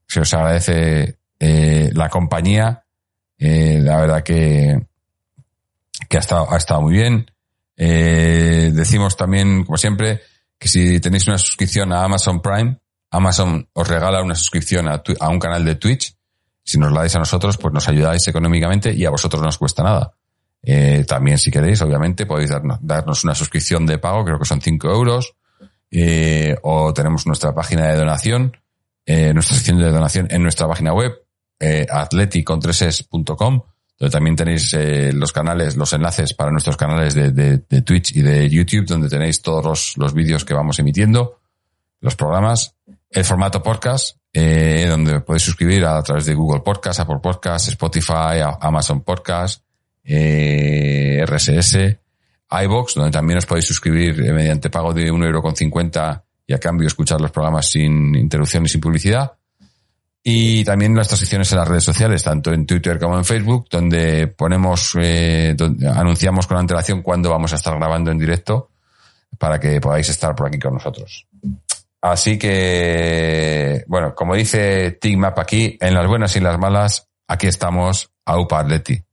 se 0.08 0.20
os 0.20 0.34
agradece 0.34 1.18
eh, 1.38 1.90
la 1.92 2.08
compañía. 2.08 2.84
Eh, 3.38 3.78
la 3.80 4.00
verdad 4.00 4.22
que, 4.24 4.84
que 6.08 6.16
ha, 6.16 6.20
estado, 6.20 6.52
ha 6.52 6.56
estado 6.56 6.82
muy 6.82 6.94
bien. 6.94 7.30
Eh, 7.76 8.72
decimos 8.72 9.16
también, 9.16 9.64
como 9.64 9.76
siempre, 9.76 10.22
que 10.58 10.66
si 10.66 10.98
tenéis 10.98 11.28
una 11.28 11.38
suscripción 11.38 11.92
a 11.92 12.02
Amazon 12.02 12.42
Prime, 12.42 12.78
Amazon 13.10 13.68
os 13.74 13.86
regala 13.86 14.22
una 14.22 14.34
suscripción 14.34 14.88
a, 14.88 15.02
a 15.20 15.28
un 15.28 15.38
canal 15.38 15.64
de 15.64 15.76
Twitch. 15.76 16.16
Si 16.64 16.78
nos 16.80 16.90
la 16.90 17.00
dais 17.00 17.14
a 17.14 17.20
nosotros, 17.20 17.58
pues 17.58 17.72
nos 17.72 17.86
ayudáis 17.88 18.26
económicamente 18.26 18.92
y 18.92 19.04
a 19.04 19.10
vosotros 19.10 19.40
no 19.40 19.50
os 19.50 19.58
cuesta 19.58 19.84
nada. 19.84 20.15
Eh, 20.68 21.05
también, 21.06 21.38
si 21.38 21.52
queréis, 21.52 21.80
obviamente, 21.80 22.26
podéis 22.26 22.51
darnos, 22.51 22.78
darnos, 22.82 23.22
una 23.22 23.36
suscripción 23.36 23.86
de 23.86 23.98
pago, 23.98 24.24
creo 24.24 24.38
que 24.38 24.44
son 24.44 24.60
5 24.60 24.90
euros. 24.90 25.34
Eh, 25.93 26.56
o 26.62 26.93
tenemos 26.93 27.24
nuestra 27.26 27.55
página 27.55 27.86
de 27.86 27.97
donación, 27.97 28.56
eh, 29.06 29.32
nuestra 29.32 29.55
sección 29.55 29.78
de 29.78 29.90
donación 29.90 30.26
en 30.28 30.43
nuestra 30.43 30.66
página 30.66 30.93
web, 30.93 31.12
eh, 31.60 31.86
atleticontreses.com, 31.88 33.62
donde 33.98 34.12
también 34.12 34.34
tenéis 34.34 34.74
eh, 34.74 35.12
los 35.12 35.32
canales, 35.32 35.76
los 35.76 35.93
enlaces 35.93 36.34
para 36.34 36.51
nuestros 36.51 36.76
canales 36.76 37.14
de, 37.14 37.30
de, 37.30 37.62
de, 37.68 37.82
Twitch 37.82 38.16
y 38.16 38.22
de 38.22 38.51
YouTube, 38.51 38.86
donde 38.86 39.09
tenéis 39.09 39.40
todos 39.40 39.64
los, 39.64 39.97
los 39.97 40.12
vídeos 40.12 40.44
que 40.44 40.52
vamos 40.52 40.80
emitiendo, 40.80 41.38
los 42.01 42.16
programas. 42.16 42.74
el 43.09 43.24
formato 43.24 43.62
podcast, 43.62 44.18
eh, 44.32 44.86
donde 44.88 45.20
podéis 45.20 45.44
suscribir 45.44 45.84
a, 45.86 46.02
través 46.02 46.26
de 46.26 46.34
Google 46.34 46.60
Podcast, 46.60 47.01
Apple 47.01 47.20
Podcast, 47.22 47.68
Spotify, 47.68 48.43
Amazon 48.60 49.01
Podcast, 49.02 49.62
eh, 50.06 51.24
RSS, 51.26 51.98
iBox, 52.50 52.94
donde 52.94 53.10
también 53.10 53.38
os 53.38 53.46
podéis 53.46 53.66
suscribir 53.66 54.20
eh, 54.20 54.32
mediante 54.32 54.70
pago 54.70 54.94
de 54.94 55.12
1,50€ 55.12 56.22
y 56.46 56.54
a 56.54 56.58
cambio 56.58 56.86
escuchar 56.86 57.20
los 57.20 57.32
programas 57.32 57.68
sin 57.68 58.14
interrupción 58.14 58.64
y 58.64 58.68
sin 58.68 58.80
publicidad. 58.80 59.32
Y 60.22 60.64
también 60.64 60.92
nuestras 60.92 61.20
secciones 61.20 61.50
en 61.52 61.58
las 61.58 61.68
redes 61.68 61.84
sociales, 61.84 62.22
tanto 62.22 62.52
en 62.52 62.66
Twitter 62.66 62.98
como 62.98 63.16
en 63.16 63.24
Facebook, 63.24 63.66
donde 63.70 64.26
ponemos, 64.26 64.96
eh, 65.00 65.54
donde 65.56 65.88
anunciamos 65.88 66.46
con 66.46 66.56
antelación 66.56 67.02
cuándo 67.02 67.30
vamos 67.30 67.52
a 67.52 67.56
estar 67.56 67.76
grabando 67.76 68.10
en 68.10 68.18
directo 68.18 68.70
para 69.38 69.60
que 69.60 69.80
podáis 69.80 70.08
estar 70.08 70.34
por 70.34 70.48
aquí 70.48 70.58
con 70.58 70.74
nosotros. 70.74 71.26
Así 72.00 72.38
que, 72.38 73.84
bueno, 73.86 74.14
como 74.14 74.34
dice 74.34 74.92
Tigmap 74.92 75.38
aquí, 75.38 75.76
en 75.80 75.94
las 75.94 76.06
buenas 76.06 76.34
y 76.34 76.38
en 76.38 76.44
las 76.44 76.58
malas, 76.58 77.08
aquí 77.26 77.46
estamos, 77.46 78.10
Aupa 78.24 78.60
Atleti. 78.60 79.05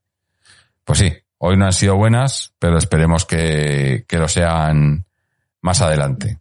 Pues 0.84 1.00
sí, 1.00 1.14
hoy 1.38 1.58
no 1.58 1.66
han 1.66 1.74
sido 1.74 1.96
buenas, 1.96 2.54
pero 2.60 2.78
esperemos 2.78 3.26
que, 3.26 4.06
que 4.08 4.18
lo 4.18 4.28
sean 4.28 5.06
más 5.62 5.82
adelante. 5.82 6.40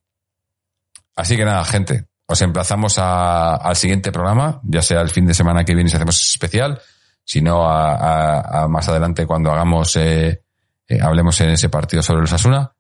Así 1.17 1.37
que 1.37 1.45
nada, 1.45 1.65
gente, 1.65 2.07
os 2.27 2.41
emplazamos 2.43 2.99
a- 2.99 3.57
al 3.57 3.77
siguiente 3.77 4.11
programa, 4.13 4.61
ya 4.65 4.83
sea 4.83 5.01
el 5.01 5.11
fin 5.11 5.27
de 5.27 5.35
semana 5.35 5.65
que 5.65 5.75
viene 5.75 5.91
si 5.91 5.97
hacemos 5.97 6.21
especial, 6.31 6.81
sino 7.25 7.69
a, 7.69 8.63
a- 8.63 8.69
más 8.69 8.89
adelante 8.89 9.27
cuando 9.27 9.53
hagamos, 9.53 9.95
eh, 9.97 10.43
eh, 10.89 10.99
hablemos 11.01 11.41
en 11.41 11.51
ese 11.51 11.69
partido 11.69 12.03
sobre 12.03 12.23
los 12.23 12.33
Asuna 12.33 12.73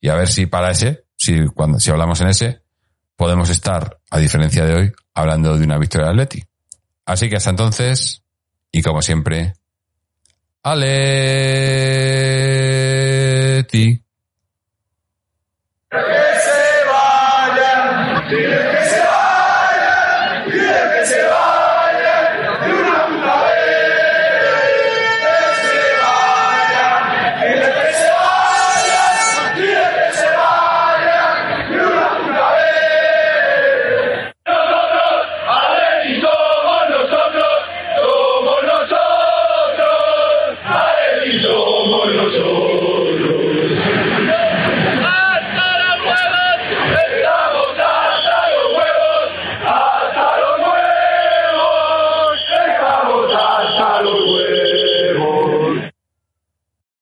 y 0.00 0.08
a 0.08 0.14
ver 0.14 0.28
si 0.28 0.46
para 0.46 0.70
ese, 0.70 1.04
si 1.16 1.46
cuando 1.48 1.78
si 1.80 1.90
hablamos 1.90 2.20
en 2.20 2.28
ese, 2.28 2.62
podemos 3.16 3.50
estar, 3.50 4.00
a 4.10 4.18
diferencia 4.18 4.64
de 4.64 4.74
hoy, 4.74 4.92
hablando 5.14 5.58
de 5.58 5.64
una 5.64 5.76
victoria 5.76 6.06
de 6.06 6.12
Atleti. 6.12 6.44
Así 7.04 7.28
que 7.28 7.36
hasta 7.36 7.50
entonces, 7.50 8.22
y 8.72 8.80
como 8.82 9.02
siempre, 9.02 9.54
Aleti. 10.62 10.90